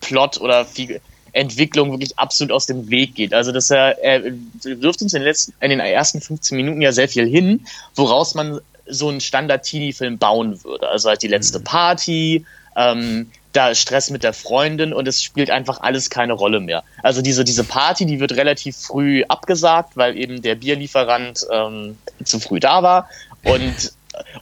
Plot 0.00 0.40
oder 0.40 0.64
Figur 0.64 0.98
Entwicklung 1.36 1.90
wirklich 1.90 2.18
absolut 2.18 2.50
aus 2.52 2.66
dem 2.66 2.88
Weg 2.90 3.14
geht. 3.14 3.34
Also 3.34 3.52
dass 3.52 3.70
er, 3.70 4.02
er 4.02 4.22
wirft 4.62 5.02
uns 5.02 5.14
in 5.14 5.20
den 5.20 5.28
letzten, 5.28 5.52
in 5.60 5.70
den 5.70 5.80
ersten 5.80 6.20
15 6.20 6.56
Minuten 6.56 6.80
ja 6.80 6.92
sehr 6.92 7.08
viel 7.08 7.26
hin, 7.26 7.66
woraus 7.94 8.34
man 8.34 8.60
so 8.86 9.08
einen 9.08 9.20
Standard-Teenie-Film 9.20 10.18
bauen 10.18 10.62
würde. 10.64 10.88
Also 10.88 11.08
halt 11.08 11.22
die 11.22 11.28
letzte 11.28 11.60
Party, 11.60 12.44
ähm, 12.76 13.30
da 13.52 13.74
Stress 13.74 14.10
mit 14.10 14.22
der 14.22 14.32
Freundin 14.32 14.92
und 14.92 15.08
es 15.08 15.22
spielt 15.22 15.50
einfach 15.50 15.80
alles 15.80 16.10
keine 16.10 16.34
Rolle 16.34 16.60
mehr. 16.60 16.84
Also 17.02 17.22
diese, 17.22 17.44
diese 17.44 17.64
Party, 17.64 18.04
die 18.06 18.20
wird 18.20 18.32
relativ 18.32 18.76
früh 18.76 19.24
abgesagt, 19.28 19.96
weil 19.96 20.16
eben 20.16 20.42
der 20.42 20.56
Bierlieferant 20.56 21.46
ähm, 21.50 21.96
zu 22.22 22.38
früh 22.38 22.60
da 22.60 22.82
war 22.82 23.08
und, 23.44 23.92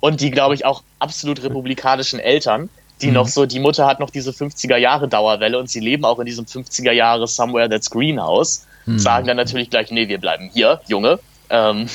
und 0.00 0.20
die, 0.20 0.30
glaube 0.30 0.54
ich, 0.54 0.64
auch 0.64 0.82
absolut 0.98 1.42
republikanischen 1.42 2.18
Eltern, 2.18 2.68
die 3.02 3.10
noch 3.10 3.28
so, 3.28 3.46
die 3.46 3.60
Mutter 3.60 3.86
hat 3.86 4.00
noch 4.00 4.10
diese 4.10 4.30
50er 4.30 4.76
Jahre 4.76 5.08
Dauerwelle 5.08 5.58
und 5.58 5.68
sie 5.68 5.80
leben 5.80 6.04
auch 6.04 6.18
in 6.18 6.26
diesem 6.26 6.44
50er 6.44 6.92
Jahre 6.92 7.26
Somewhere 7.26 7.68
That's 7.68 7.90
Greenhouse, 7.90 8.66
sagen 8.98 9.26
dann 9.26 9.36
natürlich 9.36 9.70
gleich, 9.70 9.90
nee, 9.90 10.08
wir 10.08 10.18
bleiben 10.18 10.50
hier, 10.52 10.80
Junge. 10.86 11.18
Ähm, 11.50 11.88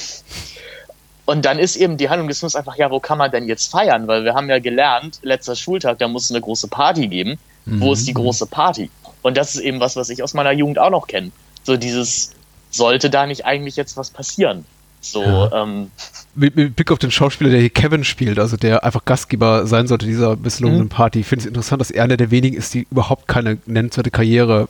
und 1.26 1.46
dann 1.46 1.60
ist 1.60 1.76
eben 1.76 1.98
die 1.98 2.10
Handlung 2.10 2.28
des 2.28 2.40
Films 2.40 2.56
einfach, 2.56 2.76
ja, 2.76 2.90
wo 2.90 3.00
kann 3.00 3.18
man 3.18 3.32
denn 3.32 3.48
jetzt 3.48 3.72
feiern? 3.72 4.08
Weil 4.08 4.24
wir 4.24 4.34
haben 4.34 4.50
ja 4.50 4.60
gelernt, 4.60 5.20
letzter 5.22 5.56
Schultag, 5.56 6.00
da 6.00 6.08
muss 6.08 6.26
es 6.26 6.32
eine 6.32 6.42
große 6.42 6.68
Party 6.68 7.08
geben. 7.08 7.38
Wo 7.66 7.94
ist 7.94 8.08
die 8.08 8.14
große 8.14 8.48
Party? 8.48 8.90
Und 9.22 9.38
das 9.38 9.54
ist 9.54 9.62
eben 9.62 9.80
was, 9.80 9.96
was 9.96 10.10
ich 10.10 10.24
aus 10.24 10.34
meiner 10.34 10.52
Jugend 10.52 10.80
auch 10.80 10.90
noch 10.90 11.06
kenne. 11.06 11.32
So 11.64 11.78
dieses, 11.78 12.32
sollte 12.72 13.10
da 13.10 13.28
nicht 13.28 13.46
eigentlich 13.46 13.76
jetzt 13.76 13.96
was 13.98 14.10
passieren? 14.10 14.66
So, 15.02 15.24
Ja. 15.24 15.64
ähm, 15.64 15.92
mit, 16.36 16.56
mit 16.56 16.76
Blick 16.76 16.92
auf 16.92 17.00
den 17.00 17.12
Schauspieler, 17.12 17.50
der 17.50 17.60
hier 17.62 17.70
Kevin 17.70 18.04
spielt, 18.04 18.38
also 18.40 18.58
der 18.58 18.84
einfach 18.84 19.06
Gastgeber 19.06 19.66
sein 19.66 19.88
sollte 19.88 20.06
dieser 20.06 20.36
misslungenen 20.36 20.86
Mhm. 20.86 20.90
Party, 20.90 21.24
finde 21.24 21.42
ich 21.42 21.46
es 21.46 21.48
interessant, 21.50 21.80
dass 21.82 21.92
er 21.92 22.04
einer 22.04 22.18
der 22.18 22.32
wenigen 22.32 22.58
ist, 22.58 22.74
die 22.74 22.86
überhaupt 22.92 23.28
keine 23.28 23.58
nennenswerte 23.66 24.12
Karriere 24.12 24.68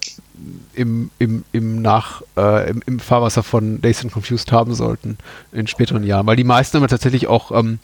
im, 0.74 1.10
im, 1.20 1.44
im 1.52 1.82
Nach, 1.82 2.22
äh, 2.38 2.70
im, 2.70 2.82
im 2.86 3.00
Fahrwasser 3.00 3.44
von 3.44 3.82
Days 3.82 4.02
and 4.04 4.14
Confused 4.14 4.52
haben 4.52 4.74
sollten 4.74 5.18
in 5.52 5.68
späteren 5.68 6.04
Jahren. 6.04 6.26
Weil 6.28 6.36
die 6.38 6.44
meisten 6.44 6.78
haben 6.80 6.88
tatsächlich 6.88 7.28
auch 7.28 7.52
ähm, 7.52 7.80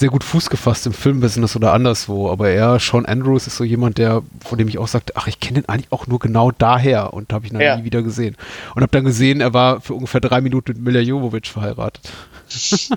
sehr 0.00 0.08
gut 0.08 0.24
Fuß 0.24 0.50
gefasst 0.50 0.86
im 0.86 0.92
Filmbusiness 0.92 1.54
oder 1.56 1.72
anderswo. 1.72 2.30
Aber 2.30 2.48
er, 2.50 2.78
Sean 2.80 3.06
Andrews, 3.06 3.46
ist 3.46 3.56
so 3.56 3.64
jemand, 3.64 3.98
der, 3.98 4.22
von 4.44 4.58
dem 4.58 4.66
ich 4.66 4.78
auch 4.78 4.88
sagte, 4.88 5.12
ach, 5.16 5.26
ich 5.28 5.38
kenne 5.40 5.60
den 5.60 5.68
eigentlich 5.68 5.92
auch 5.92 6.06
nur 6.06 6.18
genau 6.18 6.50
daher 6.50 7.12
und 7.14 7.32
habe 7.32 7.46
ich 7.46 7.52
noch 7.52 7.60
Ja. 7.60 7.76
nie 7.76 7.84
wieder 7.84 8.02
gesehen. 8.02 8.36
Und 8.74 8.82
habe 8.82 8.90
dann 8.90 9.04
gesehen, 9.04 9.40
er 9.40 9.52
war 9.54 9.80
für 9.80 9.94
ungefähr 9.94 10.20
drei 10.20 10.40
Minuten 10.40 10.72
mit 10.72 10.82
Mila 10.82 11.00
Jovovich 11.00 11.50
verheiratet. 11.50 12.10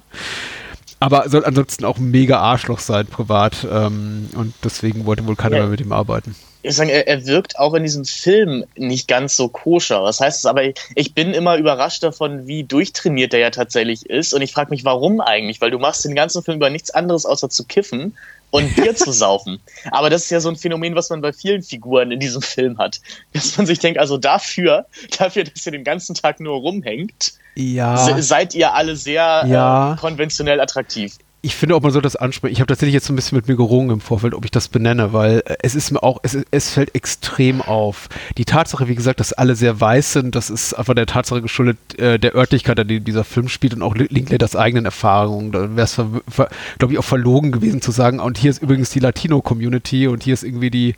Aber 1.00 1.30
soll 1.30 1.44
ansonsten 1.46 1.84
auch 1.86 1.98
ein 1.98 2.10
mega 2.12 2.40
Arschloch 2.40 2.80
sein, 2.80 3.06
privat. 3.08 3.68
Ähm, 3.70 4.30
und 4.36 4.54
deswegen 4.64 5.06
wollte 5.06 5.28
wohl 5.28 5.36
keiner 5.36 5.58
Ja. 5.58 5.62
mehr 5.64 5.72
mit 5.72 5.82
ihm 5.82 5.92
arbeiten. 5.92 6.36
Ich 6.64 6.76
sagen, 6.76 6.90
er, 6.90 7.08
er 7.08 7.26
wirkt 7.28 7.60
auch 7.60 7.74
in 7.74 7.84
diesem 7.84 8.06
Film 8.06 8.66
nicht 8.76 9.08
ganz 9.08 9.36
so 9.36 9.50
koscher. 9.50 10.04
Was 10.04 10.20
heißt 10.20 10.40
es 10.40 10.46
aber? 10.46 10.64
Ich 10.96 11.14
bin 11.14 11.34
immer 11.34 11.58
überrascht 11.58 12.02
davon, 12.04 12.48
wie 12.48 12.64
durchtrainiert 12.64 13.34
er 13.34 13.40
ja 13.42 13.50
tatsächlich 13.50 14.06
ist. 14.10 14.34
Und 14.34 14.42
ich 14.42 14.54
frage 14.54 14.70
mich, 14.70 14.86
warum 14.86 15.20
eigentlich? 15.22 15.60
Weil 15.62 15.72
du 15.72 15.80
machst 15.80 16.06
den 16.06 16.16
ganzen 16.16 16.42
Film 16.42 16.58
über 16.58 16.70
nichts 16.70 16.90
anderes 16.92 17.26
außer 17.26 17.50
zu 17.50 17.66
kiffen 17.66 18.16
und 18.50 18.76
Bier 18.76 18.96
zu 18.96 19.12
saufen. 19.12 19.60
Aber 19.92 20.10
das 20.10 20.24
ist 20.24 20.30
ja 20.30 20.40
so 20.40 20.50
ein 20.50 20.56
Phänomen, 20.56 20.96
was 20.96 21.10
man 21.10 21.22
bei 21.22 21.34
vielen 21.34 21.64
Figuren 21.64 22.12
in 22.12 22.20
diesem 22.20 22.42
Film 22.42 22.78
hat. 22.78 23.02
Dass 23.34 23.58
man 23.58 23.66
sich 23.68 23.80
denkt, 23.80 24.00
also 24.00 24.18
dafür, 24.18 24.86
dafür, 25.18 25.44
dass 25.44 25.66
ihr 25.66 25.72
den 25.74 25.84
ganzen 25.84 26.16
Tag 26.16 26.40
nur 26.40 26.56
rumhängt, 26.56 27.34
Ja. 27.56 27.98
se 27.98 28.22
seid 28.24 28.56
ihr 28.56 28.74
alle 28.74 28.96
sehr 28.96 29.44
Ja. 29.48 29.94
äh, 29.94 29.98
konventionell 29.98 30.62
attraktiv. 30.62 31.18
Ich 31.46 31.56
finde 31.56 31.76
auch, 31.76 31.82
man 31.82 31.92
sollte 31.92 32.06
das 32.06 32.16
ansprechen. 32.16 32.54
Ich 32.54 32.62
habe 32.62 32.68
tatsächlich 32.68 32.94
jetzt 32.94 33.06
so 33.06 33.12
ein 33.12 33.18
bisschen 33.18 33.36
mit 33.36 33.50
mir 33.50 33.58
gerungen 33.58 33.90
im 33.90 34.00
Vorfeld, 34.00 34.34
ob 34.34 34.46
ich 34.46 34.52
das 34.52 34.70
benenne, 34.70 35.12
weil 35.12 35.44
äh, 35.46 35.58
es 35.62 35.76
ist 35.76 35.92
mir 35.92 36.02
auch, 36.02 36.22
es, 36.24 36.38
es 36.52 36.70
fällt 36.70 36.96
extrem 36.96 37.62
auf. 37.62 38.08
Die 38.38 38.46
Tatsache, 38.46 38.88
wie 38.88 38.96
gesagt, 38.96 39.20
dass 39.20 39.34
alle 39.34 39.58
sehr 39.58 39.82
weiß 39.82 40.14
sind, 40.14 40.36
das 40.36 40.50
ist 40.50 40.74
einfach 40.74 40.94
der 40.94 41.06
Tatsache 41.06 41.42
geschuldet, 41.42 42.00
äh, 42.00 42.18
der 42.18 42.34
Örtlichkeit, 42.34 42.80
an 42.80 42.88
der 42.88 43.02
dieser 43.02 43.26
Film 43.26 43.50
spielt 43.50 43.74
und 43.74 43.82
auch 43.82 43.94
Linklaters 43.94 44.56
eigenen 44.56 44.86
Erfahrungen. 44.86 45.52
Da 45.52 45.76
wäre 45.76 45.84
es, 45.84 45.96
glaube 45.96 46.94
ich, 46.94 46.98
auch 46.98 47.04
verlogen 47.04 47.52
gewesen 47.52 47.82
zu 47.82 47.92
sagen, 47.92 48.22
und 48.22 48.38
hier 48.38 48.50
ist 48.50 48.62
übrigens 48.62 48.92
die 48.92 49.00
Latino-Community 49.00 50.08
und 50.08 50.24
hier 50.24 50.36
ist 50.36 50.44
irgendwie 50.44 50.72
die, 50.72 50.96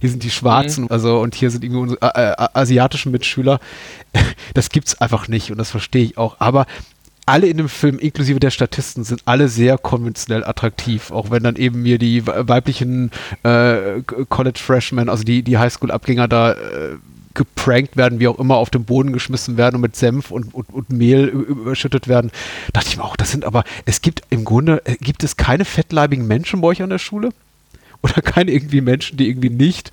hier 0.00 0.10
sind 0.10 0.22
die 0.22 0.30
Schwarzen, 0.30 0.84
mhm. 0.84 0.90
also 0.90 1.20
und 1.20 1.34
hier 1.34 1.50
sind 1.50 1.64
irgendwie 1.64 1.80
unsere 1.80 2.14
äh, 2.14 2.32
äh, 2.32 2.48
asiatischen 2.52 3.12
Mitschüler. 3.12 3.60
Das 4.54 4.70
gibt's 4.70 4.98
einfach 5.00 5.28
nicht 5.28 5.50
und 5.50 5.58
das 5.58 5.70
verstehe 5.70 6.02
ich 6.02 6.18
auch. 6.18 6.36
Aber 6.38 6.66
alle 7.26 7.48
in 7.48 7.56
dem 7.56 7.68
Film, 7.68 7.98
inklusive 7.98 8.38
der 8.38 8.50
Statisten, 8.50 9.02
sind 9.04 9.22
alle 9.24 9.48
sehr 9.48 9.78
konventionell 9.78 10.44
attraktiv. 10.44 11.10
Auch 11.10 11.30
wenn 11.30 11.42
dann 11.42 11.56
eben 11.56 11.82
mir 11.82 11.98
die 11.98 12.26
weiblichen 12.26 13.10
äh, 13.42 14.00
College 14.28 14.60
Freshmen, 14.62 15.08
also 15.08 15.24
die, 15.24 15.42
die 15.42 15.58
Highschool-Abgänger 15.58 16.28
da 16.28 16.52
äh, 16.52 16.96
geprankt 17.34 17.96
werden, 17.96 18.20
wie 18.20 18.28
auch 18.28 18.38
immer, 18.38 18.56
auf 18.56 18.70
den 18.70 18.84
Boden 18.84 19.12
geschmissen 19.12 19.56
werden 19.56 19.76
und 19.76 19.82
mit 19.82 19.96
Senf 19.96 20.30
und, 20.30 20.54
und, 20.54 20.72
und 20.72 20.90
Mehl 20.90 21.26
überschüttet 21.26 22.08
werden. 22.08 22.30
dachte 22.72 22.88
ich 22.88 22.96
mir 22.96 23.04
auch, 23.04 23.16
das 23.16 23.30
sind 23.30 23.44
aber, 23.44 23.64
es 23.84 24.00
gibt 24.02 24.22
im 24.30 24.44
Grunde, 24.44 24.80
äh, 24.84 24.96
gibt 24.96 25.22
es 25.24 25.36
keine 25.36 25.64
fettleibigen 25.64 26.26
Menschen 26.26 26.60
bei 26.60 26.68
euch 26.68 26.82
an 26.82 26.90
der 26.90 26.98
Schule? 26.98 27.30
Oder 28.02 28.14
keine 28.22 28.52
irgendwie 28.52 28.80
Menschen, 28.80 29.16
die 29.18 29.28
irgendwie 29.28 29.50
nicht 29.50 29.90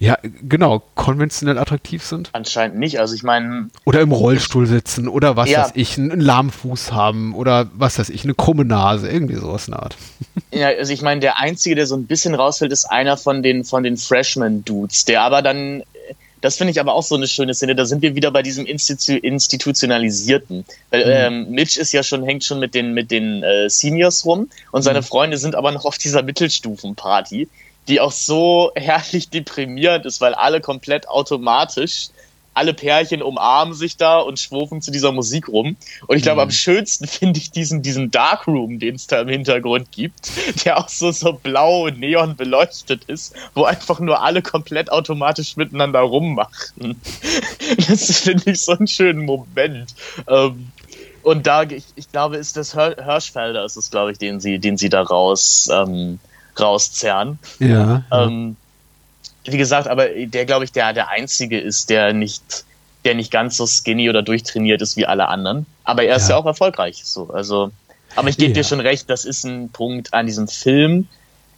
ja, 0.00 0.16
genau, 0.22 0.82
konventionell 0.94 1.58
attraktiv 1.58 2.04
sind? 2.04 2.30
Anscheinend 2.32 2.78
nicht. 2.78 3.00
Also 3.00 3.14
ich 3.14 3.24
meine. 3.24 3.70
Oder 3.84 4.00
im 4.00 4.12
Rollstuhl 4.12 4.66
sitzen 4.66 5.08
oder 5.08 5.36
was 5.36 5.50
ja. 5.50 5.62
weiß 5.62 5.72
ich, 5.74 5.98
einen, 5.98 6.20
lahmen 6.20 6.50
Fuß 6.50 6.92
haben 6.92 7.34
oder 7.34 7.68
was 7.74 7.98
weiß 7.98 8.10
ich, 8.10 8.22
eine 8.22 8.34
krumme 8.34 8.64
Nase, 8.64 9.08
irgendwie 9.08 9.34
sowas 9.34 9.66
in 9.66 9.72
der 9.72 9.82
Art. 9.82 9.96
Ja, 10.50 10.68
also 10.68 10.92
ich 10.92 11.02
meine, 11.02 11.20
der 11.20 11.38
Einzige, 11.38 11.74
der 11.74 11.86
so 11.86 11.94
ein 11.94 12.06
bisschen 12.06 12.34
rausfällt, 12.34 12.72
ist 12.72 12.86
einer 12.86 13.18
von 13.18 13.42
den, 13.42 13.64
von 13.64 13.82
den 13.82 13.96
Freshman-Dudes, 13.96 15.04
der 15.04 15.22
aber 15.22 15.42
dann. 15.42 15.82
Das 16.40 16.56
finde 16.56 16.70
ich 16.70 16.80
aber 16.80 16.94
auch 16.94 17.02
so 17.02 17.16
eine 17.16 17.26
schöne 17.26 17.52
Szene. 17.52 17.74
Da 17.74 17.84
sind 17.84 18.00
wir 18.00 18.14
wieder 18.14 18.30
bei 18.30 18.42
diesem 18.42 18.64
Institu 18.64 19.14
Institutionalisierten. 19.14 20.64
Weil 20.90 21.04
mhm. 21.04 21.10
ähm, 21.10 21.50
Mitch 21.50 21.78
ist 21.78 21.92
ja 21.92 22.02
schon, 22.02 22.22
hängt 22.24 22.44
schon 22.44 22.60
mit 22.60 22.74
den, 22.74 22.94
mit 22.94 23.10
den 23.10 23.42
äh, 23.42 23.68
Seniors 23.68 24.24
rum 24.24 24.48
und 24.70 24.82
seine 24.82 25.00
mhm. 25.00 25.04
Freunde 25.04 25.36
sind 25.36 25.54
aber 25.54 25.72
noch 25.72 25.84
auf 25.84 25.98
dieser 25.98 26.22
Mittelstufenparty 26.22 27.48
die 27.88 28.00
auch 28.00 28.12
so 28.12 28.70
herrlich 28.76 29.30
deprimierend 29.30 30.06
ist, 30.06 30.20
weil 30.20 30.34
alle 30.34 30.60
komplett 30.60 31.08
automatisch 31.08 32.08
alle 32.58 32.74
Pärchen 32.74 33.22
umarmen 33.22 33.72
sich 33.72 33.96
da 33.96 34.18
und 34.18 34.40
schwufen 34.40 34.82
zu 34.82 34.90
dieser 34.90 35.12
Musik 35.12 35.48
rum. 35.48 35.76
Und 36.08 36.16
ich 36.16 36.24
glaube, 36.24 36.40
mhm. 36.40 36.48
am 36.48 36.50
schönsten 36.50 37.06
finde 37.06 37.38
ich 37.38 37.52
diesen, 37.52 37.82
diesen 37.82 38.10
Darkroom, 38.10 38.80
den 38.80 38.96
es 38.96 39.06
da 39.06 39.20
im 39.20 39.28
Hintergrund 39.28 39.92
gibt, 39.92 40.32
der 40.64 40.78
auch 40.78 40.88
so, 40.88 41.12
so 41.12 41.32
blau 41.34 41.84
und 41.84 42.00
neon 42.00 42.34
beleuchtet 42.34 43.04
ist, 43.04 43.34
wo 43.54 43.62
einfach 43.62 44.00
nur 44.00 44.22
alle 44.22 44.42
komplett 44.42 44.90
automatisch 44.90 45.56
miteinander 45.56 46.00
rummachen. 46.00 47.00
Das 47.88 48.18
finde 48.20 48.50
ich 48.50 48.60
so 48.60 48.72
einen 48.72 48.88
schönen 48.88 49.24
Moment. 49.24 49.94
Ähm, 50.26 50.72
und 51.22 51.46
da, 51.46 51.62
ich, 51.62 51.84
ich 51.94 52.10
glaube, 52.10 52.38
ist 52.38 52.56
das 52.56 52.74
Hirschfelder, 52.74 53.64
ist 53.64 53.76
es, 53.76 53.90
glaube 53.90 54.10
ich, 54.12 54.18
den 54.18 54.40
sie, 54.40 54.58
den 54.58 54.76
sie 54.76 54.88
da 54.88 55.02
raus, 55.02 55.68
ähm, 55.72 56.18
rauszerren. 56.60 57.38
Ja. 57.58 58.04
Ähm, 58.12 58.56
wie 59.44 59.58
gesagt, 59.58 59.88
aber 59.88 60.08
der, 60.08 60.44
glaube 60.46 60.64
ich, 60.64 60.72
der, 60.72 60.92
der 60.92 61.08
Einzige 61.08 61.58
ist, 61.58 61.90
der 61.90 62.12
nicht, 62.12 62.64
der 63.04 63.14
nicht 63.14 63.30
ganz 63.30 63.56
so 63.56 63.66
skinny 63.66 64.08
oder 64.08 64.22
durchtrainiert 64.22 64.82
ist 64.82 64.96
wie 64.96 65.06
alle 65.06 65.28
anderen. 65.28 65.66
Aber 65.84 66.04
er 66.04 66.16
ist 66.16 66.28
ja, 66.28 66.34
ja 66.34 66.42
auch 66.42 66.46
erfolgreich. 66.46 67.02
So, 67.04 67.30
also, 67.30 67.70
aber 68.16 68.28
ich 68.28 68.36
gebe 68.36 68.50
ja. 68.50 68.54
dir 68.54 68.64
schon 68.64 68.80
recht, 68.80 69.08
das 69.08 69.24
ist 69.24 69.44
ein 69.44 69.70
Punkt 69.70 70.12
an 70.14 70.26
diesem 70.26 70.48
Film. 70.48 71.08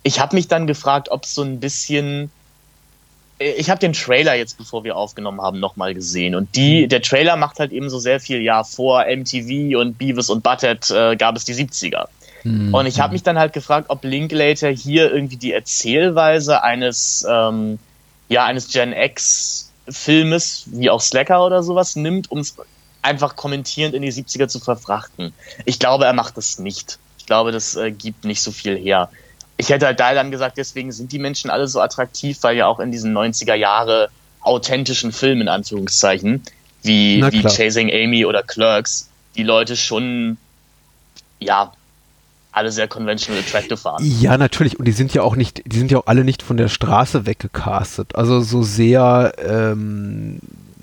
Ich 0.02 0.20
habe 0.20 0.36
mich 0.36 0.48
dann 0.48 0.66
gefragt, 0.66 1.10
ob 1.10 1.26
so 1.26 1.42
ein 1.42 1.60
bisschen. 1.60 2.30
Ich 3.38 3.70
habe 3.70 3.80
den 3.80 3.94
Trailer 3.94 4.34
jetzt, 4.34 4.58
bevor 4.58 4.84
wir 4.84 4.96
aufgenommen 4.96 5.40
haben, 5.40 5.60
nochmal 5.60 5.94
gesehen. 5.94 6.34
Und 6.34 6.54
die, 6.56 6.84
mhm. 6.84 6.88
der 6.90 7.00
Trailer 7.00 7.36
macht 7.36 7.58
halt 7.58 7.72
eben 7.72 7.88
so 7.88 7.98
sehr 7.98 8.20
viel, 8.20 8.42
ja, 8.42 8.64
vor 8.64 9.06
MTV 9.06 9.78
und 9.78 9.96
Beavis 9.96 10.28
und 10.28 10.42
Butthead 10.42 10.90
äh, 10.90 11.16
gab 11.16 11.36
es 11.36 11.46
die 11.46 11.54
70er. 11.54 12.08
Mhm. 12.44 12.74
Und 12.74 12.86
ich 12.86 13.00
habe 13.00 13.12
mich 13.12 13.22
dann 13.22 13.38
halt 13.38 13.52
gefragt, 13.52 13.86
ob 13.88 14.04
Linklater 14.04 14.68
hier 14.68 15.12
irgendwie 15.12 15.36
die 15.36 15.52
Erzählweise 15.52 16.62
eines, 16.62 17.26
ähm, 17.28 17.78
ja, 18.28 18.44
eines 18.44 18.68
Gen 18.68 18.92
X 18.92 19.70
Filmes, 19.88 20.64
wie 20.66 20.90
auch 20.90 21.00
Slacker 21.00 21.44
oder 21.44 21.62
sowas, 21.62 21.96
nimmt, 21.96 22.30
um 22.30 22.38
es 22.38 22.56
einfach 23.02 23.36
kommentierend 23.36 23.94
in 23.94 24.02
die 24.02 24.12
70er 24.12 24.48
zu 24.48 24.60
verfrachten. 24.60 25.32
Ich 25.64 25.78
glaube, 25.78 26.04
er 26.04 26.12
macht 26.12 26.36
das 26.36 26.58
nicht. 26.58 26.98
Ich 27.18 27.26
glaube, 27.26 27.52
das 27.52 27.76
äh, 27.76 27.90
gibt 27.90 28.24
nicht 28.24 28.42
so 28.42 28.52
viel 28.52 28.76
her. 28.76 29.10
Ich 29.56 29.68
hätte 29.68 29.86
halt 29.86 30.00
da 30.00 30.14
dann 30.14 30.30
gesagt, 30.30 30.58
deswegen 30.58 30.92
sind 30.92 31.12
die 31.12 31.18
Menschen 31.18 31.50
alle 31.50 31.68
so 31.68 31.80
attraktiv, 31.80 32.38
weil 32.42 32.56
ja 32.56 32.66
auch 32.66 32.80
in 32.80 32.92
diesen 32.92 33.16
90er 33.16 33.54
Jahre 33.54 34.10
authentischen 34.40 35.12
Filmen, 35.12 35.42
in 35.42 35.48
Anführungszeichen, 35.48 36.42
wie, 36.82 37.22
wie 37.30 37.42
Chasing 37.42 37.90
Amy 37.92 38.24
oder 38.24 38.42
Clerks, 38.42 39.10
die 39.36 39.42
Leute 39.42 39.76
schon, 39.76 40.38
ja, 41.38 41.72
alle 42.52 42.72
sehr 42.72 42.88
conventional 42.88 43.40
attractive 43.40 43.82
waren. 43.84 44.04
Ja, 44.04 44.36
natürlich. 44.36 44.78
Und 44.78 44.86
die 44.86 44.92
sind 44.92 45.14
ja 45.14 45.22
auch 45.22 45.36
nicht, 45.36 45.62
die 45.66 45.78
sind 45.78 45.90
ja 45.90 45.98
auch 45.98 46.06
alle 46.06 46.24
nicht 46.24 46.42
von 46.42 46.56
der 46.56 46.68
Straße 46.68 47.26
weggecastet. 47.26 48.16
Also 48.16 48.40
so 48.40 48.62
sehr 48.62 49.32
ähm, 49.46 50.40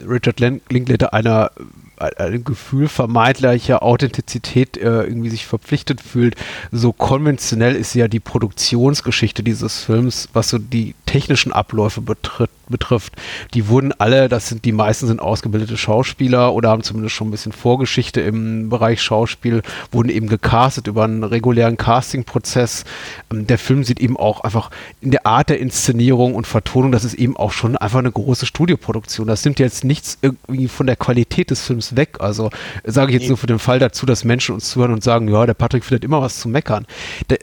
Richard 0.08 0.40
Linklater 0.40 1.14
einer 1.14 1.52
ein 1.98 2.44
Gefühl 2.44 2.88
vermeintlicher 2.88 3.82
Authentizität 3.82 4.78
äh, 4.78 5.04
irgendwie 5.04 5.30
sich 5.30 5.48
verpflichtet 5.48 6.02
fühlt. 6.02 6.36
So 6.72 6.94
konventionell 6.94 7.76
ist 7.76 7.96
ja 7.96 8.08
die 8.08 8.20
Produktionsgeschichte 8.20 9.42
dieses 9.44 9.84
Films, 9.84 10.30
was 10.34 10.50
so 10.50 10.60
die 10.60 10.94
technischen 11.08 11.52
Abläufe 11.52 12.02
betritt, 12.02 12.52
betrifft. 12.70 13.14
Die 13.54 13.68
wurden 13.68 13.94
alle, 13.98 14.30
das 14.30 14.50
sind 14.50 14.66
die 14.66 14.72
meisten 14.72 15.08
sind 15.08 15.22
ausgebildete 15.22 15.78
Schauspieler 15.78 16.54
oder 16.54 16.70
haben 16.70 16.84
zumindest 16.84 17.16
schon 17.16 17.30
ein 17.30 17.32
bisschen 17.32 17.54
Vorgeschichte 17.54 18.22
im 18.22 18.70
Bereich 18.70 19.02
Schauspiel, 19.02 19.64
wurden 19.92 20.10
eben 20.10 20.28
gecastet 20.28 20.88
über 20.88 21.06
einen 21.06 21.24
regulären 21.24 21.78
Castingprozess. 21.78 22.84
Ähm, 23.32 23.48
der 23.48 23.58
Film 23.58 23.84
sieht 23.84 24.00
eben 24.00 24.18
auch 24.18 24.42
einfach 24.42 24.70
in 25.02 25.12
der 25.12 25.26
Art 25.26 25.50
der 25.50 25.60
Inszenierung 25.60 26.36
und 26.36 26.46
Vertonung, 26.46 26.92
das 26.92 27.06
ist 27.06 27.16
eben 27.16 27.38
auch 27.38 27.52
schon 27.52 27.78
einfach 27.78 28.00
eine 28.00 28.12
große 28.12 28.46
Studioproduktion. 28.46 29.28
Das 29.28 29.44
nimmt 29.46 29.60
jetzt 29.60 29.84
nichts 29.84 30.18
irgendwie 30.22 30.68
von 30.68 30.86
der 30.86 30.98
Qualität 30.98 31.50
des 31.50 31.64
Films 31.64 31.96
weg. 31.96 32.18
Also 32.20 32.50
sage 32.84 33.14
ich 33.14 33.22
jetzt 33.22 33.30
nur 33.30 33.38
für 33.38 33.48
den 33.48 33.60
Fall 33.60 33.80
dazu, 33.80 34.06
dass 34.06 34.24
Menschen 34.24 34.56
uns 34.56 34.70
zuhören 34.70 34.94
und 34.94 35.04
sagen, 35.04 35.30
ja, 35.30 35.46
der 35.46 35.54
Patrick 35.54 35.86
findet 35.86 36.04
immer 36.04 36.22
was 36.22 36.40
zu 36.40 36.50
meckern. 36.50 36.86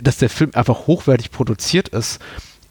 dass 0.02 0.18
der 0.18 0.28
Film 0.28 0.50
einfach 0.54 0.86
hochwertig 0.86 1.30
produziert 1.30 1.88
ist, 1.88 2.20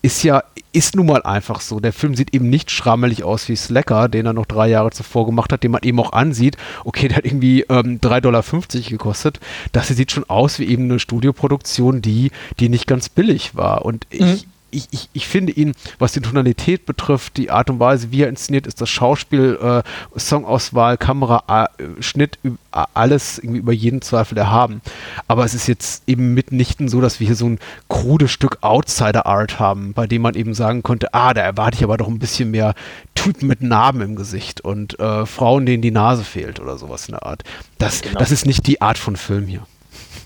ist 0.03 0.21
ja, 0.21 0.43
ist 0.73 0.95
nun 0.95 1.05
mal 1.05 1.23
einfach 1.23 1.61
so. 1.61 1.79
Der 1.79 1.93
Film 1.93 2.13
sieht 2.13 2.35
eben 2.35 2.49
nicht 2.49 2.69
schrammelig 2.69 3.23
aus 3.23 3.47
wie 3.47 3.55
Slacker, 3.55 4.09
den 4.09 4.25
er 4.25 4.33
noch 4.33 4.45
drei 4.45 4.67
Jahre 4.67 4.91
zuvor 4.91 5.25
gemacht 5.25 5.51
hat, 5.53 5.63
den 5.63 5.71
man 5.71 5.81
eben 5.83 5.99
auch 5.99 6.11
ansieht. 6.11 6.57
Okay, 6.83 7.07
der 7.07 7.17
hat 7.17 7.25
irgendwie 7.25 7.61
ähm, 7.69 7.99
3,50 8.01 8.21
Dollar 8.21 8.43
gekostet. 8.89 9.39
Das 9.71 9.87
sieht 9.87 10.11
schon 10.11 10.29
aus 10.29 10.59
wie 10.59 10.65
eben 10.65 10.83
eine 10.83 10.99
Studioproduktion, 10.99 12.01
die, 12.01 12.31
die 12.59 12.67
nicht 12.69 12.85
ganz 12.85 13.07
billig 13.07 13.55
war. 13.55 13.85
Und 13.85 14.05
ich, 14.09 14.21
mhm 14.21 14.52
ich, 14.73 14.87
ich, 14.91 15.09
ich 15.13 15.27
finde 15.27 15.53
ihn, 15.53 15.73
was 15.99 16.13
die 16.13 16.21
Tonalität 16.21 16.85
betrifft, 16.85 17.37
die 17.37 17.51
Art 17.51 17.69
und 17.69 17.79
Weise, 17.79 18.11
wie 18.11 18.23
er 18.23 18.29
inszeniert 18.29 18.67
ist, 18.67 18.81
das 18.81 18.89
Schauspiel, 18.89 19.57
äh, 19.61 19.83
Songauswahl, 20.17 20.97
Kamera, 20.97 21.69
äh, 21.77 22.01
Schnitt, 22.01 22.39
alles 22.71 23.37
irgendwie 23.37 23.59
über 23.59 23.73
jeden 23.73 24.01
Zweifel 24.01 24.37
erhaben. 24.37 24.81
Aber 25.27 25.45
es 25.45 25.53
ist 25.53 25.67
jetzt 25.67 26.03
eben 26.07 26.33
mitnichten 26.33 26.87
so, 26.87 27.01
dass 27.01 27.19
wir 27.19 27.27
hier 27.27 27.35
so 27.35 27.47
ein 27.47 27.59
krudes 27.87 28.31
Stück 28.31 28.57
Outsider-Art 28.61 29.59
haben, 29.59 29.93
bei 29.93 30.07
dem 30.07 30.21
man 30.21 30.35
eben 30.35 30.53
sagen 30.53 30.83
konnte, 30.83 31.13
ah, 31.13 31.33
da 31.33 31.41
erwarte 31.41 31.77
ich 31.77 31.83
aber 31.83 31.97
doch 31.97 32.07
ein 32.07 32.19
bisschen 32.19 32.51
mehr 32.51 32.73
Typen 33.15 33.47
mit 33.47 33.61
Narben 33.61 34.01
im 34.01 34.15
Gesicht 34.15 34.61
und 34.61 34.99
äh, 34.99 35.25
Frauen, 35.25 35.65
denen 35.65 35.81
die 35.81 35.91
Nase 35.91 36.23
fehlt 36.23 36.59
oder 36.59 36.77
sowas 36.77 37.07
in 37.07 37.13
der 37.13 37.25
Art. 37.25 37.43
Das, 37.77 38.01
genau. 38.01 38.19
das 38.19 38.31
ist 38.31 38.45
nicht 38.45 38.65
die 38.67 38.81
Art 38.81 38.97
von 38.97 39.15
Film 39.15 39.47
hier. 39.47 39.65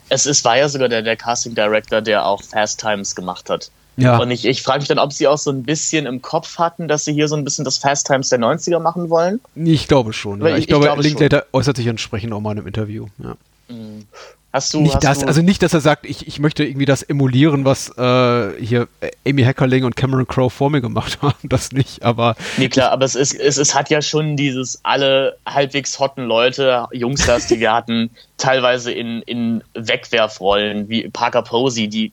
Es 0.10 0.26
ist, 0.26 0.46
war 0.46 0.58
ja 0.58 0.70
sogar 0.70 0.88
der, 0.88 1.02
der 1.02 1.18
Casting 1.18 1.54
Director, 1.54 2.02
der 2.02 2.26
auch 2.26 2.42
Fast 2.42 2.80
Times 2.80 3.16
gemacht 3.16 3.50
hat. 3.50 3.72
Ja. 3.98 4.20
Und 4.20 4.30
ich, 4.30 4.46
ich 4.46 4.62
frage 4.62 4.80
mich 4.80 4.88
dann, 4.88 5.00
ob 5.00 5.12
sie 5.12 5.28
auch 5.28 5.40
so 5.40 5.52
ein 5.52 5.64
bisschen 5.64 6.06
im 6.06 6.22
Kopf 6.22 6.60
hatten, 6.60 6.88
dass 6.88 7.04
sie 7.04 7.14
hier 7.14 7.28
so 7.28 7.36
ein 7.36 7.44
bisschen 7.44 7.66
das 7.66 7.80
Fast 7.80 8.08
Times 8.08 8.30
der 8.30 8.40
90er 8.40 8.80
machen 8.80 9.10
wollen. 9.10 9.42
Ich 9.56 9.88
glaube 9.88 10.14
schon. 10.14 10.40
Ja. 10.42 10.50
Ich, 10.50 10.60
ich, 10.60 10.68
glaube, 10.68 10.86
glaube 10.86 11.02
Linklater 11.02 11.46
äußert 11.52 11.78
sich 11.78 11.88
entsprechend 11.88 12.32
auch 12.32 12.40
mal 12.40 12.52
in 12.52 12.60
einem 12.60 12.68
Interview. 12.68 13.08
Ja. 13.18 13.36
Mhm. 13.70 14.06
Hast 14.54 14.74
du, 14.74 14.80
nicht 14.80 15.04
das, 15.04 15.20
du 15.20 15.28
also 15.28 15.42
nicht, 15.42 15.62
dass 15.62 15.74
er 15.74 15.82
sagt, 15.82 16.06
ich, 16.06 16.26
ich 16.26 16.40
möchte 16.40 16.64
irgendwie 16.64 16.86
das 16.86 17.04
emulieren, 17.04 17.66
was 17.66 17.96
äh, 17.98 18.64
hier 18.64 18.88
Amy 19.28 19.44
Heckerling 19.44 19.84
und 19.84 19.96
Cameron 19.96 20.26
Crowe 20.26 20.50
vor 20.50 20.70
mir 20.70 20.80
gemacht 20.80 21.20
haben, 21.22 21.36
das 21.44 21.74
nicht, 21.74 22.04
aber. 22.04 22.36
Nee, 22.58 22.70
klar, 22.70 22.92
aber 22.92 23.04
es 23.04 23.16
ist, 23.16 23.34
es, 23.34 23.58
es 23.58 23.76
hat 23.76 23.90
ja 23.90 24.02
schon 24.02 24.38
dieses 24.38 24.80
alle 24.84 25.38
halbwegs 25.46 26.00
hotten 26.00 26.24
Leute, 26.24 26.88
Jungsters, 26.92 27.48
die 27.48 27.60
wir 27.60 27.74
hatten, 27.74 28.10
teilweise 28.38 28.92
in, 28.92 29.22
in 29.24 29.64
Wegwerfrollen, 29.74 30.88
wie 30.88 31.10
Parker 31.10 31.42
Posey, 31.42 31.88
die 31.90 32.12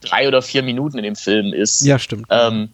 drei 0.00 0.28
oder 0.28 0.42
vier 0.42 0.62
Minuten 0.62 0.98
in 0.98 1.04
dem 1.04 1.16
Film 1.16 1.52
ist, 1.52 1.80
ja, 1.80 1.98
stimmt. 1.98 2.26
Ähm, 2.30 2.70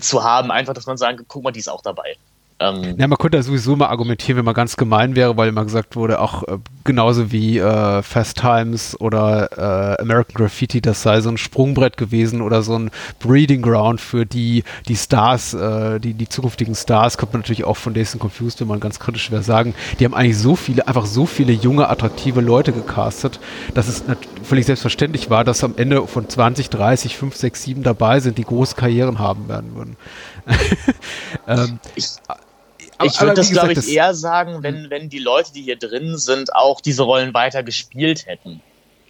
zu 0.00 0.24
haben, 0.24 0.50
einfach, 0.50 0.74
dass 0.74 0.86
man 0.86 0.96
sagen, 0.96 1.24
guck 1.28 1.42
mal, 1.42 1.50
die 1.50 1.60
ist 1.60 1.68
auch 1.68 1.82
dabei. 1.82 2.16
Ähm, 2.62 2.94
ja, 2.96 3.08
man 3.08 3.18
könnte 3.18 3.38
ja 3.38 3.42
sowieso 3.42 3.74
mal 3.74 3.88
argumentieren, 3.88 4.38
wenn 4.38 4.44
man 4.44 4.54
ganz 4.54 4.76
gemein 4.76 5.16
wäre, 5.16 5.36
weil 5.36 5.48
immer 5.48 5.64
gesagt 5.64 5.96
wurde, 5.96 6.20
auch 6.20 6.44
äh, 6.44 6.58
genauso 6.84 7.32
wie 7.32 7.58
äh, 7.58 8.02
Fast 8.02 8.38
Times 8.38 8.98
oder 9.00 9.96
äh, 9.98 10.02
American 10.02 10.34
Graffiti, 10.34 10.80
das 10.80 11.02
sei 11.02 11.20
so 11.20 11.28
ein 11.28 11.38
Sprungbrett 11.38 11.96
gewesen 11.96 12.40
oder 12.40 12.62
so 12.62 12.78
ein 12.78 12.90
Breeding 13.18 13.62
Ground 13.62 14.00
für 14.00 14.26
die, 14.26 14.62
die 14.88 14.96
Stars, 14.96 15.54
äh, 15.54 15.98
die, 15.98 16.14
die 16.14 16.28
zukünftigen 16.28 16.74
Stars, 16.74 17.18
könnte 17.18 17.34
man 17.34 17.40
natürlich 17.40 17.64
auch 17.64 17.76
von 17.76 17.94
and 17.96 18.20
Confused, 18.20 18.60
wenn 18.60 18.68
man 18.68 18.80
ganz 18.80 19.00
kritisch 19.00 19.30
wäre, 19.30 19.42
sagen, 19.42 19.74
die 19.98 20.04
haben 20.04 20.14
eigentlich 20.14 20.38
so 20.38 20.54
viele, 20.54 20.86
einfach 20.86 21.06
so 21.06 21.26
viele 21.26 21.52
junge, 21.52 21.88
attraktive 21.88 22.40
Leute 22.40 22.72
gecastet, 22.72 23.40
dass 23.74 23.88
es 23.88 24.04
völlig 24.42 24.66
selbstverständlich 24.66 25.30
war, 25.30 25.44
dass 25.44 25.64
am 25.64 25.74
Ende 25.76 26.06
von 26.06 26.28
20, 26.28 26.70
30, 26.70 27.16
5, 27.16 27.36
6, 27.36 27.62
7 27.62 27.82
dabei 27.82 28.20
sind, 28.20 28.38
die 28.38 28.44
große 28.44 28.76
Karrieren 28.76 29.18
haben 29.18 29.48
werden 29.48 29.74
würden. 29.74 29.96
ähm, 31.46 31.78
ich 31.94 32.08
ich 33.04 33.20
würde 33.20 33.34
das, 33.34 33.50
glaube 33.50 33.72
ich, 33.72 33.88
eher 33.88 34.14
sagen, 34.14 34.62
wenn, 34.62 34.90
wenn 34.90 35.08
die 35.08 35.18
Leute, 35.18 35.52
die 35.52 35.62
hier 35.62 35.76
drin 35.76 36.16
sind, 36.18 36.54
auch 36.54 36.80
diese 36.80 37.02
Rollen 37.02 37.34
weiter 37.34 37.62
gespielt 37.62 38.26
hätten. 38.26 38.60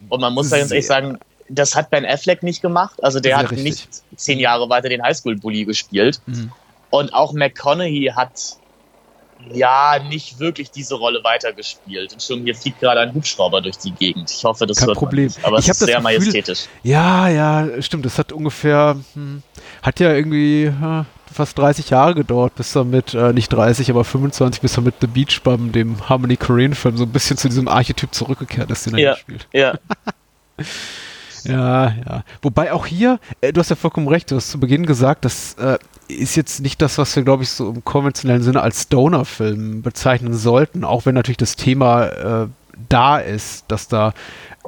Und 0.09 0.21
man 0.21 0.33
muss 0.33 0.51
da 0.51 0.59
ganz 0.59 0.71
ehrlich 0.71 0.87
sagen, 0.87 1.19
das 1.49 1.75
hat 1.75 1.91
Ben 1.91 2.05
Affleck 2.05 2.43
nicht 2.43 2.63
gemacht. 2.63 3.03
Also 3.03 3.21
der 3.21 3.37
hat 3.37 3.51
richtig. 3.51 3.65
nicht 3.65 3.89
zehn 4.17 4.39
Jahre 4.39 4.69
weiter 4.69 4.89
den 4.89 5.03
Highschool-Bully 5.03 5.65
gespielt. 5.65 6.21
Mhm. 6.27 6.53
Und 6.91 7.15
auch 7.15 7.33
McConaughey 7.33 8.13
hat 8.15 8.57
ja 9.51 9.99
nicht 10.09 10.39
wirklich 10.39 10.71
diese 10.71 10.95
Rolle 10.95 11.23
weitergespielt. 11.25 12.13
Und 12.13 12.23
schon 12.23 12.45
hier 12.45 12.55
fliegt 12.55 12.81
gerade 12.81 13.01
ein 13.01 13.15
Hubschrauber 13.15 13.61
durch 13.61 13.79
die 13.79 13.93
Gegend. 13.93 14.31
Ich 14.31 14.45
hoffe, 14.45 14.67
das 14.67 14.79
Kein 14.79 14.89
wird 14.89 14.99
Problem. 14.99 15.25
Nicht, 15.27 15.45
aber 15.45 15.59
ich 15.59 15.69
es 15.69 15.81
ist 15.81 15.87
sehr 15.87 15.99
Gefühl, 15.99 16.03
majestätisch. 16.03 16.67
Ja, 16.83 17.29
ja, 17.29 17.83
stimmt. 17.83 18.05
Das 18.05 18.19
hat 18.19 18.33
ungefähr, 18.33 18.97
hm, 19.15 19.43
hat 19.83 20.01
ja 20.01 20.13
irgendwie 20.13 20.67
hm, 20.67 21.07
fast 21.33 21.59
30 21.59 21.91
Jahre 21.91 22.15
gedauert, 22.15 22.55
bis 22.55 22.75
er 22.77 22.85
mit, 22.85 23.15
äh, 23.15 23.33
nicht 23.33 23.53
30, 23.53 23.91
aber 23.91 24.05
25, 24.05 24.61
bis 24.63 24.77
er 24.77 24.83
mit 24.83 24.95
The 25.01 25.07
Beach 25.07 25.43
Bum, 25.43 25.73
dem 25.73 26.09
Harmony 26.09 26.37
Korean 26.37 26.75
Film, 26.75 26.97
so 26.97 27.05
ein 27.05 27.13
bisschen 27.13 27.37
zu 27.37 27.49
diesem 27.49 27.69
Archetyp 27.69 28.15
zurückgekehrt 28.15 28.71
ist, 28.71 28.87
den 28.87 28.95
er 28.95 29.01
ja, 29.01 29.17
spielt. 29.17 29.49
Ja. 29.53 29.75
ja, 31.45 31.85
ja. 31.89 32.25
Wobei 32.41 32.73
auch 32.73 32.87
hier, 32.87 33.19
äh, 33.41 33.53
du 33.53 33.61
hast 33.61 33.71
ja 33.71 33.77
vollkommen 33.77 34.09
recht, 34.09 34.31
du 34.31 34.37
hast 34.37 34.51
zu 34.51 34.61
Beginn 34.61 34.87
gesagt, 34.87 35.25
das 35.25 35.55
äh, 35.55 35.79
ist 36.09 36.37
jetzt 36.37 36.61
nicht 36.61 36.83
das, 36.83 36.99
was 36.99 37.15
wir, 37.17 37.23
glaube 37.23 37.43
ich, 37.43 37.51
so 37.51 37.71
im 37.71 37.85
konventionellen 37.85 38.43
Sinne 38.43 38.63
als 38.63 38.83
Stoner-Film 38.83 39.83
bezeichnen 39.83 40.35
sollten, 40.35 40.85
auch 40.85 41.07
wenn 41.07 41.15
natürlich 41.15 41.39
das 41.39 41.57
Thema 41.57 42.07
äh, 42.07 42.47
da 42.89 43.19
ist, 43.19 43.65
dass 43.69 43.89
da 43.89 44.13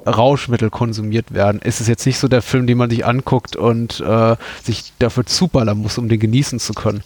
Rauschmittel 0.07 0.71
konsumiert 0.71 1.33
werden, 1.33 1.61
ist 1.61 1.81
es 1.81 1.89
jetzt 1.89 2.05
nicht 2.07 2.19
so 2.19 2.29
der 2.29 2.43
Film, 2.43 2.67
den 2.67 2.79
man 2.79 2.91
sich 2.91 3.07
anguckt 3.07 3.57
und 3.57 4.01
äh, 4.01 4.37
sich 4.63 4.93
dafür 4.99 5.25
zuballern 5.27 5.79
muss, 5.79 5.99
um 5.99 6.09
den 6.09 6.21
genießen 6.21 6.59
zu 6.59 6.75
können. 6.75 7.03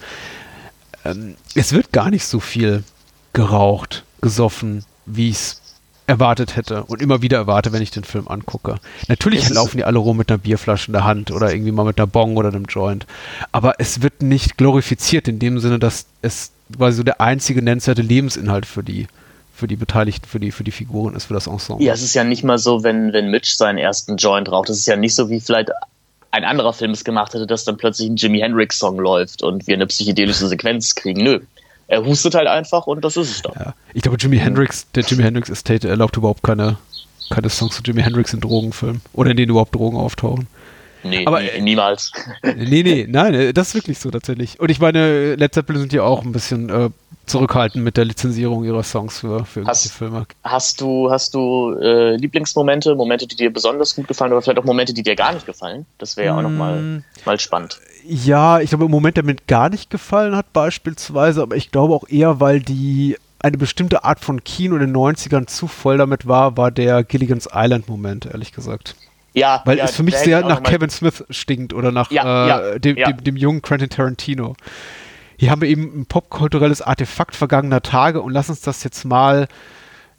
Ähm, 1.04 1.36
es 1.54 1.72
wird 1.72 1.92
gar 1.92 2.10
nicht 2.10 2.24
so 2.24 2.40
viel 2.40 2.82
geraucht, 3.32 4.04
gesoffen, 4.20 4.84
wie 5.06 5.30
ich 5.30 5.36
es 5.36 5.62
erwartet 6.08 6.56
hätte 6.56 6.84
und 6.84 7.02
immer 7.02 7.20
wieder 7.20 7.36
erwarte, 7.36 7.70
wenn 7.72 7.82
ich 7.82 7.90
den 7.90 8.02
Film 8.02 8.28
angucke. 8.28 8.76
Natürlich 9.08 9.44
es 9.44 9.50
laufen 9.50 9.76
die 9.76 9.84
alle 9.84 9.98
rum 9.98 10.16
mit 10.16 10.30
einer 10.30 10.38
Bierflasche 10.38 10.86
in 10.86 10.94
der 10.94 11.04
Hand 11.04 11.30
oder 11.30 11.52
irgendwie 11.52 11.70
mal 11.70 11.84
mit 11.84 11.98
einer 11.98 12.06
Bong 12.06 12.36
oder 12.38 12.48
einem 12.48 12.64
Joint. 12.64 13.06
Aber 13.52 13.74
es 13.78 14.00
wird 14.00 14.22
nicht 14.22 14.56
glorifiziert 14.56 15.28
in 15.28 15.38
dem 15.38 15.58
Sinne, 15.58 15.78
dass 15.78 16.06
es 16.22 16.50
quasi 16.74 16.96
so 16.96 17.02
der 17.02 17.20
einzige 17.20 17.60
nennenswerte 17.60 18.00
Lebensinhalt 18.00 18.64
für 18.64 18.82
die 18.82 19.06
für 19.58 19.66
die 19.66 19.76
Beteiligten, 19.76 20.26
für 20.26 20.38
die, 20.38 20.52
für 20.52 20.62
die 20.62 20.70
Figuren 20.70 21.16
ist, 21.16 21.24
für 21.24 21.34
das 21.34 21.48
Ensemble. 21.48 21.84
Ja, 21.84 21.92
es 21.92 22.02
ist 22.02 22.14
ja 22.14 22.22
nicht 22.22 22.44
mal 22.44 22.58
so, 22.58 22.84
wenn, 22.84 23.12
wenn 23.12 23.30
Mitch 23.30 23.56
seinen 23.56 23.76
ersten 23.76 24.16
Joint 24.16 24.50
raucht. 24.50 24.70
Es 24.70 24.78
ist 24.78 24.86
ja 24.86 24.96
nicht 24.96 25.16
so, 25.16 25.28
wie 25.30 25.40
vielleicht 25.40 25.70
ein 26.30 26.44
anderer 26.44 26.72
Film 26.72 26.92
es 26.92 27.02
gemacht 27.02 27.34
hätte, 27.34 27.46
dass 27.46 27.64
dann 27.64 27.76
plötzlich 27.76 28.08
ein 28.08 28.16
Jimi 28.16 28.38
Hendrix-Song 28.38 28.98
läuft 28.98 29.42
und 29.42 29.66
wir 29.66 29.74
eine 29.74 29.86
psychedelische 29.86 30.46
Sequenz 30.46 30.94
kriegen. 30.94 31.24
Nö. 31.24 31.40
Er 31.88 32.04
hustet 32.04 32.34
halt 32.34 32.46
einfach 32.46 32.86
und 32.86 33.04
das 33.04 33.16
ist 33.16 33.30
es 33.30 33.42
dann. 33.42 33.54
Ja. 33.58 33.74
Ich 33.94 34.02
glaube, 34.02 34.18
Jimi 34.18 34.38
Hendrix, 34.38 34.86
der 34.92 35.02
Jimi 35.02 35.24
Hendrix 35.24 35.48
Estate 35.48 35.88
erlaubt 35.88 36.16
überhaupt 36.16 36.44
keine, 36.44 36.76
keine 37.30 37.48
Songs 37.48 37.74
zu 37.74 37.82
Jimi 37.82 38.02
Hendrix 38.02 38.32
in 38.32 38.40
Drogenfilmen 38.40 39.00
oder 39.12 39.30
in 39.32 39.36
denen 39.36 39.50
überhaupt 39.50 39.74
Drogen 39.74 39.96
auftauchen. 39.96 40.46
Nee, 41.02 41.26
aber, 41.26 41.40
nie, 41.40 41.60
niemals. 41.60 42.12
Nee, 42.42 42.82
nee, 42.82 43.06
nein, 43.08 43.34
äh, 43.34 43.52
das 43.52 43.68
ist 43.68 43.74
wirklich 43.74 43.98
so 43.98 44.10
tatsächlich. 44.10 44.60
Und 44.60 44.70
ich 44.70 44.80
meine, 44.80 45.36
Led 45.36 45.54
Zeppelin 45.54 45.80
sind 45.80 45.92
ja 45.92 46.02
auch 46.02 46.24
ein 46.24 46.32
bisschen 46.32 46.68
äh, 46.68 46.90
zurückhaltend 47.28 47.84
mit 47.84 47.96
der 47.96 48.04
Lizenzierung 48.04 48.64
ihrer 48.64 48.82
Songs 48.82 49.18
für, 49.20 49.44
für 49.44 49.64
hast, 49.64 49.92
Filme. 49.92 50.26
Hast 50.42 50.80
du, 50.80 51.10
hast 51.10 51.34
du 51.34 51.74
äh, 51.80 52.16
Lieblingsmomente, 52.16 52.94
Momente, 52.94 53.26
die 53.26 53.36
dir 53.36 53.52
besonders 53.52 53.94
gut 53.94 54.08
gefallen 54.08 54.32
oder 54.32 54.42
vielleicht 54.42 54.58
auch 54.58 54.64
Momente, 54.64 54.94
die 54.94 55.02
dir 55.02 55.16
gar 55.16 55.32
nicht 55.32 55.46
gefallen? 55.46 55.86
Das 55.98 56.16
wäre 56.16 56.28
ja 56.28 56.36
auch 56.36 56.42
nochmal 56.42 56.80
mm. 56.80 57.04
mal 57.24 57.38
spannend. 57.38 57.80
Ja, 58.04 58.60
ich 58.60 58.70
glaube, 58.70 58.86
im 58.86 58.90
Moment, 58.90 59.16
der 59.16 59.24
mir 59.24 59.36
gar 59.46 59.68
nicht 59.68 59.90
gefallen 59.90 60.34
hat, 60.34 60.52
beispielsweise, 60.52 61.42
aber 61.42 61.56
ich 61.56 61.70
glaube 61.70 61.94
auch 61.94 62.08
eher, 62.08 62.40
weil 62.40 62.60
die 62.60 63.16
eine 63.40 63.56
bestimmte 63.56 64.04
Art 64.04 64.20
von 64.20 64.42
Kino 64.42 64.76
in 64.76 64.80
den 64.80 64.96
90ern 64.96 65.46
zu 65.46 65.68
voll 65.68 65.98
damit 65.98 66.26
war, 66.26 66.56
war 66.56 66.70
der 66.70 67.04
Gilligan's 67.04 67.48
Island-Moment, 67.52 68.26
ehrlich 68.26 68.52
gesagt. 68.52 68.96
Ja, 69.34 69.62
weil 69.64 69.78
ja, 69.78 69.84
es 69.84 69.94
für 69.94 70.02
mich 70.02 70.16
sehr 70.16 70.42
nach 70.42 70.62
Kevin 70.62 70.90
Smith 70.90 71.24
stinkt 71.30 71.72
oder 71.72 71.92
nach 71.92 72.10
ja, 72.10 72.58
äh, 72.58 72.80
dem, 72.80 72.96
dem, 72.96 73.22
dem, 73.22 73.36
jungen 73.36 73.62
Quentin 73.62 73.88
Tarantino. 73.88 74.56
Hier 75.38 75.52
haben 75.52 75.62
wir 75.62 75.68
eben 75.68 76.00
ein 76.00 76.06
popkulturelles 76.06 76.82
Artefakt 76.82 77.36
vergangener 77.36 77.80
Tage 77.80 78.20
und 78.20 78.32
lass 78.32 78.50
uns 78.50 78.60
das 78.60 78.82
jetzt 78.82 79.04
mal 79.04 79.46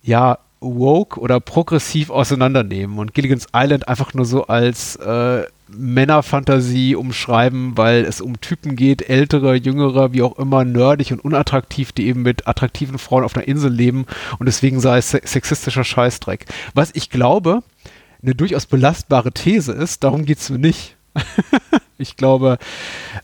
ja 0.01 0.39
woke 0.61 1.19
oder 1.19 1.41
progressiv 1.41 2.09
auseinandernehmen 2.09 2.97
und 2.99 3.13
Gilligan's 3.13 3.47
Island 3.53 3.87
einfach 3.89 4.13
nur 4.13 4.25
so 4.25 4.47
als 4.47 4.95
äh, 4.95 5.43
Männerfantasie 5.67 6.95
umschreiben, 6.95 7.77
weil 7.77 8.05
es 8.05 8.21
um 8.21 8.39
Typen 8.39 8.77
geht, 8.77 9.09
ältere, 9.09 9.55
jüngere, 9.55 10.13
wie 10.13 10.21
auch 10.21 10.39
immer, 10.39 10.63
nerdig 10.63 11.11
und 11.11 11.19
unattraktiv, 11.19 11.91
die 11.91 12.07
eben 12.07 12.21
mit 12.21 12.47
attraktiven 12.47 12.97
Frauen 12.97 13.25
auf 13.25 13.35
einer 13.35 13.47
Insel 13.47 13.71
leben 13.71 14.05
und 14.39 14.45
deswegen 14.45 14.79
sei 14.79 14.99
es 14.99 15.11
sexistischer 15.11 15.83
Scheißdreck. 15.83 16.45
Was 16.73 16.91
ich 16.93 17.09
glaube, 17.09 17.61
eine 18.23 18.35
durchaus 18.35 18.67
belastbare 18.67 19.33
These 19.33 19.73
ist, 19.73 20.03
darum 20.05 20.23
geht 20.23 20.39
es 20.39 20.49
mir 20.49 20.59
nicht. 20.59 20.95
ich 21.97 22.15
glaube, 22.15 22.57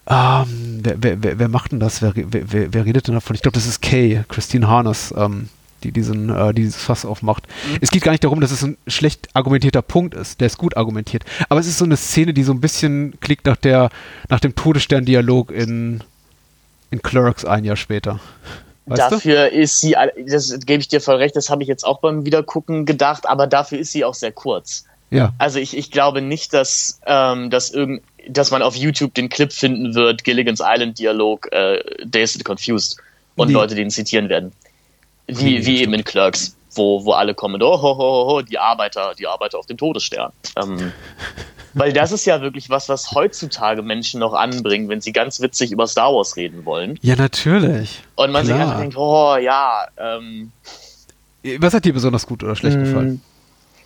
ähm, 0.08 0.82
wer, 0.84 1.24
wer, 1.24 1.40
wer, 1.40 1.48
macht 1.48 1.72
denn 1.72 1.80
das? 1.80 2.02
Wer, 2.02 2.14
wer, 2.16 2.86
redet 2.86 3.08
denn 3.08 3.16
davon? 3.16 3.36
Ich 3.36 3.42
glaube, 3.42 3.56
das 3.56 3.68
ist 3.68 3.82
Kay, 3.82 4.24
Christine 4.28 4.68
Harness, 4.68 5.14
ähm, 5.18 5.50
die 5.84 5.92
diesen, 5.92 6.30
äh, 6.30 6.54
dieses 6.54 6.76
Fass 6.76 7.06
aufmacht. 7.06 7.48
Mhm. 7.48 7.78
Es 7.82 7.92
geht 7.92 8.04
gar 8.04 8.12
nicht 8.12 8.24
darum, 8.24 8.42
dass 8.42 8.52
es 8.52 8.64
ein 8.64 8.78
schlecht 8.88 9.30
argumentierter 9.34 9.82
Punkt 9.82 10.16
ist. 10.16 10.40
Der 10.42 10.48
ist 10.48 10.58
gut 10.58 10.78
argumentiert. 10.78 11.24
Aber 11.50 11.60
es 11.60 11.68
ist 11.68 11.78
so 11.78 11.86
eine 11.86 11.98
Szene, 11.98 12.34
die 12.34 12.44
so 12.44 12.54
ein 12.54 12.62
bisschen 12.62 13.20
klickt 13.20 13.46
nach 13.46 13.58
der, 13.58 13.90
nach 14.30 14.40
dem 14.40 14.56
Todesstern-Dialog 14.56 15.52
in, 15.52 16.04
in 16.92 17.02
Clerks 17.02 17.46
ein 17.46 17.64
Jahr 17.64 17.78
später. 17.78 18.20
Weißt 18.88 19.12
dafür 19.12 19.50
du? 19.50 19.56
ist 19.56 19.82
sie, 19.82 19.96
das 20.28 20.60
gebe 20.66 20.80
ich 20.80 20.88
dir 20.88 21.02
voll 21.02 21.16
recht, 21.16 21.36
das 21.36 21.50
habe 21.50 21.64
ich 21.64 21.68
jetzt 21.68 21.84
auch 21.84 22.02
beim 22.02 22.24
Wiedergucken 22.24 22.86
gedacht, 22.86 23.28
aber 23.28 23.48
dafür 23.48 23.80
ist 23.80 23.92
sie 23.92 24.06
auch 24.06 24.14
sehr 24.14 24.32
kurz. 24.32 24.86
Ja. 25.12 25.34
Also 25.38 25.60
ich, 25.60 25.78
ich 25.78 25.92
glaube 25.92 26.22
nicht, 26.22 26.54
dass, 26.54 27.00
ähm, 27.06 27.50
dass, 27.50 27.72
irgend, 27.72 28.04
dass 28.28 28.52
man 28.52 28.62
auf 28.62 28.76
YouTube 28.76 29.14
den 29.14 29.30
Clip 29.30 29.52
finden 29.52 29.96
wird, 29.96 30.24
Gilligan's 30.24 30.62
Island 30.64 31.00
Dialog, 31.00 31.52
äh, 31.52 31.80
Dazed 32.06 32.38
and 32.38 32.46
Confused 32.46 32.98
und 33.36 33.50
nee. 33.50 33.54
Leute 33.54 33.76
den 33.76 33.90
zitieren 33.90 34.30
werden. 34.30 34.52
Wie, 35.28 35.60
nee, 35.60 35.66
wie 35.66 35.82
eben 35.82 35.94
in 35.94 36.04
Clerks, 36.04 36.56
wo, 36.74 37.04
wo 37.06 37.14
alle 37.14 37.34
kommen, 37.34 37.62
oh, 37.62 37.82
ho, 37.82 37.98
ho, 37.98 38.28
ho, 38.28 38.42
die 38.42 38.60
Arbeiter, 38.60 39.14
die 39.18 39.28
Arbeiter 39.28 39.58
auf 39.58 39.66
dem 39.66 39.78
Todesstern. 39.78 40.32
Ähm, 40.56 40.92
Weil 41.76 41.92
das 41.92 42.14
ist 42.14 42.26
ja 42.26 42.42
wirklich 42.42 42.70
was, 42.70 42.88
was 42.88 43.12
heutzutage 43.12 43.82
Menschen 43.82 44.22
noch 44.22 44.34
anbringen, 44.34 44.88
wenn 44.88 45.02
sie 45.02 45.12
ganz 45.12 45.42
witzig 45.42 45.74
über 45.74 45.88
Star 45.88 46.14
Wars 46.14 46.38
reden 46.38 46.64
wollen. 46.64 46.98
Ja, 47.02 47.18
natürlich. 47.18 48.02
Und 48.16 48.32
man 48.32 48.46
Klar. 48.46 48.58
sich 48.58 48.66
einfach 48.66 48.80
denkt, 48.80 48.98
oh 48.98 49.36
ja. 49.36 49.86
Ähm, 49.98 50.54
was 51.60 51.74
hat 51.74 51.84
dir 51.84 51.94
besonders 51.94 52.26
gut 52.26 52.44
oder 52.44 52.56
schlecht 52.56 52.80
gefallen? 52.80 53.22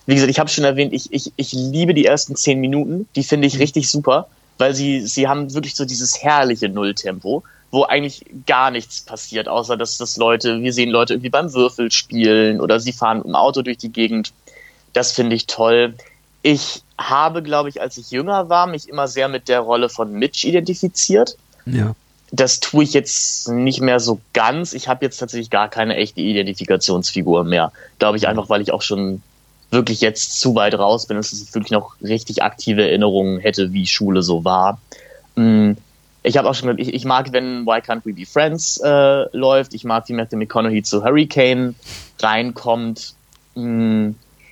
Wie 0.09 0.15
gesagt, 0.15 0.31
ich 0.31 0.39
habe 0.39 0.49
schon 0.49 0.63
erwähnt, 0.63 0.91
ich, 0.91 1.13
ich, 1.13 1.31
ich 1.35 1.53
liebe 1.53 1.93
die 1.93 2.05
ersten 2.05 2.35
zehn 2.35 2.59
Minuten. 2.59 3.07
Die 3.15 3.23
finde 3.23 3.45
ich 3.45 3.53
mhm. 3.53 3.59
richtig 3.59 3.91
super, 3.91 4.27
weil 4.57 4.73
sie, 4.73 5.01
sie 5.01 5.27
haben 5.27 5.53
wirklich 5.53 5.75
so 5.75 5.85
dieses 5.85 6.23
herrliche 6.23 6.67
Nulltempo, 6.67 7.43
wo 7.69 7.83
eigentlich 7.83 8.25
gar 8.47 8.71
nichts 8.71 9.01
passiert, 9.01 9.47
außer 9.47 9.77
dass 9.77 9.99
das 9.99 10.17
Leute, 10.17 10.63
wir 10.63 10.73
sehen 10.73 10.89
Leute 10.89 11.13
irgendwie 11.13 11.29
beim 11.29 11.53
Würfel 11.53 11.91
spielen 11.91 12.59
oder 12.59 12.79
sie 12.79 12.91
fahren 12.91 13.21
im 13.23 13.35
Auto 13.35 13.61
durch 13.61 13.77
die 13.77 13.91
Gegend. 13.91 14.33
Das 14.93 15.11
finde 15.11 15.35
ich 15.35 15.45
toll. 15.45 15.93
Ich 16.41 16.81
habe, 16.97 17.43
glaube 17.43 17.69
ich, 17.69 17.79
als 17.79 17.99
ich 17.99 18.09
jünger 18.09 18.49
war, 18.49 18.65
mich 18.65 18.89
immer 18.89 19.07
sehr 19.07 19.27
mit 19.27 19.47
der 19.47 19.59
Rolle 19.59 19.89
von 19.89 20.11
Mitch 20.11 20.47
identifiziert. 20.47 21.37
Ja. 21.67 21.93
Das 22.31 22.59
tue 22.59 22.83
ich 22.83 22.93
jetzt 22.93 23.47
nicht 23.49 23.79
mehr 23.79 23.99
so 23.99 24.19
ganz. 24.33 24.73
Ich 24.73 24.87
habe 24.87 25.05
jetzt 25.05 25.17
tatsächlich 25.17 25.51
gar 25.51 25.69
keine 25.69 25.97
echte 25.97 26.21
Identifikationsfigur 26.21 27.43
mehr. 27.43 27.71
Glaube 27.99 28.17
ich 28.17 28.27
einfach, 28.27 28.49
weil 28.49 28.61
ich 28.61 28.73
auch 28.73 28.81
schon 28.81 29.21
wirklich 29.71 30.01
jetzt 30.01 30.39
zu 30.39 30.55
weit 30.55 30.73
raus 30.75 31.05
bin, 31.05 31.17
dass 31.17 31.31
ich 31.31 31.53
wirklich 31.53 31.71
noch 31.71 31.95
richtig 32.01 32.43
aktive 32.43 32.81
Erinnerungen 32.81 33.39
hätte, 33.39 33.71
wie 33.73 33.85
Schule 33.85 34.21
so 34.21 34.43
war. 34.43 34.79
Mm, 35.35 35.73
ich 36.23 36.37
habe 36.37 36.49
auch 36.49 36.55
schon 36.55 36.67
gesagt, 36.67 36.81
ich, 36.81 36.93
ich, 36.93 37.05
mag, 37.05 37.31
wenn 37.31 37.65
Why 37.65 37.79
Can't 37.79 38.01
We 38.03 38.13
Be 38.13 38.25
Friends 38.25 38.77
äh, 38.83 39.25
läuft. 39.35 39.73
Ich 39.73 39.83
mag, 39.83 40.09
wie 40.09 40.13
Matthew 40.13 40.37
McConaughey 40.37 40.83
zu 40.83 41.03
Hurricane 41.03 41.75
reinkommt. 42.19 43.13
Mm, 43.55 44.11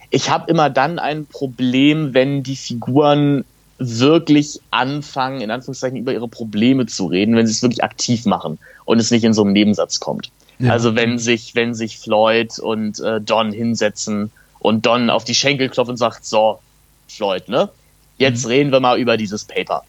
ich 0.10 0.30
habe 0.30 0.50
immer 0.50 0.70
dann 0.70 1.00
ein 1.00 1.26
Problem, 1.26 2.14
wenn 2.14 2.44
die 2.44 2.56
Figuren 2.56 3.44
wirklich 3.80 4.60
anfangen, 4.72 5.42
in 5.42 5.52
Anführungszeichen, 5.52 5.98
über 5.98 6.14
ihre 6.14 6.28
Probleme 6.28 6.86
zu 6.86 7.08
reden, 7.08 7.36
wenn 7.36 7.46
sie 7.46 7.54
es 7.54 7.62
wirklich 7.62 7.84
aktiv 7.84 8.26
machen 8.26 8.58
und 8.86 9.00
es 9.00 9.12
nicht 9.12 9.24
in 9.24 9.34
so 9.34 9.44
einem 9.44 9.54
Nebensatz 9.54 10.00
kommt. 10.00 10.32
Ja. 10.60 10.72
Also 10.72 10.96
wenn 10.96 11.20
sich, 11.20 11.54
wenn 11.54 11.76
sich 11.76 12.00
Floyd 12.00 12.58
und 12.58 13.00
äh, 13.00 13.22
Don 13.22 13.52
hinsetzen 13.52 14.32
und 14.60 14.86
Don 14.86 15.10
auf 15.10 15.24
die 15.24 15.36
Schenkel 15.36 15.70
klopft 15.70 15.90
und 15.90 15.98
sagt, 15.98 16.26
so, 16.26 16.60
Floyd, 17.08 17.48
ne? 17.50 17.70
Jetzt 18.18 18.46
mhm. 18.46 18.52
reden 18.52 18.72
wir 18.72 18.80
mal 18.80 19.00
über 19.00 19.18
dieses 19.18 19.46
Paper. 19.46 19.84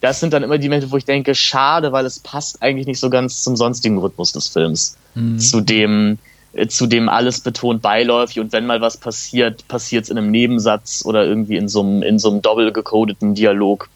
Das 0.00 0.20
sind 0.20 0.32
dann 0.32 0.42
immer 0.42 0.58
die 0.58 0.68
Momente, 0.68 0.90
wo 0.90 0.96
ich 0.96 1.04
denke, 1.04 1.34
schade, 1.34 1.92
weil 1.92 2.06
es 2.06 2.18
passt 2.18 2.62
eigentlich 2.62 2.86
nicht 2.86 3.00
so 3.00 3.10
ganz 3.10 3.42
zum 3.42 3.56
sonstigen 3.56 3.98
Rhythmus 3.98 4.32
des 4.32 4.48
Films. 4.48 4.96
Mhm. 5.14 5.38
Zu 5.38 5.60
dem, 5.60 6.18
äh, 6.54 6.66
zu 6.68 6.86
dem 6.86 7.08
alles 7.08 7.40
betont 7.40 7.82
beiläufig 7.82 8.40
und 8.40 8.52
wenn 8.52 8.66
mal 8.66 8.80
was 8.80 8.96
passiert, 8.96 9.68
passiert 9.68 10.04
es 10.04 10.10
in 10.10 10.16
einem 10.16 10.30
Nebensatz 10.30 11.02
oder 11.04 11.24
irgendwie 11.24 11.56
in 11.56 11.68
so 11.68 11.80
einem, 11.80 12.02
in 12.02 12.18
so 12.18 12.30
einem 12.30 12.40
doppelt 12.40 12.72
gecodeten 12.72 13.34
Dialog. 13.34 13.90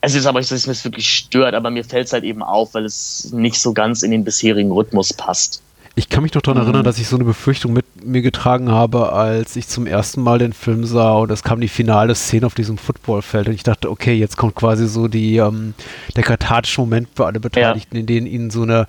Es 0.00 0.14
ist 0.14 0.26
aber 0.26 0.40
nicht, 0.40 0.50
dass 0.50 0.66
es 0.66 0.84
wirklich 0.84 1.08
stört, 1.08 1.54
aber 1.54 1.70
mir 1.70 1.84
fällt 1.84 2.06
es 2.06 2.12
halt 2.12 2.24
eben 2.24 2.42
auf, 2.42 2.74
weil 2.74 2.84
es 2.84 3.30
nicht 3.32 3.60
so 3.60 3.72
ganz 3.72 4.02
in 4.02 4.10
den 4.10 4.24
bisherigen 4.24 4.72
Rhythmus 4.72 5.12
passt. 5.12 5.62
Ich 5.94 6.08
kann 6.08 6.22
mich 6.22 6.34
noch 6.34 6.42
daran 6.42 6.62
mhm. 6.62 6.68
erinnern, 6.68 6.84
dass 6.84 6.98
ich 6.98 7.06
so 7.06 7.16
eine 7.16 7.24
Befürchtung 7.24 7.74
mir 8.04 8.22
getragen 8.22 8.70
habe, 8.70 9.12
als 9.12 9.56
ich 9.56 9.68
zum 9.68 9.86
ersten 9.86 10.22
Mal 10.22 10.38
den 10.38 10.52
Film 10.52 10.84
sah 10.84 11.12
und 11.12 11.30
es 11.30 11.42
kam 11.42 11.60
die 11.60 11.68
finale 11.68 12.14
Szene 12.14 12.46
auf 12.46 12.54
diesem 12.54 12.78
Footballfeld 12.78 13.48
und 13.48 13.54
ich 13.54 13.62
dachte, 13.62 13.90
okay, 13.90 14.14
jetzt 14.14 14.36
kommt 14.36 14.54
quasi 14.54 14.86
so 14.86 15.08
die, 15.08 15.36
ähm, 15.36 15.74
der 16.16 16.24
kathartische 16.24 16.80
Moment 16.80 17.08
für 17.14 17.26
alle 17.26 17.40
Beteiligten, 17.40 17.96
ja. 17.96 18.00
in 18.00 18.06
denen 18.06 18.26
ihnen 18.26 18.50
so 18.50 18.62
eine 18.62 18.86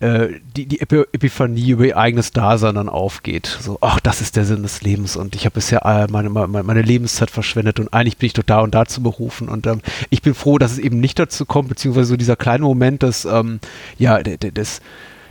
äh, 0.00 0.28
die, 0.56 0.66
die 0.66 0.80
Epiphanie 0.80 1.70
über 1.70 1.84
ihr 1.84 1.96
eigenes 1.96 2.30
Dasein 2.30 2.76
dann 2.76 2.88
aufgeht. 2.88 3.58
So, 3.60 3.78
ach, 3.80 3.98
das 3.98 4.20
ist 4.20 4.36
der 4.36 4.44
Sinn 4.44 4.62
des 4.62 4.82
Lebens 4.82 5.16
und 5.16 5.34
ich 5.34 5.44
habe 5.44 5.54
bisher 5.54 5.84
äh, 5.84 6.06
meine, 6.08 6.28
meine, 6.30 6.62
meine, 6.62 6.82
Lebenszeit 6.82 7.32
verschwendet 7.32 7.80
und 7.80 7.92
eigentlich 7.92 8.16
bin 8.16 8.28
ich 8.28 8.32
doch 8.32 8.44
da 8.44 8.60
und 8.60 8.74
da 8.74 8.84
zu 8.86 9.02
berufen 9.02 9.48
und 9.48 9.66
ähm, 9.66 9.80
ich 10.10 10.22
bin 10.22 10.34
froh, 10.34 10.58
dass 10.58 10.72
es 10.72 10.78
eben 10.78 11.00
nicht 11.00 11.18
dazu 11.18 11.46
kommt, 11.46 11.68
beziehungsweise 11.68 12.06
so 12.10 12.16
dieser 12.16 12.36
kleine 12.36 12.62
Moment 12.64 13.02
des, 13.02 13.24
ähm, 13.24 13.58
ja, 13.98 14.22
des, 14.22 14.80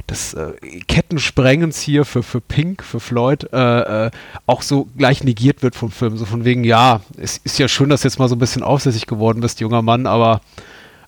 des 0.10 0.34
äh, 0.34 0.53
Kettensprengens 0.88 1.80
hier 1.82 2.05
für, 2.05 2.24
für 2.24 2.41
Pink, 2.41 2.84
für 2.84 2.99
Floyd, 2.99 3.49
äh, 3.51 4.08
äh, 4.08 4.12
auch 4.45 4.62
so 4.62 4.88
gleich 4.97 5.24
negiert 5.24 5.64
wird 5.64 5.76
vom 5.76 5.91
Film. 5.91 6.18
So 6.18 6.26
von 6.26 6.45
wegen, 6.45 6.64
ja, 6.64 7.01
es 7.18 7.38
ist 7.38 7.60
ja 7.60 7.68
schön, 7.68 7.89
dass 7.89 8.01
du 8.01 8.08
jetzt 8.08 8.20
mal 8.20 8.30
so 8.30 8.36
ein 8.36 8.39
bisschen 8.39 8.64
aufsässig 8.64 9.05
geworden 9.05 9.41
bist, 9.41 9.60
junger 9.60 9.82
Mann, 9.82 10.08
aber 10.08 10.41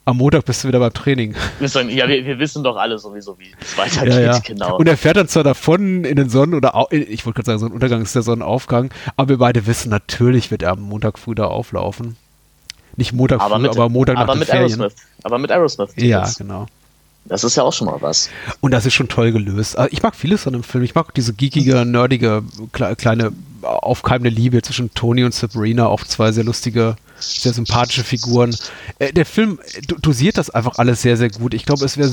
am 0.06 0.18
Montag 0.18 0.46
bist 0.46 0.64
du 0.64 0.68
wieder 0.68 0.80
beim 0.80 0.94
Training. 0.94 1.36
Ja, 1.60 2.08
wir, 2.08 2.26
wir 2.26 2.40
wissen 2.40 2.64
doch 2.64 2.78
alle 2.78 2.98
sowieso, 2.98 3.38
wie 3.38 3.52
es 3.62 3.78
weitergeht, 3.78 4.14
ja, 4.14 4.20
ja. 4.20 4.40
genau. 4.40 4.78
Und 4.78 4.88
er 4.88 4.98
fährt 4.98 5.18
dann 5.18 5.28
zwar 5.28 5.44
davon 5.44 6.04
in 6.04 6.16
den 6.16 6.30
Sonnen- 6.30 6.56
oder, 6.56 6.88
ich 6.92 7.26
wollte 7.26 7.38
gerade 7.38 7.46
sagen, 7.46 7.60
Sonnenuntergang 7.60 8.02
ist 8.02 8.16
der 8.16 8.24
Sonnenaufgang, 8.24 8.92
aber 9.18 9.30
wir 9.30 9.38
beide 9.38 9.68
wissen, 9.68 9.90
natürlich 9.90 10.52
wird 10.52 10.64
er 10.64 10.72
am 10.72 10.82
Montag 10.82 11.20
früh 11.20 11.36
da 11.36 11.46
auflaufen. 11.46 12.18
Nicht 12.96 13.14
Montag 13.14 13.40
aber 13.40 13.56
früh, 13.56 13.62
mit, 13.62 13.72
aber 13.72 13.90
Montag 13.90 14.18
aber 14.18 14.34
nach 14.34 14.40
mit 14.40 14.48
den 14.48 14.52
Ferien. 14.52 14.82
Aerosmith. 14.82 15.06
Aber 15.24 15.38
mit 15.38 15.52
Aerosmith. 15.52 15.92
Ja, 15.96 16.30
genau. 16.38 16.66
Das 17.26 17.44
ist 17.44 17.56
ja 17.56 17.64
auch 17.64 17.74
schon 17.74 17.88
mal 17.88 18.02
was. 18.02 18.30
Und 18.60 18.72
das 18.72 18.86
ist 18.86 18.94
schon 18.94 19.08
toll 19.08 19.32
gelöst. 19.32 19.78
Also 19.78 19.92
ich 19.92 20.02
mag 20.02 20.16
vieles 20.16 20.48
an 20.48 20.54
dem 20.54 20.64
Film. 20.64 20.84
Ich 20.84 20.96
mag 20.96 21.14
diese 21.14 21.34
geekige, 21.34 21.86
nerdige, 21.86 22.44
kleine, 22.72 23.32
aufkeimende 23.62 24.30
Liebe 24.30 24.62
zwischen 24.62 24.94
Tony 24.94 25.24
und 25.24 25.34
Sabrina, 25.34 25.88
auch 25.88 26.04
zwei 26.04 26.32
sehr 26.32 26.44
lustige, 26.44 26.96
sehr 27.20 27.54
sympathische 27.54 28.04
Figuren. 28.04 28.56
Äh, 28.98 29.14
der 29.14 29.26
Film 29.26 29.60
dosiert 30.02 30.38
das 30.38 30.50
einfach 30.50 30.78
alles 30.80 31.02
sehr, 31.02 31.18
sehr 31.18 31.30
gut. 31.30 31.54
Ich 31.54 31.66
glaube, 31.66 31.86
es 31.86 31.98
wäre 31.98 32.12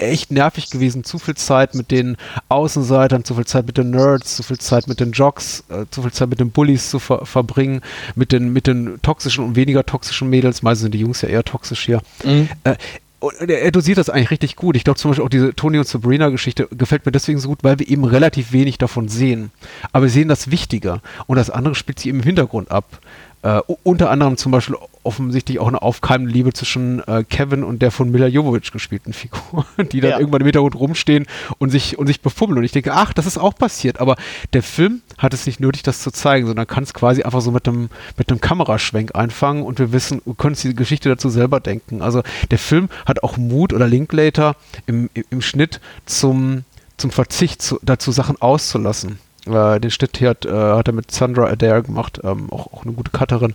echt 0.00 0.30
nervig 0.30 0.70
gewesen, 0.70 1.04
zu 1.04 1.18
viel 1.18 1.36
Zeit 1.36 1.74
mit 1.74 1.90
den 1.90 2.16
Außenseitern, 2.48 3.24
zu 3.24 3.34
viel 3.34 3.44
Zeit 3.44 3.66
mit 3.66 3.76
den 3.76 3.90
Nerds, 3.90 4.36
zu 4.36 4.42
viel 4.42 4.58
Zeit 4.58 4.88
mit 4.88 5.00
den 5.00 5.12
Jocks, 5.12 5.64
äh, 5.68 5.84
zu 5.90 6.02
viel 6.02 6.12
Zeit 6.12 6.28
mit 6.28 6.40
den 6.40 6.50
Bullies 6.50 6.90
zu 6.90 6.98
ver 6.98 7.24
verbringen, 7.26 7.82
mit 8.14 8.32
den, 8.32 8.52
mit 8.52 8.66
den 8.66 9.00
toxischen 9.02 9.44
und 9.44 9.56
weniger 9.56 9.84
toxischen 9.84 10.30
Mädels, 10.30 10.62
meistens 10.62 10.82
sind 10.82 10.94
die 10.94 11.00
Jungs 11.00 11.20
ja 11.22 11.28
eher 11.28 11.44
toxisch 11.44 11.84
hier. 11.84 12.00
Mhm. 12.24 12.48
Äh, 12.64 12.76
und 13.20 13.50
er 13.50 13.70
dosiert 13.70 13.98
das 13.98 14.08
eigentlich 14.10 14.30
richtig 14.30 14.56
gut. 14.56 14.76
Ich 14.76 14.84
glaube 14.84 14.98
zum 14.98 15.10
Beispiel 15.10 15.24
auch 15.24 15.30
diese 15.30 15.54
Tony 15.54 15.78
und 15.78 15.86
Sabrina-Geschichte 15.86 16.68
gefällt 16.70 17.04
mir 17.04 17.12
deswegen 17.12 17.38
so 17.38 17.48
gut, 17.48 17.62
weil 17.62 17.78
wir 17.78 17.88
eben 17.88 18.04
relativ 18.04 18.52
wenig 18.52 18.78
davon 18.78 19.08
sehen. 19.08 19.50
Aber 19.92 20.04
wir 20.04 20.10
sehen 20.10 20.28
das 20.28 20.50
Wichtiger. 20.50 21.02
Und 21.26 21.36
das 21.36 21.50
andere 21.50 21.74
spielt 21.74 21.98
sich 21.98 22.08
im 22.08 22.22
Hintergrund 22.22 22.70
ab. 22.70 22.98
Äh, 23.42 23.60
unter 23.84 24.10
anderem 24.10 24.36
zum 24.36 24.52
Beispiel 24.52 24.76
offensichtlich 25.02 25.58
auch 25.60 25.68
eine 25.68 25.80
aufkeimende 25.80 26.30
Liebe 26.30 26.52
zwischen 26.52 27.02
äh, 27.06 27.24
Kevin 27.24 27.64
und 27.64 27.80
der 27.80 27.90
von 27.90 28.10
Mila 28.10 28.26
Jovovich 28.26 28.70
gespielten 28.70 29.12
Figur, 29.14 29.64
die 29.92 30.00
dann 30.00 30.10
ja. 30.10 30.18
irgendwann 30.18 30.42
im 30.42 30.46
Hintergrund 30.46 30.74
rumstehen 30.74 31.26
und 31.58 31.70
sich, 31.70 31.98
und 31.98 32.06
sich 32.06 32.20
befummeln. 32.20 32.58
Und 32.58 32.64
ich 32.64 32.72
denke, 32.72 32.92
ach, 32.92 33.14
das 33.14 33.26
ist 33.26 33.38
auch 33.38 33.54
passiert. 33.54 33.98
Aber 33.98 34.16
der 34.52 34.62
Film 34.62 35.00
hat 35.16 35.32
es 35.32 35.46
nicht 35.46 35.58
nötig, 35.58 35.82
das 35.82 36.02
zu 36.02 36.10
zeigen, 36.10 36.46
sondern 36.46 36.66
kann 36.66 36.84
es 36.84 36.92
quasi 36.92 37.22
einfach 37.22 37.40
so 37.40 37.50
mit 37.50 37.66
einem, 37.66 37.88
mit 38.18 38.30
einem 38.30 38.42
Kameraschwenk 38.42 39.14
einfangen 39.14 39.62
und 39.62 39.78
wir 39.78 39.92
wissen, 39.92 40.20
können 40.36 40.52
uns 40.52 40.62
die 40.62 40.74
Geschichte 40.74 41.08
dazu 41.08 41.30
selber 41.30 41.60
denken. 41.60 42.02
Also 42.02 42.22
der 42.50 42.58
Film 42.58 42.90
hat 43.06 43.22
auch 43.22 43.38
Mut 43.38 43.72
oder 43.72 43.88
Linklater 43.88 44.54
im, 44.86 45.08
im 45.30 45.40
Schnitt 45.40 45.80
zum, 46.04 46.64
zum 46.98 47.10
Verzicht 47.10 47.62
zu, 47.62 47.78
dazu, 47.82 48.12
Sachen 48.12 48.40
auszulassen. 48.40 49.18
Äh, 49.46 49.80
den 49.80 49.90
Schnitt 49.90 50.16
hier 50.18 50.30
hat, 50.30 50.44
äh, 50.44 50.50
hat 50.50 50.88
er 50.88 50.92
mit 50.92 51.10
Sandra 51.10 51.46
Adair 51.46 51.82
gemacht, 51.82 52.20
ähm, 52.24 52.50
auch, 52.50 52.72
auch 52.72 52.84
eine 52.84 52.92
gute 52.92 53.10
Cutterin. 53.10 53.54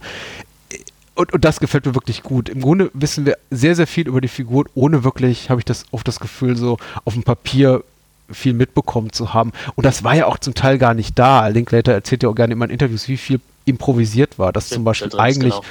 Und, 1.15 1.31
und 1.31 1.45
das 1.45 1.59
gefällt 1.59 1.85
mir 1.85 1.95
wirklich 1.95 2.23
gut. 2.23 2.49
Im 2.49 2.61
Grunde 2.61 2.91
wissen 2.93 3.25
wir 3.25 3.37
sehr, 3.49 3.75
sehr 3.75 3.87
viel 3.87 4.07
über 4.07 4.19
die 4.19 4.27
Figur, 4.27 4.65
ohne 4.75 5.03
wirklich, 5.03 5.49
habe 5.49 5.61
ich 5.61 5.65
das 5.65 5.85
oft 5.91 6.07
das 6.07 6.19
Gefühl, 6.19 6.57
so 6.57 6.77
auf 7.05 7.13
dem 7.13 7.23
Papier 7.23 7.83
viel 8.29 8.53
mitbekommen 8.53 9.13
zu 9.13 9.33
haben. 9.33 9.51
Und 9.75 9.85
das 9.85 10.03
war 10.03 10.15
ja 10.15 10.25
auch 10.25 10.39
zum 10.39 10.55
Teil 10.55 10.77
gar 10.77 10.93
nicht 10.93 11.17
da. 11.17 11.47
Linklater 11.47 11.93
erzählt 11.93 12.23
ja 12.23 12.29
auch 12.29 12.35
gerne 12.35 12.53
immer 12.53 12.65
in 12.65 12.71
Interviews, 12.71 13.07
wie 13.07 13.17
viel 13.17 13.39
improvisiert 13.65 14.37
war, 14.39 14.51
dass 14.51 14.69
zum 14.69 14.83
Beispiel 14.83 15.17
eigentlich 15.17 15.53
genau. 15.53 15.65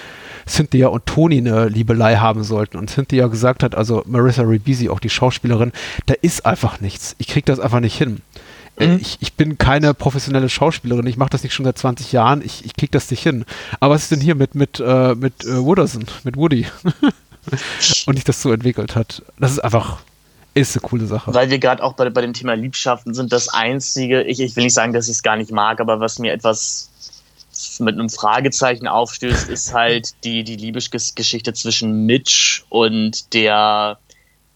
Cynthia 0.46 0.88
und 0.88 1.06
Toni 1.06 1.38
eine 1.38 1.68
Liebelei 1.68 2.16
haben 2.16 2.44
sollten. 2.44 2.76
Und 2.76 2.90
Cynthia 2.90 3.26
gesagt 3.26 3.62
hat, 3.62 3.74
also 3.74 4.02
Marissa 4.06 4.42
Ribisi, 4.42 4.88
auch 4.88 5.00
die 5.00 5.10
Schauspielerin, 5.10 5.72
da 6.06 6.14
ist 6.22 6.46
einfach 6.46 6.80
nichts. 6.80 7.16
Ich 7.18 7.28
krieg 7.28 7.44
das 7.46 7.60
einfach 7.60 7.80
nicht 7.80 7.96
hin. 7.96 8.20
Mhm. 8.78 8.98
Ich, 9.00 9.18
ich, 9.20 9.34
bin 9.34 9.56
keine 9.56 9.94
professionelle 9.94 10.48
Schauspielerin, 10.48 11.06
ich 11.06 11.16
mache 11.16 11.30
das 11.30 11.42
nicht 11.42 11.54
schon 11.54 11.64
seit 11.64 11.78
20 11.78 12.12
Jahren, 12.12 12.42
ich, 12.44 12.64
ich 12.64 12.74
krieg 12.74 12.90
das 12.90 13.10
nicht 13.10 13.22
hin. 13.22 13.44
Aber 13.80 13.94
was 13.94 14.04
ist 14.04 14.12
denn 14.12 14.20
hier 14.20 14.34
mit, 14.34 14.54
mit, 14.54 14.80
äh, 14.80 15.14
mit 15.14 15.44
äh, 15.44 15.62
Wooderson, 15.62 16.04
mit 16.24 16.36
Woody? 16.36 16.66
und 18.06 18.16
sich 18.16 18.24
das 18.24 18.40
so 18.40 18.52
entwickelt 18.52 18.96
hat. 18.96 19.22
Das 19.38 19.52
ist 19.52 19.58
einfach, 19.60 19.98
ist 20.54 20.76
eine 20.76 20.88
coole 20.88 21.06
Sache. 21.06 21.34
Weil 21.34 21.50
wir 21.50 21.58
gerade 21.58 21.82
auch 21.82 21.94
bei, 21.94 22.08
bei 22.10 22.20
dem 22.20 22.32
Thema 22.32 22.54
Liebschaften 22.54 23.14
sind, 23.14 23.32
das 23.32 23.48
einzige, 23.48 24.22
ich, 24.22 24.40
ich 24.40 24.56
will 24.56 24.64
nicht 24.64 24.74
sagen, 24.74 24.92
dass 24.92 25.08
ich 25.08 25.16
es 25.16 25.22
gar 25.22 25.36
nicht 25.36 25.50
mag, 25.50 25.80
aber 25.80 26.00
was 26.00 26.18
mir 26.18 26.32
etwas 26.32 26.90
mit 27.78 27.94
einem 27.94 28.10
Fragezeichen 28.10 28.88
aufstößt, 28.88 29.48
ist 29.48 29.72
halt 29.72 30.12
die, 30.24 30.42
die 30.42 30.56
Liebesgeschichte 30.56 31.52
zwischen 31.52 32.06
Mitch 32.06 32.64
und 32.68 33.32
der, 33.32 33.98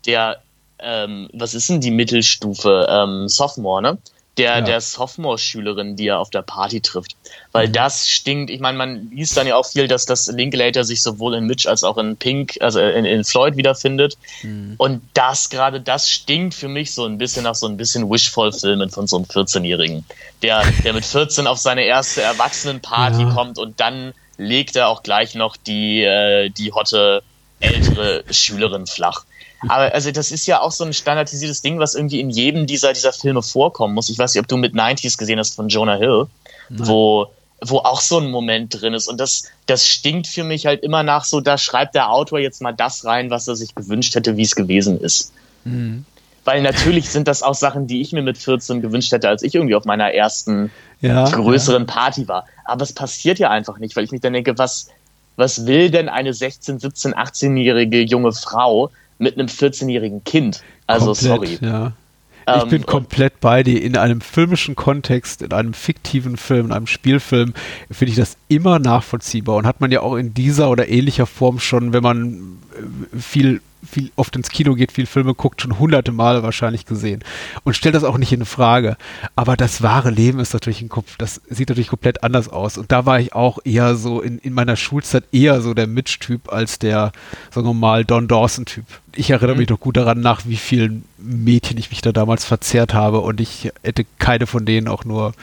der 0.07 0.43
ähm, 0.81 1.29
was 1.33 1.55
ist 1.55 1.69
denn 1.69 1.81
die 1.81 1.91
Mittelstufe? 1.91 2.87
Ähm, 2.89 3.29
Sophomore, 3.29 3.83
ne? 3.83 3.99
Der, 4.37 4.59
ja. 4.59 4.61
der 4.61 4.81
Sophomore-Schülerin, 4.81 5.97
die 5.97 6.07
er 6.07 6.21
auf 6.21 6.31
der 6.31 6.43
Party 6.43 6.81
trifft. 6.81 7.17
Weil 7.51 7.67
mhm. 7.67 7.73
das 7.73 8.09
stinkt, 8.09 8.51
ich 8.51 8.61
meine, 8.61 8.79
man 8.79 9.11
liest 9.11 9.37
dann 9.37 9.49
ja 9.49 9.57
auch 9.57 9.67
viel, 9.67 9.89
dass 9.89 10.07
das 10.07 10.29
Linklater 10.29 10.85
sich 10.85 11.03
sowohl 11.03 11.35
in 11.35 11.47
Mitch 11.47 11.69
als 11.69 11.83
auch 11.83 11.99
in 11.99 12.17
Pink, 12.17 12.57
also 12.61 12.79
in, 12.79 13.05
in 13.05 13.25
Floyd 13.25 13.57
wiederfindet. 13.57 14.17
Mhm. 14.45 14.75
Und 14.79 15.03
das 15.15 15.51
gerade, 15.51 15.81
das 15.81 16.09
stinkt 16.09 16.55
für 16.55 16.69
mich 16.69 16.95
so 16.95 17.05
ein 17.05 17.19
bisschen 17.19 17.43
nach 17.43 17.57
so 17.57 17.67
ein 17.67 17.77
bisschen 17.77 18.09
Wishful-Filmen 18.09 18.91
von 18.91 19.09
so 19.09 19.17
einem 19.17 19.25
14-Jährigen. 19.25 20.05
Der, 20.43 20.63
der 20.85 20.93
mit 20.93 21.05
14 21.05 21.49
auf 21.49 21.59
seine 21.59 21.83
erste 21.83 22.23
Erwachsenenparty 22.23 23.23
ja. 23.23 23.35
kommt 23.35 23.59
und 23.59 23.81
dann 23.81 24.15
legt 24.37 24.77
er 24.77 24.89
auch 24.89 25.03
gleich 25.03 25.35
noch 25.35 25.57
die, 25.57 26.05
äh, 26.05 26.49
die 26.51 26.73
hotte 26.73 27.25
ältere 27.59 28.23
Schülerin 28.31 28.87
flach. 28.87 29.25
Aber 29.63 29.93
also 29.93 30.11
das 30.13 30.31
ist 30.31 30.47
ja 30.47 30.61
auch 30.61 30.71
so 30.71 30.85
ein 30.85 30.93
standardisiertes 30.93 31.63
Ding, 31.63 31.79
was 31.79 31.95
irgendwie 31.95 32.21
in 32.21 32.31
jedem 32.31 32.67
dieser, 32.67 32.93
dieser 32.93 33.13
Filme 33.13 33.43
vorkommen 33.43 33.95
muss. 33.95 34.09
Ich 34.09 34.19
weiß 34.19 34.35
nicht, 34.35 34.41
ob 34.41 34.49
du 34.49 34.57
mit 34.57 34.75
90s 34.75 35.19
gesehen 35.19 35.39
hast 35.39 35.57
von 35.57 35.69
Jonah 35.69 35.97
Hill, 35.97 36.27
wo, 36.71 37.27
wo 37.61 37.79
auch 37.79 38.01
so 38.01 38.19
ein 38.19 38.31
Moment 38.31 38.81
drin 38.81 38.95
ist. 38.95 39.09
Und 39.09 39.19
das, 39.19 39.45
das 39.67 39.87
stinkt 39.87 40.29
für 40.29 40.45
mich 40.45 40.67
halt 40.67 40.83
immer 40.83 41.03
nach 41.03 41.25
so, 41.25 41.41
da 41.41 41.59
schreibt 41.59 41.95
der 41.95 42.11
Autor 42.11 42.39
jetzt 42.39 42.63
mal 42.63 42.73
das 42.73 43.05
rein, 43.05 43.31
was 43.31 43.49
er 43.49 43.57
sich 43.57 43.75
gewünscht 43.75 44.15
hätte, 44.15 44.37
wie 44.37 44.43
es 44.43 44.55
gewesen 44.55 45.01
ist. 45.01 45.33
Mhm. 45.65 46.05
Weil 46.45 46.63
natürlich 46.63 47.11
sind 47.11 47.29
das 47.29 47.43
auch 47.43 47.55
Sachen, 47.55 47.87
die 47.87 48.01
ich 48.01 48.13
mir 48.13 48.23
mit 48.23 48.39
14 48.39 48.81
gewünscht 48.81 49.13
hätte, 49.13 49.29
als 49.29 49.43
ich 49.43 49.55
irgendwie 49.55 49.75
auf 49.75 49.85
meiner 49.85 50.15
ersten 50.15 50.71
ja, 51.01 51.29
größeren 51.29 51.87
ja. 51.87 51.93
Party 51.93 52.29
war. 52.29 52.47
Aber 52.65 52.85
es 52.85 52.93
passiert 52.93 53.39
ja 53.39 53.51
einfach 53.51 53.79
nicht, 53.79 53.97
weil 53.97 54.05
ich 54.05 54.13
mich 54.13 54.21
dann 54.21 54.33
denke, 54.33 54.57
was, 54.57 54.89
was 55.37 55.67
will 55.67 55.91
denn 55.91 56.09
eine 56.09 56.33
16, 56.33 56.79
17, 56.79 57.15
18-jährige 57.15 58.01
junge 58.01 58.33
Frau 58.33 58.91
mit 59.19 59.35
einem 59.39 59.49
14-jährigen 59.49 60.25
Kind. 60.25 60.63
Also 60.87 61.07
Komplett, 61.07 61.27
sorry. 61.27 61.59
Ja. 61.61 61.93
Ich 62.57 62.63
ähm, 62.63 62.69
bin 62.71 62.87
komplett 62.87 63.41
bei 63.41 63.63
dir. 63.63 63.83
In 63.83 63.97
einem 63.97 64.21
filmischen 64.21 64.75
Kontext, 64.75 65.43
in 65.43 65.53
einem 65.53 65.75
fiktiven 65.75 66.37
Film, 66.37 66.67
in 66.67 66.73
einem 66.73 66.87
Spielfilm, 66.87 67.53
finde 67.91 68.11
ich 68.11 68.17
das 68.17 68.37
immer 68.49 68.79
nachvollziehbar. 68.79 69.57
Und 69.57 69.67
hat 69.67 69.81
man 69.81 69.91
ja 69.91 70.01
auch 70.01 70.17
in 70.17 70.33
dieser 70.33 70.71
oder 70.71 70.89
ähnlicher 70.89 71.27
Form 71.27 71.59
schon, 71.59 71.93
wenn 71.93 72.03
man 72.03 72.59
viel 73.19 73.61
viel 73.87 74.11
oft 74.17 74.35
ins 74.37 74.49
Kino 74.49 74.75
geht, 74.75 74.93
viel 74.93 75.07
Filme 75.07 75.35
guckt, 75.35 75.63
schon 75.63 75.79
hunderte 75.79 76.13
Male 76.13 76.43
wahrscheinlich 76.43 76.85
gesehen 76.85 77.23
und 77.65 77.75
stellt 77.75 77.95
das 77.95 78.05
auch 78.05 78.19
nicht 78.19 78.33
in 78.33 78.45
Frage. 78.45 78.97
Aber 79.37 79.57
das 79.57 79.83
wahre 79.83 80.11
Leben 80.11 80.41
ist 80.41 80.53
natürlich 80.53 80.83
im 80.83 80.89
Kopf, 80.89 81.17
das 81.17 81.41
sieht 81.49 81.69
natürlich 81.69 81.89
komplett 81.89 82.23
anders 82.25 82.49
aus. 82.49 82.77
Und 82.77 82.91
da 82.91 83.07
war 83.07 83.21
ich 83.21 83.35
auch 83.35 83.59
eher 83.65 83.95
so 83.95 84.21
in, 84.21 84.39
in 84.39 84.53
meiner 84.53 84.77
Schulzeit 84.77 85.25
eher 85.33 85.61
so 85.61 85.75
der 85.75 85.87
Mitch-Typ 85.87 86.53
als 86.53 86.79
der, 86.79 87.13
sagen 87.51 87.67
wir 87.67 87.75
mal, 87.75 88.05
Don 88.05 88.29
Dawson-Typ. 88.29 88.85
Ich 89.15 89.31
erinnere 89.31 89.55
mhm. 89.55 89.61
mich 89.61 89.69
noch 89.69 89.81
gut 89.81 89.97
daran, 89.97 90.21
nach 90.21 90.43
wie 90.45 90.57
vielen 90.57 91.05
Mädchen 91.19 91.79
ich 91.79 91.91
mich 91.91 92.01
da 92.01 92.13
damals 92.13 92.45
verzehrt 92.45 92.95
habe 92.95 93.21
und 93.21 93.41
ich 93.41 93.71
hätte 93.83 94.05
keine 94.19 94.47
von 94.47 94.65
denen 94.65 94.89
auch 94.89 95.05
nur 95.05 95.35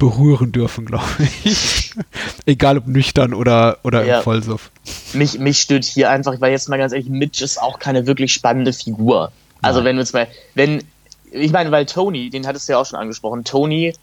berühren 0.00 0.50
dürfen, 0.50 0.86
glaube 0.86 1.04
ich. 1.44 1.92
Egal 2.46 2.78
ob 2.78 2.88
nüchtern 2.88 3.32
oder, 3.32 3.78
oder 3.84 4.04
ja. 4.04 4.18
im 4.18 4.24
Vollsuff. 4.24 4.72
Mich, 5.12 5.38
mich 5.38 5.60
stört 5.60 5.84
hier 5.84 6.10
einfach, 6.10 6.40
weil 6.40 6.50
jetzt 6.50 6.68
mal 6.68 6.78
ganz 6.78 6.92
ehrlich, 6.92 7.08
Mitch 7.08 7.44
ist 7.44 7.62
auch 7.62 7.78
keine 7.78 8.06
wirklich 8.06 8.32
spannende 8.32 8.72
Figur. 8.72 9.30
Also 9.62 9.78
Nein. 9.78 9.86
wenn 9.86 9.96
wir 9.96 10.00
uns 10.00 10.12
mal, 10.12 10.26
wenn, 10.54 10.82
ich 11.30 11.52
meine, 11.52 11.70
weil 11.70 11.86
Tony, 11.86 12.30
den 12.30 12.46
hattest 12.46 12.68
du 12.68 12.72
ja 12.72 12.78
auch 12.78 12.86
schon 12.86 12.98
angesprochen, 12.98 13.44
Tony 13.44 13.94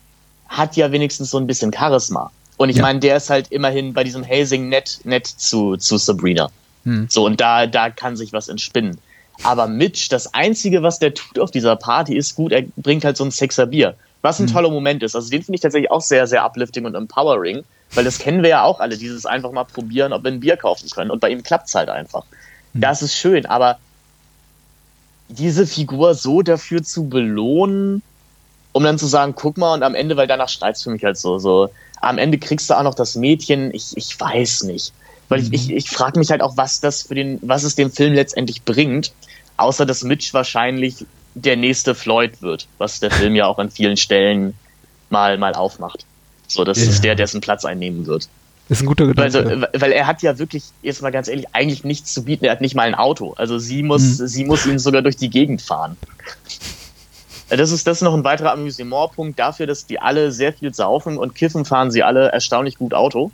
hat 0.48 0.78
ja 0.78 0.92
wenigstens 0.94 1.32
so 1.32 1.38
ein 1.38 1.48
bisschen 1.48 1.74
Charisma. 1.74 2.32
Und 2.56 2.70
ich 2.70 2.78
ja. 2.78 2.84
meine, 2.84 3.00
der 3.00 3.18
ist 3.18 3.30
halt 3.30 3.52
immerhin 3.52 3.94
bei 3.94 4.04
diesem 4.04 4.26
Hazing 4.26 4.70
nett, 4.70 5.02
nett 5.04 5.28
zu, 5.28 5.78
zu 5.78 5.98
Sabrina. 5.98 6.50
Hm. 6.86 7.08
So, 7.10 7.26
und 7.26 7.42
da, 7.42 7.68
da 7.68 7.90
kann 7.90 8.16
sich 8.16 8.34
was 8.34 8.48
entspinnen. 8.48 9.00
Aber 9.44 9.68
Mitch, 9.68 10.10
das 10.10 10.34
Einzige, 10.34 10.84
was 10.84 11.00
der 11.00 11.14
tut 11.14 11.40
auf 11.40 11.52
dieser 11.52 11.76
Party, 11.76 12.16
ist 12.16 12.36
gut, 12.36 12.52
er 12.52 12.64
bringt 12.78 13.04
halt 13.04 13.18
so 13.18 13.24
ein 13.24 13.32
Sexer-Bier. 13.32 13.96
Was 14.28 14.40
ein 14.40 14.48
mhm. 14.48 14.52
toller 14.52 14.70
Moment 14.70 15.04
ist. 15.04 15.16
Also 15.16 15.30
den 15.30 15.42
finde 15.42 15.56
ich 15.56 15.62
tatsächlich 15.62 15.90
auch 15.90 16.02
sehr, 16.02 16.28
sehr 16.28 16.44
uplifting 16.44 16.84
und 16.84 16.96
empowering, 16.96 17.64
weil 17.94 18.04
das 18.04 18.20
kennen 18.20 18.44
wir 18.44 18.50
ja 18.50 18.64
auch 18.64 18.82
alle, 18.82 18.98
dieses 18.98 19.26
einfach 19.26 19.54
mal 19.54 19.64
probieren, 19.64 20.12
ob 20.12 20.26
wir 20.26 20.32
ein 20.34 20.42
Bier 20.42 20.58
kaufen 20.58 20.90
können. 20.90 21.12
Und 21.12 21.22
bei 21.22 21.30
ihm 21.30 21.44
klappt 21.44 21.70
es 21.70 21.76
halt 21.76 21.88
einfach. 21.88 22.26
Mhm. 22.74 22.82
Das 22.82 23.02
ist 23.02 23.16
schön, 23.16 23.46
aber 23.46 23.80
diese 25.30 25.66
Figur 25.66 26.14
so 26.14 26.42
dafür 26.42 26.84
zu 26.84 27.08
belohnen, 27.08 28.02
um 28.74 28.84
dann 28.84 29.00
zu 29.00 29.08
sagen, 29.08 29.34
guck 29.34 29.58
mal, 29.58 29.74
und 29.74 29.84
am 29.84 29.96
Ende, 29.96 30.18
weil 30.18 30.28
danach 30.28 30.50
streitst 30.50 30.84
für 30.84 30.90
mich 30.90 31.06
halt 31.06 31.18
so, 31.18 31.40
so, 31.40 31.70
am 32.02 32.18
Ende 32.18 32.38
kriegst 32.38 32.70
du 32.70 32.74
auch 32.74 32.84
noch 32.84 32.96
das 32.96 33.16
Mädchen, 33.16 33.74
ich, 33.74 33.96
ich 33.96 34.20
weiß 34.20 34.64
nicht. 34.64 34.92
Weil 35.30 35.40
ich, 35.40 35.54
ich, 35.54 35.72
ich 35.72 35.90
frage 35.90 36.20
mich 36.20 36.32
halt 36.32 36.42
auch, 36.42 36.58
was 36.58 36.82
das 36.82 37.04
für 37.04 37.16
den, 37.16 37.40
was 37.44 37.64
es 37.64 37.76
dem 37.76 37.92
Film 37.92 38.12
letztendlich 38.12 38.64
bringt, 38.64 39.14
außer 39.56 39.86
dass 39.86 40.04
Mitch 40.04 40.34
wahrscheinlich 40.34 41.06
der 41.44 41.56
nächste 41.56 41.96
Floyd 41.96 42.42
wird, 42.42 42.68
was 42.78 43.00
der 43.00 43.12
Film 43.12 43.36
ja 43.36 43.46
auch 43.46 43.60
an 43.60 43.70
vielen 43.70 43.98
Stellen 43.98 44.54
mal, 45.10 45.38
mal 45.38 45.54
aufmacht. 45.54 46.06
So, 46.48 46.64
das 46.64 46.84
ja. 46.84 46.90
ist 46.90 47.04
der, 47.04 47.16
dessen 47.16 47.42
Platz 47.42 47.66
einnehmen 47.66 48.06
wird. 48.06 48.28
Das 48.70 48.80
ist 48.80 48.84
ein 48.84 48.88
guter 48.88 49.08
Gedanke. 49.08 49.38
Also, 49.38 49.68
weil 49.74 49.92
er 49.92 50.08
hat 50.08 50.22
ja 50.22 50.40
wirklich, 50.40 50.64
jetzt 50.82 51.02
mal 51.02 51.12
ganz 51.12 51.28
ehrlich, 51.28 51.46
eigentlich 51.54 51.84
nichts 51.84 52.14
zu 52.14 52.24
bieten. 52.24 52.46
Er 52.46 52.52
hat 52.52 52.62
nicht 52.62 52.76
mal 52.76 52.84
ein 52.84 52.96
Auto. 52.96 53.34
Also 53.38 53.60
sie 53.60 53.84
muss, 53.84 54.20
mhm. 54.20 54.28
sie 54.28 54.44
muss 54.44 54.66
ihn 54.66 54.80
sogar 54.80 55.02
durch 55.02 55.16
die 55.16 55.30
Gegend 55.30 55.62
fahren. 55.62 55.96
Das 57.50 57.72
ist, 57.72 57.88
das 57.88 57.98
ist 57.98 58.02
noch 58.02 58.14
ein 58.14 58.26
weiterer 58.26 58.52
Amüsementpunkt 58.52 59.40
dafür, 59.40 59.68
dass 59.68 59.86
die 59.86 60.00
alle 60.00 60.34
sehr 60.34 60.52
viel 60.52 60.74
saufen 60.74 61.18
und 61.18 61.34
kiffen, 61.34 61.64
fahren 61.64 61.92
sie 61.92 62.04
alle 62.04 62.28
erstaunlich 62.30 62.78
gut 62.78 62.94
Auto. 62.94 63.32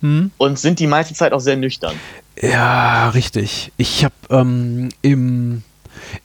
Mhm. 0.00 0.32
Und 0.38 0.58
sind 0.58 0.80
die 0.80 0.88
meiste 0.88 1.14
Zeit 1.14 1.32
auch 1.32 1.40
sehr 1.40 1.56
nüchtern. 1.56 1.94
Ja, 2.40 3.10
richtig. 3.10 3.70
Ich 3.76 4.04
habe 4.04 4.14
ähm, 4.30 4.88
im 5.02 5.62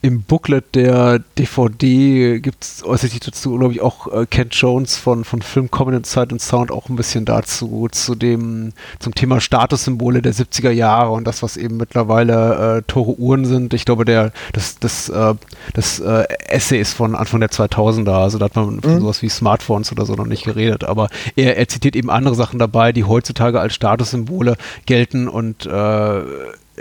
im 0.02 0.24
Booklet 0.24 0.76
der 0.76 1.20
DVD 1.38 2.40
gibt 2.40 2.64
es 2.64 2.84
äußert 2.84 3.11
sich 3.11 3.20
dazu, 3.20 3.57
glaube 3.57 3.74
ich, 3.74 3.82
auch 3.82 4.11
äh, 4.11 4.26
Kent 4.26 4.53
Jones 4.56 4.98
von, 4.98 5.24
von 5.24 5.41
Film 5.41 5.72
Covenant 5.72 6.06
Sight 6.06 6.32
und 6.32 6.41
Sound 6.41 6.72
auch 6.72 6.90
ein 6.90 6.95
bisschen 6.95 7.26
dazu, 7.26 7.88
zu 7.91 8.16
dem, 8.16 8.74
zum 8.99 9.16
Thema 9.16 9.41
Statussymbole 9.41 10.22
der 10.22 10.34
70er 10.34 10.72
Jahre 10.72 11.11
und 11.11 11.26
das, 11.26 11.44
was 11.44 11.57
eben 11.57 11.78
mittlerweile 11.78 12.78
äh, 12.78 12.82
Tore 12.88 13.20
Uhren 13.20 13.45
sind. 13.45 13.74
Ich 13.74 13.86
glaube, 13.86 14.06
der, 14.06 14.32
das, 14.53 14.80
das, 14.80 15.10
äh, 15.10 15.36
das 15.74 15.99
äh, 15.99 16.26
Essay 16.48 16.80
ist 16.80 16.94
von 16.94 17.16
Anfang 17.16 17.40
der 17.40 17.49
2000er, 17.49 18.11
also 18.11 18.38
da 18.38 18.45
hat 18.45 18.56
man 18.56 18.76
mhm. 18.76 18.82
von 18.82 18.99
sowas 18.99 19.22
wie 19.22 19.30
Smartphones 19.30 19.91
oder 19.91 20.06
so 20.06 20.16
noch 20.16 20.28
nicht 20.28 20.44
geredet, 20.44 20.84
aber 20.84 21.10
er, 21.36 21.57
er 21.57 21.68
zitiert 21.68 21.95
eben 21.95 22.10
andere 22.10 22.36
Sachen 22.36 22.60
dabei, 22.60 22.91
die 22.91 23.03
heutzutage 23.03 23.60
als 23.60 23.74
Statussymbole 23.76 24.56
gelten 24.86 25.28
und 25.28 25.66
äh, 25.66 26.22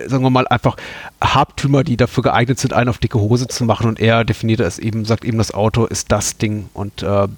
sagen 0.07 0.23
wir 0.25 0.31
mal, 0.31 0.47
einfach 0.49 0.77
Habtümer, 1.21 1.85
die 1.85 1.97
dafür 1.97 2.23
geeignet 2.23 2.59
sind, 2.59 2.73
einen 2.73 2.89
auf 2.89 2.99
dicke 2.99 3.19
Hose 3.19 3.49
zu 3.49 3.65
machen. 3.65 3.87
Und 3.87 4.01
er 4.01 4.25
definiert 4.25 4.61
es 4.61 4.79
eben, 4.79 5.05
sagt 5.05 5.25
eben, 5.25 5.39
das 5.39 5.53
Auto 5.53 5.87
ist 5.87 6.13
das 6.13 6.39
Ding. 6.39 6.69
Und 6.75 7.03
äh, 7.03 7.29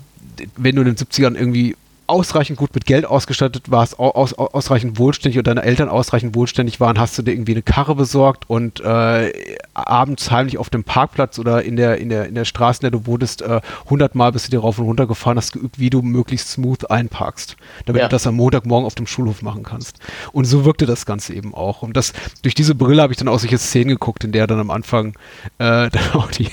wenn 0.57 0.77
du 0.77 0.83
in 0.83 0.89
den 0.89 0.97
70ern 0.97 1.37
irgendwie 1.37 1.77
ausreichend 2.11 2.59
gut 2.59 2.75
mit 2.75 2.87
Geld 2.87 3.07
ausgestattet 3.07 3.71
warst, 3.71 3.99
aus, 3.99 4.35
ausreichend 4.35 4.99
wohlständig 4.99 5.39
und 5.39 5.47
deine 5.47 5.63
Eltern 5.63 5.89
ausreichend 5.89 6.35
wohlständig 6.35 6.81
waren, 6.81 6.99
hast 6.99 7.17
du 7.17 7.23
dir 7.23 7.33
irgendwie 7.33 7.53
eine 7.53 7.63
Karre 7.63 7.95
besorgt 7.95 8.51
und 8.51 8.81
äh, 8.81 9.33
abends 9.75 10.31
heimlich 10.31 10.59
auf 10.59 10.71
dem 10.71 10.85
Parkplatz 10.85 11.39
oder 11.39 11.63
in 11.63 11.77
der, 11.77 11.99
in 11.99 12.09
der, 12.09 12.27
in 12.27 12.35
der 12.35 12.45
Straße, 12.45 12.81
in 12.81 12.91
der 12.91 12.99
du 12.99 13.07
wurdest, 13.07 13.43
äh, 13.43 13.61
hundertmal 13.89 14.33
bist 14.33 14.49
du 14.49 14.51
dir 14.51 14.61
rauf 14.61 14.79
und 14.79 14.87
runter 14.87 15.07
gefahren, 15.07 15.37
hast 15.37 15.53
geübt, 15.53 15.79
wie 15.79 15.91
du 15.91 16.03
möglichst 16.03 16.49
smooth 16.49 16.91
einparkst, 16.91 17.57
damit 17.87 18.01
ja. 18.01 18.09
du 18.09 18.13
das 18.13 18.27
am 18.27 18.35
Montagmorgen 18.35 18.87
auf 18.87 18.97
dem 18.97 19.07
Schulhof 19.07 19.43
machen 19.43 19.63
kannst. 19.63 19.99
Und 20.33 20.47
so 20.47 20.65
wirkte 20.65 20.87
das 20.87 21.07
Ganze 21.07 21.35
eben 21.35 21.55
auch. 21.55 21.83
Und 21.83 21.97
das, 21.97 22.13
durch 22.43 22.55
diese 22.55 22.75
Brille 22.75 23.03
habe 23.03 23.13
ich 23.13 23.19
dann 23.19 23.29
auch 23.29 23.39
solche 23.39 23.59
Szenen 23.59 23.91
geguckt, 23.91 24.25
in 24.25 24.33
der 24.33 24.47
dann 24.47 24.59
am 24.59 24.71
Anfang 24.71 25.15
äh, 25.59 25.89
dann 25.91 26.13
auch 26.15 26.31
die, 26.31 26.49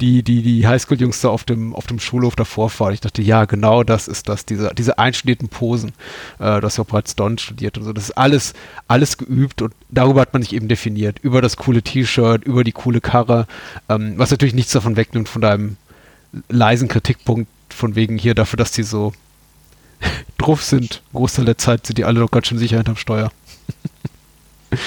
die, 0.00 0.22
die, 0.22 0.42
die 0.42 0.66
Highschool-Jungs 0.66 1.20
da 1.20 1.28
auf 1.28 1.44
dem, 1.44 1.74
auf 1.74 1.86
dem 1.86 2.00
Schulhof 2.00 2.34
davor 2.34 2.70
fahren. 2.70 2.94
Ich 2.94 3.00
dachte, 3.00 3.22
ja, 3.22 3.44
genau 3.44 3.84
das 3.84 4.08
ist 4.08 4.28
das, 4.28 4.44
diese, 4.44 4.72
diese 4.74 4.95
einstudierten 4.98 5.48
Posen. 5.48 5.90
Äh, 6.38 6.60
du 6.60 6.62
hast 6.62 6.78
ja 6.78 6.84
auch 6.84 6.88
bereits 6.88 7.16
Don 7.16 7.38
studiert 7.38 7.78
und 7.78 7.84
so. 7.84 7.92
Das 7.92 8.04
ist 8.04 8.18
alles, 8.18 8.54
alles 8.88 9.18
geübt 9.18 9.62
und 9.62 9.74
darüber 9.88 10.20
hat 10.20 10.32
man 10.32 10.42
sich 10.42 10.54
eben 10.54 10.68
definiert. 10.68 11.18
Über 11.20 11.42
das 11.42 11.56
coole 11.56 11.82
T-Shirt, 11.82 12.44
über 12.44 12.64
die 12.64 12.72
coole 12.72 13.00
Karre, 13.00 13.46
ähm, 13.88 14.14
was 14.16 14.30
natürlich 14.30 14.54
nichts 14.54 14.72
davon 14.72 14.96
wegnimmt 14.96 15.28
von 15.28 15.42
deinem 15.42 15.76
leisen 16.48 16.88
Kritikpunkt 16.88 17.50
von 17.70 17.94
wegen 17.94 18.18
hier 18.18 18.34
dafür, 18.34 18.56
dass 18.56 18.72
die 18.72 18.82
so 18.82 19.12
drauf 20.38 20.62
sind. 20.62 21.02
Großteil 21.12 21.44
der 21.44 21.58
Zeit 21.58 21.86
sind 21.86 21.98
die 21.98 22.04
alle 22.04 22.20
noch 22.20 22.30
ganz 22.30 22.46
schön 22.46 22.58
sicher 22.58 22.76
hinterm 22.76 22.96
Steuer. 22.96 23.30
ja. 24.70 24.78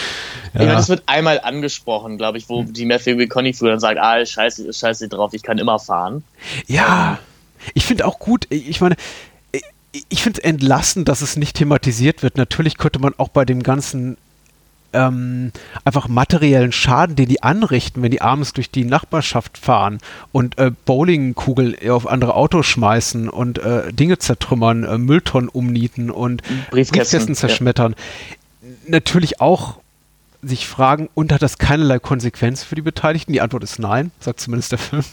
Ich 0.53 0.59
meine, 0.59 0.73
das 0.73 0.89
wird 0.89 1.03
einmal 1.05 1.39
angesprochen, 1.41 2.17
glaube 2.17 2.37
ich, 2.37 2.49
wo 2.49 2.61
hm. 2.61 2.73
die 2.73 2.85
Matthew 2.85 3.15
McConaughey 3.15 3.53
früher 3.53 3.71
dann 3.71 3.79
sagt, 3.79 3.99
ah, 3.99 4.25
scheiße, 4.25 4.71
scheiße 4.73 5.09
drauf, 5.09 5.33
ich 5.33 5.43
kann 5.43 5.57
immer 5.57 5.79
fahren. 5.79 6.23
Ja, 6.67 7.19
ich 7.73 7.85
finde 7.85 8.05
auch 8.05 8.19
gut, 8.19 8.47
ich 8.49 8.81
meine, 8.81 8.95
ich 10.09 10.23
finde 10.23 10.39
es 10.41 10.45
entlassen, 10.45 11.05
dass 11.05 11.21
es 11.21 11.35
nicht 11.35 11.57
thematisiert 11.57 12.23
wird. 12.23 12.37
Natürlich 12.37 12.77
könnte 12.77 12.99
man 12.99 13.13
auch 13.17 13.29
bei 13.29 13.45
dem 13.45 13.63
ganzen 13.63 14.17
ähm, 14.93 15.51
einfach 15.85 16.07
materiellen 16.07 16.71
Schaden, 16.71 17.15
den 17.15 17.29
die 17.29 17.43
anrichten, 17.43 18.01
wenn 18.01 18.11
die 18.11 18.21
abends 18.21 18.53
durch 18.53 18.71
die 18.71 18.85
Nachbarschaft 18.85 19.57
fahren 19.57 19.99
und 20.31 20.57
äh, 20.57 20.71
Bowlingkugeln 20.85 21.75
auf 21.89 22.07
andere 22.07 22.35
Autos 22.35 22.65
schmeißen 22.65 23.29
und 23.29 23.59
äh, 23.59 23.93
Dinge 23.93 24.17
zertrümmern, 24.17 24.83
äh, 24.83 24.97
Mülltonnen 24.97 25.49
umnieten 25.49 26.09
und 26.09 26.41
Briefkästen, 26.41 26.71
Briefkästen 26.71 27.35
zerschmettern. 27.35 27.95
Ja. 28.61 28.69
Natürlich 28.87 29.41
auch 29.41 29.79
sich 30.41 30.67
fragen, 30.67 31.09
und 31.15 31.31
hat 31.31 31.41
das 31.41 31.57
keinerlei 31.57 31.99
Konsequenz 31.99 32.63
für 32.63 32.75
die 32.75 32.81
Beteiligten? 32.81 33.33
Die 33.33 33.41
Antwort 33.41 33.63
ist 33.63 33.79
nein, 33.79 34.11
sagt 34.19 34.39
zumindest 34.39 34.71
der 34.71 34.79
Film. 34.79 35.03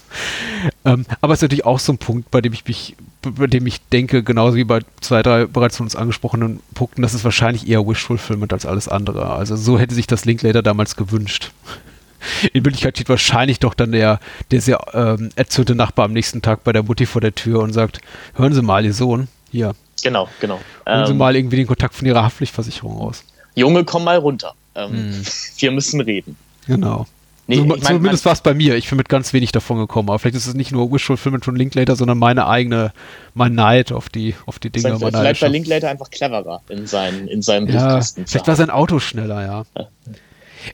Ähm, 0.85 1.05
aber 1.21 1.33
es 1.33 1.39
ist 1.39 1.43
natürlich 1.43 1.65
auch 1.65 1.79
so 1.79 1.93
ein 1.93 1.97
Punkt, 1.97 2.31
bei 2.31 2.41
dem 2.41 2.53
ich 2.53 2.65
mich, 2.65 2.95
bei 3.21 3.47
dem 3.47 3.67
ich 3.67 3.81
denke, 3.89 4.23
genauso 4.23 4.55
wie 4.55 4.63
bei 4.63 4.79
zwei, 5.01 5.21
drei 5.23 5.45
bereits 5.45 5.77
von 5.77 5.85
uns 5.85 5.95
angesprochenen 5.95 6.61
Punkten, 6.73 7.01
dass 7.01 7.13
es 7.13 7.23
wahrscheinlich 7.23 7.67
eher 7.67 7.87
Wishful 7.87 8.17
Fulfillment 8.17 8.53
als 8.53 8.65
alles 8.65 8.87
andere. 8.87 9.31
Also 9.31 9.55
so 9.55 9.77
hätte 9.77 9.95
sich 9.95 10.07
das 10.07 10.25
Linklater 10.25 10.63
damals 10.63 10.95
gewünscht. 10.95 11.51
In 12.53 12.65
Wirklichkeit 12.65 12.97
steht 12.97 13.09
wahrscheinlich 13.09 13.59
doch 13.59 13.73
dann 13.73 13.91
der, 13.91 14.19
der 14.51 14.61
sehr 14.61 14.79
ähm, 14.93 15.29
erzürnte 15.35 15.75
Nachbar 15.75 16.05
am 16.05 16.13
nächsten 16.13 16.41
Tag 16.41 16.63
bei 16.63 16.73
der 16.73 16.83
Mutti 16.83 17.05
vor 17.05 17.21
der 17.21 17.35
Tür 17.35 17.61
und 17.61 17.73
sagt, 17.73 17.99
hören 18.35 18.53
Sie 18.53 18.61
mal, 18.61 18.83
Ihr 18.85 18.93
Sohn, 18.93 19.27
hier. 19.51 19.75
Genau, 20.03 20.27
genau. 20.39 20.59
Ähm, 20.85 21.05
Sie 21.05 21.13
mal 21.13 21.35
irgendwie 21.35 21.57
den 21.57 21.67
Kontakt 21.67 21.93
von 21.93 22.07
Ihrer 22.07 22.23
Haftpflichtversicherung 22.23 22.97
raus. 22.97 23.23
Junge, 23.55 23.83
komm 23.83 24.03
mal 24.03 24.17
runter. 24.17 24.53
Ähm, 24.77 24.91
hm. 24.91 25.21
Wir 25.57 25.71
müssen 25.71 26.01
reden. 26.01 26.37
Genau. 26.67 27.05
Nee, 27.49 27.55
so, 27.55 27.63
ich 27.63 27.69
mein, 27.69 27.81
zumindest 27.81 28.25
war 28.25 28.33
es 28.33 28.41
bei 28.41 28.53
mir. 28.53 28.75
Ich 28.75 28.89
bin 28.89 28.97
mit 28.97 29.07
ganz 29.07 29.31
wenig 29.31 29.53
davon 29.53 29.77
gekommen. 29.77 30.09
Aber 30.09 30.19
vielleicht 30.19 30.35
ist 30.35 30.47
es 30.47 30.53
nicht 30.53 30.73
nur 30.73 30.91
Wishful 30.91 31.15
Fulfillment 31.15 31.45
von 31.45 31.55
Linklater, 31.55 31.95
sondern 31.95 32.17
meine 32.17 32.47
eigene, 32.47 32.91
mein 33.33 33.55
Neid 33.55 33.93
auf 33.93 34.09
die, 34.09 34.35
auf 34.45 34.59
die 34.59 34.69
Dinge. 34.69 34.97
Vielleicht, 34.97 35.15
vielleicht 35.15 35.41
war 35.41 35.49
Linklater 35.49 35.89
einfach 35.89 36.11
cleverer 36.11 36.61
in, 36.67 36.87
seinen, 36.87 37.27
in 37.29 37.41
seinem 37.41 37.69
ja, 37.69 38.01
Vielleicht 38.01 38.47
war 38.47 38.55
sein 38.57 38.69
Auto 38.69 38.99
schneller, 38.99 39.41
ja. 39.45 39.65
ja. 39.77 39.87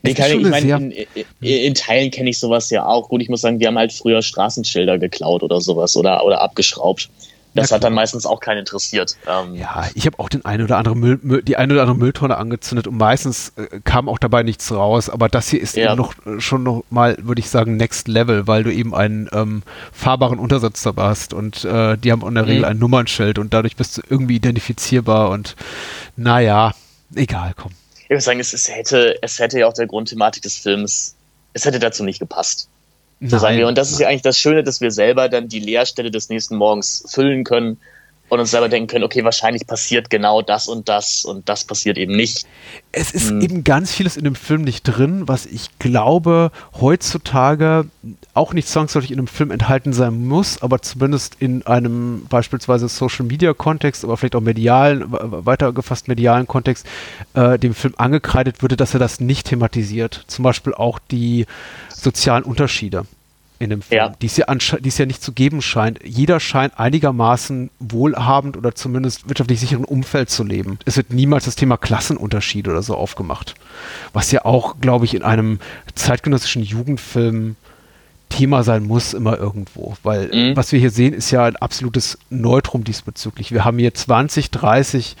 Nee, 0.02 0.14
kann, 0.14 0.32
ich 0.32 0.48
meine, 0.48 0.72
in, 0.72 0.90
in, 0.90 1.26
in, 1.40 1.74
Teilen 1.74 2.10
kenne 2.10 2.30
ich 2.30 2.40
sowas 2.40 2.70
ja 2.70 2.84
auch. 2.84 3.08
Gut, 3.08 3.22
ich 3.22 3.28
muss 3.28 3.42
sagen, 3.42 3.60
wir 3.60 3.68
haben 3.68 3.78
halt 3.78 3.92
früher 3.92 4.22
Straßenschilder 4.22 4.98
geklaut 4.98 5.44
oder 5.44 5.60
sowas 5.60 5.96
oder, 5.96 6.24
oder 6.24 6.40
abgeschraubt. 6.42 7.08
Das 7.54 7.70
ja, 7.70 7.76
hat 7.76 7.84
dann 7.84 7.94
meistens 7.94 8.26
auch 8.26 8.40
keinen 8.40 8.58
interessiert. 8.58 9.16
Ähm 9.28 9.54
ja, 9.54 9.86
ich 9.94 10.06
habe 10.06 10.18
auch 10.18 10.28
den 10.28 10.44
einen 10.44 10.64
oder 10.64 10.76
anderen 10.76 10.98
Müll, 10.98 11.18
Müll, 11.22 11.42
die 11.42 11.56
eine 11.56 11.72
oder 11.72 11.82
andere 11.82 11.96
Mülltonne 11.96 12.36
angezündet 12.36 12.88
und 12.88 12.96
meistens 12.96 13.52
äh, 13.56 13.80
kam 13.84 14.08
auch 14.08 14.18
dabei 14.18 14.42
nichts 14.42 14.72
raus. 14.72 15.08
Aber 15.08 15.28
das 15.28 15.48
hier 15.48 15.60
ist 15.60 15.76
ja. 15.76 15.92
eben 15.92 15.96
noch 15.96 16.14
schon 16.38 16.64
noch 16.64 16.84
mal, 16.90 17.16
würde 17.20 17.38
ich 17.38 17.48
sagen, 17.48 17.76
Next 17.76 18.08
Level, 18.08 18.48
weil 18.48 18.64
du 18.64 18.72
eben 18.72 18.94
einen 18.94 19.28
ähm, 19.32 19.62
fahrbaren 19.92 20.40
Untersatz 20.40 20.82
dabei 20.82 21.04
hast 21.04 21.32
und 21.32 21.64
äh, 21.64 21.96
die 21.96 22.10
haben 22.10 22.26
in 22.26 22.34
der 22.34 22.46
Regel 22.46 22.62
mhm. 22.62 22.64
ein 22.64 22.78
Nummernschild 22.78 23.38
und 23.38 23.54
dadurch 23.54 23.76
bist 23.76 23.98
du 23.98 24.02
irgendwie 24.08 24.36
identifizierbar 24.36 25.30
und 25.30 25.54
naja, 26.16 26.74
egal, 27.14 27.52
komm. 27.56 27.72
Ich 28.04 28.10
würde 28.10 28.20
sagen, 28.20 28.40
es, 28.40 28.52
es, 28.52 28.68
hätte, 28.68 29.16
es 29.22 29.38
hätte 29.38 29.60
ja 29.60 29.66
auch 29.66 29.72
der 29.72 29.86
Grundthematik 29.86 30.42
des 30.42 30.58
Films, 30.58 31.14
es 31.52 31.64
hätte 31.64 31.78
dazu 31.78 32.04
nicht 32.04 32.18
gepasst. 32.18 32.68
So 33.26 33.38
sagen 33.38 33.58
wir. 33.58 33.68
Und 33.68 33.78
das 33.78 33.90
ist 33.90 34.00
ja 34.00 34.08
eigentlich 34.08 34.22
das 34.22 34.38
Schöne, 34.38 34.62
dass 34.62 34.80
wir 34.80 34.90
selber 34.90 35.28
dann 35.28 35.48
die 35.48 35.60
Leerstelle 35.60 36.10
des 36.10 36.28
nächsten 36.28 36.56
Morgens 36.56 37.04
füllen 37.08 37.44
können 37.44 37.78
und 38.28 38.40
uns 38.40 38.50
selber 38.50 38.68
denken 38.68 38.88
können, 38.88 39.04
okay, 39.04 39.22
wahrscheinlich 39.22 39.66
passiert 39.66 40.08
genau 40.08 40.40
das 40.42 40.66
und 40.66 40.88
das 40.88 41.24
und 41.24 41.48
das 41.48 41.64
passiert 41.64 41.98
eben 41.98 42.16
nicht. 42.16 42.46
Es 42.90 43.12
ist 43.12 43.30
hm. 43.30 43.40
eben 43.40 43.64
ganz 43.64 43.92
vieles 43.92 44.16
in 44.16 44.24
dem 44.24 44.34
Film 44.34 44.62
nicht 44.62 44.82
drin, 44.82 45.28
was 45.28 45.46
ich 45.46 45.78
glaube, 45.78 46.50
heutzutage 46.80 47.86
auch 48.32 48.54
nicht 48.54 48.68
zwangsläufig 48.68 49.10
in 49.10 49.18
einem 49.18 49.26
Film 49.26 49.50
enthalten 49.50 49.92
sein 49.92 50.26
muss, 50.26 50.62
aber 50.62 50.80
zumindest 50.80 51.36
in 51.38 51.66
einem 51.66 52.26
beispielsweise 52.28 52.88
Social 52.88 53.26
Media 53.26 53.52
Kontext, 53.52 54.04
aber 54.04 54.16
vielleicht 54.16 54.36
auch 54.36 54.40
medialen, 54.40 55.04
weitergefasst 55.08 56.08
medialen 56.08 56.46
Kontext, 56.46 56.86
äh, 57.34 57.58
dem 57.58 57.74
Film 57.74 57.94
angekreidet 57.98 58.62
würde, 58.62 58.76
dass 58.76 58.94
er 58.94 59.00
das 59.00 59.20
nicht 59.20 59.48
thematisiert. 59.48 60.24
Zum 60.28 60.42
Beispiel 60.42 60.74
auch 60.74 60.98
die 60.98 61.46
sozialen 61.90 62.44
Unterschiede 62.44 63.04
in 63.64 63.70
dem 63.70 63.82
Film, 63.82 63.98
ja. 63.98 64.08
die, 64.10 64.26
es 64.26 64.36
ja 64.36 64.46
die 64.46 64.88
es 64.88 64.98
ja 64.98 65.06
nicht 65.06 65.22
zu 65.22 65.32
geben 65.32 65.62
scheint. 65.62 66.00
Jeder 66.04 66.40
scheint 66.40 66.78
einigermaßen 66.78 67.70
wohlhabend 67.80 68.56
oder 68.56 68.74
zumindest 68.74 69.28
wirtschaftlich 69.28 69.60
sicheren 69.60 69.84
Umfeld 69.84 70.30
zu 70.30 70.44
leben. 70.44 70.78
Es 70.84 70.96
wird 70.96 71.12
niemals 71.12 71.44
das 71.46 71.56
Thema 71.56 71.76
Klassenunterschied 71.76 72.68
oder 72.68 72.82
so 72.82 72.94
aufgemacht. 72.94 73.54
Was 74.12 74.30
ja 74.30 74.44
auch, 74.44 74.76
glaube 74.80 75.04
ich, 75.04 75.14
in 75.14 75.22
einem 75.22 75.58
zeitgenössischen 75.94 76.62
Jugendfilm 76.62 77.56
Thema 78.28 78.64
sein 78.64 78.84
muss, 78.84 79.14
immer 79.14 79.38
irgendwo. 79.38 79.96
Weil 80.02 80.28
mhm. 80.32 80.56
was 80.56 80.72
wir 80.72 80.80
hier 80.80 80.90
sehen, 80.90 81.14
ist 81.14 81.30
ja 81.30 81.44
ein 81.44 81.56
absolutes 81.56 82.18
Neutrum 82.30 82.84
diesbezüglich. 82.84 83.52
Wir 83.52 83.64
haben 83.64 83.78
hier 83.78 83.94
20, 83.94 84.50
30 84.50 85.16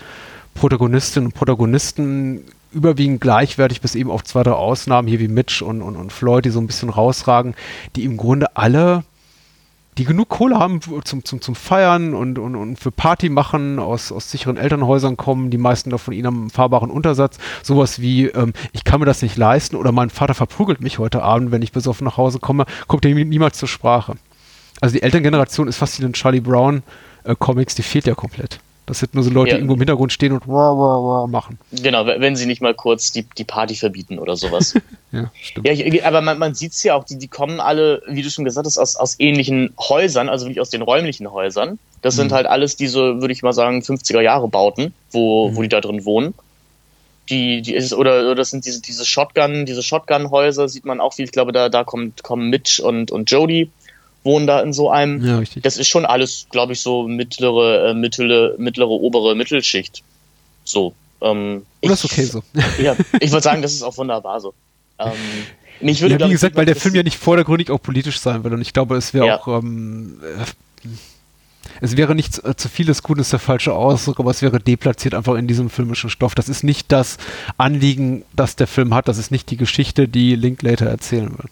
Protagonistinnen 0.54 1.28
und 1.28 1.34
Protagonisten 1.34 2.44
überwiegend 2.74 3.20
gleichwertig, 3.20 3.80
bis 3.80 3.94
eben 3.94 4.10
auf 4.10 4.24
zwei, 4.24 4.42
drei 4.42 4.52
Ausnahmen, 4.52 5.08
hier 5.08 5.20
wie 5.20 5.28
Mitch 5.28 5.64
und, 5.64 5.82
und, 5.82 5.96
und 5.96 6.12
Floyd, 6.12 6.44
die 6.44 6.50
so 6.50 6.60
ein 6.60 6.66
bisschen 6.66 6.90
rausragen, 6.90 7.54
die 7.96 8.04
im 8.04 8.16
Grunde 8.16 8.56
alle, 8.56 9.04
die 9.96 10.04
genug 10.04 10.28
Kohle 10.28 10.58
haben 10.58 10.80
zum, 11.04 11.24
zum, 11.24 11.40
zum 11.40 11.54
Feiern 11.54 12.14
und, 12.14 12.38
und, 12.38 12.56
und 12.56 12.78
für 12.78 12.90
Party 12.90 13.28
machen, 13.28 13.78
aus, 13.78 14.10
aus 14.10 14.30
sicheren 14.30 14.56
Elternhäusern 14.56 15.16
kommen, 15.16 15.50
die 15.50 15.58
meisten 15.58 15.90
davon 15.90 16.14
ihnen 16.14 16.26
am 16.26 16.50
fahrbaren 16.50 16.90
Untersatz, 16.90 17.38
sowas 17.62 18.00
wie, 18.00 18.26
ähm, 18.26 18.52
ich 18.72 18.84
kann 18.84 19.00
mir 19.00 19.06
das 19.06 19.22
nicht 19.22 19.36
leisten 19.36 19.76
oder 19.76 19.92
mein 19.92 20.10
Vater 20.10 20.34
verprügelt 20.34 20.80
mich 20.80 20.98
heute 20.98 21.22
Abend, 21.22 21.52
wenn 21.52 21.62
ich 21.62 21.72
besoffen 21.72 22.04
nach 22.04 22.16
Hause 22.16 22.40
komme, 22.40 22.66
kommt 22.88 23.04
ja 23.04 23.14
niemals 23.14 23.58
zur 23.58 23.68
Sprache. 23.68 24.14
Also 24.80 24.94
die 24.94 25.02
Elterngeneration 25.02 25.68
ist 25.68 25.76
fast 25.76 25.98
wie 25.98 26.02
in 26.02 26.08
den 26.08 26.14
Charlie 26.14 26.40
Brown 26.40 26.82
äh, 27.22 27.36
Comics, 27.38 27.74
die 27.76 27.82
fehlt 27.82 28.06
ja 28.06 28.14
komplett. 28.14 28.58
Das 28.86 28.98
sind 28.98 29.14
nur 29.14 29.24
so 29.24 29.30
Leute, 29.30 29.50
ja. 29.50 29.54
die 29.54 29.60
irgendwo 29.60 29.74
im 29.74 29.80
Hintergrund 29.80 30.12
stehen 30.12 30.32
und 30.32 30.46
wah, 30.46 30.76
wah, 30.76 31.22
wah 31.22 31.26
machen. 31.26 31.58
Genau, 31.72 32.06
wenn 32.06 32.36
sie 32.36 32.44
nicht 32.44 32.60
mal 32.60 32.74
kurz 32.74 33.12
die, 33.12 33.22
die 33.38 33.44
Party 33.44 33.74
verbieten 33.74 34.18
oder 34.18 34.36
sowas. 34.36 34.74
ja, 35.12 35.30
stimmt. 35.40 35.66
Ja, 35.66 36.04
aber 36.04 36.20
man, 36.20 36.38
man 36.38 36.54
sieht 36.54 36.72
es 36.72 36.82
ja 36.82 36.94
auch, 36.94 37.04
die, 37.04 37.18
die 37.18 37.28
kommen 37.28 37.60
alle, 37.60 38.02
wie 38.06 38.20
du 38.20 38.28
schon 38.28 38.44
gesagt 38.44 38.66
hast, 38.66 38.76
aus, 38.76 38.96
aus 38.96 39.18
ähnlichen 39.18 39.72
Häusern, 39.78 40.28
also 40.28 40.44
wirklich 40.44 40.60
aus 40.60 40.68
den 40.68 40.82
räumlichen 40.82 41.30
Häusern. 41.32 41.78
Das 42.02 42.16
mhm. 42.16 42.22
sind 42.22 42.32
halt 42.32 42.46
alles 42.46 42.76
diese, 42.76 43.22
würde 43.22 43.32
ich 43.32 43.42
mal 43.42 43.54
sagen, 43.54 43.80
50er 43.80 44.20
Jahre 44.20 44.48
Bauten, 44.48 44.92
wo, 45.10 45.48
mhm. 45.48 45.56
wo 45.56 45.62
die 45.62 45.68
da 45.68 45.80
drin 45.80 46.04
wohnen. 46.04 46.34
Die, 47.30 47.62
die 47.62 47.74
ist, 47.74 47.94
oder, 47.94 48.20
oder 48.20 48.34
das 48.34 48.50
sind 48.50 48.66
diese, 48.66 48.82
diese 48.82 49.06
Shotgun, 49.06 49.64
diese 49.64 49.82
Shotgun-Häuser, 49.82 50.68
sieht 50.68 50.84
man 50.84 51.00
auch 51.00 51.14
viel. 51.14 51.24
Ich 51.24 51.32
glaube, 51.32 51.52
da, 51.52 51.70
da 51.70 51.84
kommt, 51.84 52.22
kommen 52.22 52.50
Mitch 52.50 52.82
und, 52.82 53.10
und 53.10 53.30
Jody 53.30 53.70
wohnen 54.24 54.46
da 54.46 54.60
in 54.60 54.72
so 54.72 54.90
einem. 54.90 55.24
Ja, 55.24 55.38
richtig. 55.38 55.62
Das 55.62 55.76
ist 55.76 55.88
schon 55.88 56.04
alles, 56.04 56.46
glaube 56.50 56.72
ich, 56.72 56.80
so 56.80 57.06
mittlere, 57.06 57.90
äh, 57.90 57.94
mittlere, 57.94 58.54
mittlere, 58.58 58.90
obere 58.90 59.34
Mittelschicht. 59.34 60.02
So. 60.64 60.94
Ähm, 61.20 61.64
ich, 61.80 61.90
das 61.90 62.04
ist 62.04 62.12
okay 62.12 62.24
so. 62.24 62.42
Ja, 62.82 62.96
ich 63.20 63.30
würde 63.30 63.42
sagen, 63.42 63.62
das 63.62 63.72
ist 63.72 63.82
auch 63.82 63.96
wunderbar 63.96 64.40
so. 64.40 64.54
Ähm, 64.98 65.12
ich 65.80 66.00
würde, 66.00 66.18
ja, 66.18 66.26
wie 66.26 66.32
gesagt, 66.32 66.56
weil 66.56 66.66
der 66.66 66.76
Film 66.76 66.94
ja 66.94 67.02
nicht 67.02 67.18
vordergründig 67.18 67.70
auch 67.70 67.82
politisch 67.82 68.18
sein 68.18 68.44
will 68.44 68.52
und 68.52 68.62
ich 68.62 68.72
glaube, 68.72 68.96
es 68.96 69.12
wäre 69.12 69.26
ja. 69.26 69.40
auch 69.40 69.48
ähm, 69.48 70.20
äh, 70.22 70.88
es 71.80 71.96
wäre 71.96 72.14
nicht 72.14 72.34
zu, 72.34 72.44
äh, 72.44 72.56
zu 72.56 72.68
vieles 72.68 73.02
Gutes 73.02 73.30
der 73.30 73.38
falsche 73.38 73.72
Ausdruck, 73.72 74.20
aber 74.20 74.30
es 74.30 74.42
wäre 74.42 74.60
deplatziert 74.60 75.14
einfach 75.14 75.34
in 75.34 75.46
diesem 75.46 75.70
filmischen 75.70 76.10
Stoff. 76.10 76.34
Das 76.34 76.48
ist 76.48 76.62
nicht 76.62 76.92
das 76.92 77.18
Anliegen, 77.56 78.24
das 78.34 78.56
der 78.56 78.66
Film 78.66 78.94
hat. 78.94 79.08
Das 79.08 79.18
ist 79.18 79.30
nicht 79.30 79.50
die 79.50 79.56
Geschichte, 79.56 80.08
die 80.08 80.36
Linklater 80.36 80.86
erzählen 80.86 81.30
will. 81.30 81.50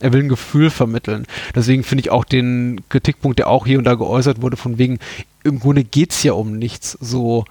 Er 0.00 0.12
will 0.12 0.22
ein 0.22 0.28
Gefühl 0.28 0.70
vermitteln. 0.70 1.26
Deswegen 1.54 1.82
finde 1.82 2.02
ich 2.02 2.10
auch 2.10 2.24
den 2.24 2.80
Kritikpunkt, 2.88 3.38
der 3.38 3.48
auch 3.48 3.66
hier 3.66 3.78
und 3.78 3.84
da 3.84 3.94
geäußert 3.94 4.42
wurde, 4.42 4.56
von 4.56 4.78
wegen, 4.78 4.98
im 5.44 5.60
Grunde 5.60 5.84
geht 5.84 6.12
es 6.12 6.22
ja 6.22 6.32
um 6.32 6.56
nichts 6.58 6.96
so 7.00 7.44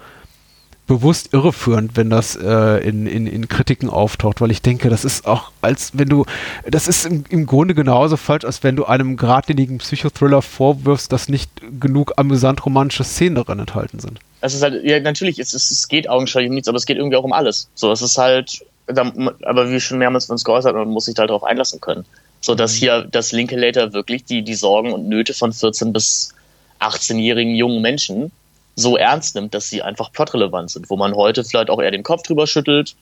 bewusst 0.88 1.34
irreführend, 1.34 1.96
wenn 1.96 2.10
das 2.10 2.34
äh, 2.34 2.78
in, 2.88 3.06
in, 3.06 3.26
in 3.26 3.46
Kritiken 3.46 3.90
auftaucht, 3.90 4.40
weil 4.40 4.50
ich 4.50 4.62
denke, 4.62 4.88
das 4.88 5.04
ist 5.04 5.26
auch, 5.26 5.52
als 5.60 5.92
wenn 5.92 6.08
du, 6.08 6.24
das 6.66 6.88
ist 6.88 7.04
im, 7.04 7.24
im 7.28 7.46
Grunde 7.46 7.74
genauso 7.74 8.16
falsch, 8.16 8.44
als 8.44 8.64
wenn 8.64 8.74
du 8.74 8.86
einem 8.86 9.16
geradlinigen 9.16 9.78
Psychothriller 9.78 10.40
vorwirfst, 10.40 11.12
dass 11.12 11.28
nicht 11.28 11.50
genug 11.78 12.14
amüsant 12.16 12.64
romantische 12.64 13.04
Szenen 13.04 13.36
darin 13.36 13.60
enthalten 13.60 14.00
sind. 14.00 14.18
Es 14.40 14.54
ist 14.54 14.62
halt, 14.62 14.82
ja, 14.82 14.98
natürlich, 14.98 15.38
es, 15.38 15.52
es, 15.52 15.88
geht 15.88 16.08
augenscheinlich 16.08 16.48
um 16.48 16.54
nichts, 16.54 16.68
aber 16.68 16.78
es 16.78 16.86
geht 16.86 16.96
irgendwie 16.96 17.18
auch 17.18 17.24
um 17.24 17.34
alles. 17.34 17.68
So, 17.74 17.92
es 17.92 18.00
ist 18.00 18.16
halt, 18.16 18.64
aber 18.86 19.70
wie 19.70 19.80
schon 19.80 19.98
mehrmals 19.98 20.26
von 20.26 20.34
uns 20.34 20.44
geäußert, 20.44 20.74
man 20.74 20.88
muss 20.88 21.04
sich 21.04 21.16
halt 21.18 21.28
darauf 21.28 21.44
einlassen 21.44 21.80
können 21.82 22.06
so 22.40 22.54
dass 22.54 22.74
mhm. 22.74 22.78
hier 22.78 23.08
das 23.10 23.32
Linklater 23.32 23.92
wirklich 23.92 24.24
die, 24.24 24.42
die 24.42 24.54
Sorgen 24.54 24.92
und 24.92 25.08
Nöte 25.08 25.34
von 25.34 25.52
14 25.52 25.92
bis 25.92 26.34
18-jährigen 26.80 27.54
jungen 27.54 27.82
Menschen 27.82 28.30
so 28.76 28.96
ernst 28.96 29.34
nimmt, 29.34 29.54
dass 29.54 29.68
sie 29.68 29.82
einfach 29.82 30.12
plotrelevant 30.12 30.70
sind, 30.70 30.88
wo 30.88 30.96
man 30.96 31.14
heute 31.14 31.42
vielleicht 31.42 31.70
auch 31.70 31.80
eher 31.80 31.90
den 31.90 32.04
Kopf 32.04 32.22
drüber 32.22 32.46
schüttelt. 32.46 32.94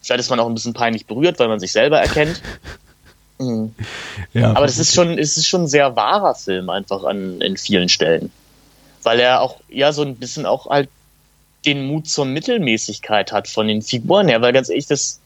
Vielleicht 0.00 0.20
ist 0.20 0.30
man 0.30 0.38
auch 0.38 0.46
ein 0.46 0.54
bisschen 0.54 0.72
peinlich 0.72 1.06
berührt, 1.06 1.40
weil 1.40 1.48
man 1.48 1.58
sich 1.58 1.72
selber 1.72 2.00
erkennt. 2.00 2.40
Mhm. 3.38 3.74
Ja, 4.32 4.52
Aber 4.52 4.64
das 4.64 4.78
ist 4.78 4.94
schon, 4.94 5.18
es 5.18 5.36
ist 5.36 5.46
schon 5.46 5.64
ein 5.64 5.68
sehr 5.68 5.94
wahrer 5.94 6.34
Film 6.34 6.70
einfach 6.70 7.04
an, 7.04 7.40
in 7.42 7.58
vielen 7.58 7.90
Stellen. 7.90 8.32
Weil 9.02 9.20
er 9.20 9.42
auch, 9.42 9.60
ja, 9.68 9.92
so 9.92 10.00
ein 10.00 10.16
bisschen 10.16 10.46
auch 10.46 10.70
halt 10.70 10.88
den 11.66 11.86
Mut 11.86 12.08
zur 12.08 12.24
Mittelmäßigkeit 12.24 13.32
hat 13.32 13.48
von 13.48 13.68
den 13.68 13.82
Figuren 13.82 14.28
her, 14.28 14.40
weil 14.40 14.54
ganz 14.54 14.70
ehrlich, 14.70 14.86
das, 14.86 15.20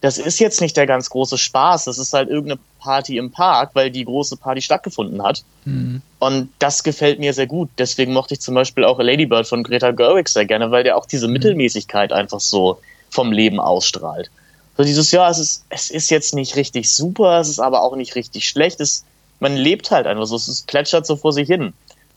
das 0.00 0.18
ist 0.18 0.38
jetzt 0.38 0.60
nicht 0.60 0.76
der 0.76 0.86
ganz 0.86 1.10
große 1.10 1.38
Spaß. 1.38 1.84
Das 1.84 1.98
ist 1.98 2.12
halt 2.12 2.28
irgendeine 2.28 2.60
Party 2.80 3.16
im 3.16 3.30
Park, 3.30 3.70
weil 3.74 3.90
die 3.90 4.04
große 4.04 4.36
Party 4.36 4.60
stattgefunden 4.60 5.22
hat. 5.22 5.42
Mhm. 5.64 6.02
Und 6.18 6.50
das 6.58 6.82
gefällt 6.82 7.18
mir 7.18 7.32
sehr 7.32 7.46
gut. 7.46 7.70
Deswegen 7.78 8.12
mochte 8.12 8.34
ich 8.34 8.40
zum 8.40 8.54
Beispiel 8.54 8.84
auch 8.84 8.98
Ladybird 8.98 9.46
von 9.46 9.62
Greta 9.62 9.90
Gerwig 9.92 10.28
sehr 10.28 10.44
gerne, 10.44 10.70
weil 10.70 10.84
der 10.84 10.96
auch 10.96 11.06
diese 11.06 11.26
mhm. 11.26 11.34
Mittelmäßigkeit 11.34 12.12
einfach 12.12 12.40
so 12.40 12.78
vom 13.10 13.32
Leben 13.32 13.58
ausstrahlt. 13.58 14.30
So 14.76 14.84
dieses, 14.84 15.10
ja, 15.10 15.30
es 15.30 15.38
ist, 15.38 15.64
es 15.70 15.90
ist 15.90 16.10
jetzt 16.10 16.34
nicht 16.34 16.56
richtig 16.56 16.90
super, 16.90 17.40
es 17.40 17.48
ist 17.48 17.60
aber 17.60 17.80
auch 17.80 17.96
nicht 17.96 18.14
richtig 18.14 18.46
schlecht. 18.46 18.80
Es, 18.80 19.04
man 19.40 19.56
lebt 19.56 19.90
halt 19.90 20.06
einfach 20.06 20.26
so, 20.26 20.36
es 20.36 20.62
plätschert 20.66 21.06
so 21.06 21.16
vor 21.16 21.32
sich 21.32 21.46
hin. 21.46 21.72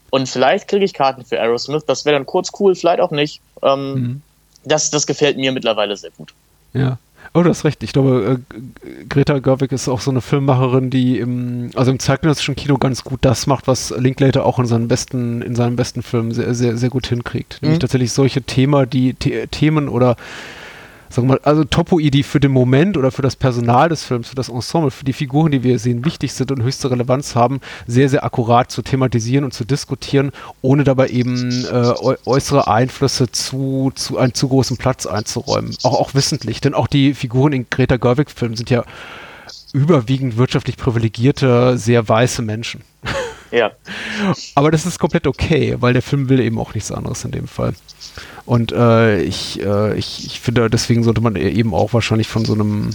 Und 0.10 0.28
vielleicht 0.28 0.68
kriege 0.68 0.84
ich 0.84 0.94
Karten 0.94 1.24
für 1.24 1.40
Aerosmith, 1.40 1.86
das 1.86 2.04
wäre 2.04 2.16
dann 2.16 2.26
kurz 2.26 2.50
cool, 2.60 2.76
vielleicht 2.76 3.00
auch 3.00 3.12
nicht. 3.12 3.42
Ähm, 3.62 3.94
mhm. 3.94 4.22
das, 4.66 4.90
das 4.90 5.08
gefällt 5.08 5.38
mir 5.38 5.52
mittlerweile 5.52 5.96
sehr 5.96 6.12
gut. 6.12 6.34
Ja. 6.74 6.98
Oh, 7.34 7.44
du 7.44 7.50
hast 7.50 7.64
recht. 7.64 7.84
Ich 7.84 7.94
glaube, 7.94 8.40
äh, 8.54 9.04
Greta 9.08 9.40
Gerwig 9.40 9.72
ist 9.72 9.88
auch 9.88 10.02
so 10.02 10.10
eine 10.12 10.22
Filmmacherin, 10.22 10.90
die 10.90 11.20
im, 11.20 11.70
also 11.76 11.92
im 11.92 12.00
zeitgenössischen 12.00 12.56
Kino 12.56 12.78
ganz 12.78 13.04
gut 13.04 13.20
das 13.22 13.46
macht, 13.46 13.68
was 13.68 13.94
Linklater 13.96 14.46
auch 14.46 14.58
in 14.60 14.66
seinen 14.66 14.88
besten, 14.88 15.42
in 15.42 15.56
seinen 15.56 15.76
besten 15.76 16.02
Filmen 16.02 16.32
sehr, 16.32 16.54
sehr, 16.56 16.76
sehr 16.78 16.90
gut 16.90 17.08
hinkriegt. 17.08 17.60
Nämlich 17.62 17.78
mhm. 17.78 17.82
tatsächlich 17.82 18.12
solche 18.12 18.42
Thema, 18.42 18.86
die, 18.86 19.16
The 19.22 19.48
Themen 19.52 19.90
oder 19.90 20.16
sagen 21.10 21.28
wir 21.28 21.36
mal, 21.36 21.42
also 21.44 21.64
Topoi, 21.64 22.10
die 22.10 22.24
für 22.24 22.40
den 22.40 22.52
Moment 22.52 22.98
oder 22.98 23.12
für 23.12 23.22
das 23.22 23.36
Personal 23.36 23.90
des 23.90 24.04
Films, 24.04 24.30
für 24.30 24.36
das 24.36 24.50
Ensemble, 24.50 24.92
für 24.92 25.06
die 25.06 25.14
Figuren, 25.14 25.52
die 25.52 25.64
wir 25.64 25.80
sehen, 25.80 26.06
wichtig 26.06 26.34
sind 26.34 26.52
und 26.52 26.62
höchste 26.62 26.92
Relevanz 26.92 27.36
haben, 27.36 27.60
sehr, 27.88 28.10
sehr 28.10 28.24
akkurat 28.24 28.72
zu 28.72 28.82
thematisieren 28.82 29.46
und 29.46 29.54
zu 29.54 29.66
diskutieren, 29.66 30.32
ohne 30.62 30.84
dabei 30.84 31.10
eben 31.10 31.66
äh, 31.66 31.94
äußere 32.26 32.68
Einflüsse 32.68 33.32
zu, 33.32 33.92
zu 33.96 34.18
einen 34.18 34.34
zu 34.34 34.48
großen 34.48 34.78
Platz 34.78 35.06
einzuräumen. 35.06 35.76
Auch, 35.84 36.00
auch 36.00 36.14
wissentlich, 36.14 36.62
denn 36.62 36.74
auch 36.74 36.88
die 36.88 37.14
Figuren 37.14 37.54
in 37.54 37.68
Greta 37.70 37.98
Gerwig-Filmen 37.98 38.56
sind 38.56 38.70
ja 38.70 38.84
überwiegend 39.74 40.38
wirtschaftlich 40.38 40.78
privilegierte, 40.78 41.78
sehr 41.78 42.08
weiße 42.08 42.42
Menschen. 42.42 42.82
Ja. 43.52 43.72
Aber 44.56 44.72
das 44.72 44.86
ist 44.86 45.00
komplett 45.00 45.28
okay, 45.28 45.76
weil 45.80 45.94
der 45.94 46.02
Film 46.02 46.30
will 46.30 46.40
eben 46.40 46.60
auch 46.60 46.74
nichts 46.74 46.92
anderes 46.92 47.24
in 47.26 47.32
dem 47.32 47.48
Fall. 47.48 47.74
Und 48.50 48.72
äh, 48.72 49.22
ich, 49.22 49.64
äh, 49.64 49.96
ich, 49.96 50.26
ich 50.26 50.40
finde, 50.40 50.72
deswegen 50.72 51.04
sollte 51.04 51.22
man 51.22 51.36
eben 51.36 51.76
auch 51.76 51.94
wahrscheinlich 51.94 52.28
von 52.28 52.46
so 52.46 52.56
einem 52.56 52.90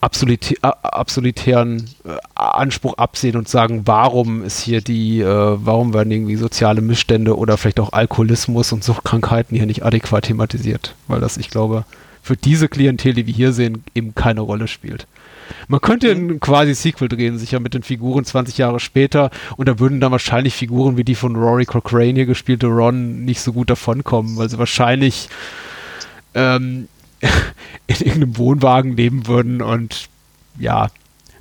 absolute, 0.00 0.54
absolutären 0.62 1.90
äh, 2.06 2.16
Anspruch 2.34 2.94
absehen 2.94 3.36
und 3.36 3.46
sagen, 3.46 3.82
warum 3.84 4.42
ist 4.42 4.62
hier 4.62 4.80
die, 4.80 5.20
äh, 5.20 5.26
warum 5.26 5.92
werden 5.92 6.10
irgendwie 6.10 6.36
soziale 6.36 6.80
Missstände 6.80 7.36
oder 7.36 7.58
vielleicht 7.58 7.78
auch 7.78 7.92
Alkoholismus 7.92 8.72
und 8.72 8.82
Suchtkrankheiten 8.82 9.54
hier 9.54 9.66
nicht 9.66 9.84
adäquat 9.84 10.24
thematisiert? 10.24 10.94
Weil 11.08 11.20
das, 11.20 11.36
ich 11.36 11.50
glaube, 11.50 11.84
für 12.22 12.38
diese 12.38 12.70
Klientel, 12.70 13.12
die 13.12 13.26
wir 13.26 13.34
hier 13.34 13.52
sehen, 13.52 13.84
eben 13.94 14.14
keine 14.14 14.40
Rolle 14.40 14.66
spielt. 14.66 15.06
Man 15.68 15.80
könnte 15.80 16.14
mhm. 16.14 16.30
ein 16.30 16.40
quasi 16.40 16.74
Sequel 16.74 17.08
drehen, 17.08 17.38
sicher 17.38 17.60
mit 17.60 17.74
den 17.74 17.82
Figuren 17.82 18.24
20 18.24 18.58
Jahre 18.58 18.80
später 18.80 19.30
und 19.56 19.68
da 19.68 19.78
würden 19.78 20.00
dann 20.00 20.12
wahrscheinlich 20.12 20.54
Figuren 20.54 20.96
wie 20.96 21.04
die 21.04 21.14
von 21.14 21.36
Rory 21.36 21.64
Cochrane 21.64 22.14
hier 22.14 22.26
gespielte 22.26 22.66
Ron 22.66 23.24
nicht 23.24 23.40
so 23.40 23.52
gut 23.52 23.70
davonkommen, 23.70 24.36
weil 24.36 24.48
sie 24.48 24.58
wahrscheinlich 24.58 25.28
ähm, 26.34 26.88
in 27.86 27.96
irgendeinem 27.96 28.36
Wohnwagen 28.36 28.96
leben 28.96 29.26
würden 29.26 29.62
und 29.62 30.08
ja, 30.58 30.90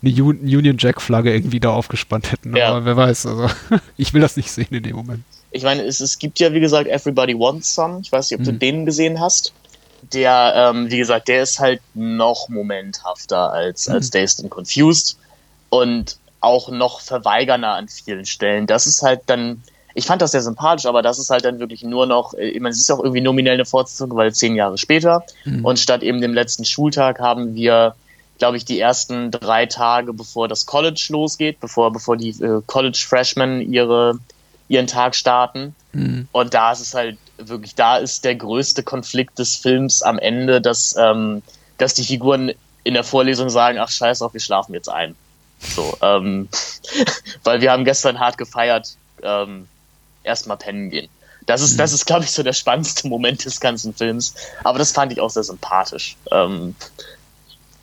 eine 0.03 0.11
Union 0.11 0.77
Jack-Flagge 0.79 1.33
irgendwie 1.33 1.59
da 1.59 1.69
aufgespannt 1.69 2.31
hätten. 2.31 2.55
Ja. 2.55 2.69
Aber 2.69 2.85
wer 2.85 2.97
weiß, 2.97 3.25
also 3.27 3.49
ich 3.97 4.13
will 4.13 4.21
das 4.21 4.35
nicht 4.35 4.51
sehen 4.51 4.67
in 4.71 4.83
dem 4.83 4.95
Moment. 4.95 5.23
Ich 5.51 5.63
meine, 5.63 5.83
es, 5.83 5.99
es 5.99 6.17
gibt 6.17 6.39
ja, 6.39 6.53
wie 6.53 6.59
gesagt, 6.59 6.87
Everybody 6.87 7.37
Wants 7.37 7.75
Some. 7.75 7.99
Ich 8.01 8.11
weiß 8.11 8.31
nicht, 8.31 8.39
ob 8.39 8.45
hm. 8.45 8.53
du 8.53 8.59
den 8.59 8.85
gesehen 8.85 9.19
hast. 9.19 9.53
Der, 10.13 10.53
ähm, 10.55 10.91
wie 10.91 10.97
gesagt, 10.97 11.27
der 11.27 11.43
ist 11.43 11.59
halt 11.59 11.81
noch 11.93 12.49
momenthafter 12.49 13.51
als, 13.51 13.87
hm. 13.87 13.93
als 13.93 14.09
Dazed 14.09 14.41
and 14.41 14.51
Confused 14.51 15.17
und 15.69 16.17
auch 16.41 16.69
noch 16.69 17.01
verweigernder 17.01 17.69
an 17.75 17.87
vielen 17.87 18.25
Stellen. 18.25 18.67
Das 18.67 18.87
ist 18.87 19.03
halt 19.03 19.21
dann, 19.27 19.61
ich 19.93 20.05
fand 20.05 20.21
das 20.21 20.31
sehr 20.31 20.41
sympathisch, 20.41 20.85
aber 20.85 21.01
das 21.01 21.19
ist 21.19 21.29
halt 21.29 21.45
dann 21.45 21.59
wirklich 21.59 21.83
nur 21.83 22.07
noch, 22.07 22.33
ich 22.33 22.59
meine, 22.59 22.73
es 22.73 22.79
ist 22.79 22.91
auch 22.91 22.99
irgendwie 22.99 23.21
nominell 23.21 23.53
eine 23.53 23.65
Fortsetzung, 23.65 24.15
weil 24.15 24.33
zehn 24.33 24.55
Jahre 24.55 24.77
später. 24.77 25.23
Mhm. 25.45 25.63
Und 25.63 25.79
statt 25.79 26.01
eben 26.03 26.19
dem 26.19 26.33
letzten 26.33 26.65
Schultag 26.65 27.19
haben 27.19 27.55
wir 27.55 27.95
glaube 28.41 28.57
ich, 28.57 28.65
die 28.65 28.79
ersten 28.79 29.29
drei 29.29 29.67
Tage, 29.67 30.13
bevor 30.13 30.47
das 30.47 30.65
College 30.65 31.09
losgeht, 31.09 31.59
bevor, 31.59 31.93
bevor 31.93 32.17
die 32.17 32.31
äh, 32.41 32.63
College-Freshmen 32.65 33.71
ihre, 33.71 34.17
ihren 34.71 34.87
Tag 34.87 35.15
starten. 35.15 35.75
Mhm. 35.91 36.27
Und 36.31 36.53
da 36.53 36.71
ist 36.71 36.79
es 36.79 36.93
halt 36.93 37.17
wirklich, 37.37 37.75
da 37.75 37.97
ist 37.97 38.23
der 38.23 38.35
größte 38.35 38.83
Konflikt 38.83 39.37
des 39.37 39.57
Films 39.57 40.01
am 40.01 40.17
Ende, 40.17 40.61
dass, 40.61 40.95
ähm, 40.97 41.43
dass 41.77 41.93
die 41.93 42.03
Figuren 42.03 42.53
in 42.83 42.93
der 42.93 43.03
Vorlesung 43.03 43.49
sagen, 43.49 43.77
ach 43.77 43.89
scheiß 43.89 44.21
auf, 44.21 44.33
wir 44.33 44.39
schlafen 44.39 44.73
jetzt 44.73 44.87
ein. 44.87 45.15
So, 45.59 45.97
ähm, 46.01 46.47
weil 47.43 47.61
wir 47.61 47.71
haben 47.71 47.83
gestern 47.83 48.19
hart 48.19 48.37
gefeiert, 48.37 48.95
ähm, 49.21 49.67
erstmal 50.23 50.57
pennen 50.57 50.89
gehen. 50.89 51.09
Das 51.45 51.61
ist, 51.61 51.77
das 51.77 51.91
ist, 51.91 52.05
glaube 52.05 52.23
ich, 52.23 52.31
so 52.31 52.43
der 52.43 52.53
spannendste 52.53 53.07
Moment 53.09 53.43
des 53.43 53.59
ganzen 53.59 53.93
Films. 53.93 54.35
Aber 54.63 54.79
das 54.79 54.91
fand 54.91 55.11
ich 55.11 55.19
auch 55.19 55.29
sehr 55.29 55.43
sympathisch. 55.43 56.15
Ähm, 56.31 56.75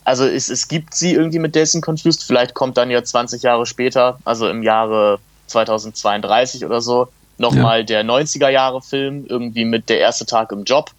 also 0.04 0.24
es, 0.24 0.48
es 0.48 0.68
gibt 0.68 0.94
sie 0.94 1.12
irgendwie 1.12 1.38
mit 1.38 1.54
Dazed 1.54 1.82
Confused. 1.82 2.22
Vielleicht 2.22 2.54
kommt 2.54 2.78
dann 2.78 2.90
ja 2.90 3.04
20 3.04 3.42
Jahre 3.42 3.66
später, 3.66 4.18
also 4.24 4.48
im 4.48 4.62
Jahre 4.62 5.18
2032 5.48 6.64
oder 6.64 6.80
so, 6.80 7.08
nochmal 7.38 7.80
ja. 7.80 7.84
der 7.84 8.04
90er 8.04 8.48
Jahre 8.48 8.82
Film, 8.82 9.26
irgendwie 9.28 9.64
mit 9.64 9.88
der 9.88 10.00
erste 10.00 10.26
Tag 10.26 10.52
im 10.52 10.64
Job. 10.64 10.90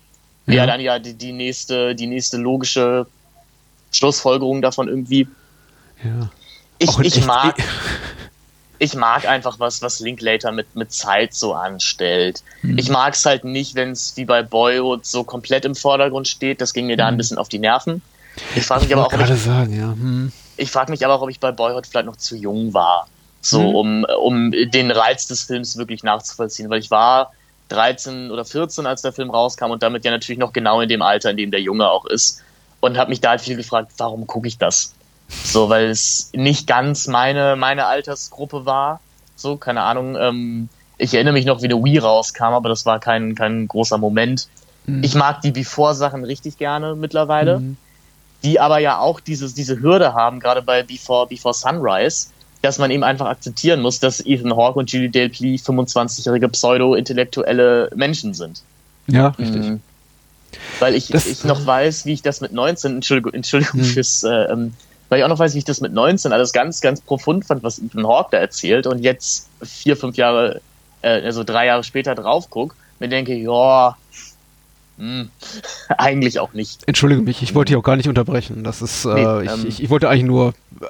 Ja, 0.48 0.56
ja 0.56 0.66
dann 0.66 0.82
ja 0.82 1.00
die, 1.00 1.14
die, 1.14 1.32
nächste, 1.32 1.96
die 1.96 2.08
nächste 2.08 2.38
logische 2.38 3.06
Schlussfolgerung 3.92 4.62
davon 4.62 4.88
irgendwie. 4.88 5.28
Ja. 6.04 6.30
Ich, 6.80 6.98
ich 7.00 7.26
mag. 7.26 7.56
ich 8.80 8.96
mag 8.96 9.28
einfach 9.28 9.60
was, 9.60 9.82
was 9.82 10.00
Linklater 10.00 10.52
mit, 10.52 10.76
mit 10.76 10.92
Zeit 10.92 11.34
so 11.34 11.54
anstellt. 11.54 12.42
Mhm. 12.62 12.78
Ich 12.78 12.90
mag 12.90 13.14
es 13.14 13.26
halt 13.26 13.44
nicht, 13.44 13.76
wenn 13.76 13.92
es 13.92 14.16
wie 14.16 14.26
bei 14.26 14.42
Boyhood 14.42 15.06
so 15.06 15.24
komplett 15.26 15.66
im 15.66 15.76
Vordergrund 15.76 16.28
steht. 16.28 16.62
Das 16.62 16.74
ging 16.74 16.88
mir 16.88 16.96
da 16.98 17.08
ein 17.08 17.14
hm. 17.14 17.18
bisschen 17.18 17.38
auf 17.38 17.50
die 17.50 17.60
Nerven. 17.60 18.02
Ich 18.56 18.64
frage 18.64 18.86
mich 18.86 18.94
aber 18.94 19.06
auch, 19.06 19.14
ob 19.14 19.20
ich, 19.20 19.42
sagen, 19.42 19.78
ja. 19.78 19.92
hm. 19.92 20.32
ich 20.56 20.72
frage 20.72 20.92
mich 20.92 21.04
aber 21.04 21.16
auch, 21.16 21.22
ob 21.22 21.30
ich 21.30 21.42
bei 21.42 21.52
Boyhood 21.52 21.86
vielleicht 21.86 22.06
noch 22.06 22.16
zu 22.16 22.38
jung 22.38 22.74
war, 22.74 23.08
so 23.42 23.60
hm. 23.60 23.76
um, 23.76 24.06
um 24.22 24.52
den 24.52 24.92
Reiz 24.92 25.28
des 25.28 25.44
Films 25.44 25.78
wirklich 25.78 26.04
nachzuvollziehen, 26.04 26.70
weil 26.70 26.80
ich 26.80 26.92
war 26.92 27.32
13 27.70 28.32
oder 28.32 28.46
14, 28.46 28.86
als 28.86 29.02
der 29.02 29.14
Film 29.14 29.30
rauskam 29.30 29.72
und 29.72 29.84
damit 29.84 30.04
ja 30.06 30.12
natürlich 30.12 30.40
noch 30.40 30.54
genau 30.54 30.82
in 30.82 30.90
dem 30.90 31.02
Alter, 31.02 31.32
in 31.32 31.38
dem 31.38 31.52
der 31.52 31.62
Junge 31.62 31.90
auch 31.90 32.06
ist 32.06 32.42
und 32.80 32.98
habe 32.98 33.10
mich 33.10 33.22
da 33.22 33.32
halt 33.32 33.42
viel 33.42 33.56
gefragt, 33.56 33.92
warum 33.98 34.28
gucke 34.28 34.48
ich 34.48 34.58
das? 34.58 34.94
So, 35.28 35.70
weil 35.70 35.90
es 35.90 36.32
nicht 36.34 36.66
ganz 36.66 37.08
meine, 37.08 37.56
meine 37.56 37.86
Altersgruppe 37.86 38.66
war. 38.66 39.00
So, 39.36 39.58
keine 39.58 39.84
Ahnung. 39.84 40.16
Ähm, 40.16 40.70
ich 40.98 41.14
erinnere 41.14 41.34
mich 41.34 41.46
noch, 41.46 41.62
wie 41.62 41.68
der 41.68 41.78
Wii 41.78 42.00
rauskam, 42.00 42.54
aber 42.54 42.68
das 42.68 42.86
war 42.86 43.00
kein, 43.00 43.36
kein 43.36 43.68
großer 43.68 44.00
Moment. 44.00 44.48
Mhm. 44.86 45.04
Ich 45.04 45.14
mag 45.14 45.42
die 45.42 45.52
Before-Sachen 45.52 46.26
richtig 46.26 46.58
gerne 46.58 46.96
mittlerweile. 46.96 47.60
Mhm 47.60 47.78
die 48.44 48.60
aber 48.60 48.80
ja 48.80 49.00
auch 49.00 49.20
dieses, 49.20 49.54
diese 49.54 49.82
Hürde 49.82 50.14
haben, 50.14 50.40
gerade 50.40 50.62
bei 50.62 50.84
Before, 50.84 51.28
Before 51.28 51.54
Sunrise, 51.54 52.30
dass 52.62 52.78
man 52.78 52.92
eben 52.92 53.04
einfach 53.04 53.28
akzeptieren 53.28 53.82
muss, 53.82 54.00
dass 54.00 54.26
Ethan 54.26 54.56
Hawke 54.56 54.80
und 54.80 54.92
Julie 54.92 55.10
Plea 55.10 55.56
25-jährige 55.56 56.50
pseudo-intellektuelle 56.50 57.90
Menschen 57.96 58.34
sind. 58.34 58.64
Ja, 59.08 59.30
richtig. 59.30 59.66
Mhm. 59.66 59.82
Weil 60.80 60.96
ich, 60.96 61.08
das, 61.08 61.26
ich 61.26 61.44
noch 61.44 61.66
weiß, 61.66 62.06
wie 62.06 62.14
ich 62.14 62.22
das 62.22 62.42
mit 62.42 62.52
19, 62.52 62.96
Entschuldigung, 62.96 63.34
Entschuldigung 63.34 63.82
mhm. 63.82 63.86
fürs, 63.86 64.24
äh, 64.24 64.52
ähm, 64.52 64.74
weil 65.08 65.20
ich 65.20 65.26
auch 65.26 65.30
noch 65.30 65.40
weiß, 65.40 65.54
wie 65.54 65.60
ich 65.60 65.66
das 65.66 65.82
mit 65.82 65.94
19 65.94 66.34
alles 66.34 66.54
ganz, 66.54 66.82
ganz 66.82 67.02
profund 67.02 67.46
fand, 67.46 67.64
was 67.64 67.80
Ethan 67.80 68.08
Hawke 68.08 68.30
da 68.32 68.38
erzählt 68.38 68.88
und 68.88 69.00
jetzt 69.00 69.48
vier, 69.64 69.96
fünf 69.96 70.18
Jahre, 70.18 70.62
äh, 71.02 71.22
also 71.22 71.44
drei 71.44 71.68
Jahre 71.68 71.84
später 71.84 72.16
drauf 72.16 72.50
gucke, 72.50 72.76
mir 73.00 73.10
denke, 73.10 73.36
ja, 73.36 73.96
hm, 74.98 75.30
eigentlich 75.98 76.40
auch 76.40 76.54
nicht. 76.54 76.88
Entschuldige 76.88 77.22
mich, 77.22 77.42
ich 77.42 77.56
wollte 77.56 77.72
dich 77.72 77.78
auch 77.78 77.84
gar 77.84 77.96
nicht 77.96 78.10
unterbrechen. 78.10 78.64
Das 78.64 78.82
ist, 78.82 79.06
äh, 79.06 79.14
nee, 79.14 79.46
ich, 79.46 79.52
ähm, 79.52 79.66
ich, 79.68 79.84
ich, 79.84 79.90
wollte 79.90 80.10
eigentlich 80.10 80.26
nur 80.26 80.54
äh, 80.82 80.86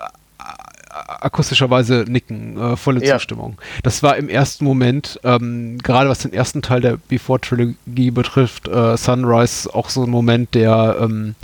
akustischerweise 1.10 2.06
nicken, 2.08 2.58
äh, 2.58 2.76
volle 2.76 3.04
ja. 3.06 3.18
Zustimmung. 3.18 3.58
Das 3.84 4.04
war 4.04 4.18
im 4.18 4.30
ersten 4.30 4.66
Moment, 4.66 5.20
ähm, 5.24 5.78
gerade 5.80 6.10
was 6.10 6.20
den 6.20 6.34
ersten 6.34 6.62
Teil 6.62 6.82
der 6.82 6.98
Before-Trilogie 7.08 8.12
betrifft, 8.12 8.68
äh, 8.68 8.98
Sunrise 8.98 9.74
auch 9.74 9.90
so 9.90 10.04
ein 10.04 10.10
Moment 10.10 10.56
der, 10.56 10.98
ähm, 11.02 11.36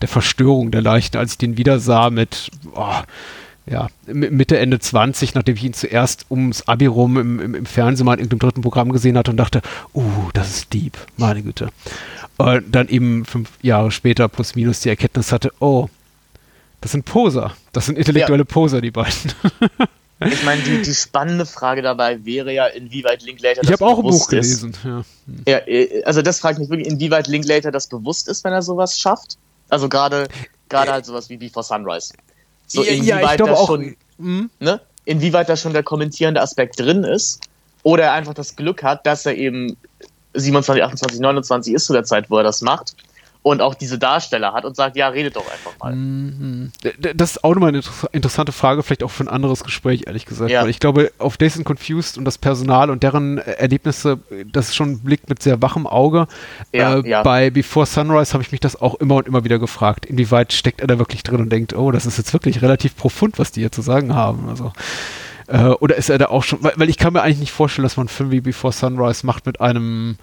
der 0.00 0.08
Verstörung 0.08 0.70
der 0.70 0.82
Leichen, 0.82 1.16
als 1.16 1.32
ich 1.32 1.38
den 1.38 1.56
wieder 1.56 1.78
sah 1.78 2.10
mit, 2.10 2.50
oh, 2.74 2.94
ja, 3.66 3.88
Mitte, 4.06 4.58
Ende 4.58 4.80
20, 4.80 5.34
nachdem 5.34 5.54
ich 5.54 5.64
ihn 5.64 5.72
zuerst 5.72 6.26
ums 6.30 6.62
Abi 6.62 6.86
rum 6.86 7.16
im, 7.16 7.40
im, 7.40 7.54
im 7.54 7.66
Fernsehen 7.66 8.06
mal 8.06 8.14
in 8.14 8.20
irgendeinem 8.20 8.40
dritten 8.40 8.62
Programm 8.62 8.92
gesehen 8.92 9.16
hatte 9.16 9.30
und 9.30 9.36
dachte, 9.36 9.62
uh, 9.94 10.30
das 10.32 10.50
ist 10.50 10.74
deep, 10.74 10.98
meine 11.16 11.42
Güte. 11.42 11.68
Und 12.38 12.64
dann 12.74 12.88
eben 12.88 13.24
fünf 13.24 13.50
Jahre 13.62 13.92
später 13.92 14.28
plus 14.28 14.56
minus 14.56 14.80
die 14.80 14.88
Erkenntnis 14.88 15.30
hatte, 15.30 15.52
oh, 15.60 15.88
das 16.82 16.90
sind 16.90 17.04
Poser. 17.04 17.52
Das 17.72 17.86
sind 17.86 17.96
intellektuelle 17.96 18.42
ja. 18.42 18.44
Poser, 18.44 18.80
die 18.80 18.90
beiden. 18.90 19.32
ich 20.20 20.44
meine, 20.44 20.60
die, 20.62 20.82
die 20.82 20.94
spannende 20.94 21.46
Frage 21.46 21.80
dabei 21.80 22.24
wäre 22.24 22.52
ja, 22.52 22.66
inwieweit 22.66 23.22
Linklater 23.22 23.62
das 23.62 23.70
Ich 23.70 23.72
habe 23.72 23.86
auch 23.86 23.98
ein 23.98 24.02
Buch 24.02 24.28
gelesen. 24.28 24.76
Ja. 24.84 25.04
ja. 25.46 25.58
Äh, 25.66 26.02
also 26.04 26.22
das 26.22 26.40
fragt 26.40 26.58
mich 26.58 26.68
wirklich, 26.68 26.88
inwieweit 26.88 27.28
Linklater 27.28 27.70
das 27.70 27.86
bewusst 27.86 28.28
ist, 28.28 28.42
wenn 28.42 28.52
er 28.52 28.62
sowas 28.62 28.98
schafft. 28.98 29.38
Also 29.68 29.88
gerade 29.88 30.26
gerade 30.68 30.92
halt 30.92 31.06
sowas 31.06 31.30
wie 31.30 31.36
Before 31.36 31.64
Sunrise. 31.64 32.12
So 32.66 32.82
inwieweit 32.82 33.38
ja, 33.38 33.46
da 33.46 33.56
schon, 33.56 33.96
hm? 34.18 34.50
ne? 34.58 34.80
inwieweit 35.04 35.48
da 35.48 35.56
schon 35.56 35.72
der 35.72 35.84
kommentierende 35.84 36.40
Aspekt 36.40 36.80
drin 36.80 37.04
ist, 37.04 37.40
oder 37.84 38.04
er 38.04 38.12
einfach 38.12 38.34
das 38.34 38.56
Glück 38.56 38.82
hat, 38.82 39.06
dass 39.06 39.24
er 39.24 39.36
eben 39.36 39.76
27, 40.34 40.82
28, 40.82 41.20
29 41.20 41.74
ist 41.74 41.86
zu 41.86 41.92
der 41.92 42.04
Zeit, 42.04 42.28
wo 42.28 42.38
er 42.38 42.44
das 42.44 42.60
macht 42.60 42.96
und 43.42 43.60
auch 43.60 43.74
diese 43.74 43.98
Darsteller 43.98 44.52
hat 44.52 44.64
und 44.64 44.76
sagt, 44.76 44.96
ja, 44.96 45.08
redet 45.08 45.34
doch 45.34 45.50
einfach 45.50 45.72
mal. 45.80 45.94
Mhm. 45.94 46.70
Das 47.14 47.32
ist 47.32 47.44
auch 47.44 47.54
nochmal 47.54 47.70
eine 47.70 47.82
interessante 48.12 48.52
Frage, 48.52 48.82
vielleicht 48.84 49.02
auch 49.02 49.10
für 49.10 49.24
ein 49.24 49.28
anderes 49.28 49.64
Gespräch, 49.64 50.04
ehrlich 50.06 50.26
gesagt. 50.26 50.50
Ja. 50.50 50.62
Weil 50.62 50.70
ich 50.70 50.78
glaube, 50.78 51.10
auf 51.18 51.36
Days 51.36 51.56
and 51.56 51.66
Confused 51.66 52.18
und 52.18 52.24
das 52.24 52.38
Personal 52.38 52.88
und 52.88 53.02
deren 53.02 53.38
Erlebnisse, 53.38 54.20
das 54.46 54.68
ist 54.68 54.76
schon 54.76 54.92
ein 54.92 54.98
Blick 55.00 55.28
mit 55.28 55.42
sehr 55.42 55.60
wachem 55.60 55.88
Auge. 55.88 56.28
Ja, 56.72 56.98
äh, 56.98 57.08
ja. 57.08 57.22
Bei 57.24 57.50
Before 57.50 57.86
Sunrise 57.86 58.32
habe 58.32 58.44
ich 58.44 58.52
mich 58.52 58.60
das 58.60 58.80
auch 58.80 58.94
immer 58.96 59.16
und 59.16 59.26
immer 59.26 59.42
wieder 59.42 59.58
gefragt, 59.58 60.06
inwieweit 60.06 60.52
steckt 60.52 60.80
er 60.80 60.86
da 60.86 60.98
wirklich 60.98 61.24
drin 61.24 61.40
und 61.40 61.50
denkt, 61.50 61.74
oh, 61.74 61.90
das 61.90 62.06
ist 62.06 62.18
jetzt 62.18 62.32
wirklich 62.32 62.62
relativ 62.62 62.96
profund, 62.96 63.40
was 63.40 63.50
die 63.50 63.60
hier 63.60 63.72
zu 63.72 63.82
sagen 63.82 64.14
haben. 64.14 64.48
Also 64.48 64.72
äh, 65.48 65.64
oder 65.64 65.96
ist 65.96 66.10
er 66.10 66.18
da 66.18 66.26
auch 66.26 66.44
schon, 66.44 66.62
weil, 66.62 66.74
weil 66.76 66.88
ich 66.88 66.96
kann 66.96 67.12
mir 67.12 67.22
eigentlich 67.22 67.40
nicht 67.40 67.52
vorstellen, 67.52 67.82
dass 67.82 67.96
man 67.96 68.06
einen 68.06 68.14
Film 68.14 68.30
wie 68.30 68.40
Before 68.40 68.72
Sunrise 68.72 69.26
macht 69.26 69.46
mit 69.46 69.60
einem, 69.60 70.16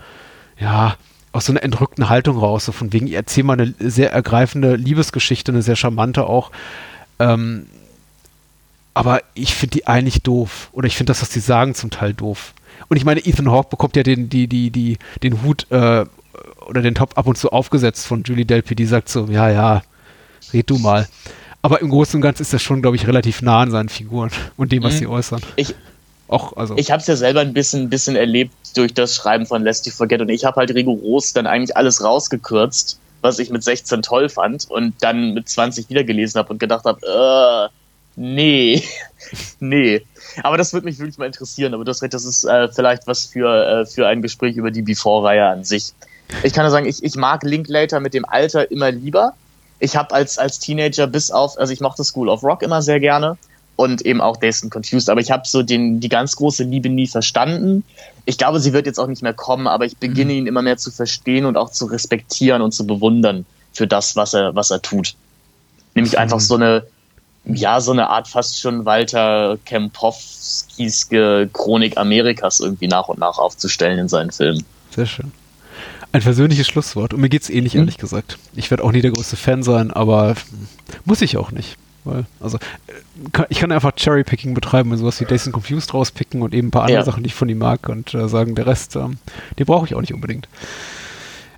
ja, 0.57 0.95
aus 1.31 1.45
so 1.45 1.53
einer 1.53 1.63
entrückten 1.63 2.09
Haltung 2.09 2.37
raus, 2.37 2.65
so 2.65 2.71
von 2.71 2.91
wegen, 2.91 3.07
ich 3.07 3.13
erzähle 3.13 3.45
mal 3.45 3.59
eine 3.59 3.73
sehr 3.79 4.11
ergreifende 4.11 4.75
Liebesgeschichte, 4.75 5.51
eine 5.51 5.61
sehr 5.61 5.75
charmante 5.75 6.25
auch. 6.25 6.51
Ähm, 7.19 7.67
aber 8.93 9.21
ich 9.33 9.53
finde 9.53 9.77
die 9.77 9.87
eigentlich 9.87 10.23
doof. 10.23 10.69
Oder 10.71 10.87
ich 10.87 10.97
finde 10.97 11.11
das, 11.11 11.21
was 11.21 11.29
die 11.29 11.39
sagen, 11.39 11.75
zum 11.75 11.91
Teil 11.91 12.13
doof. 12.13 12.53
Und 12.87 12.97
ich 12.97 13.05
meine, 13.05 13.25
Ethan 13.25 13.51
Hawke 13.51 13.69
bekommt 13.69 13.95
ja 13.95 14.03
den, 14.03 14.29
die, 14.29 14.47
die, 14.47 14.71
die, 14.71 14.97
den 15.21 15.43
Hut 15.43 15.67
äh, 15.69 16.05
oder 16.65 16.81
den 16.81 16.95
Top 16.95 17.17
ab 17.17 17.27
und 17.27 17.37
zu 17.37 17.51
aufgesetzt 17.51 18.07
von 18.07 18.23
Julie 18.23 18.45
Delpy, 18.45 18.75
die 18.75 18.85
sagt 18.85 19.09
so, 19.09 19.25
ja, 19.25 19.49
ja, 19.49 19.81
red 20.53 20.69
du 20.69 20.77
mal. 20.77 21.07
Aber 21.61 21.81
im 21.81 21.89
Großen 21.89 22.17
und 22.17 22.21
Ganzen 22.21 22.41
ist 22.41 22.53
das 22.53 22.61
schon, 22.61 22.81
glaube 22.81 22.95
ich, 22.95 23.05
relativ 23.07 23.41
nah 23.41 23.61
an 23.61 23.71
seinen 23.71 23.89
Figuren 23.89 24.31
und 24.57 24.71
dem, 24.71 24.83
was 24.83 24.95
mhm. 24.95 24.97
sie 24.99 25.07
äußern. 25.07 25.41
Ich, 25.55 25.75
auch, 26.29 26.55
also. 26.55 26.75
Ich 26.77 26.91
habe 26.91 27.01
es 27.01 27.07
ja 27.07 27.15
selber 27.15 27.41
ein 27.41 27.53
bisschen, 27.53 27.89
bisschen 27.89 28.15
erlebt 28.15 28.53
durch 28.75 28.93
das 28.93 29.15
Schreiben 29.15 29.45
von 29.45 29.63
Lest 29.63 29.85
You 29.87 29.91
Forget 29.91 30.21
und 30.21 30.29
ich 30.29 30.45
habe 30.45 30.57
halt 30.57 30.73
rigoros 30.73 31.33
dann 31.33 31.47
eigentlich 31.47 31.75
alles 31.75 32.03
rausgekürzt, 32.03 32.99
was 33.21 33.39
ich 33.39 33.49
mit 33.49 33.63
16 33.63 34.03
toll 34.03 34.29
fand 34.29 34.69
und 34.69 34.93
dann 35.01 35.33
mit 35.33 35.49
20 35.49 35.89
wieder 35.89 36.03
gelesen 36.03 36.37
habe 36.37 36.49
und 36.53 36.59
gedacht 36.59 36.85
habe, 36.85 36.99
äh, 37.03 37.73
nee, 38.15 38.83
nee. 39.59 40.05
Aber 40.43 40.57
das 40.57 40.71
würde 40.71 40.85
mich 40.85 40.99
wirklich 40.99 41.17
mal 41.17 41.25
interessieren. 41.25 41.73
Aber 41.73 41.83
du 41.83 41.89
hast 41.89 42.03
recht, 42.03 42.13
das 42.13 42.25
ist 42.25 42.43
äh, 42.43 42.69
vielleicht 42.69 43.07
was 43.07 43.25
für, 43.25 43.81
äh, 43.81 43.85
für 43.87 44.07
ein 44.07 44.21
Gespräch 44.21 44.55
über 44.55 44.69
die 44.69 44.83
Before-Reihe 44.83 45.45
an 45.47 45.63
sich. 45.63 45.93
Ich 46.43 46.53
kann 46.53 46.63
nur 46.63 46.71
sagen, 46.71 46.85
ich, 46.85 47.03
ich 47.03 47.15
mag 47.15 47.43
Linklater 47.43 47.99
mit 47.99 48.13
dem 48.13 48.25
Alter 48.25 48.69
immer 48.69 48.91
lieber. 48.91 49.33
Ich 49.79 49.95
habe 49.95 50.13
als, 50.13 50.37
als 50.37 50.59
Teenager 50.59 51.07
bis 51.07 51.31
auf, 51.31 51.57
also 51.57 51.73
ich 51.73 51.81
mochte 51.81 52.03
School 52.03 52.29
of 52.29 52.43
Rock 52.43 52.61
immer 52.61 52.83
sehr 52.83 52.99
gerne 52.99 53.37
und 53.79 54.01
eben 54.01 54.19
auch 54.19 54.35
Dazed 54.35 54.63
and 54.63 54.73
Confused. 54.73 55.09
Aber 55.09 55.21
ich 55.21 55.31
habe 55.31 55.43
so 55.47 55.63
den, 55.63 56.01
die 56.01 56.09
ganz 56.09 56.35
große 56.35 56.65
Liebe 56.65 56.89
nie 56.89 57.07
verstanden. 57.07 57.85
Ich 58.25 58.37
glaube, 58.37 58.59
sie 58.59 58.73
wird 58.73 58.85
jetzt 58.85 58.99
auch 58.99 59.07
nicht 59.07 59.21
mehr 59.21 59.33
kommen, 59.33 59.67
aber 59.67 59.85
ich 59.85 59.95
beginne 59.95 60.33
mhm. 60.33 60.39
ihn 60.39 60.47
immer 60.47 60.61
mehr 60.61 60.75
zu 60.75 60.91
verstehen 60.91 61.45
und 61.45 61.55
auch 61.55 61.71
zu 61.71 61.85
respektieren 61.85 62.61
und 62.61 62.73
zu 62.73 62.85
bewundern. 62.85 63.45
für 63.71 63.87
das, 63.87 64.17
was 64.17 64.33
er, 64.33 64.53
was 64.53 64.69
er 64.69 64.81
tut. 64.81 65.15
Nämlich 65.95 66.11
mhm. 66.11 66.19
einfach 66.19 66.41
so 66.41 66.55
eine, 66.55 66.83
ja, 67.45 67.79
so 67.79 67.93
eine 67.93 68.09
Art 68.09 68.27
fast 68.27 68.59
schon 68.59 68.83
Walter 68.83 69.57
Kempowskieske 69.63 71.49
Chronik 71.53 71.97
Amerikas 71.97 72.59
irgendwie 72.59 72.89
nach 72.89 73.07
und 73.07 73.19
nach 73.19 73.37
aufzustellen 73.37 73.97
in 73.97 74.09
seinen 74.09 74.31
Filmen. 74.31 74.65
Sehr 74.93 75.05
schön. 75.05 75.31
Ein 76.11 76.21
persönliches 76.21 76.67
Schlusswort. 76.67 77.13
Und 77.13 77.21
mir 77.21 77.29
geht's 77.29 77.49
ähnlich, 77.49 77.75
hm. 77.75 77.81
ehrlich 77.81 77.97
gesagt. 77.97 78.39
Ich 78.55 78.71
werde 78.71 78.83
auch 78.83 78.91
nie 78.91 79.01
der 79.01 79.11
größte 79.11 79.37
Fan 79.37 79.63
sein, 79.63 79.91
aber 79.91 80.35
muss 81.05 81.21
ich 81.21 81.37
auch 81.37 81.51
nicht. 81.51 81.77
Weil, 82.03 82.25
also, 82.39 82.57
äh, 82.87 83.43
ich 83.49 83.59
kann 83.59 83.71
einfach 83.71 83.93
Cherrypicking 83.95 84.53
betreiben 84.53 84.91
und 84.91 84.97
sowas 84.97 85.19
wie 85.19 85.25
and 85.25 85.51
Confused 85.53 85.93
rauspicken 85.93 86.41
und 86.41 86.53
eben 86.53 86.69
ein 86.69 86.71
paar 86.71 86.83
andere 86.83 86.99
ja. 86.99 87.05
Sachen, 87.05 87.23
die 87.23 87.27
ich 87.27 87.35
von 87.35 87.49
ihm 87.49 87.59
mag 87.59 87.87
und 87.89 88.13
äh, 88.13 88.27
sagen, 88.27 88.55
der 88.55 88.67
Rest, 88.67 88.95
ähm, 88.95 89.17
den 89.57 89.65
brauche 89.65 89.85
ich 89.85 89.95
auch 89.95 90.01
nicht 90.01 90.13
unbedingt. 90.13 90.47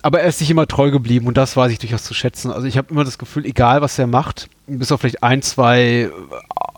Aber 0.03 0.21
er 0.21 0.29
ist 0.29 0.39
sich 0.39 0.49
immer 0.49 0.67
treu 0.67 0.89
geblieben 0.89 1.27
und 1.27 1.37
das 1.37 1.55
weiß 1.55 1.71
ich 1.71 1.77
durchaus 1.77 2.03
zu 2.03 2.15
schätzen. 2.15 2.51
Also 2.51 2.65
ich 2.65 2.75
habe 2.77 2.87
immer 2.89 3.03
das 3.03 3.19
Gefühl, 3.19 3.45
egal 3.45 3.81
was 3.81 3.99
er 3.99 4.07
macht, 4.07 4.49
bis 4.65 4.91
auf 4.91 5.01
vielleicht 5.01 5.21
ein, 5.21 5.43
zwei 5.43 5.79
äh, 5.79 6.09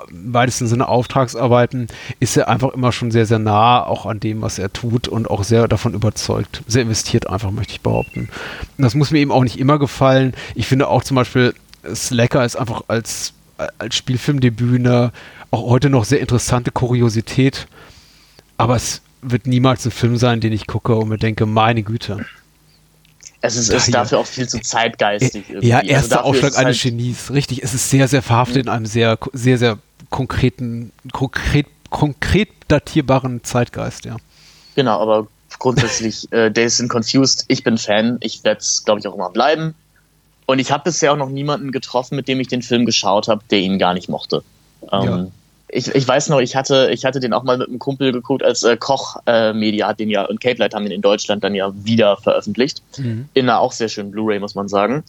im 0.09 0.33
weitesten 0.33 0.67
Sinne 0.67 0.89
Auftragsarbeiten, 0.89 1.87
ist 2.19 2.35
er 2.35 2.49
einfach 2.49 2.73
immer 2.73 2.91
schon 2.91 3.11
sehr, 3.11 3.25
sehr 3.25 3.39
nah 3.39 3.83
auch 3.85 4.05
an 4.05 4.19
dem, 4.19 4.41
was 4.41 4.59
er 4.59 4.73
tut 4.73 5.07
und 5.07 5.29
auch 5.29 5.43
sehr 5.43 5.67
davon 5.67 5.93
überzeugt. 5.93 6.63
Sehr 6.67 6.81
investiert 6.81 7.29
einfach, 7.29 7.51
möchte 7.51 7.73
ich 7.73 7.81
behaupten. 7.81 8.29
Und 8.77 8.83
das 8.83 8.95
muss 8.95 9.11
mir 9.11 9.19
eben 9.19 9.31
auch 9.31 9.43
nicht 9.43 9.57
immer 9.57 9.79
gefallen. 9.79 10.33
Ich 10.55 10.67
finde 10.67 10.89
auch 10.89 11.03
zum 11.03 11.15
Beispiel, 11.15 11.53
Slacker 11.93 12.43
ist 12.45 12.55
einfach 12.55 12.83
als, 12.87 13.33
als 13.77 13.95
Spielfilmdebüt 13.95 14.79
eine 14.79 15.11
auch 15.51 15.69
heute 15.69 15.89
noch 15.89 16.05
sehr 16.05 16.19
interessante 16.19 16.71
Kuriosität. 16.71 17.67
Aber 18.57 18.75
es 18.75 19.01
wird 19.21 19.47
niemals 19.47 19.85
ein 19.85 19.91
Film 19.91 20.17
sein, 20.17 20.41
den 20.41 20.53
ich 20.53 20.67
gucke 20.67 20.95
und 20.95 21.09
mir 21.09 21.17
denke, 21.17 21.45
meine 21.45 21.83
Güte 21.83 22.25
es 23.45 23.57
ist, 23.57 23.69
ist 23.69 23.93
dafür 23.93 24.19
auch 24.19 24.25
viel 24.25 24.47
zu 24.47 24.61
zeitgeistig. 24.61 25.49
Irgendwie. 25.49 25.67
Ja, 25.67 25.79
also 25.79 25.89
erster 25.89 26.17
also 26.19 26.29
Aufschlag 26.29 26.57
eines 26.57 26.81
halt 26.81 26.95
Genies, 26.95 27.29
richtig. 27.29 27.61
Es 27.61 27.73
ist 27.73 27.89
sehr, 27.89 28.07
sehr 28.07 28.21
verhaftet 28.21 28.55
mhm. 28.55 28.61
in 28.61 28.69
einem 28.69 28.85
sehr, 28.85 29.19
sehr, 29.33 29.57
sehr 29.57 29.79
konkreten, 30.09 30.93
konkret, 31.11 31.67
konkret 31.89 32.47
datierbaren 32.69 33.43
Zeitgeist, 33.43 34.05
ja. 34.05 34.15
Genau, 34.75 34.97
aber 34.97 35.27
grundsätzlich, 35.59 36.31
äh, 36.31 36.51
Days 36.51 36.79
in 36.79 36.87
Confused, 36.87 37.43
ich 37.49 37.63
bin 37.63 37.77
Fan, 37.77 38.17
ich 38.21 38.45
werde 38.45 38.61
es, 38.61 38.85
glaube 38.85 39.01
ich, 39.01 39.07
auch 39.07 39.15
immer 39.15 39.29
bleiben. 39.29 39.75
Und 40.45 40.59
ich 40.59 40.71
habe 40.71 40.83
bisher 40.83 41.13
auch 41.13 41.17
noch 41.17 41.29
niemanden 41.29 41.71
getroffen, 41.71 42.15
mit 42.15 42.27
dem 42.27 42.39
ich 42.39 42.47
den 42.47 42.61
Film 42.61 42.85
geschaut 42.85 43.27
habe, 43.27 43.43
der 43.49 43.59
ihn 43.59 43.79
gar 43.79 43.93
nicht 43.93 44.09
mochte. 44.09 44.43
Ähm, 44.91 45.03
ja 45.03 45.27
ich, 45.73 45.93
ich 45.93 46.07
weiß 46.07 46.29
noch, 46.29 46.39
ich 46.39 46.55
hatte, 46.55 46.89
ich 46.91 47.05
hatte 47.05 47.19
den 47.19 47.33
auch 47.33 47.43
mal 47.43 47.57
mit 47.57 47.67
einem 47.67 47.79
Kumpel 47.79 48.11
geguckt, 48.11 48.43
als 48.43 48.63
äh, 48.63 48.77
Koch 48.77 49.17
äh, 49.25 49.53
Media 49.53 49.87
hat 49.87 49.99
den 49.99 50.09
ja 50.09 50.23
und 50.23 50.39
Cape 50.39 50.59
Light 50.59 50.73
haben 50.73 50.83
den 50.83 50.91
in 50.91 51.01
Deutschland 51.01 51.43
dann 51.43 51.55
ja 51.55 51.71
wieder 51.73 52.17
veröffentlicht. 52.17 52.81
Mhm. 52.97 53.27
In 53.33 53.49
einer 53.49 53.59
auch 53.59 53.71
sehr 53.71 53.89
schönen 53.89 54.11
Blu-ray, 54.11 54.39
muss 54.39 54.55
man 54.55 54.67
sagen. 54.67 55.03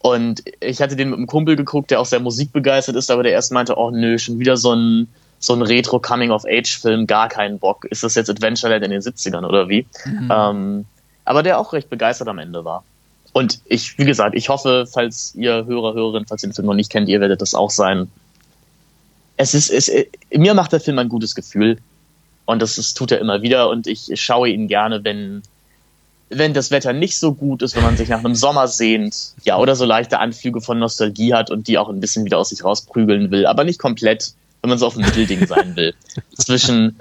Und 0.00 0.42
ich 0.60 0.80
hatte 0.80 0.96
den 0.96 1.10
mit 1.10 1.18
einem 1.18 1.26
Kumpel 1.26 1.56
geguckt, 1.56 1.90
der 1.90 2.00
auch 2.00 2.06
sehr 2.06 2.20
musikbegeistert 2.20 2.96
ist, 2.96 3.10
aber 3.10 3.22
der 3.22 3.32
erst 3.32 3.52
meinte, 3.52 3.76
oh 3.76 3.90
nö, 3.90 4.18
schon 4.18 4.38
wieder 4.38 4.56
so 4.56 4.72
ein, 4.72 5.08
so 5.38 5.52
ein 5.52 5.62
Retro-Coming-of-Age-Film, 5.62 7.06
gar 7.06 7.28
keinen 7.28 7.58
Bock. 7.58 7.84
Ist 7.86 8.02
das 8.02 8.14
jetzt 8.14 8.30
Adventureland 8.30 8.84
in 8.84 8.90
den 8.90 9.00
70ern 9.00 9.46
oder 9.46 9.68
wie? 9.68 9.86
Mhm. 10.04 10.32
Ähm, 10.32 10.84
aber 11.24 11.42
der 11.42 11.58
auch 11.58 11.72
recht 11.72 11.90
begeistert 11.90 12.28
am 12.28 12.38
Ende 12.38 12.64
war. 12.64 12.84
Und 13.36 13.60
ich, 13.66 13.98
wie 13.98 14.04
gesagt, 14.04 14.34
ich 14.34 14.48
hoffe, 14.48 14.86
falls 14.90 15.34
ihr 15.34 15.66
Hörer, 15.66 15.92
Hörerin, 15.94 16.24
falls 16.26 16.42
ihr 16.42 16.48
den 16.48 16.54
Film 16.54 16.66
noch 16.66 16.74
nicht 16.74 16.90
kennt, 16.90 17.08
ihr 17.08 17.20
werdet 17.20 17.42
das 17.42 17.54
auch 17.54 17.70
sein 17.70 18.08
es 19.36 19.54
ist, 19.54 19.70
es, 19.70 19.90
mir 20.30 20.54
macht 20.54 20.72
der 20.72 20.80
Film 20.80 20.98
ein 20.98 21.08
gutes 21.08 21.34
Gefühl. 21.34 21.78
Und 22.44 22.62
das, 22.62 22.76
das 22.76 22.94
tut 22.94 23.12
er 23.12 23.18
immer 23.18 23.42
wieder. 23.42 23.68
Und 23.68 23.86
ich 23.86 24.10
schaue 24.14 24.48
ihn 24.48 24.68
gerne, 24.68 25.04
wenn, 25.04 25.42
wenn 26.28 26.54
das 26.54 26.70
Wetter 26.70 26.92
nicht 26.92 27.18
so 27.18 27.34
gut 27.34 27.62
ist, 27.62 27.76
wenn 27.76 27.82
man 27.82 27.96
sich 27.96 28.08
nach 28.08 28.20
einem 28.20 28.34
Sommer 28.34 28.68
sehnt, 28.68 29.34
ja, 29.42 29.58
oder 29.58 29.76
so 29.76 29.84
leichte 29.84 30.20
Anflüge 30.20 30.60
von 30.60 30.78
Nostalgie 30.78 31.34
hat 31.34 31.50
und 31.50 31.68
die 31.68 31.78
auch 31.78 31.88
ein 31.88 32.00
bisschen 32.00 32.24
wieder 32.24 32.38
aus 32.38 32.50
sich 32.50 32.64
rausprügeln 32.64 33.30
will, 33.30 33.46
aber 33.46 33.64
nicht 33.64 33.78
komplett, 33.78 34.34
wenn 34.62 34.70
man 34.70 34.78
so 34.78 34.86
auf 34.86 34.94
dem 34.94 35.04
Mittelding 35.04 35.46
sein 35.46 35.76
will. 35.76 35.94
Zwischen, 36.36 37.00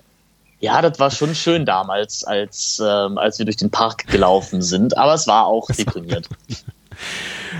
ja, 0.59 0.81
das 0.81 0.99
war 0.99 1.11
schon 1.11 1.35
schön 1.35 1.65
damals, 1.65 2.23
als, 2.23 2.81
ähm, 2.83 3.17
als 3.17 3.39
wir 3.39 3.45
durch 3.45 3.57
den 3.57 3.71
Park 3.71 4.07
gelaufen 4.07 4.61
sind, 4.61 4.97
aber 4.97 5.13
es 5.13 5.27
war 5.27 5.45
auch 5.45 5.67
deprimiert. 5.69 6.29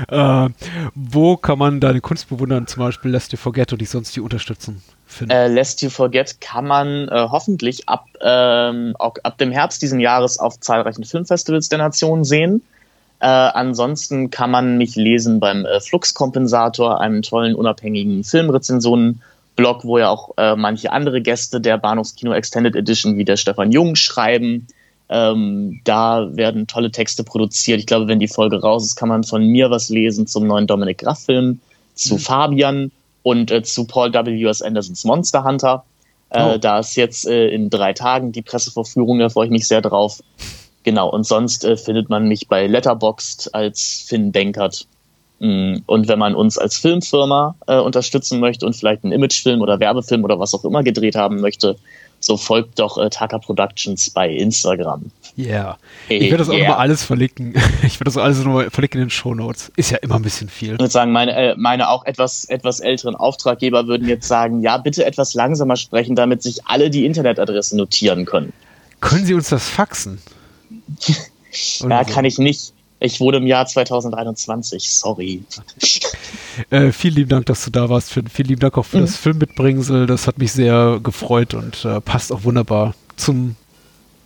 Äh, 0.09 0.49
wo 0.93 1.37
kann 1.37 1.57
man 1.57 1.79
deine 1.79 2.01
Kunst 2.01 2.29
bewundern, 2.29 2.67
zum 2.67 2.83
Beispiel 2.83 3.11
Lest 3.11 3.31
You 3.31 3.37
Forget 3.37 3.71
und 3.73 3.81
die 3.81 3.85
sonst 3.85 4.15
die 4.15 4.19
unterstützen? 4.21 4.81
Äh, 5.29 5.47
Lest 5.47 5.81
You 5.81 5.89
Forget 5.89 6.41
kann 6.41 6.65
man 6.65 7.07
äh, 7.07 7.27
hoffentlich 7.29 7.87
ab, 7.87 8.07
ähm, 8.21 8.95
ab 8.97 9.37
dem 9.37 9.51
Herbst 9.51 9.81
diesen 9.81 9.99
Jahres 9.99 10.39
auf 10.39 10.59
zahlreichen 10.59 11.03
Filmfestivals 11.03 11.69
der 11.69 11.79
Nation 11.79 12.23
sehen. 12.23 12.61
Äh, 13.19 13.27
ansonsten 13.27 14.29
kann 14.29 14.51
man 14.51 14.77
mich 14.77 14.95
lesen 14.95 15.39
beim 15.39 15.65
äh, 15.65 15.79
Fluxkompensator, 15.79 16.99
einem 16.99 17.21
tollen 17.21 17.55
unabhängigen 17.55 18.23
Filmrezensionen-Blog, 19.55 19.83
wo 19.83 19.97
ja 19.97 20.09
auch 20.09 20.31
äh, 20.37 20.55
manche 20.55 20.91
andere 20.91 21.21
Gäste 21.21 21.61
der 21.61 21.77
Bahnhofskino 21.77 22.33
Extended 22.33 22.75
Edition 22.75 23.17
wie 23.17 23.25
der 23.25 23.37
Stefan 23.37 23.71
Jung 23.71 23.95
schreiben. 23.95 24.67
Ähm, 25.07 25.81
da 25.83 26.35
werden 26.35 26.67
tolle 26.67 26.91
Texte 26.91 27.23
produziert. 27.23 27.79
Ich 27.79 27.85
glaube, 27.85 28.07
wenn 28.07 28.19
die 28.19 28.27
Folge 28.27 28.59
raus 28.59 28.85
ist, 28.85 28.95
kann 28.95 29.09
man 29.09 29.23
von 29.23 29.45
mir 29.45 29.69
was 29.69 29.89
lesen 29.89 30.25
zum 30.27 30.47
neuen 30.47 30.67
Dominic 30.67 30.99
Graff-Film, 30.99 31.59
zu 31.93 32.15
mhm. 32.15 32.19
Fabian 32.19 32.91
und 33.23 33.51
äh, 33.51 33.61
zu 33.63 33.85
Paul 33.85 34.13
W. 34.13 34.45
S. 34.45 34.61
Andersons 34.61 35.03
Monster 35.05 35.43
Hunter. 35.43 35.83
Äh, 36.31 36.55
oh. 36.55 36.57
Da 36.57 36.79
ist 36.79 36.95
jetzt 36.95 37.27
äh, 37.27 37.49
in 37.49 37.69
drei 37.69 37.93
Tagen 37.93 38.31
die 38.31 38.41
Presseverführung, 38.41 39.19
da 39.19 39.29
freue 39.29 39.45
ich 39.45 39.51
mich 39.51 39.67
sehr 39.67 39.81
drauf. 39.81 40.21
Genau, 40.83 41.09
und 41.09 41.25
sonst 41.25 41.65
äh, 41.65 41.77
findet 41.77 42.09
man 42.09 42.27
mich 42.27 42.47
bei 42.47 42.67
Letterboxd 42.67 43.53
als 43.53 44.05
Finn 44.07 44.31
Denkert. 44.31 44.87
Mm, 45.45 45.83
und 45.85 46.07
wenn 46.07 46.17
man 46.17 46.33
uns 46.33 46.57
als 46.57 46.77
Filmfirma 46.77 47.55
äh, 47.67 47.77
unterstützen 47.77 48.39
möchte 48.39 48.65
und 48.65 48.75
vielleicht 48.75 49.03
einen 49.03 49.13
Imagefilm 49.13 49.61
oder 49.61 49.79
Werbefilm 49.79 50.23
oder 50.23 50.39
was 50.39 50.55
auch 50.55 50.65
immer 50.65 50.81
gedreht 50.81 51.15
haben 51.15 51.39
möchte, 51.39 51.75
so 52.19 52.35
folgt 52.35 52.79
doch 52.79 52.97
äh, 52.97 53.11
Taka 53.11 53.37
Productions 53.37 54.09
bei 54.09 54.27
Instagram. 54.31 55.11
Ja. 55.35 55.45
Yeah. 55.45 55.77
Ich 56.09 56.21
werde 56.23 56.37
das 56.37 56.49
auch 56.49 56.53
yeah. 56.53 56.61
nochmal 56.63 56.79
alles 56.79 57.03
verlinken. 57.03 57.53
Ich 57.83 57.99
werde 57.99 58.05
das 58.05 58.17
alles 58.17 58.39
nochmal 58.39 58.71
verlinken 58.71 59.01
in 59.01 59.07
den 59.07 59.11
Show 59.11 59.35
Notes. 59.35 59.71
Ist 59.75 59.91
ja 59.91 59.97
immer 59.97 60.15
ein 60.15 60.23
bisschen 60.23 60.49
viel. 60.49 60.73
Ich 60.73 60.79
würde 60.79 60.89
sagen, 60.89 61.11
meine, 61.11 61.35
äh, 61.35 61.55
meine 61.55 61.89
auch 61.89 62.05
etwas, 62.05 62.45
etwas 62.45 62.79
älteren 62.79 63.15
Auftraggeber 63.15 63.85
würden 63.85 64.07
jetzt 64.07 64.27
sagen, 64.27 64.61
ja, 64.61 64.77
bitte 64.77 65.05
etwas 65.05 65.35
langsamer 65.35 65.75
sprechen, 65.75 66.15
damit 66.15 66.41
sich 66.41 66.65
alle 66.65 66.89
die 66.89 67.05
Internetadresse 67.05 67.77
notieren 67.77 68.25
können. 68.25 68.51
Können 68.99 69.25
Sie 69.25 69.35
uns 69.35 69.49
das 69.49 69.69
faxen? 69.69 70.19
ja, 71.81 72.03
so. 72.03 72.13
kann 72.13 72.25
ich 72.25 72.39
nicht. 72.39 72.73
Ich 72.99 73.19
wurde 73.19 73.37
im 73.37 73.47
Jahr 73.47 73.65
2021, 73.65 74.89
sorry. 74.89 75.43
Äh, 76.69 76.91
vielen 76.91 77.15
lieben 77.15 77.29
Dank, 77.29 77.45
dass 77.47 77.65
du 77.65 77.69
da 77.69 77.89
warst. 77.89 78.11
Vielen, 78.13 78.29
lieben 78.47 78.61
Dank 78.61 78.77
auch 78.77 78.85
für 78.85 78.97
mhm. 78.97 79.01
das 79.01 79.17
Filmmitbringsel. 79.17 80.07
Das 80.07 80.27
hat 80.27 80.37
mich 80.37 80.53
sehr 80.53 80.99
gefreut 81.03 81.53
und 81.53 81.83
äh, 81.83 81.99
passt 81.99 82.31
auch 82.31 82.43
wunderbar 82.43 82.95
zum 83.17 83.55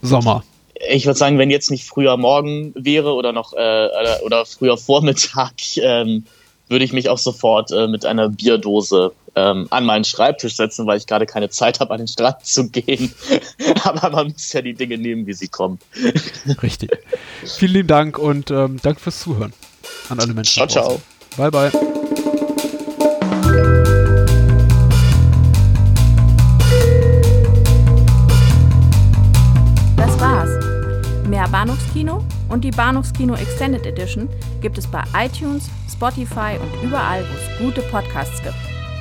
Sommer. 0.02 0.44
Ich 0.90 1.06
würde 1.06 1.18
sagen, 1.18 1.38
wenn 1.38 1.50
jetzt 1.50 1.72
nicht 1.72 1.86
früher 1.86 2.16
morgen 2.18 2.72
wäre 2.76 3.14
oder 3.14 3.34
noch 3.34 3.54
äh, 3.54 3.88
oder 4.24 4.46
früher 4.46 4.78
Vormittag, 4.78 5.54
ähm, 5.78 6.26
würde 6.68 6.86
ich 6.86 6.94
mich 6.94 7.10
auch 7.10 7.18
sofort 7.18 7.72
äh, 7.72 7.88
mit 7.88 8.06
einer 8.06 8.30
Bierdose 8.30 9.12
ähm, 9.36 9.68
an 9.70 9.86
meinen 9.86 10.04
Schreibtisch 10.04 10.56
setzen, 10.56 10.88
weil 10.88 10.98
ich 10.98 11.08
gerade 11.08 11.26
keine 11.26 11.50
Zeit 11.50 11.80
habe, 11.80 11.92
an 11.92 12.00
den 12.00 12.08
Strand 12.08 12.38
zu 12.46 12.70
gehen. 12.70 13.14
Aber 13.84 14.10
man 14.10 14.28
muss 14.28 14.52
ja 14.54 14.62
die 14.62 14.74
Dinge 14.74 14.98
nehmen, 14.98 15.26
wie 15.26 15.34
sie 15.34 15.48
kommen. 15.48 15.80
Richtig. 16.64 16.92
Vielen 17.46 17.74
lieben 17.74 17.88
Dank 17.88 18.18
und 18.18 18.52
ähm, 18.52 18.80
danke 18.82 19.00
fürs 19.00 19.20
Zuhören 19.20 19.54
an 20.10 20.20
alle 20.20 20.34
Menschen. 20.34 20.68
Ciao, 20.68 20.68
ciao. 20.68 21.02
Bye, 21.38 21.52
bye. 21.52 21.72
Das 29.96 30.20
war's. 30.20 31.28
Mehr 31.28 31.48
Bahnhofskino 31.48 32.24
und 32.50 32.64
die 32.64 32.72
Bahnhofskino 32.72 33.36
Extended 33.36 33.86
Edition 33.86 34.28
gibt 34.62 34.78
es 34.78 34.88
bei 34.88 35.04
iTunes, 35.16 35.70
Spotify 35.92 36.58
und 36.60 36.88
überall, 36.88 37.24
wo 37.24 37.36
es 37.36 37.60
gute 37.60 37.82
Podcasts 37.90 38.42
gibt. 38.42 38.69